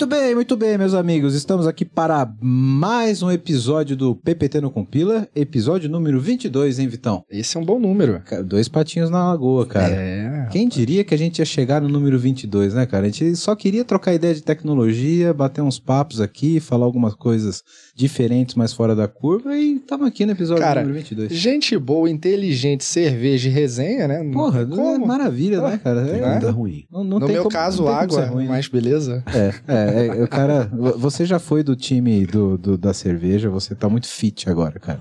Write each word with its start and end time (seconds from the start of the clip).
Muito 0.00 0.16
bem, 0.16 0.34
muito 0.34 0.56
bem, 0.56 0.78
meus 0.78 0.94
amigos. 0.94 1.34
Estamos 1.34 1.66
aqui 1.66 1.84
para 1.84 2.32
mais 2.40 3.22
um 3.22 3.30
episódio 3.30 3.94
do 3.94 4.14
PPT 4.14 4.58
no 4.58 4.70
Compila, 4.70 5.28
episódio 5.36 5.90
número 5.90 6.18
22, 6.18 6.78
hein, 6.78 6.88
Vitão? 6.88 7.22
Esse 7.30 7.58
é 7.58 7.60
um 7.60 7.64
bom 7.66 7.78
número. 7.78 8.22
Dois 8.46 8.66
patinhos 8.66 9.10
na 9.10 9.28
lagoa, 9.28 9.66
cara. 9.66 9.94
É. 9.94 10.48
Quem 10.50 10.66
diria 10.68 11.04
que 11.04 11.14
a 11.14 11.18
gente 11.18 11.40
ia 11.40 11.44
chegar 11.44 11.82
no 11.82 11.88
número 11.90 12.18
22, 12.18 12.72
né, 12.72 12.86
cara? 12.86 13.04
A 13.04 13.10
gente 13.10 13.36
só 13.36 13.54
queria 13.54 13.84
trocar 13.84 14.14
ideia 14.14 14.34
de 14.34 14.40
tecnologia, 14.42 15.34
bater 15.34 15.60
uns 15.60 15.78
papos 15.78 16.18
aqui, 16.18 16.60
falar 16.60 16.86
algumas 16.86 17.14
coisas 17.14 17.62
diferentes, 18.00 18.54
mais 18.54 18.72
fora 18.72 18.94
da 18.96 19.06
curva 19.06 19.54
e 19.56 19.76
estamos 19.76 20.06
aqui 20.06 20.24
no 20.26 20.32
episódio 20.32 20.62
Cara, 20.62 20.80
número 20.80 20.98
22. 20.98 21.32
Gente 21.32 21.76
boa, 21.78 22.08
inteligente, 22.10 22.82
cerveja 22.82 23.48
e 23.48 23.52
resenha, 23.52 24.08
né? 24.08 24.24
Porra, 24.32 24.64
tem 24.64 24.74
é 24.74 24.82
como. 24.82 25.06
maravilha, 25.06 25.60
né, 25.60 25.78
cara? 25.82 26.00
É, 26.00 26.12
Né? 26.12 26.20
Nada 26.20 26.50
ruim. 26.50 26.84
não, 26.90 27.04
não 27.04 27.18
no 27.20 27.26
tem 27.26 27.34
meu 27.34 27.42
como- 27.44 27.52
caso, 27.54 27.78
tem 27.78 27.86
como 27.86 27.98
água, 27.98 28.22
ser 28.24 28.28
ruim, 28.32 28.46
mas 28.48 28.66
beleza. 28.68 29.22
É, 29.26 29.54
é, 29.68 30.06
é, 30.18 30.24
o 30.24 30.28
cara, 30.28 30.70
você 30.96 31.24
já 31.24 31.38
foi 31.38 31.62
do 31.62 31.76
time 31.76 32.24
do, 32.26 32.56
do- 32.56 32.78
da 32.78 32.92
cerveja, 32.94 33.50
você 33.50 33.74
tá 33.74 33.88
muito 33.88 34.06
fit 34.08 34.48
agora, 34.48 34.78
cara. 34.80 34.98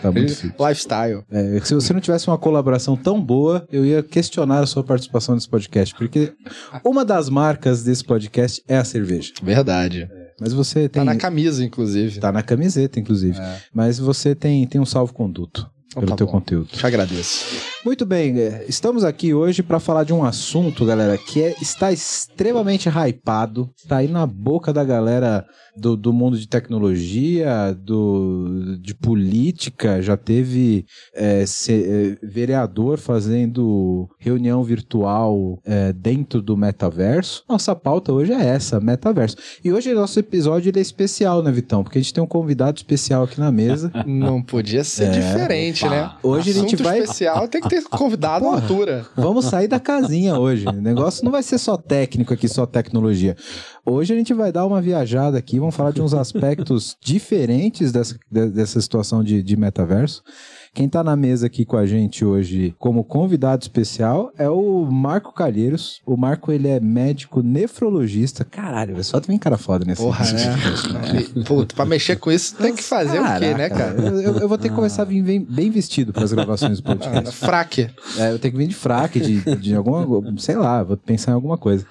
Tá 0.00 0.10
muito 0.12 0.34
fit. 0.34 0.54
Lifestyle. 0.58 1.22
É, 1.30 1.60
se 1.64 1.74
você 1.74 1.92
não 1.92 2.00
tivesse 2.00 2.28
uma 2.28 2.38
colaboração 2.38 2.96
tão 2.96 3.20
boa, 3.20 3.66
eu 3.72 3.84
ia 3.84 4.02
questionar 4.02 4.60
a 4.60 4.66
sua 4.66 4.82
participação 4.84 5.34
nesse 5.34 5.48
podcast, 5.48 5.94
porque 5.94 6.32
uma 6.84 7.04
das 7.04 7.28
marcas 7.28 7.82
desse 7.82 8.04
podcast 8.04 8.62
é 8.68 8.76
a 8.76 8.84
cerveja. 8.84 9.32
Verdade. 9.42 10.08
Mas 10.40 10.52
você 10.52 10.88
tem. 10.88 11.04
Tá 11.04 11.04
na 11.04 11.16
camisa, 11.16 11.62
inclusive. 11.64 12.18
tá 12.18 12.32
na 12.32 12.42
camiseta, 12.42 12.98
inclusive. 12.98 13.38
É. 13.38 13.60
Mas 13.72 13.98
você 13.98 14.34
tem, 14.34 14.66
tem 14.66 14.80
um 14.80 14.86
salvo-conduto 14.86 15.70
Então 15.88 16.00
pelo 16.00 16.10
tá 16.10 16.16
teu 16.16 16.26
bom. 16.26 16.32
conteúdo. 16.32 16.68
Te 16.68 16.86
agradeço. 16.86 17.44
Muito 17.82 18.04
bem, 18.04 18.38
é, 18.38 18.66
estamos 18.68 19.04
aqui 19.04 19.32
hoje 19.32 19.62
para 19.62 19.80
falar 19.80 20.04
de 20.04 20.12
um 20.12 20.22
assunto, 20.22 20.84
galera, 20.84 21.16
que 21.16 21.42
é, 21.42 21.54
está 21.62 21.90
extremamente 21.90 22.90
hypado, 22.90 23.70
tá 23.88 23.96
aí 23.98 24.08
na 24.08 24.26
boca 24.26 24.70
da 24.70 24.84
galera 24.84 25.46
do, 25.74 25.96
do 25.96 26.12
mundo 26.12 26.38
de 26.38 26.46
tecnologia, 26.46 27.74
do, 27.74 28.76
de 28.82 28.94
política, 28.94 30.02
já 30.02 30.14
teve 30.14 30.84
é, 31.14 31.46
se- 31.46 32.16
é, 32.22 32.26
vereador 32.26 32.98
fazendo 32.98 34.06
reunião 34.18 34.62
virtual 34.62 35.58
é, 35.64 35.90
dentro 35.90 36.42
do 36.42 36.58
metaverso. 36.58 37.44
Nossa 37.48 37.74
pauta 37.74 38.12
hoje 38.12 38.32
é 38.34 38.44
essa, 38.44 38.78
metaverso. 38.78 39.38
E 39.64 39.72
hoje 39.72 39.94
nosso 39.94 40.18
episódio 40.18 40.70
é 40.76 40.80
especial, 40.80 41.42
né, 41.42 41.50
Vitão? 41.50 41.82
Porque 41.82 41.96
a 41.96 42.02
gente 42.02 42.12
tem 42.12 42.22
um 42.22 42.26
convidado 42.26 42.76
especial 42.76 43.22
aqui 43.22 43.40
na 43.40 43.50
mesa. 43.50 43.90
Não 44.06 44.42
podia 44.42 44.84
ser 44.84 45.04
É, 45.04 45.10
diferente, 45.12 45.88
né? 45.88 46.10
Hoje 46.22 46.50
a 46.50 46.52
gente 46.52 46.74
Assunto 46.74 46.82
vai- 46.84 46.98
especial 47.00 47.48
tem 47.48 47.62
que 47.62 47.69
ter 47.70 47.82
convidado 47.88 48.44
Porra. 48.44 48.60
altura. 48.60 49.06
Vamos 49.16 49.46
sair 49.46 49.68
da 49.68 49.80
casinha 49.80 50.38
hoje. 50.38 50.66
O 50.66 50.72
negócio 50.72 51.24
não 51.24 51.32
vai 51.32 51.42
ser 51.42 51.56
só 51.58 51.76
técnico 51.76 52.34
aqui, 52.34 52.48
só 52.48 52.66
tecnologia. 52.66 53.36
Hoje 53.86 54.12
a 54.12 54.16
gente 54.16 54.34
vai 54.34 54.52
dar 54.52 54.66
uma 54.66 54.82
viajada 54.82 55.38
aqui, 55.38 55.58
vamos 55.58 55.74
falar 55.74 55.92
de 55.92 56.02
uns 56.02 56.12
aspectos 56.12 56.96
diferentes 57.02 57.92
dessa, 57.92 58.16
de- 58.30 58.50
dessa 58.50 58.80
situação 58.80 59.24
de, 59.24 59.42
de 59.42 59.56
metaverso. 59.56 60.22
Quem 60.72 60.88
tá 60.88 61.02
na 61.02 61.16
mesa 61.16 61.46
aqui 61.46 61.64
com 61.64 61.76
a 61.76 61.84
gente 61.84 62.24
hoje 62.24 62.74
como 62.78 63.02
convidado 63.02 63.62
especial 63.62 64.30
é 64.38 64.48
o 64.48 64.86
Marco 64.90 65.32
Calheiros. 65.32 66.00
O 66.06 66.16
Marco, 66.16 66.52
ele 66.52 66.68
é 66.68 66.78
médico 66.78 67.42
nefrologista. 67.42 68.44
Caralho, 68.44 69.02
só 69.02 69.20
tem 69.20 69.36
cara 69.36 69.58
foda 69.58 69.84
nesse 69.84 70.00
Porra, 70.00 70.24
né? 70.32 70.56
podcast. 70.56 71.30
Puta, 71.44 71.74
pra 71.74 71.84
mexer 71.84 72.16
com 72.16 72.30
isso 72.30 72.54
tem 72.54 72.74
que 72.74 72.84
fazer 72.84 73.20
o 73.20 73.38
quê, 73.38 73.52
né, 73.54 73.68
Caraca, 73.68 73.94
cara? 73.94 74.08
Eu, 74.08 74.38
eu 74.38 74.48
vou 74.48 74.56
ter 74.56 74.68
que 74.68 74.74
começar 74.74 75.02
a 75.02 75.06
vir 75.06 75.22
bem, 75.22 75.40
bem 75.40 75.70
vestido 75.70 76.12
para 76.12 76.22
as 76.22 76.32
gravações 76.32 76.78
do 76.78 76.84
podcast. 76.84 77.28
Ah, 77.28 77.32
fraque. 77.32 77.90
É, 78.16 78.30
eu 78.30 78.38
tenho 78.38 78.52
que 78.52 78.58
vir 78.58 78.68
de 78.68 78.74
fraque, 78.74 79.18
de, 79.18 79.56
de 79.56 79.74
alguma. 79.74 80.22
Sei 80.38 80.54
lá, 80.54 80.84
vou 80.84 80.96
pensar 80.96 81.32
em 81.32 81.34
alguma 81.34 81.58
coisa. 81.58 81.84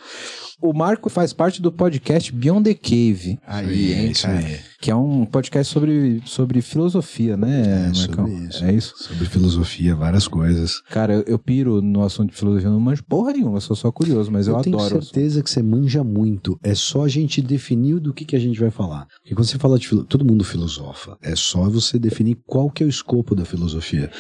O 0.62 0.74
Marco 0.74 1.10
faz 1.10 1.32
parte 1.32 1.62
do 1.62 1.72
podcast 1.72 2.34
Beyond 2.34 2.64
the 2.66 2.74
Cave, 2.74 3.40
Aí, 3.48 3.94
hein, 3.94 4.12
isso 4.12 4.24
cara. 4.24 4.40
aí. 4.40 4.60
que 4.82 4.92
é 4.92 4.96
um 4.96 5.26
podcast 5.26 5.72
sobre, 5.72 6.22
sobre 6.26 6.62
filosofia, 6.62 7.38
né, 7.38 7.62
É, 7.62 7.98
Marcão? 7.98 8.28
sobre 8.28 8.46
isso. 8.46 8.66
É 8.66 8.74
isso? 8.74 8.94
Sobre 8.98 9.26
filosofia, 9.26 9.96
várias 9.96 10.28
coisas. 10.28 10.82
Cara, 10.90 11.14
eu, 11.14 11.22
eu 11.28 11.40
piro 11.40 11.82
no 11.82 12.04
assunto 12.04 12.32
de 12.32 12.36
filosofia, 12.38 12.68
eu 12.68 12.74
não 12.74 12.80
manjo 12.82 13.02
porra 13.06 13.32
nenhuma, 13.32 13.56
eu 13.56 13.62
sou 13.62 13.74
só 13.76 13.90
curioso, 13.90 14.30
mas 14.32 14.48
eu, 14.48 14.62
tenho 14.62 14.78
adoro. 14.78 15.02
certeza 15.02 15.42
que 15.42 15.50
você 15.50 15.64
manja 15.64 16.04
muito. 16.04 16.60
É 16.62 16.76
só 16.76 17.06
a 17.06 17.08
gente 17.08 17.42
definir 17.42 18.00
do 18.02 18.14
que, 18.14 18.26
que 18.26 18.36
a 18.36 18.40
gente 18.40 18.60
vai 18.60 18.70
falar. 18.70 19.08
Porque 19.22 19.34
quando 19.36 19.48
você 19.48 19.58
fala 19.58 19.80
de 19.80 19.88
filo... 19.88 20.04
todo 20.04 20.26
mundo 20.26 20.44
filosofa. 20.44 21.18
É 21.22 21.38
só 21.38 21.70
você 21.70 21.98
definir 21.98 22.38
qual 22.46 22.70
que 22.70 22.84
é 22.84 22.86
o 22.86 22.90
escopo 22.90 23.34
da 23.34 23.46
filosofia. 23.46 24.12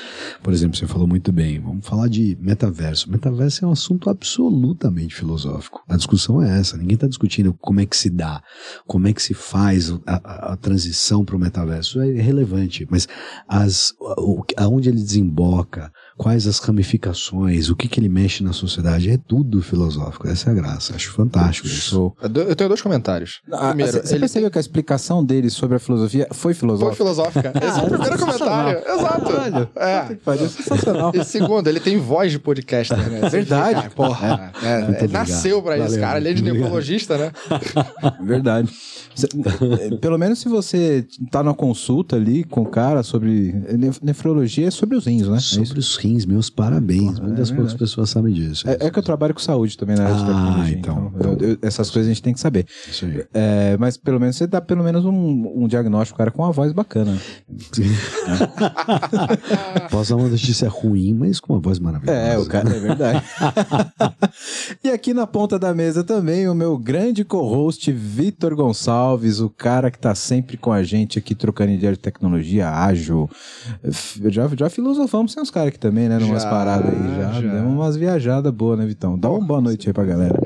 Por 0.42 0.54
exemplo, 0.54 0.78
você 0.78 0.88
falou 0.88 1.06
muito 1.08 1.34
bem. 1.34 1.60
Vamos 1.60 1.86
falar 1.86 2.08
de 2.08 2.38
metaverso. 2.40 3.12
Metaverso 3.12 3.66
é 3.66 3.68
um 3.68 3.72
assunto 3.72 4.10
absolutamente 4.10 5.14
filosófico. 5.16 5.82
A 5.88 5.98
discussão 5.98 6.29
é 6.44 6.60
essa. 6.60 6.78
Ninguém 6.78 6.94
está 6.96 7.08
discutindo 7.08 7.54
como 7.60 7.80
é 7.80 7.86
que 7.86 7.98
se 7.98 8.10
dá, 8.10 8.42
como 8.86 9.08
é 9.08 9.14
que 9.14 9.22
se 9.22 9.34
faz 9.34 9.90
a, 10.06 10.16
a- 10.24 10.54
a 10.54 10.58
transição 10.58 11.26
para 11.26 11.36
o 11.36 11.40
metaverso. 11.40 12.00
É 12.02 12.22
relevante. 12.22 12.86
Mas 12.90 13.08
as, 13.48 13.94
o, 14.00 14.44
aonde 14.58 14.90
ele 14.90 15.02
desemboca, 15.02 15.92
quais 16.20 16.46
as 16.46 16.60
ramificações, 16.60 17.70
o 17.70 17.76
que, 17.78 17.88
que 17.88 17.98
ele 18.00 18.10
mexe 18.10 18.44
na 18.44 18.52
sociedade, 18.52 19.10
é 19.10 19.18
tudo 19.18 19.62
filosófico. 19.62 20.28
Essa 20.28 20.50
é 20.50 20.52
a 20.52 20.56
graça. 20.56 20.94
Acho 20.94 21.12
fantástico. 21.14 21.68
Eu 22.22 22.30
dou- 22.30 22.44
eu 22.44 22.56
tenho 22.56 22.68
dois 22.68 22.82
comentários. 22.82 23.40
Ah, 23.52 23.70
Primeiro, 23.70 23.92
você 23.94 24.14
ele 24.14 24.20
percebeu 24.20 24.52
que 24.52 24.58
a 24.58 24.62
explicação 24.62 25.24
dele 25.24 25.50
sobre 25.50 25.78
a 25.78 25.80
filosofia 25.80 26.28
foi 26.32 26.50
foi 26.50 26.54
filosófica? 26.56 26.96
filosófica. 26.96 27.54
Esse 27.64 27.80
é 27.80 27.84
o 27.84 27.88
primeiro 27.88 28.18
comentário. 28.20 28.80
Exato. 28.80 29.70
É. 29.76 30.16
Pariu, 30.26 30.50
sensacional. 30.50 31.12
E 31.16 31.24
segundo, 31.24 31.68
ele 31.68 31.80
tem 31.80 31.98
voz 32.00 32.32
de 32.32 32.40
podcaster, 32.40 32.98
né? 32.98 33.30
Verdade. 33.30 33.84
fica, 33.84 33.96
Porra, 33.96 34.52
é, 34.64 35.04
é, 35.06 35.08
nasceu 35.08 35.62
pra 35.62 35.78
isso, 35.78 36.00
cara. 36.00 36.18
Ele 36.18 36.30
é 36.30 36.34
de 36.34 36.42
nefrologista, 36.44 37.18
né? 37.18 37.32
Verdade. 38.22 38.70
Eh, 39.22 39.96
Pelo 39.98 40.18
menos 40.18 40.40
se 40.40 40.50
você 40.50 41.06
tá 41.30 41.44
numa 41.44 41.54
consulta 41.54 42.16
ali 42.16 42.44
com 42.44 42.62
o 42.62 42.66
cara 42.66 43.04
sobre 43.04 43.52
nef- 43.78 44.00
nefrologia, 44.02 44.68
é 44.68 44.72
sobre 44.72 44.96
os 44.98 45.06
rins, 45.06 45.28
né? 45.28 45.38
É. 45.38 45.40
Sobre 45.40 45.80
os 45.80 45.96
rins, 45.98 46.09
meus 46.26 46.50
parabéns. 46.50 47.20
Muitas 47.20 47.52
é 47.52 47.56
poucas 47.56 47.74
pessoas 47.74 48.10
sabem 48.10 48.34
disso. 48.34 48.68
É, 48.70 48.88
é 48.88 48.90
que 48.90 49.00
eu 49.00 49.04
trabalho 49.04 49.34
com 49.34 49.40
saúde 49.40 49.78
também 49.78 49.96
na 49.96 50.04
área 50.06 50.16
de 50.16 50.24
Ah, 50.24 50.26
tecnologia. 50.26 50.78
então. 50.78 51.12
Então, 51.16 51.32
eu- 51.40 51.50
eu- 51.52 51.58
essas 51.62 51.90
coisas 51.90 52.10
a 52.10 52.14
gente 52.14 52.22
tem 52.24 52.34
que 52.34 52.40
saber. 52.40 52.66
Isso 52.90 53.06
aí. 53.06 53.24
É, 53.34 53.78
mas 53.78 53.98
pelo 53.98 54.20
menos 54.20 54.36
você 54.36 54.46
dá 54.48 54.60
pelo 54.62 54.84
menos 54.84 55.06
um, 55.06 55.64
um 55.64 55.68
diagnóstico, 55.68 56.18
cara, 56.18 56.32
com 56.32 56.42
uma 56.44 56.52
voz 56.52 56.72
bacana. 56.74 57.18
Posso 59.90 60.10
dar 60.12 60.16
uma 60.22 60.30
notícia 60.30 60.68
ruim, 60.70 61.14
mas 61.14 61.40
com 61.40 61.54
uma 61.54 61.60
voz 61.62 61.80
maravilhosa. 61.80 62.18
É, 62.20 62.38
o 62.38 62.46
cara 62.46 62.70
é 62.70 62.80
verdade. 62.80 63.24
e 64.84 64.90
aqui 64.90 65.14
na 65.14 65.26
ponta 65.28 65.58
da 65.58 65.74
mesa 65.74 66.04
também 66.04 66.48
o 66.48 66.56
meu 66.56 66.78
grande 66.78 67.24
co-host 67.24 67.92
Vitor 67.92 68.56
Gonçalves, 68.56 69.40
o 69.40 69.50
cara 69.50 69.90
que 69.92 70.00
tá 70.00 70.14
sempre 70.16 70.58
com 70.58 70.72
a 70.72 70.84
gente 70.84 71.18
aqui 71.18 71.34
trocando 71.36 71.72
ideia 71.72 71.94
de 71.94 72.00
tecnologia 72.00 72.70
ágil. 72.70 73.30
Já, 74.28 74.48
já 74.58 74.70
filosofamos 74.70 75.32
sem 75.34 75.42
os 75.42 75.52
caras 75.52 75.70
aqui 75.70 75.80
também, 75.80 75.89
né? 75.92 76.20
Numas 76.20 76.44
Já, 76.44 76.50
paradas 76.50 76.94
aí. 76.94 77.16
Já, 77.16 77.42
já. 77.42 77.54
demos 77.56 77.74
umas 77.74 77.96
viajadas 77.96 78.54
boas, 78.54 78.78
né, 78.78 78.86
Vitão? 78.86 79.18
Dá 79.18 79.30
uma 79.30 79.46
boa 79.46 79.62
noite 79.62 79.88
aí 79.88 79.94
pra 79.94 80.04
galera. 80.04 80.40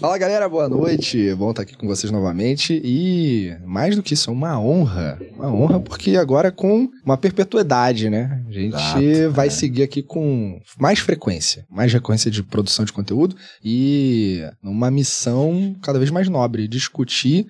Fala 0.00 0.16
galera, 0.16 0.48
boa 0.48 0.68
noite. 0.68 1.34
Bom 1.34 1.50
estar 1.50 1.62
aqui 1.62 1.76
com 1.76 1.86
vocês 1.86 2.10
novamente. 2.10 2.80
E 2.82 3.54
mais 3.66 3.96
do 3.96 4.02
que 4.02 4.14
isso, 4.14 4.30
é 4.30 4.32
uma 4.32 4.58
honra. 4.58 5.18
Uma 5.36 5.52
honra 5.52 5.80
porque 5.80 6.16
agora 6.16 6.50
com 6.50 6.88
uma 7.04 7.16
perpetuidade, 7.16 8.08
né? 8.08 8.42
A 8.48 8.52
gente 8.52 8.74
Exato, 8.74 9.30
vai 9.32 9.48
é. 9.48 9.50
seguir 9.50 9.82
aqui 9.82 10.02
com 10.02 10.58
mais 10.78 11.00
frequência, 11.00 11.66
mais 11.70 11.92
recorrência 11.92 12.30
de 12.30 12.42
produção 12.42 12.84
de 12.84 12.92
conteúdo 12.92 13.36
e 13.62 14.42
uma 14.62 14.90
missão 14.90 15.76
cada 15.82 15.98
vez 15.98 16.10
mais 16.10 16.28
nobre, 16.28 16.66
discutir 16.66 17.46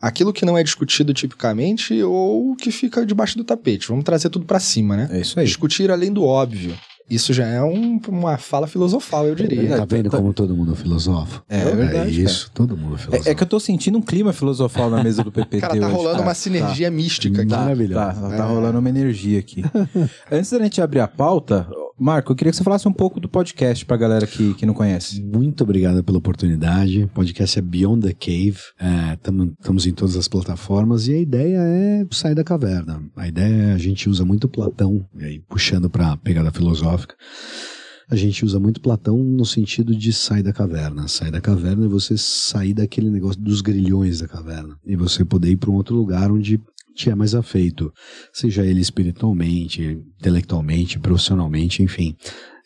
aquilo 0.00 0.34
que 0.34 0.44
não 0.44 0.58
é 0.58 0.62
discutido 0.62 1.14
tipicamente 1.14 2.02
ou 2.02 2.54
que 2.54 2.70
fica 2.70 3.06
debaixo 3.06 3.38
do 3.38 3.44
tapete. 3.44 3.88
Vamos 3.88 4.04
trazer 4.04 4.28
tudo 4.28 4.44
pra 4.44 4.60
cima, 4.60 4.94
né? 4.94 5.08
É 5.10 5.20
isso 5.20 5.40
aí. 5.40 5.46
Discutir 5.46 5.90
além 5.90 6.12
do 6.12 6.22
óbvio. 6.22 6.76
Isso 7.08 7.32
já 7.32 7.46
é 7.46 7.62
um- 7.62 8.00
uma 8.08 8.38
fala 8.38 8.66
filosofal, 8.66 9.26
eu 9.26 9.34
diria. 9.34 9.60
verdade. 9.60 9.80
Tá 9.80 9.96
vendo 9.96 10.10
como 10.10 10.32
todo 10.32 10.56
mundo 10.56 10.74
filosofo? 10.74 11.42
É, 11.48 11.60
é 11.60 11.74
verdade, 11.74 12.20
É 12.20 12.24
isso, 12.24 12.50
todo 12.54 12.76
mundo 12.76 12.96
filosofo. 12.96 13.28
É, 13.28 13.32
é 13.32 13.34
que 13.34 13.42
eu 13.42 13.46
tô 13.46 13.60
sentindo 13.60 13.98
um 13.98 14.02
clima 14.02 14.32
filosofal 14.32 14.88
na 14.90 15.02
mesa 15.02 15.22
do 15.22 15.30
PPT 15.30 15.60
Cara, 15.60 15.78
tá 15.78 15.86
hoje, 15.86 15.94
rolando 15.96 16.16
cara. 16.16 16.28
uma 16.28 16.34
sinergia 16.34 16.90
mística 16.90 17.42
aqui. 17.42 17.50
Tá. 17.50 17.56
Tá, 17.56 17.62
Maravilhoso. 17.62 17.94
tá, 18.20 18.28
É. 18.32 18.36
tá 18.36 18.44
rolando 18.44 18.78
uma 18.78 18.88
energia 18.88 19.38
aqui. 19.38 19.62
Antes 20.32 20.50
da 20.50 20.58
gente 20.62 20.80
abrir 20.80 21.00
a 21.00 21.08
pauta, 21.08 21.66
Marco, 21.96 22.32
eu 22.32 22.36
queria 22.36 22.50
que 22.50 22.56
você 22.56 22.64
falasse 22.64 22.88
um 22.88 22.92
pouco 22.92 23.20
do 23.20 23.28
podcast 23.28 23.84
pra 23.86 23.96
galera 23.96 24.26
que, 24.26 24.54
que 24.54 24.66
não 24.66 24.74
conhece. 24.74 25.22
Muito 25.22 25.62
obrigado 25.62 26.02
pela 26.02 26.18
oportunidade. 26.18 27.04
O 27.04 27.08
podcast 27.08 27.56
é 27.58 27.62
Beyond 27.62 28.08
the 28.08 28.12
Cave. 28.14 28.58
Estamos 29.58 29.86
em 29.86 29.92
todas 29.92 30.16
as 30.16 30.26
plataformas 30.26 31.06
e 31.06 31.14
a 31.14 31.18
ideia 31.18 31.58
é 31.60 32.06
sair 32.10 32.34
da 32.34 32.42
caverna. 32.42 33.00
A 33.16 33.28
ideia 33.28 33.70
é 33.70 33.72
a 33.72 33.78
gente 33.78 34.08
usa 34.10 34.24
muito 34.24 34.48
Platão, 34.48 35.04
e 35.16 35.24
aí 35.24 35.38
puxando 35.48 35.88
para 35.88 36.12
a 36.12 36.16
pegada 36.16 36.50
filosófica. 36.50 36.93
A 38.08 38.16
gente 38.16 38.44
usa 38.44 38.60
muito 38.60 38.80
Platão 38.80 39.16
no 39.18 39.46
sentido 39.46 39.96
de 39.96 40.12
sair 40.12 40.42
da 40.42 40.52
caverna. 40.52 41.08
Sair 41.08 41.30
da 41.30 41.40
caverna 41.40 41.86
é 41.86 41.88
você 41.88 42.16
sair 42.18 42.74
daquele 42.74 43.10
negócio 43.10 43.40
dos 43.40 43.60
grilhões 43.60 44.20
da 44.20 44.28
caverna 44.28 44.78
e 44.84 44.94
você 44.94 45.24
poder 45.24 45.50
ir 45.50 45.56
para 45.56 45.70
um 45.70 45.74
outro 45.74 45.96
lugar 45.96 46.30
onde 46.30 46.60
te 46.94 47.10
é 47.10 47.14
mais 47.14 47.34
afeito, 47.34 47.92
seja 48.32 48.64
ele 48.64 48.80
espiritualmente, 48.80 50.00
intelectualmente, 50.20 50.98
profissionalmente, 50.98 51.82
enfim. 51.82 52.16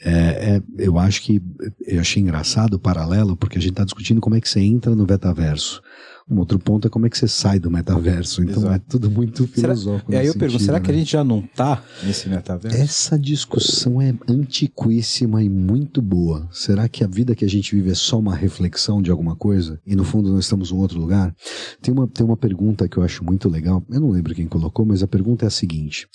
É, 0.01 0.11
é, 0.57 0.63
eu 0.79 0.99
acho 0.99 1.23
que 1.23 1.43
eu 1.87 2.01
achei 2.01 2.23
engraçado 2.23 2.75
o 2.75 2.79
paralelo, 2.79 3.37
porque 3.37 3.59
a 3.59 3.61
gente 3.61 3.73
está 3.73 3.85
discutindo 3.85 4.21
como 4.21 4.37
é 4.37 4.41
que 4.41 4.49
você 4.49 4.61
entra 4.61 4.95
no 4.95 5.07
metaverso. 5.07 5.81
Um 6.31 6.39
outro 6.39 6.59
ponto 6.59 6.87
é 6.87 6.91
como 6.91 7.07
é 7.07 7.11
que 7.11 7.17
você 7.17 7.27
sai 7.29 7.59
do 7.59 7.71
metaverso. 7.71 8.43
Então 8.43 8.59
Exato. 8.63 8.75
é 8.75 8.79
tudo 8.79 9.11
muito 9.11 9.47
Será- 9.49 9.75
filosófico. 9.75 10.13
E 10.13 10.17
aí 10.17 10.23
eu 10.23 10.27
nesse 10.29 10.39
pergunto, 10.39 10.59
sentido, 10.61 10.67
será 10.67 10.81
que 10.81 10.91
a 10.91 10.93
né? 10.93 10.99
gente 11.01 11.13
já 11.13 11.25
não 11.25 11.41
tá 11.43 11.83
nesse 12.03 12.29
metaverso? 12.29 12.77
Essa 12.77 13.19
discussão 13.19 14.01
é 14.03 14.15
antiquíssima 14.29 15.43
e 15.43 15.49
muito 15.49 16.03
boa. 16.03 16.49
Será 16.53 16.89
que 16.89 17.03
a 17.03 17.07
vida 17.07 17.35
que 17.35 17.45
a 17.45 17.49
gente 17.49 17.75
vive 17.75 17.91
é 17.91 17.95
só 17.95 18.19
uma 18.19 18.35
reflexão 18.35 19.01
de 19.01 19.11
alguma 19.11 19.37
coisa? 19.37 19.81
E 19.87 19.95
no 19.97 20.05
fundo 20.05 20.31
nós 20.33 20.45
estamos 20.45 20.71
em 20.71 20.75
um 20.75 20.79
outro 20.79 20.99
lugar? 21.01 21.35
Tem 21.81 21.93
uma, 21.95 22.07
tem 22.07 22.25
uma 22.27 22.37
pergunta 22.37 22.89
que 22.89 22.97
eu 22.99 23.03
acho 23.03 23.25
muito 23.25 23.49
legal. 23.49 23.83
Eu 23.89 24.01
não 24.01 24.11
lembro 24.11 24.35
quem 24.35 24.47
colocou, 24.47 24.85
mas 24.85 25.03
a 25.03 25.09
pergunta 25.09 25.47
é 25.47 25.49
a 25.49 25.51
seguinte: 25.51 26.07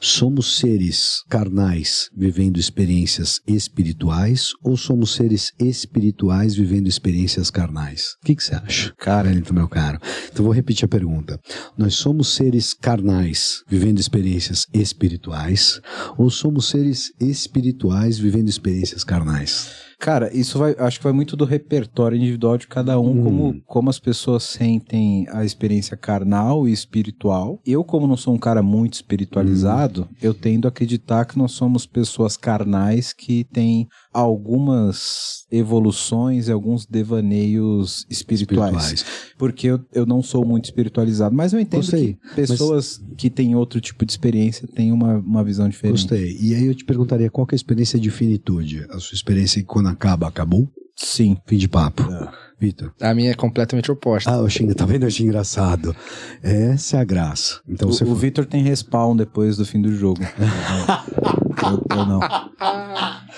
Somos 0.00 0.56
seres 0.58 1.22
carnais 1.28 2.08
vivendo 2.16 2.58
experiências 2.58 3.40
espirituais 3.46 4.50
ou 4.62 4.76
somos 4.76 5.14
seres 5.14 5.52
espirituais 5.58 6.54
vivendo 6.54 6.88
experiências 6.88 7.50
carnais? 7.50 8.14
O 8.22 8.26
que, 8.26 8.34
que 8.34 8.42
você 8.44 8.54
acha? 8.54 8.92
Cara, 8.98 9.28
Wellington, 9.28 9.57
meu 9.58 9.68
caro. 9.68 9.98
Então 10.32 10.44
vou 10.44 10.54
repetir 10.54 10.84
a 10.84 10.88
pergunta. 10.88 11.38
Nós 11.76 11.94
somos 11.94 12.34
seres 12.34 12.72
carnais 12.72 13.62
vivendo 13.68 13.98
experiências 14.00 14.66
espirituais 14.72 15.80
ou 16.16 16.30
somos 16.30 16.68
seres 16.68 17.12
espirituais 17.20 18.18
vivendo 18.18 18.48
experiências 18.48 19.04
carnais? 19.04 19.86
Cara, 20.00 20.30
isso 20.32 20.60
vai, 20.60 20.76
acho 20.78 20.98
que 20.98 21.02
vai 21.04 21.12
muito 21.12 21.36
do 21.36 21.44
repertório 21.44 22.16
individual 22.16 22.56
de 22.56 22.68
cada 22.68 23.00
um, 23.00 23.10
Hum. 23.18 23.24
como, 23.24 23.62
como 23.66 23.90
as 23.90 23.98
pessoas 23.98 24.44
sentem 24.44 25.26
a 25.32 25.44
experiência 25.44 25.96
carnal 25.96 26.68
e 26.68 26.72
espiritual. 26.72 27.60
Eu, 27.66 27.82
como 27.82 28.06
não 28.06 28.16
sou 28.16 28.32
um 28.32 28.38
cara 28.38 28.62
muito 28.62 28.94
espiritualizado, 28.94 30.02
Hum. 30.02 30.14
eu 30.22 30.32
tendo 30.32 30.66
a 30.66 30.68
acreditar 30.68 31.24
que 31.24 31.36
nós 31.36 31.50
somos 31.50 31.84
pessoas 31.84 32.36
carnais 32.36 33.12
que 33.12 33.42
têm 33.52 33.88
algumas 34.12 35.46
evoluções 35.50 36.48
e 36.48 36.52
alguns 36.52 36.86
devaneios 36.86 38.06
espirituais. 38.08 39.04
Porque 39.36 39.68
eu, 39.68 39.80
eu 39.92 40.06
não 40.06 40.22
sou 40.22 40.44
muito 40.44 40.66
espiritualizado, 40.66 41.34
mas 41.34 41.52
eu 41.52 41.60
entendo 41.60 41.80
Gostei, 41.80 42.14
que 42.14 42.34
pessoas 42.34 43.00
que 43.16 43.30
têm 43.30 43.54
outro 43.54 43.80
tipo 43.80 44.04
de 44.04 44.12
experiência 44.12 44.66
têm 44.66 44.92
uma, 44.92 45.18
uma 45.18 45.44
visão 45.44 45.68
diferente. 45.68 46.02
Gostei. 46.02 46.36
E 46.40 46.54
aí 46.54 46.66
eu 46.66 46.74
te 46.74 46.84
perguntaria 46.84 47.30
qual 47.30 47.46
que 47.46 47.54
é 47.54 47.56
a 47.56 47.58
experiência 47.60 47.98
de 47.98 48.10
finitude? 48.10 48.86
A 48.90 48.98
sua 48.98 49.14
experiência 49.14 49.60
que 49.60 49.66
quando 49.66 49.88
acaba, 49.88 50.26
acabou? 50.26 50.68
Sim. 50.96 51.36
Fim 51.46 51.56
de 51.56 51.68
papo. 51.68 52.02
É. 52.02 52.48
Vitor. 52.60 52.92
A 53.00 53.14
minha 53.14 53.30
é 53.30 53.34
completamente 53.34 53.88
oposta. 53.90 54.32
Ah, 54.32 54.38
eu 54.38 54.46
achei, 54.46 54.66
tá 54.74 54.84
vendo? 54.84 55.04
Eu 55.04 55.06
achei 55.06 55.24
engraçado. 55.24 55.94
Essa 56.42 56.96
é 56.96 57.00
a 57.00 57.04
graça. 57.04 57.60
Então 57.68 57.88
O, 57.88 58.10
o 58.10 58.14
Victor 58.16 58.44
tem 58.46 58.64
respawn 58.64 59.14
depois 59.14 59.56
do 59.56 59.64
fim 59.64 59.80
do 59.80 59.94
jogo. 59.94 60.20
não. 61.62 62.20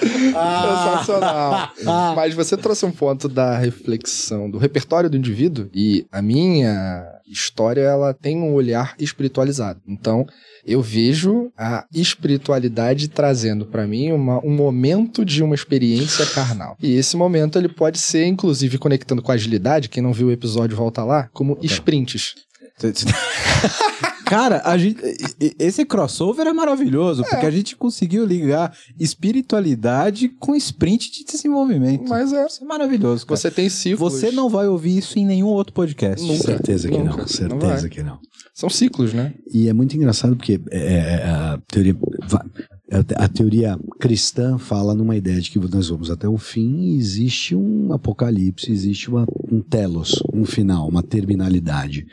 Sensacional. 0.01 1.71
Mas 2.15 2.35
você 2.35 2.57
trouxe 2.57 2.85
um 2.87 2.91
ponto 2.93 3.29
da 3.29 3.57
reflexão 3.59 4.51
do 4.51 4.59
repertório 4.59 5.09
do 5.11 5.17
indivíduo 5.17 5.69
e 5.75 6.07
a 6.11 6.21
minha 6.23 7.05
história 7.27 7.83
ela 7.83 8.13
tem 8.13 8.37
um 8.39 8.53
olhar 8.53 8.95
espiritualizado. 8.99 9.81
Então, 9.87 10.27
eu 10.67 10.83
vejo 10.83 11.51
a 11.57 11.85
espiritualidade 11.95 13.09
trazendo 13.09 13.65
para 13.67 13.87
mim 13.87 14.11
uma- 14.13 14.45
um 14.45 14.51
momento 14.51 15.25
de 15.25 15.43
uma 15.43 15.55
experiência 15.55 16.27
carnal. 16.27 16.77
E 16.83 16.95
esse 16.97 17.17
momento 17.17 17.59
ele 17.59 17.69
pode 17.69 17.99
ser 17.99 18.27
inclusive 18.27 18.79
conectando 18.79 19.23
com 19.23 19.31
a 19.31 19.35
agilidade, 19.35 19.89
quem 19.89 20.03
não 20.03 20.13
viu 20.13 20.29
o 20.29 20.33
episódio 20.33 20.77
volta 20.77 21.05
lá, 21.05 21.29
como 21.33 21.57
sprints. 21.63 22.35
Cara, 24.31 24.62
a 24.65 24.79
gente, 24.79 25.03
esse 25.59 25.85
crossover 25.85 26.47
é 26.47 26.53
maravilhoso, 26.53 27.25
porque 27.29 27.44
a 27.44 27.50
gente 27.50 27.75
conseguiu 27.75 28.25
ligar 28.25 28.73
espiritualidade 28.97 30.29
com 30.29 30.55
sprint 30.55 31.11
de 31.11 31.25
desenvolvimento. 31.25 32.09
Mas 32.09 32.32
é, 32.32 32.47
Isso 32.47 32.62
é 32.62 32.67
maravilhoso, 32.67 33.27
cara. 33.27 33.37
você 33.37 33.50
tem 33.50 33.69
ciclos. 33.69 34.12
Você 34.12 34.31
não 34.31 34.49
vai 34.49 34.69
ouvir 34.69 34.99
isso 34.99 35.19
em 35.19 35.27
nenhum 35.27 35.49
outro 35.49 35.75
podcast. 35.75 36.25
Nunca. 36.25 36.44
Certeza 36.44 36.88
que 36.88 36.97
Nunca. 36.97 37.11
não. 37.11 37.17
Não 37.17 37.27
Certeza 37.27 37.81
vai. 37.81 37.91
que 37.91 38.03
não. 38.05 38.21
São 38.55 38.71
ciclos, 38.71 39.12
né? 39.12 39.35
E 39.53 39.69
é 39.69 39.73
muito 39.73 39.97
engraçado 39.97 40.37
porque 40.37 40.61
é, 40.71 40.79
é, 40.79 41.25
a 41.25 41.61
teoria 41.67 41.97
a 43.17 43.29
teoria 43.29 43.79
cristã 43.99 44.59
fala 44.59 44.95
numa 44.95 45.17
ideia 45.17 45.41
de 45.41 45.51
que 45.51 45.59
nós 45.59 45.89
vamos 45.89 46.11
até 46.11 46.29
o 46.29 46.37
fim 46.37 46.81
e 46.81 46.97
existe 46.97 47.55
um 47.55 47.93
apocalipse, 47.93 48.71
existe 48.71 49.09
uma- 49.09 49.27
um 49.51 49.61
telos, 49.61 50.21
um 50.35 50.45
final, 50.45 50.89
uma 50.89 51.03
terminalidade. 51.03 52.07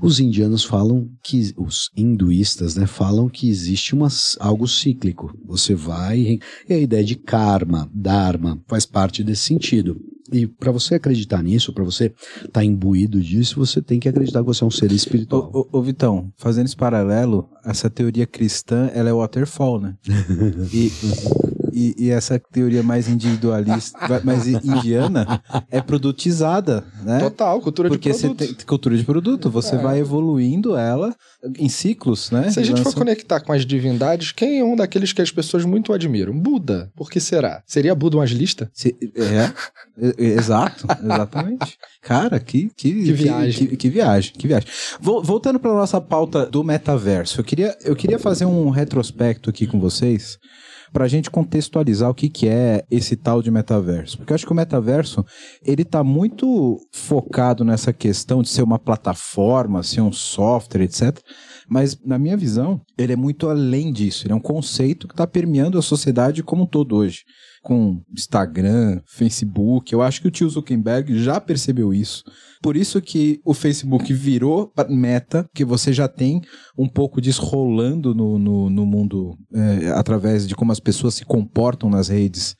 Os 0.00 0.20
indianos 0.20 0.64
falam 0.64 1.08
que 1.22 1.52
os 1.56 1.90
hinduístas, 1.96 2.76
né, 2.76 2.86
falam 2.86 3.28
que 3.28 3.48
existe 3.48 3.94
uma, 3.94 4.08
algo 4.38 4.68
cíclico. 4.68 5.36
Você 5.44 5.74
vai 5.74 6.38
e 6.68 6.72
a 6.72 6.78
ideia 6.78 7.04
de 7.04 7.16
karma, 7.16 7.90
dharma 7.92 8.62
faz 8.68 8.86
parte 8.86 9.24
desse 9.24 9.42
sentido. 9.42 10.00
E 10.32 10.46
para 10.46 10.72
você 10.72 10.96
acreditar 10.96 11.42
nisso, 11.42 11.72
para 11.72 11.84
você 11.84 12.12
estar 12.44 12.64
imbuído 12.64 13.20
disso, 13.20 13.58
você 13.58 13.80
tem 13.80 14.00
que 14.00 14.08
acreditar 14.08 14.40
que 14.40 14.46
você 14.46 14.64
é 14.64 14.66
um 14.66 14.70
ser 14.70 14.90
espiritual. 14.92 15.50
Ô, 15.52 15.60
ô, 15.60 15.78
ô, 15.78 15.82
Vitão, 15.82 16.32
fazendo 16.36 16.66
esse 16.66 16.76
paralelo, 16.76 17.48
essa 17.64 17.88
teoria 17.88 18.26
cristã, 18.26 18.90
ela 18.92 19.08
é 19.08 19.12
waterfall, 19.12 19.80
né? 19.80 19.96
E, 20.72 20.90
e, 21.76 21.94
e 22.06 22.10
essa 22.10 22.38
teoria 22.50 22.82
mais 22.82 23.06
individualista, 23.08 23.98
mais 24.24 24.46
indiana, 24.48 25.42
é 25.70 25.80
produtizada, 25.82 26.82
né? 27.04 27.20
Total, 27.20 27.60
cultura 27.60 27.88
Porque 27.90 28.10
de 28.10 28.16
você 28.16 28.26
produto. 28.28 28.56
tem 28.56 28.66
cultura 28.66 28.96
de 28.96 29.04
produto, 29.04 29.50
você 29.50 29.74
É. 29.74 29.78
vai 29.78 29.98
evoluindo 30.00 30.74
ela 30.74 31.14
em 31.58 31.68
ciclos, 31.68 32.30
né? 32.30 32.50
Se 32.50 32.58
a 32.58 32.62
gente 32.62 32.78
for 32.78 32.86
lança- 32.86 32.96
conectar 32.98 33.40
com 33.40 33.52
as 33.52 33.66
divindades, 33.66 34.32
quem 34.32 34.58
é 34.60 34.64
um 34.64 34.74
daqueles 34.74 35.12
que 35.12 35.20
as 35.20 35.30
pessoas 35.30 35.64
muito 35.66 35.92
admiram? 35.92 36.32
Buda. 36.38 36.90
Por 36.96 37.10
que 37.10 37.20
será? 37.20 37.62
Seria 37.66 37.94
Buda 37.94 38.16
um 38.16 38.20
agilista? 38.22 38.70
Se- 38.72 38.96
é, 39.14 39.52
é, 40.18 40.24
exato, 40.24 40.86
exatamente. 41.02 41.76
Cara, 42.02 42.40
que, 42.40 42.70
que, 42.76 42.92
Que 43.04 43.12
viagem. 43.12 43.66
Que, 43.68 43.76
que 43.76 43.88
viagem, 43.90 44.32
que 44.32 44.48
viagem. 44.48 44.68
Vol- 45.00 45.22
Voltando 45.22 45.58
para 45.60 45.74
nossa 45.74 46.00
pauta 46.00 46.46
do 46.46 46.64
metaverso, 46.64 47.40
eu 47.40 47.44
queria, 47.44 47.76
eu 47.84 47.94
queria 47.94 48.18
fazer 48.18 48.46
um 48.46 48.70
retrospecto 48.70 49.50
aqui 49.50 49.66
com 49.66 49.78
vocês 49.78 50.38
para 50.92 51.04
a 51.04 51.08
gente 51.08 51.30
contextualizar 51.30 52.10
o 52.10 52.14
que, 52.14 52.28
que 52.28 52.48
é 52.48 52.84
esse 52.90 53.16
tal 53.16 53.42
de 53.42 53.50
metaverso. 53.50 54.18
Porque 54.18 54.32
eu 54.32 54.34
acho 54.34 54.46
que 54.46 54.52
o 54.52 54.56
metaverso, 54.56 55.24
ele 55.64 55.84
tá 55.84 56.02
muito 56.02 56.78
focado 56.92 57.64
nessa 57.64 57.92
questão 57.92 58.42
de 58.42 58.48
ser 58.48 58.62
uma 58.62 58.78
plataforma, 58.78 59.82
ser 59.82 60.00
um 60.00 60.12
software, 60.12 60.82
etc. 60.82 61.18
Mas, 61.68 61.98
na 62.04 62.18
minha 62.18 62.36
visão, 62.36 62.80
ele 62.96 63.12
é 63.12 63.16
muito 63.16 63.48
além 63.48 63.92
disso. 63.92 64.26
Ele 64.26 64.32
é 64.32 64.36
um 64.36 64.40
conceito 64.40 65.08
que 65.08 65.14
está 65.14 65.26
permeando 65.26 65.78
a 65.78 65.82
sociedade 65.82 66.42
como 66.42 66.62
um 66.62 66.66
todo 66.66 66.96
hoje. 66.96 67.24
Com 67.66 68.00
Instagram, 68.12 69.00
Facebook. 69.04 69.92
Eu 69.92 70.00
acho 70.00 70.22
que 70.22 70.28
o 70.28 70.30
tio 70.30 70.48
Zuckerberg 70.48 71.18
já 71.18 71.40
percebeu 71.40 71.92
isso. 71.92 72.22
Por 72.62 72.76
isso 72.76 73.02
que 73.02 73.40
o 73.44 73.52
Facebook 73.52 74.12
virou 74.14 74.72
meta, 74.88 75.50
que 75.52 75.64
você 75.64 75.92
já 75.92 76.06
tem 76.06 76.42
um 76.78 76.88
pouco 76.88 77.20
disso 77.20 77.42
rolando 77.42 78.14
no, 78.14 78.38
no, 78.38 78.70
no 78.70 78.86
mundo 78.86 79.36
é, 79.52 79.88
através 79.90 80.46
de 80.46 80.54
como 80.54 80.70
as 80.70 80.78
pessoas 80.78 81.14
se 81.14 81.24
comportam 81.24 81.90
nas 81.90 82.06
redes 82.06 82.54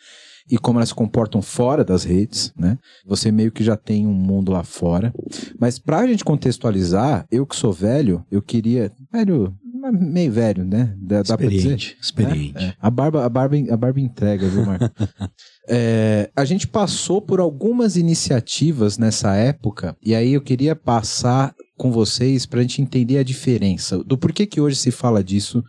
e 0.50 0.58
como 0.58 0.80
elas 0.80 0.88
se 0.88 0.94
comportam 0.96 1.40
fora 1.40 1.84
das 1.84 2.02
redes, 2.02 2.52
né? 2.58 2.76
Você 3.06 3.30
meio 3.30 3.52
que 3.52 3.62
já 3.62 3.76
tem 3.76 4.08
um 4.08 4.12
mundo 4.12 4.50
lá 4.50 4.64
fora. 4.64 5.14
Mas 5.56 5.78
pra 5.78 6.04
gente 6.04 6.24
contextualizar, 6.24 7.26
eu 7.30 7.46
que 7.46 7.54
sou 7.54 7.72
velho, 7.72 8.24
eu 8.28 8.42
queria. 8.42 8.90
Velho, 9.12 9.54
meio 9.92 10.32
velho, 10.32 10.64
né? 10.64 10.94
Dá, 10.98 11.22
dá 11.22 11.36
pra 11.36 11.46
dizer? 11.48 11.76
experiente, 11.76 11.96
experiente. 12.00 12.64
É, 12.64 12.74
a, 12.80 12.90
barba, 12.90 13.24
a, 13.24 13.28
barba, 13.28 13.56
a 13.70 13.76
barba 13.76 14.00
entrega, 14.00 14.48
viu, 14.48 14.64
Marco? 14.64 14.90
É, 15.68 16.30
a 16.36 16.44
gente 16.44 16.68
passou 16.68 17.20
por 17.20 17.40
algumas 17.40 17.96
iniciativas 17.96 18.98
nessa 18.98 19.34
época, 19.34 19.96
e 20.00 20.14
aí 20.14 20.34
eu 20.34 20.40
queria 20.40 20.76
passar 20.76 21.52
com 21.76 21.90
vocês 21.90 22.46
para 22.46 22.60
a 22.60 22.62
gente 22.62 22.80
entender 22.80 23.18
a 23.18 23.24
diferença 23.24 23.98
do 24.04 24.16
porquê 24.16 24.46
que 24.46 24.60
hoje 24.60 24.76
se 24.76 24.92
fala 24.92 25.24
disso 25.24 25.64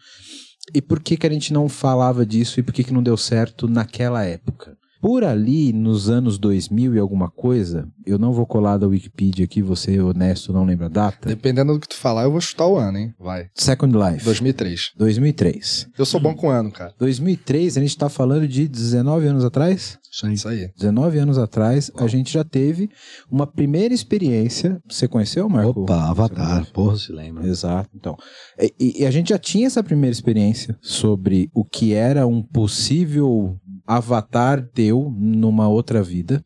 e 0.71 0.83
por 0.83 0.99
que, 0.99 1.17
que 1.17 1.25
a 1.25 1.29
gente 1.31 1.51
não 1.51 1.67
falava 1.67 2.23
disso 2.23 2.59
e 2.59 2.63
por 2.63 2.73
que, 2.73 2.83
que 2.83 2.93
não 2.93 3.01
deu 3.01 3.17
certo 3.17 3.67
naquela 3.67 4.23
época. 4.23 4.76
Por 5.01 5.23
ali, 5.23 5.71
nos 5.73 6.09
anos 6.09 6.37
2000 6.37 6.95
e 6.95 6.99
alguma 6.99 7.29
coisa, 7.29 7.87
eu 8.05 8.17
não 8.17 8.31
vou 8.33 8.45
colar 8.45 8.77
da 8.77 8.87
Wikipedia 8.87 9.45
aqui, 9.45 9.61
você 9.61 9.99
honesto 9.99 10.51
não 10.51 10.65
lembra 10.65 10.87
a 10.87 10.89
data. 10.89 11.29
Dependendo 11.29 11.73
do 11.73 11.79
que 11.79 11.87
tu 11.89 11.95
falar, 11.95 12.23
eu 12.23 12.31
vou 12.31 12.41
chutar 12.41 12.67
o 12.67 12.77
ano, 12.77 12.97
hein? 12.97 13.13
Vai. 13.19 13.47
Second 13.55 13.95
Life, 13.97 14.25
2003. 14.25 14.91
2003. 14.97 15.87
Eu 15.97 16.05
sou 16.05 16.19
bom 16.19 16.33
com 16.35 16.49
ano, 16.49 16.71
cara. 16.71 16.93
2003, 16.99 17.77
a 17.77 17.81
gente 17.81 17.97
tá 17.97 18.09
falando 18.09 18.47
de 18.47 18.67
19 18.67 19.27
anos 19.27 19.43
atrás? 19.45 19.97
Isso 20.11 20.25
aí. 20.25 20.33
Isso 20.33 20.47
aí. 20.47 20.69
19 20.77 21.19
anos 21.19 21.37
atrás, 21.37 21.91
a 21.97 22.07
gente 22.07 22.31
já 22.33 22.43
teve 22.43 22.89
uma 23.29 23.45
primeira 23.45 23.93
experiência. 23.93 24.81
Você 24.89 25.07
conheceu, 25.07 25.47
Marco? 25.47 25.81
Opa, 25.81 26.09
Avatar, 26.09 26.65
porra, 26.71 26.95
se 26.97 27.11
lembra. 27.11 27.45
Exato. 27.45 27.89
Então, 27.93 28.15
e- 28.59 28.73
e, 28.79 29.01
e 29.01 29.05
a 29.05 29.11
gente 29.11 29.29
já 29.29 29.37
tinha 29.37 29.67
essa 29.67 29.83
primeira 29.83 30.11
experiência 30.11 30.75
sobre 30.81 31.49
o 31.53 31.63
que 31.63 31.93
era 31.93 32.25
um 32.25 32.41
possível 32.41 33.55
avatar 33.87 34.61
teu 34.73 35.11
numa 35.17 35.67
outra 35.67 36.03
vida. 36.03 36.43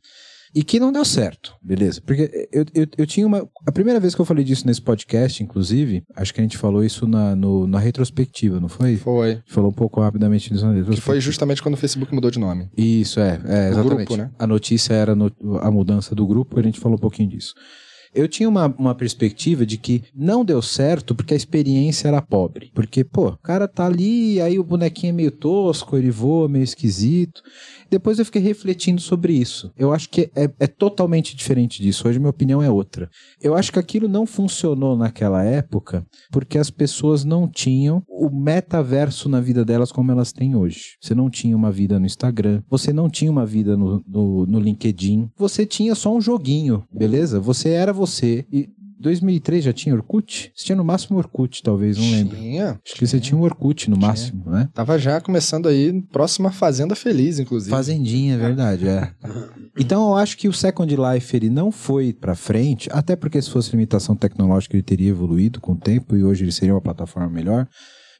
E 0.53 0.65
que 0.65 0.81
não 0.81 0.91
deu 0.91 1.05
certo, 1.05 1.55
beleza? 1.63 2.01
Porque 2.05 2.49
eu, 2.51 2.65
eu, 2.75 2.85
eu 2.97 3.07
tinha 3.07 3.25
uma. 3.25 3.47
A 3.65 3.71
primeira 3.71 4.01
vez 4.01 4.13
que 4.13 4.19
eu 4.19 4.25
falei 4.25 4.43
disso 4.43 4.67
nesse 4.67 4.81
podcast, 4.81 5.41
inclusive, 5.41 6.03
acho 6.13 6.33
que 6.33 6.41
a 6.41 6.43
gente 6.43 6.57
falou 6.57 6.83
isso 6.83 7.07
na, 7.07 7.33
no- 7.37 7.65
na 7.65 7.79
retrospectiva, 7.79 8.59
não 8.59 8.67
foi? 8.67 8.97
Foi. 8.97 9.31
A 9.31 9.35
gente 9.35 9.43
falou 9.53 9.69
um 9.69 9.73
pouco 9.73 10.01
rapidamente 10.01 10.51
nisso 10.51 10.65
na 10.65 10.71
Que 10.71 10.79
retrospectiva. 10.79 11.05
foi 11.13 11.21
justamente 11.21 11.63
quando 11.63 11.75
o 11.75 11.77
Facebook 11.77 12.13
mudou 12.13 12.29
de 12.29 12.37
nome. 12.37 12.69
Isso, 12.77 13.21
é, 13.21 13.39
é 13.45 13.69
O 13.69 13.71
exatamente. 13.71 14.07
grupo, 14.07 14.17
né? 14.17 14.29
A 14.37 14.45
notícia 14.45 14.93
era 14.93 15.15
no- 15.15 15.31
a 15.61 15.71
mudança 15.71 16.13
do 16.13 16.27
grupo, 16.27 16.59
a 16.59 16.63
gente 16.63 16.81
falou 16.81 16.97
um 16.97 17.01
pouquinho 17.01 17.29
disso. 17.29 17.53
Eu 18.13 18.27
tinha 18.27 18.47
uma, 18.47 18.67
uma 18.77 18.95
perspectiva 18.95 19.65
de 19.65 19.77
que 19.77 20.03
não 20.13 20.43
deu 20.43 20.61
certo 20.61 21.15
porque 21.15 21.33
a 21.33 21.37
experiência 21.37 22.07
era 22.07 22.21
pobre. 22.21 22.71
Porque, 22.73 23.03
pô, 23.03 23.29
o 23.29 23.37
cara 23.37 23.67
tá 23.67 23.85
ali, 23.85 24.41
aí 24.41 24.59
o 24.59 24.63
bonequinho 24.63 25.11
é 25.11 25.13
meio 25.13 25.31
tosco, 25.31 25.97
ele 25.97 26.11
voa 26.11 26.49
meio 26.49 26.63
esquisito. 26.63 27.41
Depois 27.89 28.19
eu 28.19 28.25
fiquei 28.25 28.41
refletindo 28.41 29.01
sobre 29.01 29.33
isso. 29.33 29.71
Eu 29.77 29.93
acho 29.93 30.09
que 30.09 30.31
é, 30.35 30.49
é 30.59 30.67
totalmente 30.67 31.35
diferente 31.35 31.81
disso. 31.81 32.07
Hoje 32.07 32.19
minha 32.19 32.29
opinião 32.29 32.61
é 32.61 32.69
outra. 32.69 33.09
Eu 33.41 33.55
acho 33.55 33.71
que 33.71 33.79
aquilo 33.79 34.07
não 34.07 34.25
funcionou 34.25 34.95
naquela 34.95 35.43
época 35.43 36.05
porque 36.31 36.57
as 36.57 36.69
pessoas 36.69 37.23
não 37.23 37.47
tinham 37.47 38.03
o 38.07 38.29
metaverso 38.29 39.27
na 39.27 39.41
vida 39.41 39.65
delas 39.65 39.91
como 39.91 40.11
elas 40.11 40.31
têm 40.31 40.55
hoje. 40.55 40.97
Você 41.01 41.13
não 41.13 41.29
tinha 41.29 41.55
uma 41.55 41.71
vida 41.71 41.99
no 41.99 42.05
Instagram, 42.05 42.61
você 42.69 42.93
não 42.93 43.09
tinha 43.09 43.31
uma 43.31 43.45
vida 43.45 43.75
no, 43.75 44.01
no, 44.07 44.45
no 44.45 44.59
LinkedIn, 44.59 45.29
você 45.37 45.65
tinha 45.65 45.95
só 45.95 46.15
um 46.15 46.21
joguinho, 46.21 46.83
beleza? 46.91 47.39
Você 47.39 47.69
era 47.69 47.91
você. 48.05 48.45
E 48.51 48.69
2003 48.99 49.63
já 49.63 49.73
tinha 49.73 49.95
Orkut? 49.95 50.51
Você 50.55 50.65
tinha 50.65 50.75
no 50.75 50.83
máximo 50.83 51.17
Orkut, 51.17 51.63
talvez, 51.63 51.97
não 51.97 52.11
lembro. 52.11 52.37
Tinha. 52.37 52.79
Acho 52.85 52.95
que 52.95 53.07
você 53.07 53.19
tinha 53.19 53.37
um 53.37 53.41
Orkut 53.41 53.89
no 53.89 53.95
Tinha. 53.95 54.07
máximo, 54.07 54.49
né? 54.49 54.69
Tava 54.73 54.97
já 54.99 55.19
começando 55.19 55.67
aí, 55.67 56.01
próxima 56.11 56.51
Fazenda 56.51 56.95
Feliz, 56.95 57.39
inclusive. 57.39 57.71
Fazendinha, 57.71 58.35
é 58.35 58.37
verdade, 58.37 58.87
é. 58.87 59.11
Então 59.79 60.09
eu 60.09 60.17
acho 60.17 60.37
que 60.37 60.47
o 60.47 60.53
Second 60.53 60.93
Life 60.95 61.35
ele 61.35 61.49
não 61.49 61.71
foi 61.71 62.13
pra 62.13 62.35
frente, 62.35 62.89
até 62.91 63.15
porque 63.15 63.41
se 63.41 63.49
fosse 63.49 63.71
limitação 63.71 64.15
tecnológica 64.15 64.75
ele 64.75 64.83
teria 64.83 65.09
evoluído 65.09 65.59
com 65.59 65.71
o 65.71 65.77
tempo 65.77 66.15
e 66.15 66.23
hoje 66.23 66.43
ele 66.43 66.51
seria 66.51 66.73
uma 66.73 66.81
plataforma 66.81 67.29
melhor. 67.29 67.67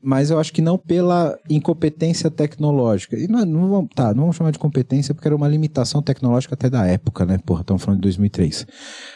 Mas 0.03 0.31
eu 0.31 0.39
acho 0.39 0.51
que 0.51 0.61
não 0.63 0.79
pela 0.79 1.37
incompetência 1.47 2.31
tecnológica. 2.31 3.15
E 3.15 3.27
não, 3.27 3.45
não 3.45 3.69
vamos, 3.69 3.89
tá, 3.95 4.07
não 4.15 4.23
vamos 4.23 4.35
chamar 4.35 4.49
de 4.51 4.57
competência 4.57 5.13
porque 5.13 5.27
era 5.27 5.35
uma 5.35 5.47
limitação 5.47 6.01
tecnológica 6.01 6.55
até 6.55 6.69
da 6.69 6.87
época, 6.87 7.23
né? 7.23 7.37
Porra, 7.37 7.61
estamos 7.61 7.83
falando 7.83 7.99
de 7.99 8.03
2003. 8.03 8.65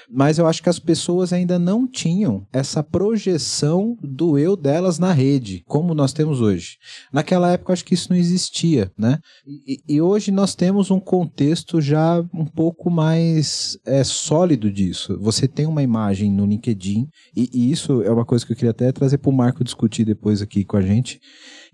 Mas 0.09 0.37
eu 0.37 0.47
acho 0.47 0.61
que 0.61 0.69
as 0.69 0.79
pessoas 0.79 1.33
ainda 1.33 1.57
não 1.57 1.87
tinham 1.87 2.45
essa 2.51 2.83
projeção 2.83 3.97
do 4.01 4.37
eu 4.37 4.55
delas 4.55 4.99
na 4.99 5.11
rede, 5.11 5.63
como 5.67 5.93
nós 5.93 6.13
temos 6.13 6.41
hoje. 6.41 6.77
Naquela 7.11 7.51
época, 7.51 7.71
eu 7.71 7.73
acho 7.73 7.85
que 7.85 7.93
isso 7.93 8.09
não 8.09 8.17
existia, 8.17 8.91
né? 8.97 9.19
E, 9.45 9.79
e 9.87 10.01
hoje 10.01 10.31
nós 10.31 10.55
temos 10.55 10.91
um 10.91 10.99
contexto 10.99 11.81
já 11.81 12.19
um 12.33 12.45
pouco 12.45 12.89
mais 12.89 13.77
é, 13.85 14.03
sólido 14.03 14.71
disso. 14.71 15.17
Você 15.19 15.47
tem 15.47 15.65
uma 15.65 15.83
imagem 15.83 16.31
no 16.31 16.45
LinkedIn, 16.45 17.07
e, 17.35 17.49
e 17.53 17.71
isso 17.71 18.01
é 18.01 18.11
uma 18.11 18.25
coisa 18.25 18.45
que 18.45 18.51
eu 18.51 18.55
queria 18.55 18.71
até 18.71 18.91
trazer 18.91 19.17
para 19.17 19.29
o 19.29 19.33
Marco 19.33 19.63
discutir 19.63 20.05
depois 20.05 20.41
aqui 20.41 20.63
com 20.63 20.77
a 20.77 20.81
gente, 20.81 21.19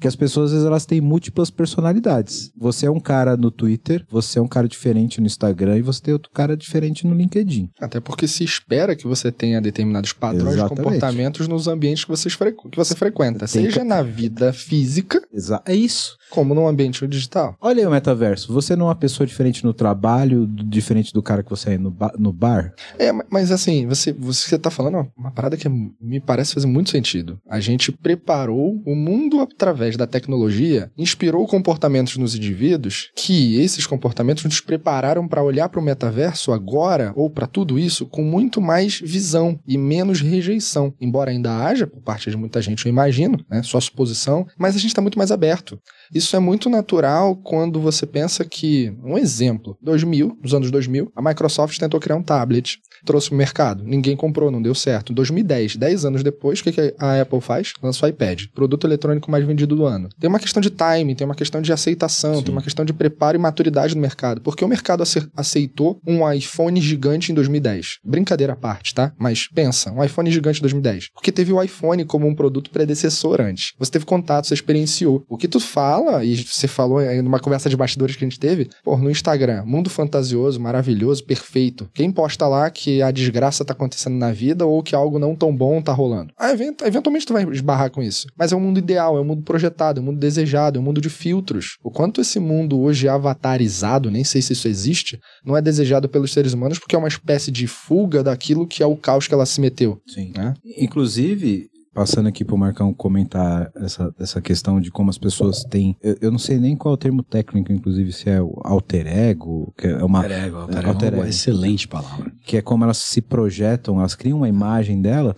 que 0.01 0.07
as 0.07 0.15
pessoas, 0.15 0.47
às 0.47 0.51
vezes, 0.53 0.67
elas 0.67 0.85
têm 0.85 0.99
múltiplas 0.99 1.49
personalidades. 1.49 2.51
Você 2.57 2.85
é 2.85 2.91
um 2.91 2.99
cara 2.99 3.37
no 3.37 3.51
Twitter, 3.51 4.05
você 4.09 4.39
é 4.39 4.41
um 4.41 4.47
cara 4.47 4.67
diferente 4.67 5.19
no 5.21 5.27
Instagram, 5.27 5.77
e 5.77 5.81
você 5.81 6.01
tem 6.01 6.13
outro 6.13 6.31
cara 6.33 6.57
diferente 6.57 7.05
no 7.05 7.13
LinkedIn. 7.15 7.69
Até 7.79 7.99
porque 7.99 8.27
se 8.27 8.43
espera 8.43 8.95
que 8.95 9.07
você 9.07 9.31
tenha 9.31 9.61
determinados 9.61 10.13
padrões 10.13 10.55
Exatamente. 10.55 10.77
de 10.77 10.83
comportamentos 10.83 11.47
nos 11.47 11.67
ambientes 11.67 12.03
que, 12.03 12.09
vocês 12.09 12.33
frequ- 12.33 12.69
que 12.69 12.77
você 12.77 12.95
frequenta, 12.95 13.39
Tem 13.39 13.47
seja 13.63 13.79
que- 13.81 13.85
na 13.85 14.01
vida 14.01 14.51
física, 14.51 15.21
Exa 15.33 15.61
é 15.65 15.75
isso. 15.75 16.17
como 16.29 16.53
no 16.55 16.67
ambiente 16.67 17.05
digital. 17.07 17.55
Olha 17.61 17.81
aí 17.81 17.85
o 17.87 17.91
metaverso. 17.91 18.51
Você 18.53 18.75
não 18.75 18.85
é 18.85 18.89
uma 18.89 18.95
pessoa 18.95 19.27
diferente 19.27 19.63
no 19.63 19.73
trabalho, 19.73 20.47
diferente 20.47 21.13
do 21.13 21.21
cara 21.21 21.43
que 21.43 21.49
você 21.49 21.71
é 21.71 21.77
no, 21.77 21.91
ba- 21.91 22.13
no 22.17 22.31
bar? 22.33 22.73
É, 22.97 23.11
ma- 23.11 23.25
mas 23.29 23.51
assim, 23.51 23.85
você, 23.85 24.11
você 24.11 24.57
tá 24.57 24.69
falando 24.69 24.95
uma- 24.95 25.11
uma 25.17 25.31
parada 25.31 25.55
que 25.57 25.67
me 25.69 26.19
parece 26.19 26.53
fazer 26.53 26.67
muito 26.67 26.89
sentido. 26.89 27.39
A 27.49 27.59
gente 27.59 27.91
preparou 27.91 28.81
o 28.85 28.95
mundo 28.95 29.39
através 29.41 29.90
da 29.97 30.07
tecnologia, 30.07 30.91
inspirou 30.97 31.47
comportamentos 31.47 32.17
nos 32.17 32.35
indivíduos, 32.35 33.11
que 33.15 33.59
esses 33.59 33.85
comportamentos 33.85 34.43
nos 34.43 34.61
prepararam 34.61 35.27
para 35.27 35.43
olhar 35.43 35.69
para 35.69 35.79
o 35.79 35.83
metaverso 35.83 36.51
agora, 36.51 37.13
ou 37.15 37.29
para 37.29 37.47
tudo 37.47 37.77
isso, 37.77 38.05
com 38.05 38.23
muito 38.23 38.61
mais 38.61 38.99
visão 38.99 39.59
e 39.67 39.77
menos 39.77 40.21
rejeição. 40.21 40.93
Embora 40.99 41.31
ainda 41.31 41.65
haja, 41.65 41.87
por 41.87 42.01
parte 42.01 42.29
de 42.29 42.37
muita 42.37 42.61
gente, 42.61 42.85
eu 42.85 42.89
imagino, 42.89 43.43
né, 43.49 43.63
sua 43.63 43.81
suposição, 43.81 44.45
mas 44.57 44.75
a 44.75 44.79
gente 44.79 44.89
está 44.89 45.01
muito 45.01 45.17
mais 45.17 45.31
aberto. 45.31 45.79
Isso 46.13 46.35
é 46.35 46.39
muito 46.39 46.69
natural 46.69 47.35
quando 47.35 47.79
você 47.79 48.05
pensa 48.05 48.43
que, 48.43 48.93
um 49.03 49.17
exemplo, 49.17 49.77
2000, 49.81 50.37
nos 50.41 50.53
anos 50.53 50.71
2000, 50.71 51.11
a 51.15 51.21
Microsoft 51.21 51.77
tentou 51.77 51.99
criar 51.99 52.15
um 52.15 52.23
tablet, 52.23 52.79
trouxe 53.05 53.27
para 53.29 53.35
o 53.35 53.37
mercado, 53.37 53.83
ninguém 53.83 54.15
comprou, 54.15 54.51
não 54.51 54.61
deu 54.61 54.73
certo. 54.75 55.11
Em 55.11 55.15
2010, 55.15 55.75
10 55.75 56.05
anos 56.05 56.23
depois, 56.23 56.59
o 56.59 56.63
que 56.63 56.93
a 56.97 57.21
Apple 57.21 57.41
faz? 57.41 57.73
Lança 57.81 58.05
o 58.05 58.09
iPad, 58.09 58.43
produto 58.53 58.85
eletrônico 58.87 59.29
mais 59.31 59.45
vendido 59.45 59.75
do 59.75 59.85
ano. 59.85 60.09
Tem 60.19 60.29
uma 60.29 60.39
questão 60.39 60.61
de 60.61 60.69
timing, 60.69 61.15
tem 61.15 61.25
uma 61.25 61.35
questão 61.35 61.61
de 61.61 61.71
aceitação, 61.71 62.35
Sim. 62.35 62.43
tem 62.43 62.51
uma 62.53 62.61
questão 62.61 62.85
de 62.85 62.93
preparo 62.93 63.37
e 63.37 63.39
maturidade 63.39 63.95
no 63.95 64.01
mercado. 64.01 64.41
Porque 64.41 64.63
o 64.63 64.67
mercado 64.67 65.03
ace- 65.03 65.27
aceitou 65.35 65.99
um 66.05 66.29
iPhone 66.31 66.79
gigante 66.81 67.31
em 67.31 67.35
2010. 67.35 67.99
Brincadeira 68.03 68.53
à 68.53 68.55
parte, 68.55 68.93
tá? 68.93 69.13
Mas 69.17 69.47
pensa, 69.47 69.91
um 69.91 70.03
iPhone 70.03 70.29
gigante 70.31 70.59
em 70.59 70.61
2010. 70.61 71.09
Porque 71.13 71.31
teve 71.31 71.51
o 71.53 71.61
iPhone 71.61 72.03
como 72.05 72.27
um 72.27 72.35
produto 72.35 72.69
predecessor 72.71 73.41
antes. 73.41 73.73
Você 73.79 73.91
teve 73.91 74.05
contato, 74.05 74.47
você 74.47 74.53
experienciou. 74.53 75.23
O 75.29 75.37
que 75.37 75.47
tu 75.47 75.59
fala, 75.59 76.23
e 76.23 76.35
você 76.43 76.67
falou 76.67 76.97
aí 76.99 77.21
numa 77.21 77.39
conversa 77.39 77.69
de 77.69 77.75
bastidores 77.77 78.15
que 78.15 78.23
a 78.23 78.27
gente 78.27 78.39
teve, 78.39 78.69
pô, 78.83 78.97
no 78.97 79.09
Instagram, 79.09 79.63
mundo 79.65 79.89
fantasioso, 79.89 80.59
maravilhoso, 80.59 81.23
perfeito. 81.23 81.89
Quem 81.93 82.11
posta 82.11 82.47
lá 82.47 82.69
que 82.69 82.90
a 82.99 83.11
desgraça 83.11 83.63
tá 83.63 83.73
acontecendo 83.73 84.15
na 84.15 84.31
vida 84.31 84.65
ou 84.65 84.81
que 84.81 84.95
algo 84.95 85.19
não 85.19 85.35
tão 85.35 85.55
bom 85.55 85.79
tá 85.83 85.93
rolando? 85.93 86.33
Ah, 86.35 86.51
event- 86.51 86.81
eventualmente 86.81 87.27
tu 87.27 87.33
vai 87.33 87.43
esbarrar 87.51 87.91
com 87.91 88.01
isso. 88.01 88.25
Mas 88.35 88.51
é 88.51 88.55
um 88.55 88.59
mundo 88.59 88.79
ideal, 88.79 89.17
é 89.17 89.21
um 89.21 89.25
mundo 89.25 89.43
projetado, 89.43 89.99
é 89.99 90.01
um 90.01 90.05
mundo 90.07 90.17
desejado, 90.19 90.79
é 90.79 90.81
um 90.81 90.83
mundo 90.83 90.99
de 90.99 91.09
filtros. 91.09 91.77
O 91.83 91.91
quanto 91.91 92.21
esse 92.21 92.39
mundo 92.39 92.79
hoje 92.79 93.05
é 93.05 93.11
avatarizado, 93.11 94.09
nem 94.09 94.23
sei 94.23 94.41
se 94.41 94.53
isso 94.53 94.67
existe, 94.67 95.19
não 95.45 95.55
é 95.55 95.61
desejado 95.61 96.09
pelos 96.09 96.33
seres 96.33 96.53
humanos 96.53 96.79
porque 96.79 96.95
é 96.95 96.99
uma 96.99 97.07
espécie 97.07 97.51
de 97.51 97.67
fuga 97.67 98.23
daquilo 98.23 98.65
que 98.65 98.81
é 98.81 98.85
o 98.85 98.95
caos 98.97 99.27
que 99.27 99.33
ela 99.33 99.45
se 99.45 99.61
meteu. 99.61 99.99
Sim. 100.07 100.31
Né? 100.35 100.53
Inclusive, 100.77 101.67
passando 101.93 102.27
aqui 102.27 102.45
pro 102.45 102.57
Marcão 102.57 102.93
comentar 102.93 103.71
essa, 103.75 104.13
essa 104.19 104.41
questão 104.41 104.79
de 104.79 104.89
como 104.91 105.09
as 105.09 105.17
pessoas 105.17 105.63
têm. 105.63 105.97
Eu, 106.01 106.17
eu 106.21 106.31
não 106.31 106.39
sei 106.39 106.57
nem 106.57 106.75
qual 106.75 106.93
é 106.93 106.95
o 106.95 106.97
termo 106.97 107.23
técnico, 107.23 107.71
inclusive, 107.71 108.11
se 108.11 108.29
é 108.29 108.41
o 108.41 108.59
alter 108.63 109.07
ego, 109.07 109.73
que 109.77 109.87
é 109.87 110.03
uma. 110.03 110.19
Alter 110.19 110.43
ego, 110.43 110.57
alter 110.57 110.77
ego, 110.77 110.87
alter 110.87 111.13
é 111.13 111.15
uma 111.15 111.23
ego. 111.23 111.29
excelente 111.29 111.87
palavra. 111.87 112.31
que 112.45 112.57
é 112.57 112.61
como 112.61 112.83
elas 112.83 112.97
se 112.97 113.21
projetam, 113.21 113.99
elas 113.99 114.15
criam 114.15 114.37
uma 114.37 114.49
imagem 114.49 115.01
dela. 115.01 115.35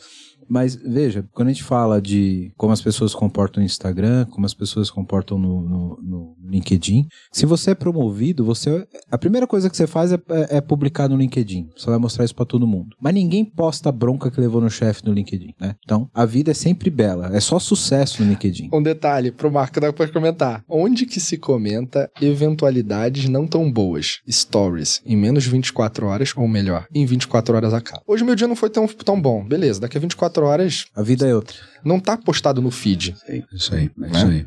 Mas 0.49 0.75
veja, 0.75 1.25
quando 1.33 1.49
a 1.49 1.51
gente 1.51 1.63
fala 1.63 2.01
de 2.01 2.51
como 2.57 2.73
as 2.73 2.81
pessoas 2.81 3.11
se 3.11 3.17
comportam 3.17 3.61
no 3.61 3.65
Instagram, 3.65 4.25
como 4.25 4.45
as 4.45 4.53
pessoas 4.53 4.87
se 4.87 4.93
comportam 4.93 5.37
no, 5.37 5.61
no, 5.61 5.99
no 6.01 6.35
LinkedIn, 6.49 7.07
se 7.31 7.45
você 7.45 7.71
é 7.71 7.75
promovido, 7.75 8.43
você 8.43 8.85
a 9.11 9.17
primeira 9.17 9.47
coisa 9.47 9.69
que 9.69 9.77
você 9.77 9.87
faz 9.87 10.11
é, 10.11 10.15
é- 10.29 10.57
é 10.57 10.61
publicar 10.61 11.07
no 11.09 11.17
LinkedIn. 11.17 11.69
Você 11.75 11.89
vai 11.89 11.97
mostrar 11.99 12.25
isso 12.25 12.35
pra 12.35 12.45
todo 12.45 12.67
mundo. 12.67 12.95
Mas 13.01 13.13
ninguém 13.13 13.43
posta 13.45 13.89
a 13.89 13.91
bronca 13.91 14.29
que 14.31 14.39
levou 14.39 14.61
no 14.61 14.69
chefe 14.69 15.05
no 15.05 15.13
LinkedIn, 15.13 15.53
né? 15.59 15.75
Então, 15.83 16.09
a 16.13 16.25
vida 16.25 16.51
é 16.51 16.53
sempre 16.53 16.89
bela. 16.89 17.29
É 17.35 17.39
só 17.39 17.59
sucesso 17.59 18.23
no 18.23 18.29
LinkedIn. 18.29 18.69
Um 18.73 18.81
detalhe 18.81 19.31
pro 19.31 19.51
Marco 19.51 19.79
dá 19.79 19.91
pra 19.91 20.07
comentar. 20.07 20.63
Onde 20.69 21.05
que 21.05 21.19
se 21.19 21.37
comenta 21.37 22.09
eventualidades 22.21 23.27
não 23.29 23.47
tão 23.47 23.71
boas? 23.71 24.19
Stories. 24.29 25.01
Em 25.05 25.15
menos 25.15 25.43
de 25.43 25.49
24 25.49 26.05
horas, 26.07 26.33
ou 26.35 26.47
melhor, 26.47 26.85
em 26.93 27.05
24 27.05 27.55
horas 27.55 27.73
acaba. 27.73 28.01
Hoje 28.07 28.23
meu 28.23 28.35
dia 28.35 28.47
não 28.47 28.55
foi 28.55 28.69
tão, 28.69 28.87
tão 28.87 29.19
bom. 29.21 29.43
Beleza, 29.45 29.79
daqui 29.79 29.97
a 29.97 30.01
24 30.01 30.32
horas 30.41 30.85
A 30.95 31.03
vida 31.03 31.27
é 31.27 31.35
outra. 31.35 31.55
não 31.83 31.99
tá 31.99 32.17
postado 32.17 32.61
no 32.61 32.71
feed. 32.71 33.15
Isso 33.53 33.73
aí, 33.75 33.91
é 34.01 34.11
isso 34.11 34.25
aí. 34.25 34.45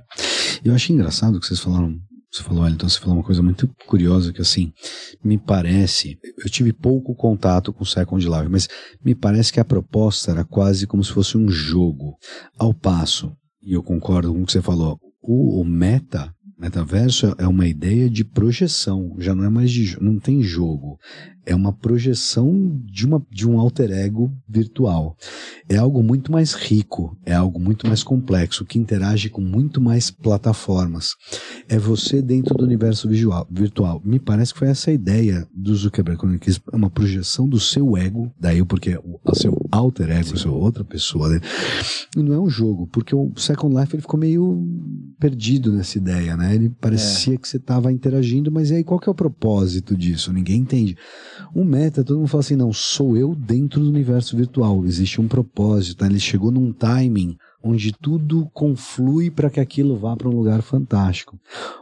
Eu 0.65 0.75
achei 0.75 0.95
engraçado 0.95 1.39
que 1.39 1.47
vocês 1.47 1.61
falaram. 1.61 1.95
Você 2.33 2.43
falou, 2.43 2.65
olha, 2.65 2.75
então 2.75 2.89
você 2.89 2.99
falou 2.99 3.17
uma 3.17 3.23
coisa 3.23 3.41
muito 3.43 3.71
curiosa 3.87 4.33
que 4.33 4.43
assim, 4.43 4.73
me 5.25 5.39
parece, 5.39 6.19
eu 6.45 6.51
tive 6.51 6.73
pouco 6.73 7.15
contato 7.15 7.73
com 7.73 7.83
o 7.83 7.87
Second 7.87 8.23
Life, 8.27 8.49
mas 8.51 8.69
me 9.03 9.15
parece 9.15 9.53
que 9.53 9.61
a 9.61 9.65
proposta 9.65 10.33
era 10.33 10.45
quase 10.45 10.87
como 10.87 11.03
se 11.03 11.13
fosse 11.13 11.39
um 11.39 11.49
jogo. 11.49 12.17
Ao 12.59 12.75
passo, 12.75 13.33
e 13.63 13.73
eu 13.73 13.83
concordo 13.83 14.35
com 14.35 14.43
o 14.43 14.45
que 14.45 14.53
você 14.53 14.61
falou, 14.61 14.99
o, 15.23 15.61
o 15.63 15.65
meta, 15.65 16.31
metaverso 16.59 17.35
é 17.39 17.47
uma 17.47 17.67
ideia 17.67 18.11
de 18.11 18.25
projeção, 18.25 19.15
já 19.19 19.35
não 19.35 19.45
é 19.45 19.49
mais 19.49 19.71
de, 19.71 19.97
não 20.03 20.19
tem 20.19 20.43
jogo. 20.43 20.99
É 21.47 21.55
uma 21.55 21.73
projeção 21.73 22.79
de, 22.85 23.07
uma, 23.07 23.25
de 23.31 23.49
um 23.49 23.59
alter 23.59 23.91
ego 23.93 24.31
virtual 24.49 25.17
é 25.69 25.77
algo 25.77 26.03
muito 26.03 26.31
mais 26.31 26.53
rico, 26.55 27.17
é 27.25 27.35
algo 27.35 27.59
muito 27.59 27.87
mais 27.87 28.03
complexo, 28.03 28.65
que 28.65 28.79
interage 28.79 29.29
com 29.29 29.41
muito 29.41 29.81
mais 29.81 30.11
plataformas. 30.11 31.15
É 31.69 31.79
você 31.79 32.23
dentro 32.23 32.55
do 32.55 32.65
universo 32.65 33.09
visual, 33.09 33.47
virtual. 33.51 34.01
Me 34.05 34.19
parece 34.19 34.53
que 34.53 34.61
foi 34.61 34.69
essa 34.69 34.91
a 34.91 34.95
ideia 34.95 35.47
do 35.53 35.75
Zuckerberg, 35.75 36.21
quando 36.21 36.33
ele 36.33 36.41
quis 36.41 36.61
é 36.73 36.77
uma 36.77 36.91
projeção 36.91 37.49
do 37.49 37.59
seu 37.59 37.97
ego, 37.97 38.33
daí 38.39 38.65
porque 38.65 38.97
o 38.97 39.17
o 39.33 39.35
seu 39.35 39.67
alter 39.71 40.11
ego, 40.11 40.35
a 40.35 40.37
sua 40.37 40.53
outra 40.53 40.85
pessoa, 40.85 41.29
né? 41.29 41.41
E 42.17 42.23
não 42.23 42.33
é 42.33 42.39
um 42.39 42.49
jogo, 42.49 42.87
porque 42.87 43.15
o 43.15 43.33
Second 43.37 43.75
Life 43.75 43.95
ele 43.95 44.03
ficou 44.03 44.19
meio 44.19 44.65
perdido 45.19 45.73
nessa 45.73 45.99
ideia, 45.99 46.37
né? 46.37 46.55
Ele 46.55 46.71
parecia 46.71 47.37
que 47.37 47.49
você 47.49 47.57
estava 47.57 47.93
interagindo, 47.93 48.51
mas 48.51 48.71
e 48.71 48.77
aí 48.77 48.85
qual 48.85 49.01
que 49.01 49.09
é 49.09 49.13
o 49.13 49.15
propósito 49.15 49.97
disso? 49.97 50.33
Ninguém 50.33 50.61
entende. 50.61 50.97
O 51.55 51.65
meta, 51.65 52.05
todo 52.05 52.19
mundo 52.19 52.29
fala 52.29 52.41
assim, 52.41 52.57
não, 52.57 52.73
sou 52.73 53.17
eu 53.17 53.35
dentro 53.35 53.81
do 53.81 53.89
universo 53.89 54.37
virtual, 54.37 54.85
existe 54.85 55.21
um 55.21 55.29
propósito, 55.29 56.03
né? 56.03 56.11
ele 56.11 56.21
chegou 56.21 56.51
num 56.51 56.73
timing 56.73 57.37
onde 57.67 57.93
tudo 57.93 58.49
conflui 58.53 59.31
para 59.31 59.51
que 59.51 59.59
aquilo 59.59 59.97
vá 59.97 60.17
para 60.17 60.29
um 60.29 60.37
lugar 60.37 60.63
fantástico, 60.63 61.39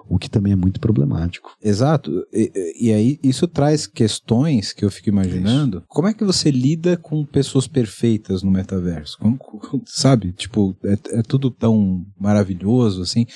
o 0.09 0.19
que 0.19 0.31
também 0.31 0.53
é 0.53 0.57
muito 0.57 0.81
problemático. 0.81 1.55
Exato. 1.63 2.27
E, 2.33 2.75
e 2.81 2.93
aí 2.93 3.19
isso 3.23 3.47
traz 3.47 3.87
questões 3.87 4.73
que 4.73 4.85
eu 4.85 4.91
fico 4.91 5.09
imaginando. 5.11 5.79
Isso. 5.79 5.87
Como 5.89 6.09
é 6.09 6.15
que 6.15 6.25
você 6.25 6.51
lida 6.51 6.97
com 6.97 7.25
pessoas 7.25 7.67
perfeitas 7.67 8.43
no 8.43 8.51
metaverso? 8.51 9.19
Como, 9.19 9.39
sabe? 9.87 10.33
Tipo, 10.33 10.77
é, 10.85 11.19
é 11.19 11.23
tudo 11.23 11.51
tão 11.51 12.05
maravilhoso 12.19 13.03
assim. 13.03 13.27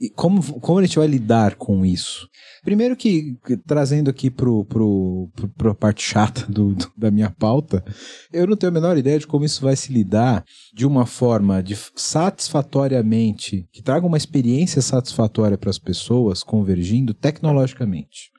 E 0.00 0.10
como, 0.10 0.60
como 0.60 0.78
a 0.78 0.84
gente 0.84 0.98
vai 0.98 1.06
lidar 1.06 1.54
com 1.56 1.84
isso? 1.84 2.28
Primeiro 2.62 2.96
que, 2.96 3.36
trazendo 3.66 4.10
aqui 4.10 4.30
pro, 4.30 4.64
pro, 4.64 5.30
pro, 5.56 5.74
parte 5.74 6.02
chata 6.02 6.46
do, 6.50 6.74
do, 6.74 6.92
da 6.96 7.10
minha 7.10 7.30
pauta, 7.30 7.84
eu 8.32 8.46
não 8.46 8.56
tenho 8.56 8.70
a 8.70 8.74
menor 8.74 8.96
ideia 8.96 9.18
de 9.18 9.26
como 9.26 9.44
isso 9.44 9.62
vai 9.62 9.76
se 9.76 9.92
lidar 9.92 10.44
de 10.72 10.86
uma 10.86 11.06
forma 11.06 11.62
de 11.62 11.76
satisfatoriamente, 11.94 13.68
que 13.72 13.82
traga 13.82 14.06
uma 14.06 14.16
experiência 14.16 14.80
satisfatória 14.80 15.58
para 15.58 15.70
as 15.70 15.78
pessoas 15.78 16.42
convergindo 16.42 17.14
tecnologicamente. 17.14 18.32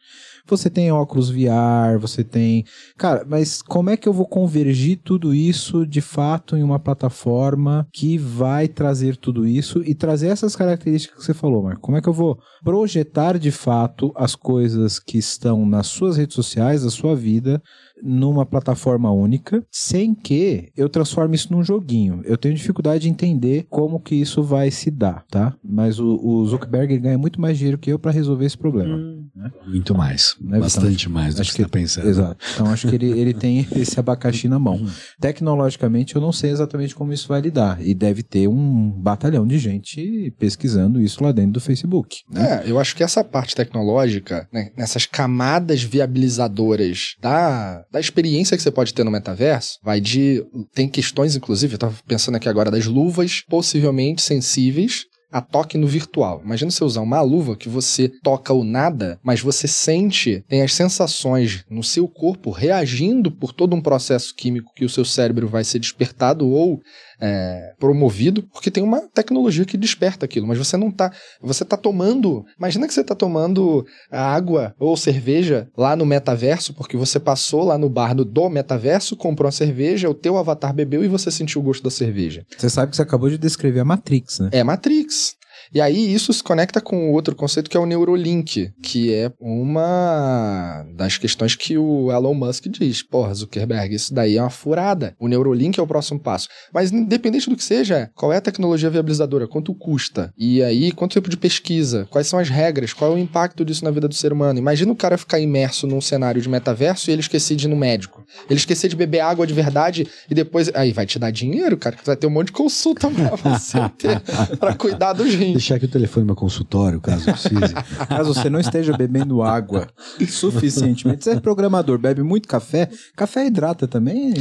Você 0.47 0.69
tem 0.69 0.91
óculos 0.91 1.29
VR, 1.29 1.99
você 1.99 2.23
tem. 2.23 2.63
Cara, 2.97 3.25
mas 3.27 3.61
como 3.61 3.89
é 3.89 3.97
que 3.97 4.07
eu 4.07 4.13
vou 4.13 4.27
convergir 4.27 4.99
tudo 5.03 5.33
isso 5.33 5.85
de 5.85 6.01
fato 6.01 6.55
em 6.55 6.63
uma 6.63 6.79
plataforma 6.79 7.87
que 7.91 8.17
vai 8.17 8.67
trazer 8.67 9.17
tudo 9.17 9.47
isso 9.47 9.81
e 9.83 9.95
trazer 9.95 10.27
essas 10.27 10.55
características 10.55 11.17
que 11.17 11.25
você 11.25 11.33
falou, 11.33 11.63
Marco? 11.63 11.81
Como 11.81 11.97
é 11.97 12.01
que 12.01 12.09
eu 12.09 12.13
vou 12.13 12.37
projetar 12.63 13.37
de 13.37 13.51
fato 13.51 14.11
as 14.15 14.35
coisas 14.35 14.99
que 14.99 15.17
estão 15.17 15.65
nas 15.65 15.87
suas 15.87 16.17
redes 16.17 16.35
sociais, 16.35 16.83
da 16.83 16.89
sua 16.89 17.15
vida, 17.15 17.61
numa 18.03 18.45
plataforma 18.45 19.11
única, 19.11 19.65
sem 19.71 20.13
que 20.13 20.69
eu 20.75 20.89
transforme 20.89 21.35
isso 21.35 21.51
num 21.51 21.63
joguinho. 21.63 22.21
Eu 22.23 22.37
tenho 22.37 22.55
dificuldade 22.55 23.03
de 23.03 23.09
entender 23.09 23.65
como 23.69 23.99
que 23.99 24.15
isso 24.15 24.43
vai 24.43 24.69
se 24.71 24.91
dar, 24.91 25.23
tá? 25.29 25.55
Mas 25.63 25.99
o, 25.99 26.19
o 26.21 26.45
Zuckerberg 26.45 26.97
ganha 26.99 27.17
muito 27.17 27.39
mais 27.39 27.57
dinheiro 27.57 27.77
que 27.77 27.91
eu 27.91 27.99
para 27.99 28.11
resolver 28.11 28.45
esse 28.45 28.57
problema. 28.57 28.95
Hum. 28.95 29.14
Né? 29.45 29.51
Muito 29.67 29.95
mais. 29.95 30.35
Né, 30.41 30.59
Bastante 30.59 31.09
mais 31.09 31.35
do 31.35 31.41
acho 31.41 31.51
que, 31.51 31.57
você 31.57 31.63
tá 31.63 31.69
pensando. 31.69 32.07
Exato. 32.07 32.45
Então 32.53 32.67
acho 32.67 32.87
que 32.87 32.95
ele, 32.95 33.11
ele 33.11 33.33
tem 33.33 33.67
esse 33.75 33.99
abacaxi 33.99 34.47
na 34.47 34.57
mão. 34.57 34.75
Uhum. 34.75 34.89
Tecnologicamente 35.19 36.15
eu 36.15 36.21
não 36.21 36.31
sei 36.31 36.49
exatamente 36.51 36.95
como 36.95 37.13
isso 37.13 37.27
vai 37.27 37.41
lidar. 37.41 37.79
E 37.81 37.93
deve 37.93 38.23
ter 38.23 38.47
um 38.47 38.89
batalhão 38.91 39.45
de 39.45 39.57
gente 39.57 40.33
pesquisando 40.39 40.99
isso 40.99 41.23
lá 41.23 41.31
dentro 41.31 41.53
do 41.53 41.59
Facebook. 41.59 42.17
Né? 42.29 42.63
É, 42.65 42.69
eu 42.69 42.79
acho 42.79 42.95
que 42.95 43.03
essa 43.03 43.23
parte 43.23 43.55
tecnológica, 43.55 44.47
né, 44.51 44.71
nessas 44.75 45.05
camadas 45.05 45.83
viabilizadoras 45.83 47.15
da 47.21 47.85
da 47.91 47.99
experiência 47.99 48.57
que 48.57 48.63
você 48.63 48.71
pode 48.71 48.93
ter 48.93 49.03
no 49.03 49.11
metaverso, 49.11 49.79
vai 49.83 50.01
de. 50.01 50.43
Tem 50.73 50.87
questões, 50.87 51.35
inclusive, 51.35 51.75
eu 51.75 51.79
tava 51.79 51.95
pensando 52.07 52.35
aqui 52.35 52.49
agora 52.49 52.71
das 52.71 52.85
luvas 52.85 53.43
possivelmente 53.47 54.21
sensíveis 54.21 55.05
a 55.35 55.41
toque 55.41 55.77
no 55.77 55.85
virtual. 55.85 56.41
Imagina 56.45 56.71
você 56.71 56.81
usar 56.81 57.01
uma 57.01 57.19
luva 57.19 57.57
que 57.57 57.67
você 57.67 58.07
toca 58.07 58.53
o 58.53 58.63
nada, 58.63 59.19
mas 59.21 59.41
você 59.41 59.67
sente, 59.67 60.41
tem 60.47 60.61
as 60.61 60.73
sensações 60.73 61.65
no 61.69 61.83
seu 61.83 62.07
corpo 62.07 62.51
reagindo 62.51 63.29
por 63.29 63.51
todo 63.51 63.75
um 63.75 63.81
processo 63.81 64.33
químico 64.33 64.71
que 64.73 64.85
o 64.85 64.89
seu 64.89 65.03
cérebro 65.03 65.45
vai 65.49 65.65
ser 65.65 65.79
despertado 65.79 66.47
ou 66.49 66.81
é, 67.19 67.73
promovido, 67.79 68.43
porque 68.43 68.71
tem 68.71 68.83
uma 68.83 69.01
tecnologia 69.01 69.65
que 69.65 69.77
desperta 69.77 70.25
aquilo, 70.25 70.47
mas 70.47 70.57
você 70.57 70.77
não 70.77 70.91
tá. 70.91 71.11
Você 71.41 71.63
tá 71.63 71.77
tomando. 71.77 72.45
Imagina 72.57 72.87
que 72.87 72.93
você 72.93 73.03
tá 73.03 73.15
tomando 73.15 73.85
água 74.11 74.73
ou 74.79 74.95
cerveja 74.97 75.67
lá 75.77 75.95
no 75.95 76.05
metaverso, 76.05 76.73
porque 76.73 76.97
você 76.97 77.19
passou 77.19 77.63
lá 77.63 77.77
no 77.77 77.89
bar 77.89 78.13
do 78.13 78.49
metaverso, 78.49 79.15
comprou 79.15 79.47
a 79.49 79.51
cerveja, 79.51 80.09
o 80.09 80.13
teu 80.13 80.37
avatar 80.37 80.73
bebeu 80.73 81.03
e 81.03 81.07
você 81.07 81.31
sentiu 81.31 81.61
o 81.61 81.63
gosto 81.63 81.83
da 81.83 81.89
cerveja. 81.89 82.45
Você 82.57 82.69
sabe 82.69 82.91
que 82.91 82.95
você 82.95 83.01
acabou 83.01 83.29
de 83.29 83.37
descrever 83.37 83.79
a 83.79 83.85
Matrix, 83.85 84.39
né? 84.39 84.49
É 84.51 84.63
Matrix. 84.63 85.35
E 85.73 85.81
aí 85.81 86.13
isso 86.13 86.31
se 86.31 86.43
conecta 86.43 86.79
com 86.81 87.11
outro 87.11 87.35
conceito 87.35 87.69
que 87.69 87.77
é 87.77 87.79
o 87.79 87.85
Neurolink, 87.85 88.71
que 88.81 89.13
é 89.13 89.31
uma 89.39 90.85
das 90.95 91.17
questões 91.17 91.55
que 91.55 91.77
o 91.77 92.11
Elon 92.11 92.33
Musk 92.33 92.67
diz. 92.67 93.01
Porra, 93.01 93.33
Zuckerberg, 93.33 93.95
isso 93.95 94.13
daí 94.13 94.37
é 94.37 94.41
uma 94.41 94.49
furada. 94.49 95.15
O 95.19 95.27
Neurolink 95.27 95.79
é 95.79 95.83
o 95.83 95.87
próximo 95.87 96.19
passo. 96.19 96.47
Mas 96.73 96.91
independente 96.91 97.49
do 97.49 97.55
que 97.55 97.63
seja, 97.63 98.09
qual 98.15 98.31
é 98.31 98.37
a 98.37 98.41
tecnologia 98.41 98.89
viabilizadora? 98.89 99.47
Quanto 99.47 99.73
custa? 99.73 100.33
E 100.37 100.61
aí, 100.63 100.91
quanto 100.91 101.13
tempo 101.13 101.29
de 101.29 101.37
pesquisa? 101.37 102.07
Quais 102.09 102.27
são 102.27 102.39
as 102.39 102.49
regras? 102.49 102.93
Qual 102.93 103.11
é 103.11 103.15
o 103.15 103.19
impacto 103.19 103.65
disso 103.65 103.83
na 103.83 103.91
vida 103.91 104.07
do 104.07 104.15
ser 104.15 104.31
humano? 104.31 104.59
Imagina 104.59 104.91
o 104.91 104.95
cara 104.95 105.17
ficar 105.17 105.39
imerso 105.39 105.87
num 105.87 106.01
cenário 106.01 106.41
de 106.41 106.49
metaverso 106.49 107.09
e 107.09 107.13
ele 107.13 107.21
esquecer 107.21 107.55
de 107.55 107.65
ir 107.65 107.69
no 107.69 107.75
médico. 107.75 108.25
Ele 108.49 108.59
esquecer 108.59 108.87
de 108.87 108.95
beber 108.95 109.19
água 109.19 109.45
de 109.45 109.53
verdade 109.53 110.07
e 110.29 110.33
depois... 110.33 110.69
Aí 110.73 110.91
vai 110.91 111.05
te 111.05 111.17
dar 111.19 111.31
dinheiro, 111.31 111.77
cara, 111.77 111.97
vai 112.03 112.15
ter 112.15 112.27
um 112.27 112.31
monte 112.31 112.47
de 112.47 112.53
consulta 112.53 113.09
pra 113.09 113.35
você 113.57 113.77
ter, 113.97 114.19
pra 114.57 114.73
cuidar 114.73 115.13
do 115.13 115.29
gente. 115.29 115.54
Deixar 115.55 115.75
aqui 115.75 115.85
o 115.85 115.89
telefone 115.89 116.25
no 116.25 116.35
consultório, 116.35 116.99
caso 116.99 117.23
precise. 117.23 117.73
caso 118.09 118.33
você 118.33 118.49
não 118.49 118.59
esteja 118.59 118.91
bebendo 118.97 119.41
água 119.41 119.87
suficientemente. 120.27 121.23
Você 121.23 121.31
é 121.31 121.39
programador, 121.39 121.97
bebe 121.97 122.21
muito 122.21 122.45
café. 122.45 122.89
Café 123.15 123.47
hidrata 123.47 123.87
também? 123.87 124.33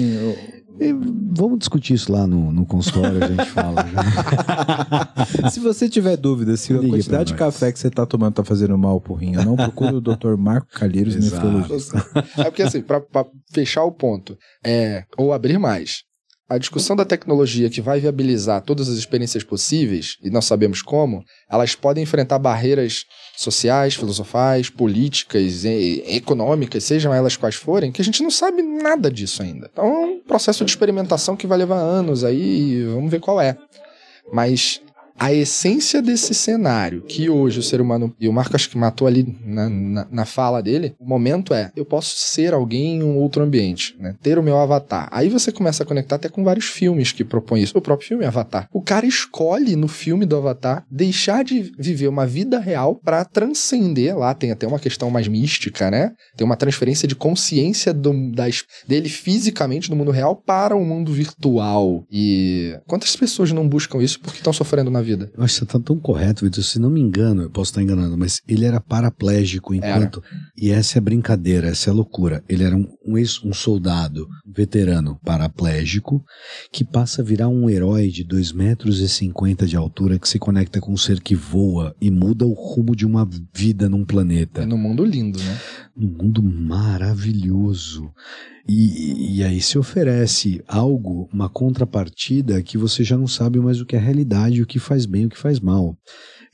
E 0.81 0.93
vamos 0.93 1.61
discutir 1.61 1.95
isso 1.95 2.11
lá 2.11 2.27
no, 2.27 2.51
no 2.51 2.67
consultório, 2.67 3.23
a 3.23 3.29
gente 3.29 3.45
fala. 3.45 3.87
se 5.53 5.61
você 5.61 5.89
tiver 5.89 6.17
dúvida 6.17 6.57
se 6.57 6.73
Ligue 6.73 6.87
a 6.87 6.91
quantidade 6.91 7.33
de 7.33 7.35
café 7.35 7.71
que 7.71 7.79
você 7.79 7.87
está 7.87 8.05
tomando 8.05 8.31
está 8.31 8.43
fazendo 8.43 8.77
mal 8.77 9.01
pro 9.01 9.15
rim, 9.15 9.37
não 9.37 9.55
procure 9.55 9.95
o 9.95 10.01
Dr. 10.01 10.37
Marco 10.37 10.67
Calheiros, 10.73 11.15
nefrologista. 11.15 12.05
É 12.37 12.45
porque 12.45 12.63
assim, 12.63 12.83
para 12.83 13.01
fechar 13.53 13.85
o 13.85 13.93
ponto, 13.93 14.37
é, 14.65 15.05
ou 15.17 15.33
abrir 15.33 15.59
mais, 15.59 16.03
a 16.49 16.59
discussão 16.59 16.95
da 16.95 17.05
tecnologia 17.05 17.71
que 17.71 17.81
vai 17.81 18.01
viabilizar 18.01 18.63
todas 18.63 18.89
as 18.89 18.97
experiências 18.97 19.43
possíveis, 19.43 20.19
e 20.23 20.29
nós 20.29 20.45
sabemos 20.45 20.83
como, 20.83 21.25
elas 21.51 21.75
podem 21.75 22.05
enfrentar 22.05 22.39
barreiras 22.39 23.05
sociais, 23.37 23.95
filosofais, 23.95 24.69
políticas, 24.69 25.65
econômicas, 25.65 26.85
sejam 26.85 27.15
elas 27.15 27.37
quais 27.37 27.55
forem, 27.55 27.91
que 27.91 28.03
a 28.03 28.05
gente 28.05 28.23
não 28.23 28.31
sabe 28.31 28.63
nada 28.63 29.11
disso 29.11 29.43
ainda. 29.43 29.71
Então 29.73 29.87
é 29.87 30.07
um 30.07 30.21
processo 30.21 30.65
de 30.65 30.71
experimentação 30.71 31.35
que 31.35 31.47
vai 31.47 31.59
levar 31.59 31.79
anos 31.79 32.25
aí, 32.25 32.85
vamos 32.85 33.11
ver 33.11 33.21
qual 33.21 33.41
é. 33.41 33.57
Mas 34.33 34.81
a 35.19 35.33
essência 35.33 36.03
desse 36.03 36.35
cenário 36.35 37.03
que 37.03 37.29
hoje 37.29 37.61
o 37.61 37.63
ser 37.63 37.81
humano, 37.81 38.15
e 38.19 38.29
o 38.29 38.33
Marco 38.33 38.55
acho 38.55 38.69
que 38.69 38.77
matou 38.77 39.07
ali 39.07 39.37
na, 39.45 39.69
na, 39.69 40.07
na, 40.11 40.25
fala 40.25 40.63
dele, 40.63 40.95
o 40.99 41.07
momento 41.07 41.55
é, 41.55 41.71
eu 41.77 41.85
posso 41.85 42.15
ser 42.17 42.53
alguém 42.53 42.97
em 42.97 43.03
um 43.03 43.17
outro 43.17 43.43
ambiente, 43.43 43.97
né? 43.99 44.15
ter 44.23 44.39
o 44.39 44.43
meu 44.43 44.59
avatar. 44.59 45.09
Aí 45.11 45.29
você 45.29 45.53
começa 45.53 45.83
a 45.83 45.87
conectar 45.87 46.17
até 46.17 46.29
com 46.29 46.43
vários 46.43 46.67
filmes 46.67 47.13
que 47.13 47.25
propõem 47.25 47.63
isso. 47.63 47.77
O 47.77 47.81
próprio 47.81 48.09
filme 48.09 48.25
Avatar. 48.25 48.69
O 48.73 48.83
cara 48.83 49.07
escolhe 49.07 49.77
no 49.77 49.89
filme 49.89 50.27
do 50.27 50.37
Avatar 50.37 50.85
deixar 50.91 51.45
de 51.45 51.73
viver 51.79 52.09
uma 52.09 52.27
vida 52.27 52.59
real 52.59 52.97
para 52.97 53.25
transcender, 53.25 54.17
lá 54.17 54.35
tem 54.35 54.51
até 54.51 54.67
uma 54.67 54.79
questão 54.79 55.11
mais 55.11 55.29
mística, 55.29 55.91
né? 55.91 56.13
Tem 56.37 56.45
uma 56.45 56.57
transferência 56.57 57.07
de 57.07 57.15
consciência 57.15 57.93
do, 57.93 58.33
das, 58.33 58.65
dele 58.87 59.09
fisicamente 59.09 59.89
do 59.89 59.97
mundo 59.97 60.11
real 60.11 60.35
para 60.35 60.77
o 60.77 60.85
mundo 60.85 61.13
virtual. 61.13 62.05
E 62.11 62.77
quantas 62.87 63.15
pessoas 63.15 63.53
não 63.53 63.69
buscam 63.69 64.03
isso 64.03 64.21
porque 64.21 64.39
estão 64.39 64.53
sofrendo 64.53 64.91
na 64.91 65.04
vida. 65.05 65.31
Eu 65.37 65.45
acho 65.45 65.55
que 65.55 65.61
você 65.61 65.67
tá 65.67 65.79
tão 65.79 65.99
correto, 65.99 66.45
Vitor. 66.45 66.65
Se 66.65 66.79
não 66.79 66.91
me 66.91 67.01
engano, 67.01 67.43
eu 67.43 67.51
posso 67.51 67.71
estar 67.71 67.83
enganando, 67.83 68.19
mas 68.19 68.41
ele 68.49 68.65
era 68.65 68.81
paraplégico 68.81 69.75
enquanto. 69.75 70.23
Era. 70.27 70.41
E 70.57 70.71
essa 70.71 70.99
é 70.99 71.01
brincadeira, 71.01 71.69
essa 71.69 71.91
é 71.91 71.93
loucura. 71.93 72.43
Ele 72.49 72.65
era 72.65 72.77
um, 72.77 72.89
um, 73.07 73.17
ex, 73.17 73.43
um 73.45 73.53
soldado, 73.53 74.27
um 74.47 74.53
veterano 74.53 75.19
paraplégico, 75.25 76.25
que 76.73 76.85
passa 76.85 77.23
a 77.23 77.25
virar 77.25 77.49
um 77.49 77.71
herói 77.71 78.09
de 78.09 78.25
2,50 78.25 78.55
metros 78.55 79.01
e 79.01 79.09
50 79.09 79.67
de 79.67 79.77
altura 79.77 80.19
que 80.19 80.29
se 80.29 80.39
conecta 80.39 80.81
com 80.81 80.93
um 80.93 80.97
ser 80.97 81.21
que 81.21 81.35
voa 81.35 81.95
e 82.01 82.11
muda 82.11 82.47
o 82.47 82.53
rumo 82.53 82.97
de 82.97 83.07
uma 83.07 83.29
vida 83.55 83.89
num 83.89 84.05
planeta. 84.05 84.63
É 84.63 84.67
num 84.67 84.79
mundo 84.79 85.05
lindo, 85.05 85.39
né? 85.39 85.61
Num 85.97 86.09
mundo 86.09 86.43
maravilhoso. 86.43 88.11
E, 88.67 89.37
e 89.37 89.45
aí 89.45 89.61
se 89.61 89.79
oferece 89.79 90.63
algo, 90.67 91.29
uma 91.31 91.51
contrapartida 91.51 92.63
que 92.63 92.79
você 92.79 93.05
já 93.05 93.17
não 93.17 93.27
sabe 93.27 93.59
mais 93.61 93.79
o 93.81 93.85
que 93.85 93.95
é 93.95 93.99
realidade, 93.99 94.63
o 94.63 94.67
que 94.67 94.79
faz 94.79 94.94
bem, 95.05 95.27
o 95.27 95.29
que 95.29 95.39
faz 95.39 95.59
mal. 95.59 95.97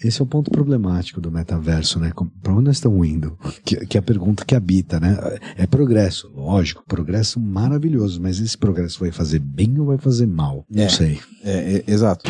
Esse 0.03 0.23
é 0.23 0.25
o 0.25 0.27
ponto 0.27 0.51
problemático 0.51 1.21
do 1.21 1.31
metaverso, 1.31 1.99
né? 1.99 2.11
Para 2.43 2.55
onde 2.55 2.65
nós 2.65 2.77
estamos 2.77 3.07
indo? 3.07 3.39
Que, 3.65 3.85
que, 3.85 3.99
é 3.99 4.01
a 4.01 4.03
pergunta 4.03 4.47
que 4.47 4.55
habita, 4.55 4.99
né? 4.99 5.19
É 5.59 5.67
progresso, 5.67 6.33
lógico, 6.35 6.83
progresso 6.89 7.39
maravilhoso, 7.39 8.19
mas 8.21 8.41
esse 8.41 8.57
progresso 8.57 8.99
vai 8.99 9.13
fazer 9.13 9.41
bem 9.41 9.79
ou 9.79 9.87
vai 9.87 9.99
fazer 9.99 10.27
mal? 10.27 10.65
Não 10.71 10.85
é, 10.85 10.89
sei. 10.89 11.21
É, 11.45 11.85
é, 11.87 11.93
exato. 11.93 12.25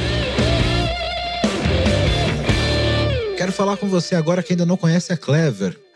Quero 3.37 3.53
falar 3.53 3.77
com 3.77 3.87
você 3.87 4.17
agora 4.17 4.43
que 4.43 4.53
ainda 4.53 4.67
não 4.67 4.77
conhece 4.77 5.13
a 5.13 5.17
Clever. 5.17 5.79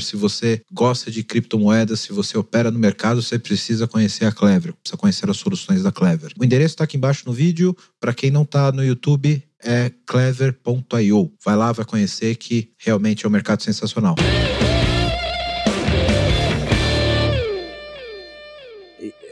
Se 0.00 0.16
você 0.16 0.62
gosta 0.72 1.10
de 1.10 1.22
criptomoedas, 1.22 2.00
se 2.00 2.12
você 2.12 2.38
opera 2.38 2.70
no 2.70 2.78
mercado, 2.78 3.20
você 3.20 3.38
precisa 3.38 3.86
conhecer 3.86 4.24
a 4.24 4.32
Clever, 4.32 4.72
precisa 4.74 4.96
conhecer 4.96 5.28
as 5.28 5.36
soluções 5.36 5.82
da 5.82 5.92
Clever. 5.92 6.32
O 6.38 6.44
endereço 6.44 6.74
está 6.74 6.84
aqui 6.84 6.96
embaixo 6.96 7.24
no 7.26 7.32
vídeo. 7.32 7.76
Para 8.00 8.14
quem 8.14 8.30
não 8.30 8.42
está 8.42 8.72
no 8.72 8.84
YouTube, 8.84 9.42
é 9.62 9.92
clever.io. 10.06 11.32
Vai 11.44 11.56
lá, 11.56 11.72
vai 11.72 11.84
conhecer 11.84 12.36
que 12.36 12.70
realmente 12.78 13.24
é 13.24 13.28
um 13.28 13.32
mercado 13.32 13.62
sensacional. 13.62 14.16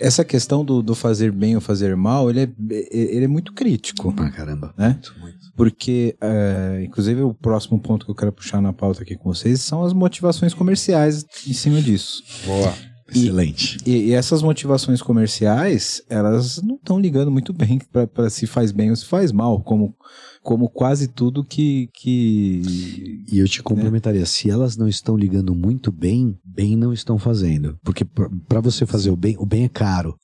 Essa 0.00 0.24
questão 0.24 0.64
do, 0.64 0.82
do 0.82 0.94
fazer 0.94 1.30
bem 1.30 1.54
ou 1.54 1.60
fazer 1.60 1.94
mal, 1.94 2.30
ele 2.30 2.40
é, 2.40 2.48
ele 2.90 3.24
é 3.24 3.28
muito 3.28 3.52
crítico. 3.52 4.12
Pra 4.12 4.30
caramba. 4.30 4.74
Né? 4.76 4.88
Muito, 4.88 5.14
muito. 5.20 5.38
Porque, 5.54 6.16
é, 6.20 6.82
inclusive, 6.84 7.20
o 7.22 7.34
próximo 7.34 7.78
ponto 7.78 8.06
que 8.06 8.10
eu 8.10 8.14
quero 8.14 8.32
puxar 8.32 8.62
na 8.62 8.72
pauta 8.72 9.02
aqui 9.02 9.14
com 9.14 9.32
vocês 9.32 9.60
são 9.60 9.84
as 9.84 9.92
motivações 9.92 10.54
comerciais 10.54 11.24
em 11.46 11.52
cima 11.52 11.82
disso. 11.82 12.22
Boa. 12.46 12.72
Excelente. 13.14 13.78
E, 13.84 14.06
e 14.06 14.12
essas 14.12 14.42
motivações 14.42 15.02
comerciais, 15.02 16.02
elas 16.08 16.62
não 16.62 16.76
estão 16.76 16.98
ligando 16.98 17.30
muito 17.30 17.52
bem 17.52 17.80
para 18.12 18.30
se 18.30 18.46
faz 18.46 18.72
bem 18.72 18.90
ou 18.90 18.96
se 18.96 19.04
faz 19.04 19.32
mal, 19.32 19.62
como, 19.62 19.94
como 20.42 20.68
quase 20.68 21.08
tudo 21.08 21.44
que, 21.44 21.88
que. 21.94 23.22
E 23.30 23.38
eu 23.38 23.48
te 23.48 23.62
complementaria: 23.62 24.24
se 24.26 24.50
elas 24.50 24.76
não 24.76 24.88
estão 24.88 25.16
ligando 25.16 25.54
muito 25.54 25.92
bem, 25.92 26.38
bem 26.44 26.76
não 26.76 26.92
estão 26.92 27.18
fazendo. 27.18 27.78
Porque 27.82 28.04
para 28.04 28.60
você 28.60 28.86
fazer 28.86 29.10
o 29.10 29.16
bem, 29.16 29.36
o 29.38 29.46
bem 29.46 29.64
é 29.64 29.68
caro. 29.68 30.16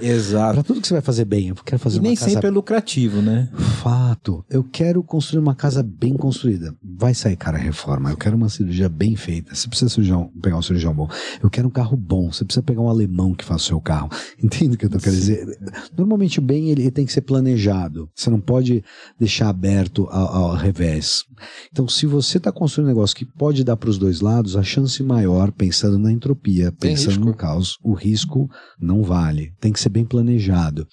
Exato. 0.00 0.54
Para 0.54 0.62
tudo 0.62 0.80
que 0.80 0.88
você 0.88 0.94
vai 0.94 1.02
fazer 1.02 1.24
bem, 1.24 1.48
eu 1.48 1.54
quero 1.54 1.78
fazer 1.78 1.96
e 1.96 2.00
uma 2.00 2.08
nem 2.08 2.16
casa 2.16 2.30
sempre 2.30 2.48
é 2.48 2.50
lucrativo, 2.50 3.22
né? 3.22 3.48
Fato. 3.82 4.44
Eu 4.50 4.64
quero 4.64 5.02
construir 5.02 5.40
uma 5.40 5.54
casa 5.54 5.82
bem 5.82 6.14
construída. 6.14 6.74
Vai 6.82 7.14
sair 7.14 7.36
cara 7.36 7.56
a 7.56 7.60
reforma. 7.60 8.10
Eu 8.10 8.16
quero 8.16 8.36
uma 8.36 8.48
cirurgia 8.48 8.88
bem 8.88 9.16
feita. 9.16 9.54
Você 9.54 9.68
precisa 9.68 9.88
cirurgião, 9.88 10.30
pegar 10.42 10.56
um 10.56 10.62
cirurgião 10.62 10.94
bom. 10.94 11.08
Eu 11.42 11.50
quero 11.50 11.68
um 11.68 11.70
carro 11.70 11.96
bom. 11.96 12.32
Você 12.32 12.44
precisa 12.44 12.62
pegar 12.62 12.80
um 12.80 12.88
alemão 12.88 13.34
que 13.34 13.44
faça 13.44 13.64
o 13.64 13.66
seu 13.66 13.80
carro. 13.80 14.10
Entende 14.42 14.74
o 14.74 14.78
que 14.78 14.86
eu 14.86 14.90
tô 14.90 14.98
querendo 14.98 15.18
dizer? 15.18 15.58
Normalmente 15.96 16.38
o 16.38 16.42
bem 16.42 16.70
ele 16.70 16.90
tem 16.90 17.06
que 17.06 17.12
ser 17.12 17.22
planejado. 17.22 18.08
Você 18.14 18.30
não 18.30 18.40
pode 18.40 18.82
deixar 19.18 19.48
aberto 19.48 20.08
ao, 20.10 20.50
ao 20.50 20.56
revés. 20.56 21.24
Então, 21.70 21.88
se 21.88 22.06
você 22.06 22.38
está 22.38 22.50
construindo 22.52 22.86
um 22.86 22.90
negócio 22.90 23.16
que 23.16 23.24
pode 23.24 23.64
dar 23.64 23.76
para 23.76 23.90
os 23.90 23.98
dois 23.98 24.20
lados, 24.20 24.56
a 24.56 24.62
chance 24.62 25.02
maior, 25.02 25.52
pensando 25.52 25.98
na 25.98 26.12
entropia, 26.12 26.72
pensando 26.72 27.20
no 27.20 27.34
caos, 27.34 27.78
o 27.82 27.92
risco 27.92 28.48
não 28.80 29.02
vale. 29.02 29.43
Tem 29.60 29.72
que 29.72 29.80
ser 29.80 29.88
bem 29.88 30.04
planejado. 30.04 30.86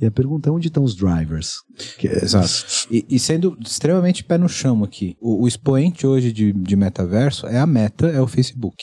E 0.00 0.06
a 0.06 0.10
pergunta 0.10 0.48
é 0.48 0.52
onde 0.52 0.68
estão 0.68 0.84
os 0.84 0.94
drivers? 0.94 1.56
É- 2.04 2.24
Exato. 2.24 2.48
E, 2.90 3.04
e 3.08 3.18
sendo 3.18 3.56
extremamente 3.60 4.24
pé 4.24 4.38
no 4.38 4.48
chão 4.48 4.82
aqui, 4.84 5.16
o, 5.20 5.44
o 5.44 5.48
expoente 5.48 6.06
hoje 6.06 6.32
de, 6.32 6.52
de 6.52 6.76
metaverso 6.76 7.46
é 7.46 7.58
a 7.58 7.66
Meta, 7.66 8.06
é 8.06 8.20
o 8.20 8.26
Facebook. 8.26 8.76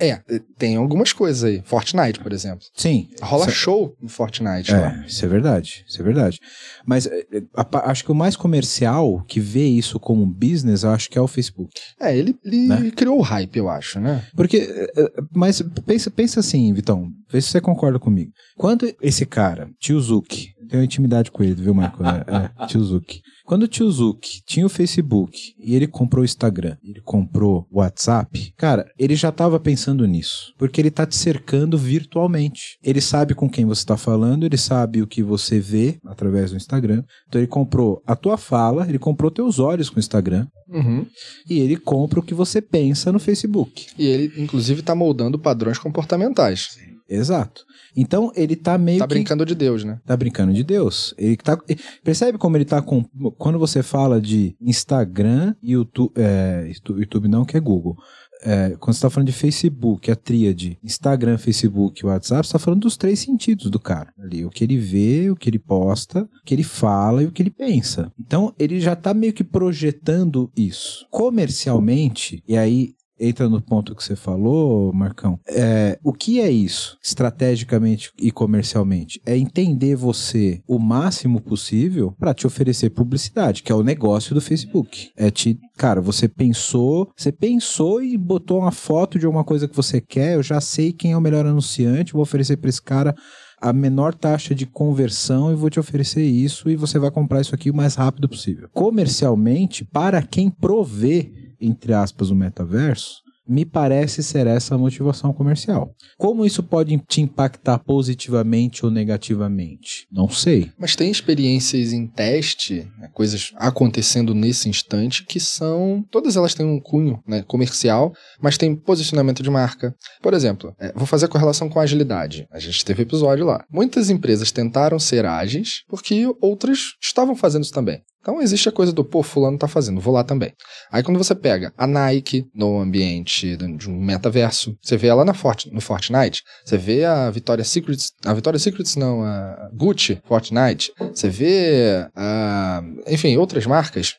É, 0.00 0.20
tem 0.58 0.76
algumas 0.76 1.12
coisas 1.12 1.42
aí. 1.44 1.62
Fortnite, 1.64 2.20
por 2.20 2.32
exemplo. 2.32 2.64
Sim. 2.74 3.08
Rola 3.20 3.46
Isso- 3.46 3.56
show 3.56 3.96
no 4.00 4.08
Fortnite 4.08 4.70
lá. 4.72 5.02
É, 5.02 5.06
isso 5.06 5.24
é 5.24 5.28
verdade, 5.28 5.84
isso 5.88 6.00
é 6.00 6.04
verdade. 6.04 6.38
Mas 6.86 7.06
é, 7.06 7.18
é, 7.32 7.42
a 7.56 7.90
acho 7.90 8.04
que 8.04 8.12
o 8.12 8.14
mais 8.14 8.36
comercial 8.36 9.24
que 9.26 9.40
vê 9.40 9.66
isso 9.66 9.98
como 9.98 10.22
um 10.22 10.30
business, 10.32 10.82
eu 10.84 10.90
acho 10.90 11.10
que 11.10 11.18
é 11.18 11.20
o 11.20 11.26
Facebook. 11.26 11.72
É, 12.00 12.16
ele, 12.16 12.36
ele 12.44 12.68
Né? 12.68 12.90
criou 12.94 13.18
o 13.18 13.22
hype, 13.22 13.56
eu 13.56 13.68
acho, 13.68 13.98
né? 14.00 14.24
Porque, 14.36 14.58
é, 14.58 15.00
é, 15.02 15.12
mas 15.34 15.62
pensa, 15.86 16.10
pensa 16.10 16.40
assim, 16.40 16.72
Vitão, 16.72 17.10
vê 17.30 17.40
se 17.40 17.48
você 17.48 17.60
concorda 17.60 17.98
comigo. 17.98 18.30
Quando 18.56 18.92
esse 19.00 19.26
cara, 19.26 19.68
Tio 19.80 20.00
Zuki, 20.00 20.52
tenho 20.68 20.82
intimidade 20.84 21.30
com 21.30 21.42
ele, 21.42 21.60
viu, 21.60 21.74
Marco? 21.74 22.02
É, 22.04 22.62
é, 22.62 22.66
Tio 22.66 22.82
Zuki. 22.82 23.20
Quando 23.44 23.64
o 23.64 23.68
Tio 23.68 23.90
Zuki 23.90 24.40
tinha 24.46 24.64
o 24.66 24.68
Facebook 24.68 25.36
e 25.58 25.74
ele 25.74 25.86
comprou 25.86 26.22
o 26.22 26.24
Instagram, 26.24 26.76
ele 26.82 27.00
comprou 27.00 27.66
o 27.70 27.78
WhatsApp, 27.80 28.52
cara, 28.56 28.90
ele 28.98 29.14
já 29.16 29.28
estava 29.30 29.58
pensando 29.58 30.06
nisso. 30.06 30.52
Porque 30.58 30.80
ele 30.80 30.90
tá 30.90 31.04
te 31.06 31.16
cercando 31.16 31.76
virtualmente. 31.78 32.78
Ele 32.82 33.00
sabe 33.00 33.34
com 33.34 33.48
quem 33.48 33.64
você 33.64 33.84
tá 33.84 33.96
falando, 33.96 34.44
ele 34.44 34.56
sabe 34.56 35.02
o 35.02 35.06
que 35.06 35.22
você 35.22 35.58
vê 35.58 35.98
através 36.06 36.50
do 36.50 36.56
Instagram. 36.56 37.02
Então 37.28 37.40
ele 37.40 37.48
comprou 37.48 38.02
a 38.06 38.14
tua 38.16 38.36
fala, 38.36 38.86
ele 38.88 38.98
comprou 38.98 39.30
teus 39.30 39.58
olhos 39.58 39.88
com 39.90 39.96
o 39.96 40.00
Instagram 40.00 40.46
Uhum. 40.68 41.04
e 41.50 41.58
ele 41.60 41.76
compra 41.76 42.18
o 42.18 42.22
que 42.22 42.32
você 42.32 42.62
pensa 42.62 43.12
no 43.12 43.18
Facebook. 43.18 43.88
E 43.98 44.06
ele, 44.06 44.42
inclusive, 44.42 44.80
tá 44.80 44.94
moldando 44.94 45.38
padrões 45.38 45.78
comportamentais. 45.78 46.78
Exato. 47.14 47.64
Então 47.96 48.32
ele 48.34 48.56
tá 48.56 48.78
meio 48.78 48.98
Tá 48.98 49.06
que 49.06 49.14
brincando 49.14 49.44
de 49.44 49.54
Deus, 49.54 49.84
né? 49.84 50.00
tá 50.06 50.16
brincando 50.16 50.52
de 50.52 50.64
Deus. 50.64 51.14
Ele 51.18 51.36
tá 51.36 51.58
percebe 52.02 52.38
como 52.38 52.56
ele 52.56 52.64
tá 52.64 52.80
com 52.80 53.04
quando 53.36 53.58
você 53.58 53.82
fala 53.82 54.20
de 54.20 54.56
Instagram 54.60 55.54
e 55.62 55.72
YouTube, 55.72 56.12
é, 56.16 56.70
YouTube 56.88 57.28
não 57.28 57.44
que 57.44 57.56
é 57.56 57.60
Google. 57.60 57.96
É, 58.44 58.76
quando 58.80 58.96
você 58.96 59.02
tá 59.02 59.10
falando 59.10 59.28
de 59.28 59.32
Facebook, 59.32 60.10
a 60.10 60.16
tríade, 60.16 60.76
Instagram, 60.82 61.38
Facebook 61.38 62.02
e 62.02 62.06
WhatsApp, 62.06 62.44
você 62.44 62.52
tá 62.52 62.58
falando 62.58 62.80
dos 62.80 62.96
três 62.96 63.20
sentidos 63.20 63.70
do 63.70 63.78
cara. 63.78 64.12
Ali, 64.18 64.44
o 64.44 64.50
que 64.50 64.64
ele 64.64 64.76
vê, 64.76 65.30
o 65.30 65.36
que 65.36 65.48
ele 65.48 65.60
posta, 65.60 66.22
o 66.22 66.44
que 66.44 66.52
ele 66.52 66.64
fala 66.64 67.22
e 67.22 67.26
o 67.26 67.30
que 67.30 67.40
ele 67.40 67.50
pensa. 67.50 68.12
Então, 68.18 68.52
ele 68.58 68.80
já 68.80 68.96
tá 68.96 69.14
meio 69.14 69.32
que 69.32 69.44
projetando 69.44 70.50
isso. 70.56 71.06
Comercialmente, 71.08 72.42
e 72.48 72.56
aí 72.56 72.94
entra 73.18 73.48
no 73.48 73.60
ponto 73.60 73.94
que 73.94 74.02
você 74.02 74.16
falou, 74.16 74.92
Marcão. 74.92 75.38
É, 75.48 75.98
o 76.02 76.12
que 76.12 76.40
é 76.40 76.50
isso, 76.50 76.98
estrategicamente 77.02 78.10
e 78.18 78.30
comercialmente? 78.30 79.20
É 79.24 79.36
entender 79.36 79.94
você 79.94 80.60
o 80.66 80.78
máximo 80.78 81.40
possível 81.40 82.14
para 82.18 82.34
te 82.34 82.46
oferecer 82.46 82.90
publicidade, 82.90 83.62
que 83.62 83.72
é 83.72 83.74
o 83.74 83.82
negócio 83.82 84.34
do 84.34 84.40
Facebook. 84.40 85.10
É 85.16 85.30
te, 85.30 85.58
cara, 85.76 86.00
você 86.00 86.28
pensou, 86.28 87.10
você 87.16 87.30
pensou 87.30 88.02
e 88.02 88.16
botou 88.16 88.60
uma 88.60 88.72
foto 88.72 89.18
de 89.18 89.26
alguma 89.26 89.44
coisa 89.44 89.68
que 89.68 89.76
você 89.76 90.00
quer, 90.00 90.34
eu 90.34 90.42
já 90.42 90.60
sei 90.60 90.92
quem 90.92 91.12
é 91.12 91.16
o 91.16 91.20
melhor 91.20 91.46
anunciante, 91.46 92.12
vou 92.12 92.22
oferecer 92.22 92.56
para 92.56 92.70
esse 92.70 92.82
cara 92.82 93.14
a 93.62 93.72
menor 93.72 94.12
taxa 94.12 94.56
de 94.56 94.66
conversão 94.66 95.52
e 95.52 95.54
vou 95.54 95.70
te 95.70 95.78
oferecer 95.78 96.24
isso 96.24 96.68
e 96.68 96.74
você 96.74 96.98
vai 96.98 97.12
comprar 97.12 97.40
isso 97.40 97.54
aqui 97.54 97.70
o 97.70 97.74
mais 97.74 97.94
rápido 97.94 98.28
possível. 98.28 98.68
Comercialmente, 98.72 99.84
para 99.84 100.20
quem 100.20 100.50
provê, 100.50 101.54
entre 101.60 101.94
aspas, 101.94 102.28
o 102.30 102.34
metaverso, 102.34 103.22
me 103.46 103.64
parece 103.64 104.22
ser 104.22 104.46
essa 104.46 104.74
a 104.74 104.78
motivação 104.78 105.32
comercial. 105.32 105.94
Como 106.16 106.46
isso 106.46 106.62
pode 106.62 106.96
te 107.08 107.20
impactar 107.20 107.78
positivamente 107.78 108.84
ou 108.84 108.90
negativamente? 108.90 110.06
Não 110.10 110.28
sei. 110.28 110.70
Mas 110.78 110.96
tem 110.96 111.10
experiências 111.10 111.92
em 111.92 112.06
teste, 112.06 112.88
né, 112.98 113.08
coisas 113.12 113.52
acontecendo 113.56 114.34
nesse 114.34 114.68
instante, 114.68 115.24
que 115.24 115.40
são. 115.40 116.04
Todas 116.10 116.36
elas 116.36 116.54
têm 116.54 116.66
um 116.66 116.80
cunho 116.80 117.20
né, 117.26 117.42
comercial, 117.42 118.12
mas 118.40 118.56
tem 118.56 118.74
posicionamento 118.74 119.42
de 119.42 119.50
marca. 119.50 119.94
Por 120.22 120.34
exemplo, 120.34 120.74
é, 120.78 120.92
vou 120.92 121.06
fazer 121.06 121.26
a 121.26 121.28
correlação 121.28 121.68
com 121.68 121.80
a 121.80 121.82
agilidade. 121.82 122.46
A 122.50 122.58
gente 122.58 122.84
teve 122.84 123.02
episódio 123.02 123.44
lá. 123.44 123.64
Muitas 123.70 124.10
empresas 124.10 124.52
tentaram 124.52 124.98
ser 124.98 125.24
ágeis 125.26 125.82
porque 125.88 126.26
outras 126.40 126.94
estavam 127.00 127.34
fazendo 127.34 127.64
isso 127.64 127.72
também. 127.72 128.02
Então 128.22 128.40
existe 128.40 128.68
a 128.68 128.72
coisa 128.72 128.92
do, 128.92 129.04
pô, 129.04 129.20
fulano 129.22 129.58
tá 129.58 129.66
fazendo, 129.66 130.00
vou 130.00 130.14
lá 130.14 130.22
também. 130.22 130.52
Aí 130.90 131.02
quando 131.02 131.18
você 131.18 131.34
pega 131.34 131.72
a 131.76 131.86
Nike 131.88 132.46
no 132.54 132.80
ambiente 132.80 133.56
de 133.56 133.90
um 133.90 134.00
metaverso, 134.00 134.78
você 134.80 134.96
vê 134.96 135.08
ela 135.08 135.24
na 135.24 135.34
no 135.72 135.80
Fortnite, 135.80 136.44
você 136.64 136.78
vê 136.78 137.04
a 137.04 137.28
Victoria's 137.30 137.68
Secrets, 137.68 138.12
a 138.24 138.32
Victoria's 138.32 138.62
Secrets 138.62 138.94
não, 138.94 139.24
a 139.24 139.68
Gucci 139.74 140.22
Fortnite, 140.24 140.92
você 141.12 141.28
vê, 141.28 142.06
a, 142.14 142.80
enfim, 143.08 143.36
outras 143.36 143.66
marcas. 143.66 144.14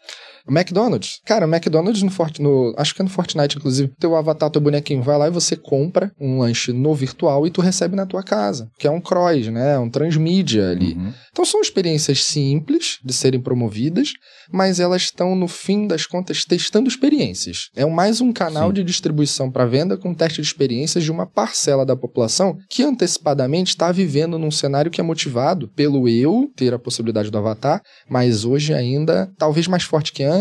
O 0.47 0.51
McDonald's. 0.51 1.19
Cara, 1.25 1.47
o 1.47 1.49
McDonald's 1.49 2.03
no, 2.03 2.11
Fort, 2.11 2.39
no 2.39 2.73
Acho 2.77 2.93
que 2.93 3.01
é 3.01 3.03
no 3.03 3.09
Fortnite, 3.09 3.57
inclusive. 3.57 3.91
Teu 3.99 4.15
avatar, 4.15 4.49
teu 4.49 4.61
bonequinho 4.61 5.01
vai 5.01 5.17
lá 5.17 5.27
e 5.27 5.31
você 5.31 5.55
compra 5.55 6.11
um 6.19 6.39
lanche 6.39 6.73
no 6.73 6.93
virtual 6.93 7.47
e 7.47 7.51
tu 7.51 7.61
recebe 7.61 7.95
na 7.95 8.05
tua 8.05 8.23
casa. 8.23 8.69
Que 8.77 8.87
é 8.87 8.91
um 8.91 8.99
cross, 8.99 9.47
né? 9.47 9.79
Um 9.79 9.89
transmídia 9.89 10.69
ali. 10.69 10.93
Uhum. 10.93 11.13
Então 11.31 11.45
são 11.45 11.61
experiências 11.61 12.23
simples 12.23 12.99
de 13.03 13.13
serem 13.13 13.39
promovidas, 13.39 14.13
mas 14.51 14.79
elas 14.79 15.03
estão, 15.03 15.35
no 15.35 15.47
fim 15.47 15.87
das 15.87 16.05
contas, 16.05 16.43
testando 16.43 16.89
experiências. 16.89 17.69
É 17.75 17.85
mais 17.85 18.19
um 18.19 18.33
canal 18.33 18.67
Sim. 18.67 18.73
de 18.73 18.83
distribuição 18.83 19.49
para 19.49 19.65
venda 19.65 19.97
com 19.97 20.13
teste 20.13 20.41
de 20.41 20.47
experiências 20.47 21.03
de 21.03 21.11
uma 21.11 21.25
parcela 21.25 21.85
da 21.85 21.95
população 21.95 22.57
que 22.69 22.83
antecipadamente 22.83 23.69
está 23.69 23.91
vivendo 23.91 24.37
num 24.37 24.51
cenário 24.51 24.91
que 24.91 24.99
é 24.99 25.03
motivado 25.03 25.69
pelo 25.69 26.07
eu 26.09 26.51
ter 26.55 26.73
a 26.73 26.79
possibilidade 26.79 27.31
do 27.31 27.37
avatar, 27.37 27.81
mas 28.09 28.45
hoje 28.45 28.73
ainda, 28.73 29.31
talvez 29.37 29.67
mais 29.67 29.83
forte 29.83 30.11
que 30.11 30.23
antes, 30.23 30.32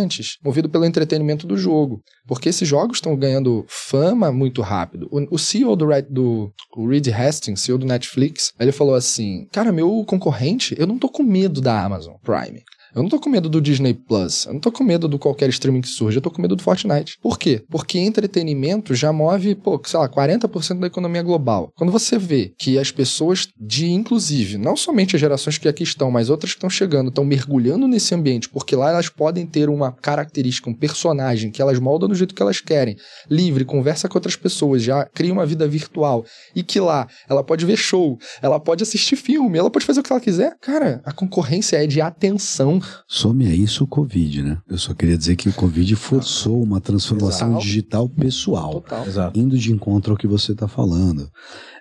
movido 0.44 0.68
pelo 0.68 0.84
entretenimento 0.84 1.46
do 1.46 1.56
jogo. 1.56 2.00
Porque 2.26 2.48
esses 2.48 2.66
jogos 2.66 2.98
estão 2.98 3.16
ganhando 3.16 3.64
fama 3.68 4.32
muito 4.32 4.62
rápido. 4.62 5.08
O, 5.10 5.34
o 5.34 5.38
CEO 5.38 5.76
do, 5.76 5.86
do 6.08 6.52
o 6.76 6.88
Reed 6.88 7.08
Hastings, 7.08 7.60
CEO 7.60 7.78
do 7.78 7.86
Netflix, 7.86 8.52
ele 8.58 8.72
falou 8.72 8.94
assim: 8.94 9.46
Cara, 9.52 9.72
meu 9.72 10.04
concorrente, 10.04 10.74
eu 10.78 10.86
não 10.86 10.98
tô 10.98 11.08
com 11.08 11.22
medo 11.22 11.60
da 11.60 11.82
Amazon 11.84 12.14
Prime. 12.22 12.62
Eu 12.94 13.02
não 13.02 13.08
tô 13.08 13.18
com 13.18 13.30
medo 13.30 13.48
do 13.48 13.58
Disney 13.58 13.94
Plus, 13.94 14.44
eu 14.44 14.52
não 14.52 14.60
tô 14.60 14.70
com 14.70 14.84
medo 14.84 15.08
do 15.08 15.18
qualquer 15.18 15.48
streaming 15.48 15.80
que 15.80 15.88
surge, 15.88 16.18
eu 16.18 16.22
tô 16.22 16.30
com 16.30 16.42
medo 16.42 16.54
do 16.54 16.62
Fortnite. 16.62 17.16
Por 17.22 17.38
quê? 17.38 17.64
Porque 17.70 17.98
entretenimento 17.98 18.94
já 18.94 19.10
move, 19.10 19.54
pô, 19.54 19.80
sei 19.82 19.98
lá, 19.98 20.06
40% 20.06 20.78
da 20.78 20.88
economia 20.88 21.22
global. 21.22 21.72
Quando 21.74 21.90
você 21.90 22.18
vê 22.18 22.52
que 22.58 22.78
as 22.78 22.90
pessoas 22.90 23.48
de, 23.58 23.90
inclusive, 23.90 24.58
não 24.58 24.76
somente 24.76 25.16
as 25.16 25.20
gerações 25.20 25.56
que 25.56 25.68
aqui 25.68 25.82
estão, 25.82 26.10
mas 26.10 26.28
outras 26.28 26.52
que 26.52 26.58
estão 26.58 26.68
chegando, 26.68 27.08
estão 27.08 27.24
mergulhando 27.24 27.88
nesse 27.88 28.14
ambiente, 28.14 28.46
porque 28.50 28.76
lá 28.76 28.90
elas 28.90 29.08
podem 29.08 29.46
ter 29.46 29.70
uma 29.70 29.90
característica, 29.92 30.68
um 30.68 30.74
personagem 30.74 31.50
que 31.50 31.62
elas 31.62 31.78
moldam 31.78 32.10
do 32.10 32.14
jeito 32.14 32.34
que 32.34 32.42
elas 32.42 32.60
querem, 32.60 32.96
livre, 33.30 33.64
conversa 33.64 34.06
com 34.06 34.18
outras 34.18 34.36
pessoas, 34.36 34.82
já 34.82 35.06
cria 35.06 35.32
uma 35.32 35.46
vida 35.46 35.66
virtual, 35.66 36.26
e 36.54 36.62
que 36.62 36.78
lá 36.78 37.08
ela 37.26 37.42
pode 37.42 37.64
ver 37.64 37.78
show, 37.78 38.18
ela 38.42 38.60
pode 38.60 38.82
assistir 38.82 39.16
filme, 39.16 39.58
ela 39.58 39.70
pode 39.70 39.86
fazer 39.86 40.00
o 40.00 40.02
que 40.02 40.12
ela 40.12 40.20
quiser. 40.20 40.54
Cara, 40.60 41.00
a 41.06 41.12
concorrência 41.12 41.82
é 41.82 41.86
de 41.86 41.98
atenção 41.98 42.81
Some 43.08 43.46
a 43.46 43.54
isso 43.54 43.84
o 43.84 43.86
Covid, 43.86 44.42
né? 44.42 44.58
Eu 44.68 44.78
só 44.78 44.94
queria 44.94 45.16
dizer 45.18 45.36
que 45.36 45.48
o 45.48 45.52
Covid 45.52 45.94
forçou 45.96 46.62
uma 46.62 46.80
transformação 46.80 47.50
Exato. 47.50 47.64
digital 47.64 48.08
pessoal, 48.08 48.72
total. 48.80 49.06
Exato. 49.06 49.38
indo 49.38 49.56
de 49.58 49.72
encontro 49.72 50.12
ao 50.12 50.18
que 50.18 50.26
você 50.26 50.52
está 50.52 50.66
falando. 50.68 51.28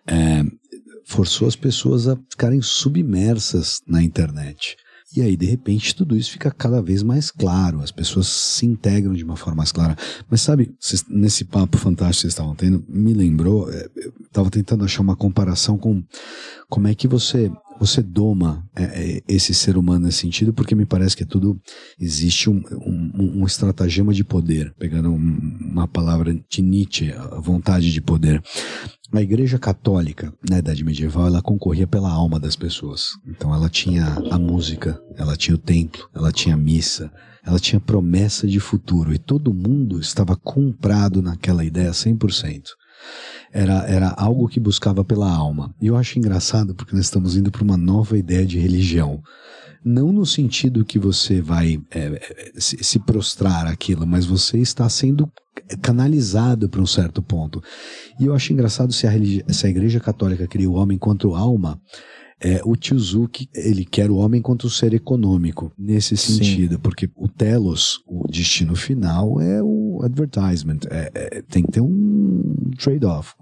É, 0.08 0.44
forçou 1.06 1.48
as 1.48 1.56
pessoas 1.56 2.08
a 2.08 2.16
ficarem 2.30 2.62
submersas 2.62 3.82
na 3.88 4.02
internet. 4.02 4.76
E 5.14 5.22
aí, 5.22 5.36
de 5.36 5.46
repente, 5.46 5.94
tudo 5.94 6.16
isso 6.16 6.32
fica 6.32 6.50
cada 6.50 6.82
vez 6.82 7.04
mais 7.04 7.30
claro, 7.30 7.82
as 7.82 7.92
pessoas 7.92 8.28
se 8.28 8.66
integram 8.66 9.14
de 9.14 9.26
uma 9.26 9.36
forma 9.36 9.58
mais 9.58 9.70
clara. 9.70 9.94
Mas 10.30 10.40
sabe, 10.40 10.74
vocês- 10.80 11.04
nesse 11.10 11.44
papo 11.44 11.78
fantástico 11.78 12.16
que 12.16 12.22
vocês 12.22 12.32
estavam 12.34 12.56
tendo, 12.56 12.82
me 12.88 13.14
lembrou, 13.14 13.70
é, 13.70 13.90
eu 13.98 14.14
estava 14.26 14.50
tentando 14.50 14.86
achar 14.86 15.02
uma 15.02 15.18
comparação 15.18 15.78
com 15.78 16.02
como 16.70 16.88
é 16.88 16.96
que 16.96 17.10
você 17.10 17.52
você 17.82 18.02
doma 18.02 18.63
é, 18.76 18.84
é, 18.84 19.22
esse 19.28 19.54
ser 19.56 19.76
humano 19.76 20.06
nesse 20.06 20.20
sentido, 20.20 20.54
porque 20.54 20.76
me 20.76 20.86
parece 20.86 21.17
que 21.17 21.24
é 21.24 21.26
tudo 21.26 21.60
existe 22.00 22.48
um, 22.48 22.62
um, 22.86 23.41
um 23.41 23.46
estratagema 23.46 24.13
de 24.13 24.24
poder, 24.24 24.72
pegando 24.78 25.10
um- 25.10 25.58
uma 25.60 25.88
palavra 25.88 26.32
de 26.48 26.62
Nietzsche, 26.62 27.12
a 27.12 27.39
vontade 27.39 27.91
de 27.91 28.00
poder. 28.00 28.41
A 29.12 29.22
Igreja 29.22 29.58
Católica, 29.60 30.32
na 30.48 30.60
Idade 30.60 30.84
Medieval, 30.86 31.26
ela 31.28 31.41
concorria 31.41 31.88
pela 31.88 32.10
alma 32.12 32.39
das 32.39 32.56
pessoas. 32.56 33.10
Então 33.28 33.54
ela 33.54 33.67
tinha 33.67 34.06
a 34.30 34.38
música, 34.38 35.02
ela 35.17 35.36
tinha 35.36 35.56
o 35.56 35.58
templo, 35.58 36.08
ela 36.13 36.32
tinha 36.32 36.54
a 36.56 36.58
missa, 36.58 37.12
ela 37.44 37.60
tinha 37.60 37.80
promessa 37.80 38.48
de 38.48 38.60
futuro 38.60 39.12
e 39.13 39.17
todo 39.17 39.54
mundo 39.54 40.00
estava 40.00 40.36
comprado 40.38 41.22
naquela 41.22 41.65
ideia 41.65 41.91
100%. 41.91 42.62
Era, 43.52 43.86
era 43.88 44.10
algo 44.18 44.48
que 44.48 44.60
buscava 44.60 45.04
pela 45.04 45.30
alma. 45.30 45.74
E 45.82 45.88
eu 45.88 45.98
acho 45.98 46.18
engraçado 46.18 46.74
porque 46.74 46.96
nós 46.96 47.06
estamos 47.06 47.36
indo 47.36 47.52
para 47.52 47.64
uma 47.64 47.78
nova 47.78 48.18
ideia 48.18 48.46
de 48.46 48.58
religião. 48.58 49.22
Não 49.84 50.12
no 50.12 50.26
sentido 50.26 50.86
que 50.86 51.00
você 51.00 51.42
vai 51.42 51.82
é, 51.90 52.00
é, 52.00 52.52
se, 52.56 53.00
prostrar 53.00 53.66
aquilo, 53.66 54.06
mas 54.06 54.26
você 54.26 54.60
está 54.60 54.88
sendo 54.88 55.30
canalizado 55.82 56.70
para 56.70 56.82
um 56.82 56.86
certo 56.86 57.22
ponto. 57.22 57.62
E 58.20 58.26
eu 58.26 58.34
acho 58.34 58.54
engraçado 58.54 58.94
se 58.94 59.08
a, 59.08 59.12
se 59.50 59.66
a 59.66 59.70
Igreja 59.70 60.00
Católica 60.00 60.48
cria 60.48 60.70
o 60.70 60.76
homem 60.76 60.98
contra 60.98 61.28
o 61.28 61.36
alma, 61.36 61.82
é, 62.43 62.62
o 62.65 62.75
Tiozuki, 62.75 63.47
ele 63.54 63.86
quer 63.86 64.10
o 64.10 64.15
homem 64.15 64.41
contra 64.41 64.67
o 64.67 64.69
ser 64.69 64.93
econômico, 64.93 65.71
nesse 65.77 66.17
Sim. 66.17 66.34
sentido, 66.36 66.80
porque 66.80 67.10
o 67.15 67.27
telos, 67.27 67.99
o 68.08 68.25
destino 68.30 68.75
final, 68.75 69.39
é 69.39 69.62
o 69.63 69.99
advertisement, 70.04 70.80
é- 70.89 71.12
é- 71.13 71.41
tem 71.43 71.63
que 71.63 71.71
ter 71.71 71.82
um 71.82 72.71
trade-off. 72.77 73.34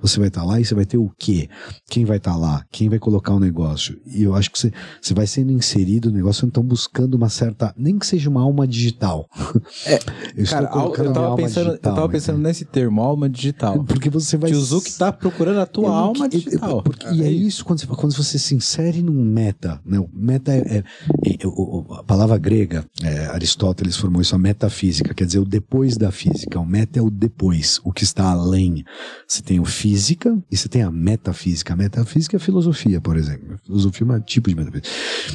Você 0.00 0.18
vai 0.18 0.28
estar 0.28 0.44
lá 0.44 0.60
e 0.60 0.64
você 0.64 0.74
vai 0.74 0.84
ter 0.86 0.96
o 0.96 1.10
quê? 1.18 1.48
Quem 1.88 2.04
vai 2.04 2.16
estar 2.16 2.36
lá? 2.36 2.64
Quem 2.70 2.88
vai 2.88 2.98
colocar 2.98 3.34
o 3.34 3.40
negócio? 3.40 4.00
E 4.06 4.22
eu 4.22 4.34
acho 4.34 4.50
que 4.50 4.58
você, 4.58 4.72
você 5.02 5.12
vai 5.12 5.26
sendo 5.26 5.52
inserido 5.52 6.08
no 6.10 6.16
negócio, 6.16 6.46
então 6.46 6.62
buscando 6.62 7.14
uma 7.14 7.28
certa, 7.28 7.74
nem 7.76 7.98
que 7.98 8.06
seja 8.06 8.30
uma 8.30 8.40
alma 8.42 8.66
digital. 8.66 9.28
É, 9.86 9.96
eu 10.36 10.46
Cara, 10.46 10.64
estou 10.64 10.80
al- 10.80 10.84
colocando 10.86 11.06
eu 11.06 11.12
tava 11.12 11.26
alma 11.26 11.36
pensando, 11.36 11.66
eu 11.66 11.70
digital, 11.72 11.94
tava 11.94 12.08
pensando 12.08 12.38
nesse 12.38 12.64
termo, 12.64 13.02
alma 13.02 13.28
digital. 13.28 13.84
Porque 13.84 14.08
você 14.08 14.36
vai. 14.36 14.50
Tiozuki 14.50 14.96
tá 14.96 15.12
procurando 15.12 15.58
a 15.60 15.66
tua 15.66 15.86
Eu 15.88 15.92
alma 15.92 16.28
que- 16.28 16.36
eu- 16.36 16.40
digital. 16.40 16.82
porque- 16.82 17.06
e 17.08 17.22
é 17.22 17.30
isso 17.30 17.64
quando 17.64 17.80
você, 17.80 17.86
quando 17.86 18.13
você 18.16 18.38
se 18.38 18.54
insere 18.54 19.02
num 19.02 19.24
meta. 19.24 19.80
Né? 19.84 19.98
O 19.98 20.08
meta 20.12 20.52
é, 20.52 20.58
é- 20.58 20.84
é- 21.24 21.94
a 21.98 22.02
palavra 22.02 22.36
grega, 22.38 22.84
é, 23.02 23.26
Aristóteles 23.26 23.96
formou 23.96 24.20
isso, 24.22 24.34
a 24.34 24.38
metafísica, 24.38 25.14
quer 25.14 25.24
dizer 25.26 25.38
o 25.38 25.44
depois 25.44 25.96
da 25.96 26.10
física. 26.10 26.58
O 26.58 26.66
meta 26.66 26.98
é 26.98 27.02
o 27.02 27.10
depois, 27.10 27.80
o 27.84 27.92
que 27.92 28.04
está 28.04 28.30
além. 28.30 28.84
Você 29.26 29.42
tem 29.42 29.60
o 29.60 29.64
física 29.64 30.36
e 30.50 30.56
você 30.56 30.68
tem 30.68 30.82
a 30.82 30.90
metafísica. 30.90 31.72
A 31.72 31.76
metafísica 31.76 32.36
é 32.36 32.38
a 32.38 32.40
filosofia, 32.40 33.00
por 33.00 33.16
exemplo. 33.16 33.54
A 33.54 33.58
filosofia 33.58 34.06
é 34.06 34.12
um 34.12 34.20
tipo 34.20 34.48
de 34.48 34.54
metafísica. 34.56 34.88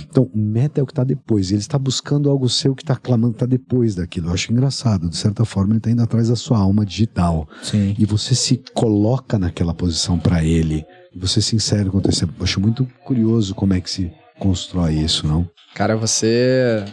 Então, 0.10 0.30
o 0.34 0.38
meta 0.38 0.80
é 0.80 0.84
o 0.84 0.86
que 0.86 0.92
está 0.92 1.04
depois. 1.04 1.52
Ele 1.52 1.60
está 1.60 1.78
buscando 1.78 2.30
algo 2.30 2.50
seu 2.50 2.76
que 2.76 2.84
está 2.84 2.96
clamando, 2.96 3.34
está 3.34 3.46
depois 3.46 3.96
daquilo. 3.96 4.28
Eu 4.28 4.34
acho 4.34 4.52
engraçado. 4.52 5.10
De 5.10 5.18
certa 5.18 5.46
forma, 5.46 5.72
ele 5.72 5.80
está 5.80 5.92
indo 5.92 6.02
atrás 6.02 6.30
da 6.30 6.36
sua 6.36 6.58
alma 6.60 6.86
digital 6.86 7.48
Sim. 7.63 7.96
e 7.98 8.06
você 8.06 8.36
se 8.36 8.62
coloca 8.74 9.38
naquela 9.38 9.74
posição 9.74 10.18
para 10.18 10.44
ele, 10.44 10.86
e 11.13 11.19
você 11.19 11.41
se 11.41 11.56
insere 11.56 11.89
com 11.89 11.98
o 11.98 12.02
terceiro. 12.02 12.34
Eu 12.38 12.43
acho 12.43 12.60
muito 12.60 12.88
curioso 13.04 13.56
como 13.56 13.74
é 13.74 13.82
que 13.82 13.89
se 13.89 14.12
constrói 14.38 14.93
isso, 14.93 15.28
não? 15.28 15.50
Cara, 15.76 15.95
você 15.95 16.86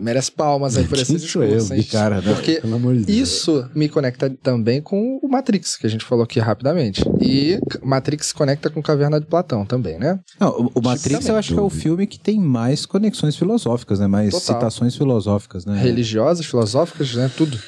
merece 0.00 0.30
palmas 0.30 0.76
aí 0.76 0.84
por 0.84 0.98
esse 0.98 1.16
Quem 1.16 1.18
sou 1.18 1.42
eu, 1.42 1.74
hein? 1.74 1.82
Cara, 1.84 2.20
né? 2.20 2.32
Porque 2.34 2.60
Pelo 2.60 2.76
amor 2.76 2.94
de 2.94 3.04
Deus. 3.04 3.18
Isso 3.18 3.68
me 3.74 3.88
conecta 3.88 4.30
também 4.42 4.80
com 4.80 5.18
o 5.22 5.28
Matrix, 5.28 5.76
que 5.76 5.86
a 5.86 5.90
gente 5.90 6.04
falou 6.04 6.24
aqui 6.24 6.38
rapidamente. 6.38 7.02
E 7.20 7.58
Matrix 7.82 8.26
se 8.28 8.34
conecta 8.34 8.70
com 8.70 8.82
Caverna 8.82 9.20
de 9.20 9.26
Platão 9.26 9.64
também, 9.64 9.98
né? 9.98 10.20
Não, 10.38 10.50
o, 10.50 10.72
o 10.74 10.82
Matrix 10.82 11.26
eu 11.26 11.36
acho 11.36 11.54
que 11.54 11.58
é 11.58 11.62
o 11.62 11.70
filme 11.70 12.06
que 12.06 12.18
tem 12.18 12.38
mais 12.38 12.86
conexões 12.86 13.36
filosóficas, 13.36 13.98
né? 13.98 14.06
Mais 14.06 14.30
Total. 14.30 14.56
citações 14.56 14.96
filosóficas, 14.96 15.64
né? 15.64 15.80
Religiosas, 15.80 16.46
filosóficas, 16.46 17.14
né? 17.14 17.30
Tudo. 17.36 17.58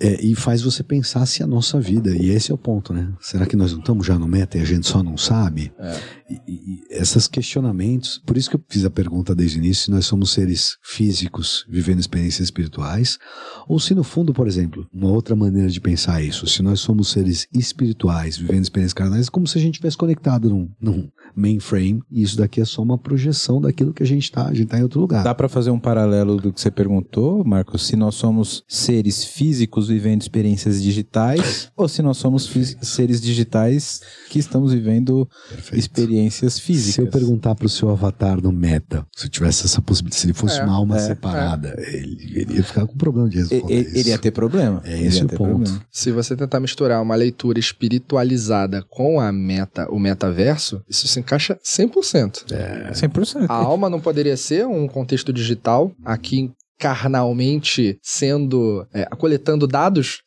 É, 0.00 0.24
e 0.24 0.34
faz 0.34 0.62
você 0.62 0.82
pensar 0.82 1.26
se 1.26 1.42
a 1.42 1.46
nossa 1.46 1.80
vida, 1.80 2.14
e 2.16 2.30
esse 2.30 2.50
é 2.50 2.54
o 2.54 2.58
ponto, 2.58 2.92
né? 2.92 3.12
Será 3.20 3.46
que 3.46 3.56
nós 3.56 3.72
não 3.72 3.80
estamos 3.80 4.06
já 4.06 4.18
no 4.18 4.28
meta 4.28 4.56
e 4.56 4.60
a 4.60 4.64
gente 4.64 4.86
só 4.86 5.02
não 5.02 5.16
sabe? 5.16 5.72
É. 5.78 5.96
E, 6.30 6.34
e- 6.46 6.78
esses 6.90 7.26
questionamentos, 7.26 8.20
por 8.24 8.36
isso 8.36 8.50
que 8.50 8.56
eu 8.56 8.62
fiz 8.68 8.84
a 8.84 8.90
pergunta 8.90 9.34
desde 9.34 9.58
o 9.58 9.60
início, 9.64 9.84
se 9.84 9.90
nós 9.90 10.06
somos 10.06 10.30
seres 10.30 10.76
físicos 10.82 11.64
vivendo 11.68 12.00
experiências 12.00 12.46
espirituais, 12.46 13.18
ou 13.66 13.80
se 13.80 13.94
no 13.94 14.04
fundo, 14.04 14.32
por 14.32 14.46
exemplo, 14.46 14.86
uma 14.92 15.08
outra 15.10 15.34
maneira 15.34 15.68
de 15.68 15.80
pensar 15.80 16.22
isso, 16.22 16.46
se 16.46 16.62
nós 16.62 16.80
somos 16.80 17.10
seres 17.10 17.46
espirituais 17.52 18.36
vivendo 18.36 18.62
experiências 18.62 18.92
carnais, 18.94 19.26
é 19.26 19.30
como 19.30 19.46
se 19.46 19.58
a 19.58 19.60
gente 19.60 19.74
tivesse 19.76 19.96
conectado 19.96 20.48
num, 20.50 20.70
num 20.80 21.08
mainframe, 21.34 22.02
e 22.10 22.22
isso 22.22 22.36
daqui 22.36 22.60
é 22.60 22.64
só 22.64 22.82
uma 22.82 22.98
projeção 22.98 23.60
daquilo 23.60 23.92
que 23.94 24.02
a 24.02 24.06
gente 24.06 24.24
está, 24.24 24.46
a 24.46 24.54
gente 24.54 24.64
está 24.64 24.78
em 24.78 24.82
outro 24.82 25.00
lugar. 25.00 25.24
Dá 25.24 25.34
pra 25.34 25.48
fazer 25.48 25.70
um 25.70 25.78
paralelo 25.78 26.36
do 26.36 26.52
que 26.52 26.60
você 26.60 26.70
perguntou, 26.70 27.44
Marcos? 27.44 27.86
Se 27.86 27.96
nós 27.96 28.14
somos 28.14 28.64
seres 28.68 29.24
físicos 29.24 29.87
vivendo 29.88 30.22
experiências 30.22 30.82
digitais, 30.82 31.70
ou 31.76 31.88
se 31.88 32.02
nós 32.02 32.16
somos 32.18 32.48
seres 32.82 33.20
digitais 33.20 34.00
que 34.30 34.38
estamos 34.38 34.72
vivendo 34.72 35.28
Perfeito. 35.48 35.78
experiências 35.78 36.58
físicas. 36.58 36.94
Se 36.94 37.00
eu 37.00 37.08
perguntar 37.10 37.54
pro 37.54 37.68
seu 37.68 37.90
avatar 37.90 38.40
no 38.40 38.52
meta, 38.52 39.06
se 39.16 39.28
tivesse 39.28 39.64
essa 39.66 39.80
possibilidade, 39.82 40.20
se 40.20 40.26
ele 40.26 40.34
fosse 40.34 40.58
É, 40.60 40.64
uma 40.64 40.74
alma 40.74 40.96
é, 40.96 41.00
separada, 41.00 41.74
ele, 41.78 42.32
ele 42.40 42.54
ia 42.56 42.62
ficar 42.64 42.86
com 42.86 42.96
problema 42.96 43.28
de 43.28 43.38
responder 43.38 43.74
e- 43.74 43.80
isso. 43.82 43.96
ele 43.96 44.08
ia 44.10 44.18
ter 44.18 44.30
problema. 44.30 44.80
É 44.84 44.94
Ele 44.98 45.06
esse 45.08 45.24
o 45.24 45.28
ponto. 45.28 45.36
problema. 45.36 45.82
Se 45.90 46.10
você 46.12 46.36
tentar 46.36 46.60
misturar 46.60 47.02
uma 47.02 47.14
leitura 47.14 47.58
espiritualizada 47.58 48.82
com 48.88 49.20
a 49.20 49.32
meta, 49.32 49.88
o 49.90 49.98
metaverso, 49.98 50.82
isso 50.88 51.06
se 51.08 51.18
encaixa 51.20 51.58
100%. 51.64 52.44
100%. 52.92 53.46
A 53.48 53.54
alma 53.54 53.88
não 53.90 54.00
poderia 54.00 54.36
ser 54.36 54.66
um 54.66 54.86
contexto 54.86 55.32
digital, 55.32 55.92
aqui 56.04 56.50
carnalmente 56.78 57.98
sendo 58.02 58.86
é, 58.92 59.04
coletando 59.16 59.66
dados. 59.66 60.22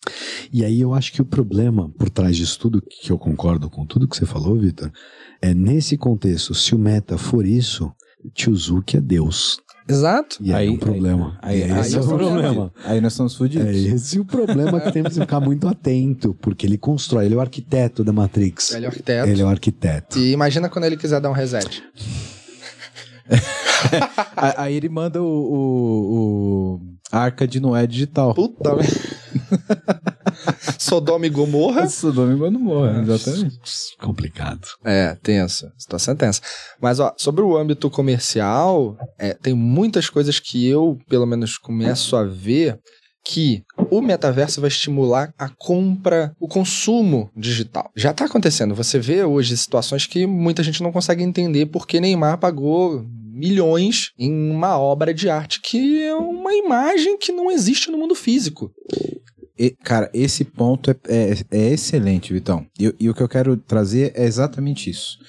E 0.52 0.64
aí 0.66 0.82
eu 0.82 0.94
acho 0.94 1.14
que 1.14 1.22
o 1.22 1.26
problema 1.26 1.90
por 1.98 2.10
trás 2.10 2.36
disso 2.36 2.60
tudo, 2.60 2.82
que 2.82 3.12
eu 3.12 3.18
concordo 3.18 3.70
com 3.70 3.86
tudo 3.86 4.08
que 4.08 4.16
você 4.16 4.26
falou, 4.26 4.58
Vitor, 4.58 4.92
é 5.42 5.54
nesse 5.54 5.98
contexto, 5.98 6.54
se 6.54 6.76
o 6.76 6.80
meta 6.80 7.18
for 7.18 7.46
isso, 7.46 7.92
Tiozuki 8.34 8.98
é 8.98 9.02
Deus. 9.02 9.60
Exato. 9.90 10.38
E 10.40 10.54
aí, 10.54 10.60
Aí- 10.60 10.68
é 10.68 10.72
um 10.72 10.78
problema. 10.78 11.38
Aí, 11.42 11.64
aí, 11.64 11.72
esse 11.72 11.72
é 11.72 11.76
nós 11.76 11.86
o 11.96 12.00
estamos 12.02 12.08
problema. 12.32 12.54
fudidos. 12.70 12.86
Aí 12.92 13.02
nós 13.02 13.14
estamos 13.14 13.36
fudidos. 13.36 13.68
É 13.68 13.74
esse 13.74 14.20
o 14.20 14.26
problema 14.26 14.80
que 14.80 14.92
temos 14.92 15.14
que 15.16 15.20
ficar 15.20 15.40
muito 15.40 15.68
atento, 15.68 16.34
porque 16.36 16.66
ele 16.68 16.78
constrói, 16.78 17.26
ele 17.26 17.34
é 17.34 17.38
o 17.38 17.42
arquiteto 17.42 18.04
da 18.04 18.14
Matrix. 18.14 18.72
Ele 18.74 18.86
é 18.86 18.88
o 18.88 18.92
arquiteto. 18.92 19.30
Ele 19.30 19.42
é 19.42 19.46
o 19.46 19.48
arquiteto. 19.50 20.20
E 20.20 20.32
imagina 20.32 20.70
quando 20.70 20.86
ele 20.86 20.96
quiser 20.98 21.20
dar 21.20 21.30
um 21.30 21.34
reset. 21.34 21.84
Aí- 24.58 24.76
ele 24.76 24.90
manda 24.90 25.22
o, 25.22 25.26
o, 25.26 26.76
o 26.76 26.82
Arca 27.12 27.48
de 27.48 27.60
Noé 27.60 27.86
digital. 27.88 28.34
Puta 28.34 28.76
merda. 28.76 28.92
Sodoma 30.80 31.26
e 31.26 31.30
Gomorra. 31.30 31.88
Sodoma 31.88 32.34
e 32.34 32.38
Gomorra, 32.38 33.02
exatamente. 33.02 33.60
Complicado. 34.00 34.68
É, 34.84 35.16
tensa. 35.22 35.72
Situação 35.78 36.14
é 36.14 36.18
tensa. 36.18 36.42
Mas, 36.82 37.00
ó, 37.00 37.14
sobre 37.18 37.42
o 37.42 37.56
âmbito 37.58 37.90
comercial, 37.90 38.98
é, 39.20 39.34
tem 39.34 39.54
muitas 39.54 40.10
coisas 40.10 40.40
que 40.40 40.66
eu, 40.68 40.98
pelo 41.10 41.26
menos, 41.26 41.58
começo 41.58 42.16
a 42.16 42.24
ver 42.24 42.80
que 43.24 43.62
o 43.92 44.02
metaverso 44.02 44.60
vai 44.60 44.68
estimular 44.70 45.32
a 45.38 45.48
compra, 45.48 46.34
o 46.40 46.48
consumo 46.48 47.30
digital. 47.38 47.92
Já 47.96 48.12
está 48.12 48.26
acontecendo. 48.26 48.74
Você 48.74 48.98
vê 48.98 49.24
hoje 49.24 49.56
situações 49.56 50.08
que 50.08 50.26
muita 50.26 50.64
gente 50.64 50.82
não 50.82 50.92
consegue 50.92 51.24
entender 51.24 51.68
porque 51.68 52.02
Neymar 52.02 52.40
pagou 52.40 53.06
milhões 53.32 54.12
em 54.18 54.32
uma 54.52 54.78
obra 54.78 55.14
de 55.14 55.30
arte 55.30 55.62
que 55.62 56.02
é 56.02 56.14
uma 56.14 56.54
imagem 56.54 57.18
que 57.18 57.32
não 57.32 57.50
existe 57.50 57.90
no 57.90 57.98
mundo 57.98 58.16
físico. 58.16 58.72
E, 59.58 59.72
cara, 59.84 60.10
esse 60.14 60.44
ponto 60.44 60.90
é, 60.92 60.96
é, 61.08 61.36
é 61.52 61.74
excelente, 61.74 62.34
Vitão. 62.34 62.66
E, 62.80 62.94
e 63.00 63.10
o 63.10 63.14
que 63.14 63.22
eu 63.22 63.30
quero 63.30 63.56
trazer 63.56 64.12
é 64.16 64.26
exatamente 64.26 64.90
isso. 64.90 65.20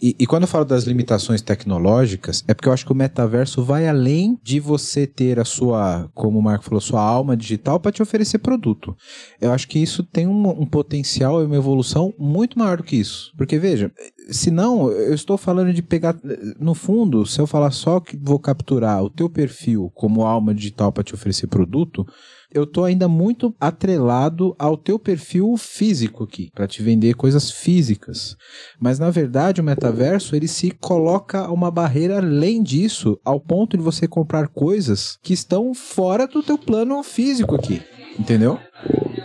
E, 0.00 0.16
e, 0.18 0.26
quando 0.26 0.42
eu 0.42 0.48
falo 0.48 0.64
das 0.64 0.84
limitações 0.84 1.40
tecnológicas, 1.40 2.44
é 2.48 2.54
porque 2.54 2.68
eu 2.68 2.72
acho 2.72 2.84
que 2.84 2.92
o 2.92 2.96
metaverso 2.96 3.62
vai 3.62 3.88
além 3.88 4.38
de 4.42 4.58
você 4.58 5.06
ter 5.06 5.38
a 5.38 5.44
sua, 5.44 6.10
como 6.14 6.38
o 6.38 6.42
Marco 6.42 6.64
falou, 6.64 6.80
sua 6.80 7.00
alma 7.00 7.36
digital 7.36 7.78
para 7.78 7.92
te 7.92 8.02
oferecer 8.02 8.38
produto. 8.38 8.96
Eu 9.40 9.52
acho 9.52 9.68
que 9.68 9.78
isso 9.78 10.02
tem 10.02 10.26
um, 10.26 10.48
um 10.48 10.66
potencial 10.66 11.40
e 11.40 11.46
uma 11.46 11.56
evolução 11.56 12.12
muito 12.18 12.58
maior 12.58 12.78
do 12.78 12.82
que 12.82 12.96
isso. 12.96 13.32
Porque, 13.36 13.58
veja, 13.58 13.92
se 14.28 14.50
não, 14.50 14.90
eu 14.90 15.14
estou 15.14 15.36
falando 15.36 15.72
de 15.72 15.82
pegar. 15.82 16.16
No 16.58 16.74
fundo, 16.74 17.24
se 17.24 17.40
eu 17.40 17.46
falar 17.46 17.70
só 17.70 18.00
que 18.00 18.16
vou 18.16 18.38
capturar 18.38 19.02
o 19.02 19.10
teu 19.10 19.30
perfil 19.30 19.90
como 19.94 20.22
alma 20.22 20.54
digital 20.54 20.92
para 20.92 21.04
te 21.04 21.14
oferecer 21.14 21.46
produto, 21.46 22.06
eu 22.54 22.64
tô 22.64 22.84
ainda 22.84 23.08
muito 23.08 23.54
atrelado 23.60 24.54
ao 24.58 24.76
teu 24.76 24.98
perfil 24.98 25.56
físico 25.56 26.24
aqui, 26.24 26.50
para 26.54 26.68
te 26.68 26.82
vender 26.82 27.14
coisas 27.14 27.50
físicas. 27.50 28.36
Mas 28.80 28.98
na 28.98 29.10
verdade, 29.10 29.60
o 29.60 29.64
metaverso 29.64 30.36
ele 30.36 30.46
se 30.46 30.70
coloca 30.70 31.50
uma 31.50 31.70
barreira 31.70 32.18
além 32.18 32.62
disso, 32.62 33.18
ao 33.24 33.40
ponto 33.40 33.76
de 33.76 33.82
você 33.82 34.06
comprar 34.06 34.48
coisas 34.48 35.18
que 35.22 35.34
estão 35.34 35.74
fora 35.74 36.26
do 36.26 36.42
teu 36.42 36.56
plano 36.56 37.02
físico 37.02 37.56
aqui. 37.56 37.82
Entendeu? 38.16 38.58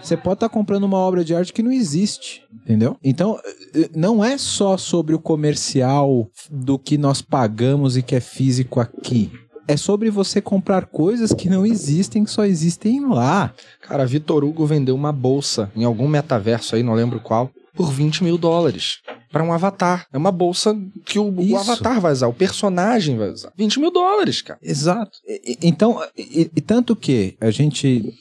Você 0.01 0.17
pode 0.17 0.37
estar 0.37 0.49
tá 0.49 0.53
comprando 0.53 0.85
uma 0.85 0.97
obra 0.97 1.23
de 1.23 1.35
arte 1.35 1.53
que 1.53 1.61
não 1.61 1.71
existe, 1.71 2.41
entendeu? 2.63 2.97
Então, 3.03 3.39
eh, 3.75 3.89
não 3.95 4.23
é 4.23 4.37
só 4.37 4.77
sobre 4.77 5.13
o 5.13 5.19
comercial 5.19 6.27
do 6.49 6.79
que 6.79 6.97
nós 6.97 7.21
pagamos 7.21 7.95
e 7.95 8.01
que 8.01 8.15
é 8.15 8.19
físico 8.19 8.79
aqui 8.79 9.31
é 9.69 9.77
sobre 9.77 10.09
você 10.09 10.41
comprar 10.41 10.87
coisas 10.87 11.31
que 11.31 11.47
não 11.47 11.63
existem, 11.63 12.23
que 12.23 12.31
só 12.31 12.43
existem 12.43 13.07
lá. 13.07 13.53
Cara, 13.83 14.03
Vitor 14.03 14.43
Hugo 14.43 14.65
vendeu 14.65 14.95
uma 14.95 15.11
bolsa 15.11 15.71
em 15.75 15.83
algum 15.83 16.07
metaverso 16.07 16.75
aí, 16.75 16.81
não 16.81 16.95
lembro 16.95 17.19
qual, 17.19 17.51
por 17.75 17.91
20 17.91 18.23
mil 18.23 18.35
dólares. 18.35 18.97
Para 19.31 19.43
um 19.43 19.53
avatar. 19.53 20.07
É 20.11 20.17
uma 20.17 20.31
bolsa 20.31 20.75
que 21.05 21.19
o, 21.19 21.31
o, 21.31 21.55
avatar 21.55 22.01
vai 22.01 22.11
usar, 22.11 22.27
o 22.27 22.33
personagem 22.33 23.15
vai 23.15 23.29
usar. 23.29 23.53
20 23.55 23.79
mil 23.79 23.91
dólares, 23.91 24.41
cara. 24.41 24.59
Exato. 24.63 25.19
E, 25.27 25.59
então, 25.61 26.03
e, 26.17 26.49
e 26.55 26.61
tanto 26.61 26.95
que 26.95 27.37
a 27.39 27.51
gente 27.51 28.11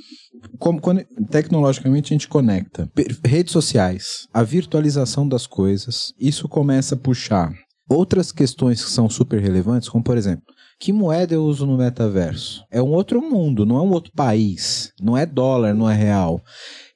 como, 0.59 0.79
quando, 0.83 1.03
tecnologicamente 1.31 2.13
a 2.13 2.15
gente 2.15 2.29
conecta 2.29 2.91
redes 3.25 3.55
sociais, 3.55 4.29
a 4.35 4.43
virtualização 4.43 5.27
das 5.27 5.47
coisas, 5.47 6.13
isso 6.21 6.47
começa 6.47 6.95
a 6.95 6.99
puxar 6.99 7.55
outras 7.89 8.31
questões 8.31 8.85
que 8.85 8.91
são 8.91 9.09
super 9.09 9.41
relevantes, 9.41 9.89
como 9.89 10.05
por 10.05 10.19
exemplo, 10.19 10.45
que 10.79 10.93
moeda 10.93 11.35
eu 11.35 11.45
uso 11.45 11.67
no 11.67 11.77
metaverso? 11.77 12.65
É 12.71 12.81
um 12.81 12.91
outro 12.91 13.21
mundo, 13.21 13.67
não 13.67 13.77
é 13.77 13.83
um 13.83 13.91
outro 13.91 14.13
país. 14.13 14.93
Não 15.01 15.17
é 15.17 15.27
dólar, 15.27 15.75
não 15.75 15.91
é 15.91 15.95
real. 15.95 16.43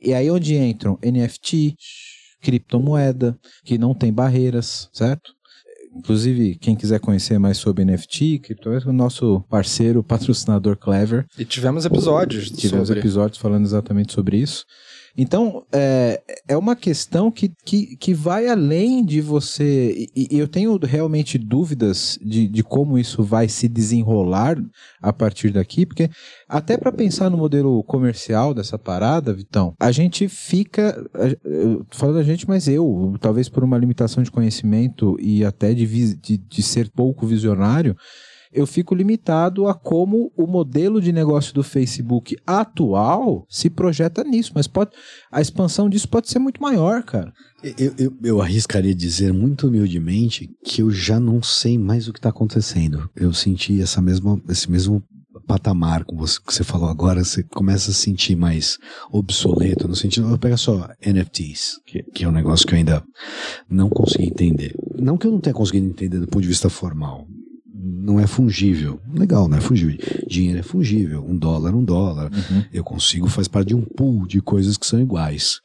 E 0.00 0.14
aí 0.14 0.30
onde 0.30 0.56
entram 0.56 0.98
NFT, 1.04 1.74
criptomoeda, 2.40 3.36
que 3.64 3.76
não 3.78 3.94
tem 3.94 4.12
barreiras, 4.12 4.88
certo? 4.92 5.32
Inclusive, 5.94 6.54
quem 6.54 6.74
quiser 6.74 7.00
conhecer 7.00 7.38
mais 7.38 7.58
sobre 7.58 7.84
NFT, 7.84 8.38
criptomoeda, 8.38 8.88
o 8.88 8.92
nosso 8.92 9.40
parceiro, 9.50 10.02
patrocinador 10.02 10.76
Clever. 10.76 11.26
E 11.36 11.44
tivemos 11.44 11.84
episódios. 11.84 12.50
Tivemos 12.50 12.88
sobre... 12.88 13.00
episódios 13.00 13.38
falando 13.38 13.64
exatamente 13.64 14.12
sobre 14.12 14.38
isso. 14.38 14.64
Então, 15.16 15.64
é, 15.70 16.22
é 16.48 16.56
uma 16.56 16.74
questão 16.74 17.30
que, 17.30 17.52
que, 17.64 17.96
que 17.96 18.14
vai 18.14 18.48
além 18.48 19.04
de 19.04 19.20
você. 19.20 20.08
E, 20.16 20.28
e 20.34 20.38
eu 20.38 20.48
tenho 20.48 20.78
realmente 20.78 21.36
dúvidas 21.36 22.18
de, 22.22 22.48
de 22.48 22.62
como 22.62 22.98
isso 22.98 23.22
vai 23.22 23.48
se 23.48 23.68
desenrolar 23.68 24.56
a 25.00 25.12
partir 25.12 25.50
daqui, 25.50 25.84
porque 25.84 26.08
até 26.48 26.78
para 26.78 26.90
pensar 26.90 27.28
no 27.28 27.36
modelo 27.36 27.82
comercial 27.84 28.54
dessa 28.54 28.78
parada, 28.78 29.34
Vitão, 29.34 29.74
a 29.78 29.92
gente 29.92 30.28
fica. 30.28 31.02
Falando 31.90 32.18
a 32.18 32.22
gente, 32.22 32.48
mas 32.48 32.66
eu, 32.66 33.14
talvez 33.20 33.48
por 33.48 33.62
uma 33.62 33.78
limitação 33.78 34.22
de 34.22 34.30
conhecimento 34.30 35.16
e 35.20 35.44
até 35.44 35.74
de, 35.74 36.14
de, 36.16 36.38
de 36.38 36.62
ser 36.62 36.90
pouco 36.90 37.26
visionário 37.26 37.96
eu 38.52 38.66
fico 38.66 38.94
limitado 38.94 39.66
a 39.66 39.74
como 39.74 40.30
o 40.36 40.46
modelo 40.46 41.00
de 41.00 41.12
negócio 41.12 41.54
do 41.54 41.62
Facebook 41.62 42.36
atual 42.46 43.46
se 43.48 43.70
projeta 43.70 44.22
nisso, 44.22 44.52
mas 44.54 44.66
pode, 44.66 44.90
a 45.30 45.40
expansão 45.40 45.88
disso 45.88 46.08
pode 46.08 46.28
ser 46.28 46.38
muito 46.38 46.60
maior, 46.60 47.02
cara. 47.02 47.32
Eu, 47.78 47.94
eu, 47.96 48.12
eu 48.22 48.42
arriscaria 48.42 48.94
dizer 48.94 49.32
muito 49.32 49.68
humildemente 49.68 50.50
que 50.64 50.82
eu 50.82 50.90
já 50.90 51.18
não 51.18 51.42
sei 51.42 51.78
mais 51.78 52.08
o 52.08 52.12
que 52.12 52.18
está 52.18 52.28
acontecendo. 52.28 53.08
Eu 53.14 53.32
senti 53.32 53.80
essa 53.80 54.02
mesma, 54.02 54.40
esse 54.48 54.70
mesmo 54.70 55.02
patamar 55.46 56.04
com 56.04 56.16
você 56.16 56.38
que 56.44 56.52
você 56.52 56.64
falou 56.64 56.88
agora, 56.88 57.24
você 57.24 57.42
começa 57.42 57.90
a 57.90 57.94
se 57.94 58.00
sentir 58.00 58.36
mais 58.36 58.78
obsoleto 59.10 59.88
no 59.88 59.94
sentido, 59.94 60.38
pega 60.38 60.56
só 60.56 60.88
NFTs, 61.04 61.80
que, 61.86 62.02
que 62.02 62.24
é 62.24 62.28
um 62.28 62.32
negócio 62.32 62.66
que 62.66 62.74
eu 62.74 62.78
ainda 62.78 63.02
não 63.68 63.88
consegui 63.88 64.26
entender. 64.26 64.74
Não 64.98 65.16
que 65.16 65.26
eu 65.26 65.32
não 65.32 65.40
tenha 65.40 65.54
conseguido 65.54 65.86
entender 65.86 66.20
do 66.20 66.26
ponto 66.26 66.42
de 66.42 66.48
vista 66.48 66.68
formal, 66.68 67.26
não 67.82 68.20
é 68.20 68.26
fungível. 68.26 69.00
Legal, 69.12 69.48
não 69.48 69.58
é 69.58 69.60
fungível. 69.60 69.98
Dinheiro 70.28 70.60
é 70.60 70.62
fungível. 70.62 71.24
Um 71.26 71.36
dólar, 71.36 71.74
um 71.74 71.84
dólar. 71.84 72.30
Uhum. 72.32 72.64
Eu 72.72 72.84
consigo, 72.84 73.28
faz 73.28 73.48
parte 73.48 73.68
de 73.68 73.74
um 73.74 73.82
pool 73.82 74.26
de 74.26 74.40
coisas 74.40 74.76
que 74.76 74.86
são 74.86 75.00
iguais. 75.00 75.60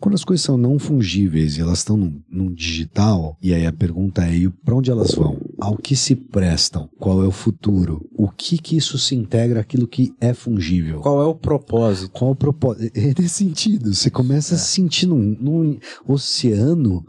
Quando 0.00 0.14
as 0.14 0.24
coisas 0.24 0.44
são 0.44 0.56
não 0.56 0.78
fungíveis 0.78 1.56
e 1.56 1.60
elas 1.60 1.78
estão 1.78 1.96
num, 1.96 2.22
num 2.30 2.54
digital, 2.54 3.36
e 3.42 3.52
aí 3.52 3.66
a 3.66 3.72
pergunta 3.72 4.22
é: 4.22 4.48
para 4.64 4.76
onde 4.76 4.92
elas 4.92 5.12
vão? 5.12 5.40
Ao 5.60 5.76
que 5.76 5.96
se 5.96 6.14
prestam? 6.14 6.88
Qual 6.98 7.22
é 7.22 7.26
o 7.26 7.32
futuro? 7.32 8.08
O 8.16 8.28
que 8.28 8.58
que 8.58 8.76
isso 8.76 8.96
se 8.96 9.16
integra 9.16 9.60
àquilo 9.60 9.88
que 9.88 10.14
é 10.20 10.32
fungível? 10.32 11.00
Qual 11.00 11.20
é 11.20 11.24
o 11.24 11.34
propósito? 11.34 12.12
Qual 12.12 12.30
é 12.30 12.32
o 12.32 12.36
propósito? 12.36 12.96
É 12.96 13.12
nesse 13.20 13.30
sentido. 13.30 13.92
Você 13.92 14.08
começa 14.08 14.54
é. 14.54 14.56
a 14.56 14.58
se 14.58 14.70
sentir 14.70 15.06
num, 15.06 15.36
num, 15.40 15.78
oceano 16.06 17.04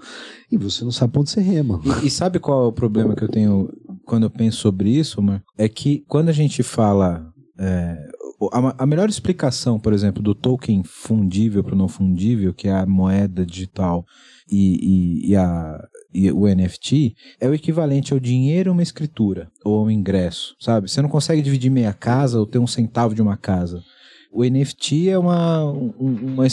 e 0.51 0.57
você 0.57 0.83
não 0.83 0.91
sabe 0.91 1.13
pra 1.13 1.21
onde 1.21 1.29
você 1.29 1.41
rema. 1.41 1.79
E, 2.01 2.07
e 2.07 2.09
sabe 2.09 2.39
qual 2.39 2.65
é 2.65 2.67
o 2.67 2.71
problema 2.71 3.15
que 3.15 3.23
eu 3.23 3.29
tenho 3.29 3.69
quando 4.10 4.24
eu 4.24 4.30
penso 4.30 4.58
sobre 4.58 4.89
isso, 4.89 5.22
Marco? 5.22 5.45
É 5.56 5.69
que 5.69 6.04
quando 6.08 6.30
a 6.30 6.34
gente 6.34 6.63
fala. 6.63 7.32
É, 7.58 8.08
a, 8.54 8.84
a, 8.84 8.86
melhor 8.86 9.10
explicação, 9.10 9.78
por 9.80 9.91
exemplo, 9.91 10.24
do 10.24 10.34
token 10.34 10.82
fundível 10.84 11.62
para 11.62 11.76
o 11.76 11.78
não 11.78 11.89
fundível, 11.89 12.54
que 12.54 12.69
é 12.69 12.72
a 12.72 12.86
moeda 12.86 13.45
digital 13.45 14.06
e, 14.50 15.26
e, 15.28 15.32
e, 15.32 15.36
a, 15.36 15.78
e 16.13 16.32
o 16.32 16.48
NFT, 16.48 17.15
é 17.39 17.50
o 17.50 17.54
equivalente 17.54 18.13
ao 18.13 18.19
dinheiro 18.19 18.72
uma 18.72 18.82
escritura 18.82 19.52
ou 19.63 19.86
um 19.86 19.91
ingresso, 19.91 20.56
sabe? 20.58 20.89
Você 20.89 21.02
não 21.02 21.10
consegue 21.10 21.41
dividir 21.41 21.69
meia 21.69 21.91
casa 21.91 22.39
ou 22.39 22.45
ter 22.45 22.60
um 22.60 22.67
centavo 22.67 23.13
de 23.13 23.22
uma 23.22 23.36
casa. 23.36 23.84
O 24.32 24.44
NFT 24.44 25.10
é 25.10 25.18
uma, 25.18 25.63
uma, 25.63 26.46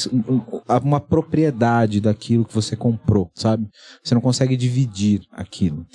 uma, 0.82 1.00
propriedade 1.00 2.00
daquilo 2.00 2.44
que 2.44 2.54
você 2.54 2.74
comprou, 2.74 3.30
sabe? 3.34 3.68
Você 4.02 4.14
não 4.14 4.20
consegue 4.22 4.56
dividir 4.56 5.20
aquilo. 5.30 5.86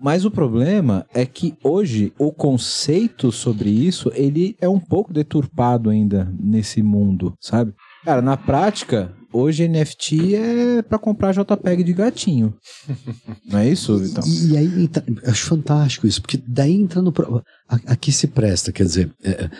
Mas 0.00 0.24
o 0.24 0.30
problema 0.30 1.06
é 1.14 1.24
que 1.24 1.56
hoje 1.62 2.12
o 2.18 2.32
conceito 2.32 3.30
sobre 3.30 3.70
isso, 3.70 4.10
ele 4.14 4.56
é 4.60 4.68
um 4.68 4.80
pouco 4.80 5.12
deturpado 5.12 5.90
ainda 5.90 6.32
nesse 6.40 6.82
mundo, 6.82 7.34
sabe? 7.40 7.72
Cara, 8.04 8.20
na 8.20 8.36
prática, 8.36 9.14
hoje 9.32 9.68
NFT 9.68 10.34
é 10.34 10.82
para 10.82 10.98
comprar 10.98 11.32
JPEG 11.32 11.84
de 11.84 11.92
gatinho. 11.92 12.54
Não 13.46 13.58
é 13.58 13.68
isso, 13.68 13.98
Vitão? 13.98 14.24
E, 14.26 14.52
e 14.52 14.56
aí, 14.56 14.84
entra, 14.84 15.04
acho 15.26 15.46
fantástico 15.46 16.06
isso, 16.06 16.20
porque 16.20 16.42
daí 16.46 16.74
entra 16.74 17.02
no. 17.02 17.12
Aqui 17.86 18.10
se 18.10 18.28
presta, 18.28 18.72
quer 18.72 18.84
dizer, 18.84 19.12
é 19.22 19.50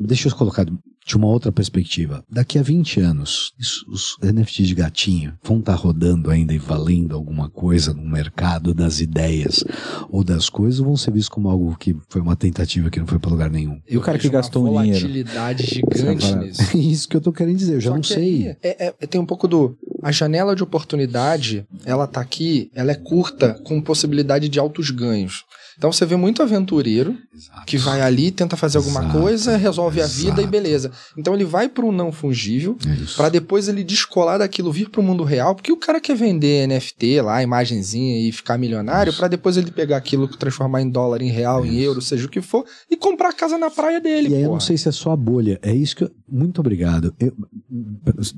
deixa 0.00 0.28
eu 0.28 0.34
colocar 0.34 0.64
de 1.08 1.16
uma 1.16 1.26
outra 1.26 1.50
perspectiva. 1.50 2.22
Daqui 2.30 2.58
a 2.58 2.62
20 2.62 3.00
anos, 3.00 3.54
os 3.88 4.18
NFTs 4.22 4.68
de 4.68 4.74
gatinho 4.74 5.32
vão 5.42 5.58
estar 5.58 5.72
tá 5.72 5.78
rodando 5.78 6.30
ainda 6.30 6.52
e 6.52 6.58
valendo 6.58 7.14
alguma 7.14 7.48
coisa 7.48 7.94
no 7.94 8.02
mercado 8.02 8.74
das 8.74 9.00
ideias 9.00 9.64
ou 10.10 10.22
das 10.22 10.50
coisas, 10.50 10.80
ou 10.80 10.86
vão 10.86 10.96
ser 10.98 11.10
vistos 11.10 11.30
como 11.30 11.48
algo 11.48 11.74
que 11.78 11.96
foi 12.10 12.20
uma 12.20 12.36
tentativa 12.36 12.90
que 12.90 13.00
não 13.00 13.06
foi 13.06 13.18
para 13.18 13.30
lugar 13.30 13.50
nenhum? 13.50 13.80
E 13.88 13.96
o 13.96 14.02
cara 14.02 14.18
que 14.18 14.28
gastou 14.28 14.64
um 14.64 14.82
dinheiro? 14.82 15.00
volatilidade 15.00 15.66
gigante 15.66 16.34
nisso. 16.34 16.62
É 16.76 16.76
isso 16.78 17.08
que 17.08 17.16
eu 17.16 17.22
tô 17.22 17.32
querendo 17.32 17.56
dizer, 17.56 17.76
eu 17.76 17.80
já 17.80 17.90
Só 17.90 17.96
não 17.96 18.02
sei. 18.02 18.54
É, 18.62 18.88
é, 19.00 19.06
tem 19.06 19.18
um 19.18 19.26
pouco 19.26 19.48
do 19.48 19.78
a 20.02 20.12
janela 20.12 20.54
de 20.54 20.62
oportunidade, 20.62 21.66
ela 21.86 22.06
tá 22.06 22.20
aqui, 22.20 22.70
ela 22.74 22.92
é 22.92 22.94
curta, 22.94 23.54
com 23.64 23.80
possibilidade 23.80 24.48
de 24.48 24.58
altos 24.58 24.90
ganhos. 24.90 25.44
Então 25.78 25.92
você 25.92 26.04
vê 26.04 26.16
muito 26.16 26.42
aventureiro 26.42 27.16
Exato. 27.32 27.64
que 27.64 27.78
vai 27.78 28.00
ali, 28.00 28.32
tenta 28.32 28.56
fazer 28.56 28.78
alguma 28.78 29.00
Exato. 29.00 29.18
coisa, 29.20 29.56
resolve 29.56 30.02
a 30.02 30.06
vida 30.06 30.40
e 30.40 30.44
Exato. 30.44 30.48
beleza. 30.48 30.90
Então 31.16 31.34
ele 31.34 31.44
vai 31.44 31.68
pro 31.68 31.92
não 31.92 32.10
fungível, 32.12 32.76
É. 32.84 32.98
Pra 33.16 33.28
depois 33.28 33.68
ele 33.68 33.84
descolar 33.84 34.38
daquilo, 34.38 34.72
vir 34.72 34.88
pro 34.90 35.02
mundo 35.02 35.22
real, 35.24 35.54
porque 35.54 35.70
o 35.72 35.76
cara 35.76 36.00
quer 36.00 36.16
vender 36.16 36.66
NFT 36.66 37.20
lá, 37.22 37.42
imagenzinha 37.42 38.28
e 38.28 38.32
ficar 38.32 38.58
milionário, 38.58 39.12
pra 39.12 39.28
depois 39.28 39.56
ele 39.56 39.70
pegar 39.70 39.96
aquilo, 39.96 40.26
transformar 40.28 40.82
em 40.82 40.90
dólar, 40.90 41.22
em 41.22 41.30
real, 41.30 41.64
em 41.64 41.78
euro, 41.78 42.02
seja 42.02 42.26
o 42.26 42.28
que 42.28 42.40
for, 42.40 42.64
e 42.90 42.96
comprar 42.96 43.28
a 43.28 43.32
casa 43.32 43.56
na 43.56 43.70
praia 43.70 44.00
dele, 44.00 44.30
E 44.30 44.34
aí 44.34 44.42
eu 44.42 44.50
não 44.50 44.60
sei 44.60 44.76
se 44.76 44.88
é 44.88 44.92
só 44.92 45.12
a 45.12 45.16
bolha. 45.16 45.58
É 45.62 45.72
isso 45.74 45.94
que 45.96 46.04
eu... 46.04 46.10
Muito 46.30 46.60
obrigado. 46.60 47.14
Eu- 47.20 47.32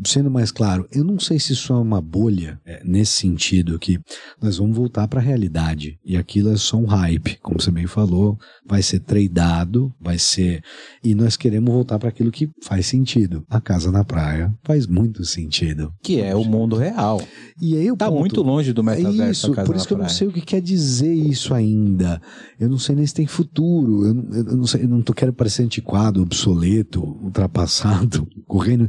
sendo 0.05 0.30
mais 0.30 0.51
claro, 0.53 0.86
eu 0.93 1.03
não 1.05 1.18
sei 1.18 1.38
se 1.38 1.53
isso 1.53 1.72
é 1.72 1.76
uma 1.76 2.01
bolha 2.01 2.61
é, 2.64 2.80
nesse 2.84 3.12
sentido 3.12 3.78
que 3.78 3.99
nós 4.41 4.59
vamos 4.59 4.76
voltar 4.76 5.09
para 5.09 5.20
a 5.20 5.22
realidade. 5.22 5.99
E 6.05 6.16
aquilo 6.16 6.53
é 6.53 6.57
só 6.57 6.76
um 6.76 6.84
hype, 6.86 7.30
como 7.43 7.61
você 7.61 7.70
bem 7.70 7.87
falou, 7.87 8.39
vai 8.66 8.83
ser 8.83 9.01
tradeado, 9.01 9.93
vai 10.01 10.18
ser. 10.18 10.62
E 11.03 11.14
nós 11.14 11.37
queremos 11.37 11.72
voltar 11.72 11.99
para 11.99 12.09
aquilo 12.09 12.31
que 12.31 12.51
faz 12.62 12.87
sentido. 12.87 13.45
A 13.49 13.61
casa 13.61 13.91
na 13.93 14.05
praia 14.05 14.53
faz 14.64 14.87
muito 14.87 15.24
sentido. 15.24 15.93
Que 16.03 16.20
é 16.20 16.35
o 16.35 16.45
mundo 16.45 16.76
real. 16.76 17.20
E 17.61 17.76
aí 17.76 17.91
o 17.91 17.97
Tá 17.97 18.07
ponto- 18.09 18.20
muito 18.20 18.43
longe 18.43 18.72
do 18.72 18.81
é 18.83 18.97
metaverso 18.97 19.31
isso, 19.31 19.53
a 19.53 19.57
casa 19.57 19.66
por 19.66 19.76
isso 19.76 19.87
que 19.87 19.93
eu 19.95 19.99
não 19.99 20.05
praia. 20.07 20.18
sei 20.18 20.28
o 20.28 20.33
que 20.33 20.41
quer 20.41 20.61
dizer 20.61 21.12
isso 21.12 21.53
ainda. 21.55 22.20
Eu 22.59 22.68
não 22.68 22.78
sei 22.78 22.95
nem 22.97 23.07
se 23.07 23.14
tem 23.14 23.26
futuro. 23.26 24.07
Eu, 24.07 24.14
não- 24.14 24.35
eu 24.35 24.57
não 24.57 24.66
sei, 24.66 24.83
eu 24.85 24.89
não 24.89 25.03
tô 25.03 25.12
quero 25.12 25.33
parecer 25.33 25.62
antiquado, 25.62 26.22
obsoleto, 26.22 27.03
ultrapassado, 27.22 28.26
correndo. 28.47 28.89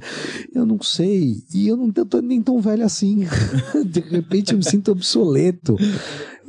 Eu 0.54 0.66
não 0.66 0.82
sei. 0.82 1.36
E 1.54 1.68
eu 1.68 1.76
não 1.78 1.92
tô 1.92 2.22
nem 2.22 2.42
tão 2.42 2.60
velho 2.62 2.84
assim. 2.86 3.26
de 3.86 4.00
repente 4.00 4.52
eu 4.54 4.58
me 4.58 4.64
sinto 4.64 4.92
obsoleto. 4.92 5.76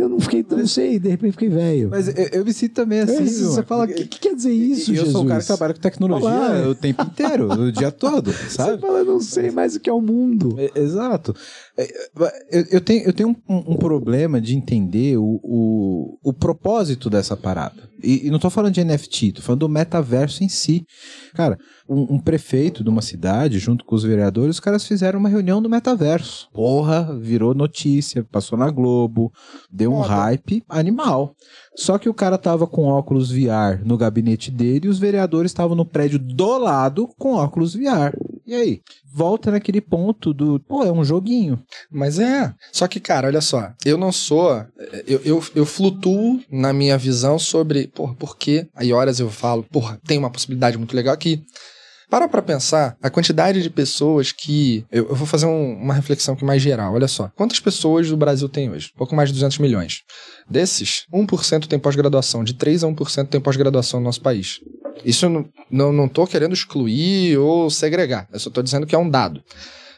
Eu 0.02 0.08
não 0.08 0.18
fiquei, 0.18 0.44
não 0.50 0.66
sei, 0.66 0.98
de 0.98 1.08
repente 1.10 1.32
fiquei 1.32 1.48
velho. 1.48 1.88
Mas 1.88 2.08
eu, 2.08 2.14
eu 2.32 2.44
me 2.44 2.52
sinto 2.52 2.74
também 2.74 2.98
assim. 2.98 3.18
É 3.18 3.22
isso, 3.22 3.44
você 3.52 3.62
fala, 3.62 3.84
o 3.84 3.86
que, 3.88 4.04
que 4.04 4.18
quer 4.18 4.34
dizer 4.34 4.50
isso, 4.52 4.90
eu 4.90 4.96
Jesus? 4.96 5.12
sou 5.12 5.22
um 5.22 5.26
cara 5.28 5.40
que 5.40 5.46
trabalha 5.46 5.74
com 5.74 5.80
tecnologia 5.80 6.28
Olá. 6.28 6.68
o 6.68 6.74
tempo 6.74 7.02
inteiro, 7.02 7.52
o 7.52 7.70
dia 7.70 7.92
todo, 7.92 8.32
Você 8.34 8.50
sabe? 8.50 8.80
fala, 8.80 8.98
eu 8.98 9.04
não 9.04 9.20
sei 9.20 9.52
mais 9.52 9.76
o 9.76 9.80
que 9.80 9.88
é 9.88 9.92
o 9.92 10.00
mundo. 10.00 10.56
É, 10.58 10.72
Exato. 10.74 11.34
É, 11.76 11.88
Eu, 12.50 12.64
eu 12.72 12.80
tenho, 12.80 13.04
eu 13.04 13.12
tenho 13.12 13.36
um, 13.48 13.72
um 13.72 13.76
problema 13.76 14.40
de 14.40 14.54
entender 14.54 15.16
o, 15.16 15.40
o, 15.42 16.18
o 16.22 16.32
propósito 16.32 17.08
dessa 17.08 17.36
parada. 17.36 17.90
E, 18.02 18.26
e 18.26 18.30
não 18.30 18.38
tô 18.38 18.50
falando 18.50 18.74
de 18.74 18.84
NFT, 18.84 19.32
tô 19.32 19.42
falando 19.42 19.60
do 19.60 19.68
metaverso 19.68 20.42
em 20.42 20.48
si. 20.48 20.84
Cara, 21.34 21.56
um, 21.88 22.14
um 22.14 22.18
prefeito 22.18 22.82
de 22.82 22.90
uma 22.90 23.00
cidade, 23.00 23.58
junto 23.58 23.84
com 23.84 23.94
os 23.94 24.02
vereadores, 24.02 24.56
os 24.56 24.60
caras 24.60 24.86
fizeram 24.86 25.20
uma 25.20 25.28
reunião 25.28 25.60
no 25.60 25.68
metaverso. 25.68 26.48
Porra, 26.52 27.16
virou 27.18 27.54
notícia, 27.54 28.24
passou 28.24 28.58
na 28.58 28.70
Globo, 28.70 29.32
deu 29.70 29.92
um 29.92 30.00
hype 30.00 30.64
animal. 30.68 31.34
Só 31.76 31.96
que 31.96 32.08
o 32.08 32.14
cara 32.14 32.36
tava 32.36 32.66
com 32.66 32.84
óculos 32.84 33.30
VR 33.30 33.84
no 33.84 33.96
gabinete 33.96 34.50
dele 34.50 34.86
e 34.86 34.90
os 34.90 34.98
vereadores 34.98 35.50
estavam 35.50 35.76
no 35.76 35.86
prédio 35.86 36.18
do 36.18 36.58
lado 36.58 37.08
com 37.18 37.34
óculos 37.34 37.74
VR. 37.74 38.14
E 38.46 38.54
aí? 38.54 38.80
Volta 39.14 39.50
naquele 39.50 39.80
ponto 39.80 40.32
do, 40.34 40.58
pô, 40.60 40.82
é 40.84 40.90
um 40.92 41.04
joguinho. 41.04 41.62
Mas 41.90 42.18
é. 42.18 42.52
Só 42.72 42.88
que, 42.88 42.98
cara, 42.98 43.28
olha 43.28 43.40
só. 43.40 43.72
Eu 43.84 43.96
não 43.96 44.10
sou. 44.12 44.64
Eu, 45.06 45.20
eu, 45.24 45.44
eu 45.54 45.66
flutuo 45.66 46.40
na 46.50 46.72
minha 46.72 46.96
visão 46.98 47.38
sobre, 47.38 47.86
porra, 47.88 48.14
por 48.14 48.36
quê? 48.36 48.66
Aí 48.74 48.92
horas 48.92 49.20
eu 49.20 49.30
falo, 49.30 49.62
porra, 49.64 50.00
tem 50.06 50.18
uma 50.18 50.30
possibilidade 50.30 50.76
muito 50.78 50.94
legal 50.96 51.14
aqui. 51.14 51.42
Para 52.10 52.28
pra 52.28 52.42
pensar 52.42 52.94
a 53.02 53.08
quantidade 53.08 53.62
de 53.62 53.70
pessoas 53.70 54.32
que. 54.32 54.84
Eu, 54.92 55.08
eu 55.08 55.14
vou 55.14 55.26
fazer 55.26 55.46
um- 55.46 55.72
uma 55.76 55.94
reflexão 55.94 56.34
aqui 56.34 56.44
mais 56.44 56.60
geral. 56.60 56.92
Olha 56.92 57.08
só. 57.08 57.30
Quantas 57.34 57.58
pessoas 57.58 58.10
o 58.10 58.16
Brasil 58.18 58.50
tem 58.50 58.70
hoje? 58.70 58.90
Pouco 58.98 59.14
mais 59.16 59.30
de 59.30 59.34
200 59.34 59.56
milhões. 59.58 60.02
Desses, 60.48 61.04
1% 61.10 61.66
tem 61.66 61.78
pós-graduação. 61.78 62.44
De 62.44 62.52
3 62.52 62.84
a 62.84 62.86
1% 62.86 63.28
tem 63.28 63.40
pós-graduação 63.40 63.98
no 63.98 64.04
nosso 64.04 64.20
país. 64.20 64.60
Isso 65.04 65.28
não, 65.28 65.44
não, 65.70 65.92
não 65.92 66.08
querendo 66.26 66.52
excluir 66.52 67.36
ou 67.38 67.70
segregar. 67.70 68.28
Eu 68.32 68.38
só 68.38 68.50
tô 68.50 68.62
dizendo 68.62 68.86
que 68.86 68.94
é 68.94 68.98
um 68.98 69.08
dado. 69.08 69.42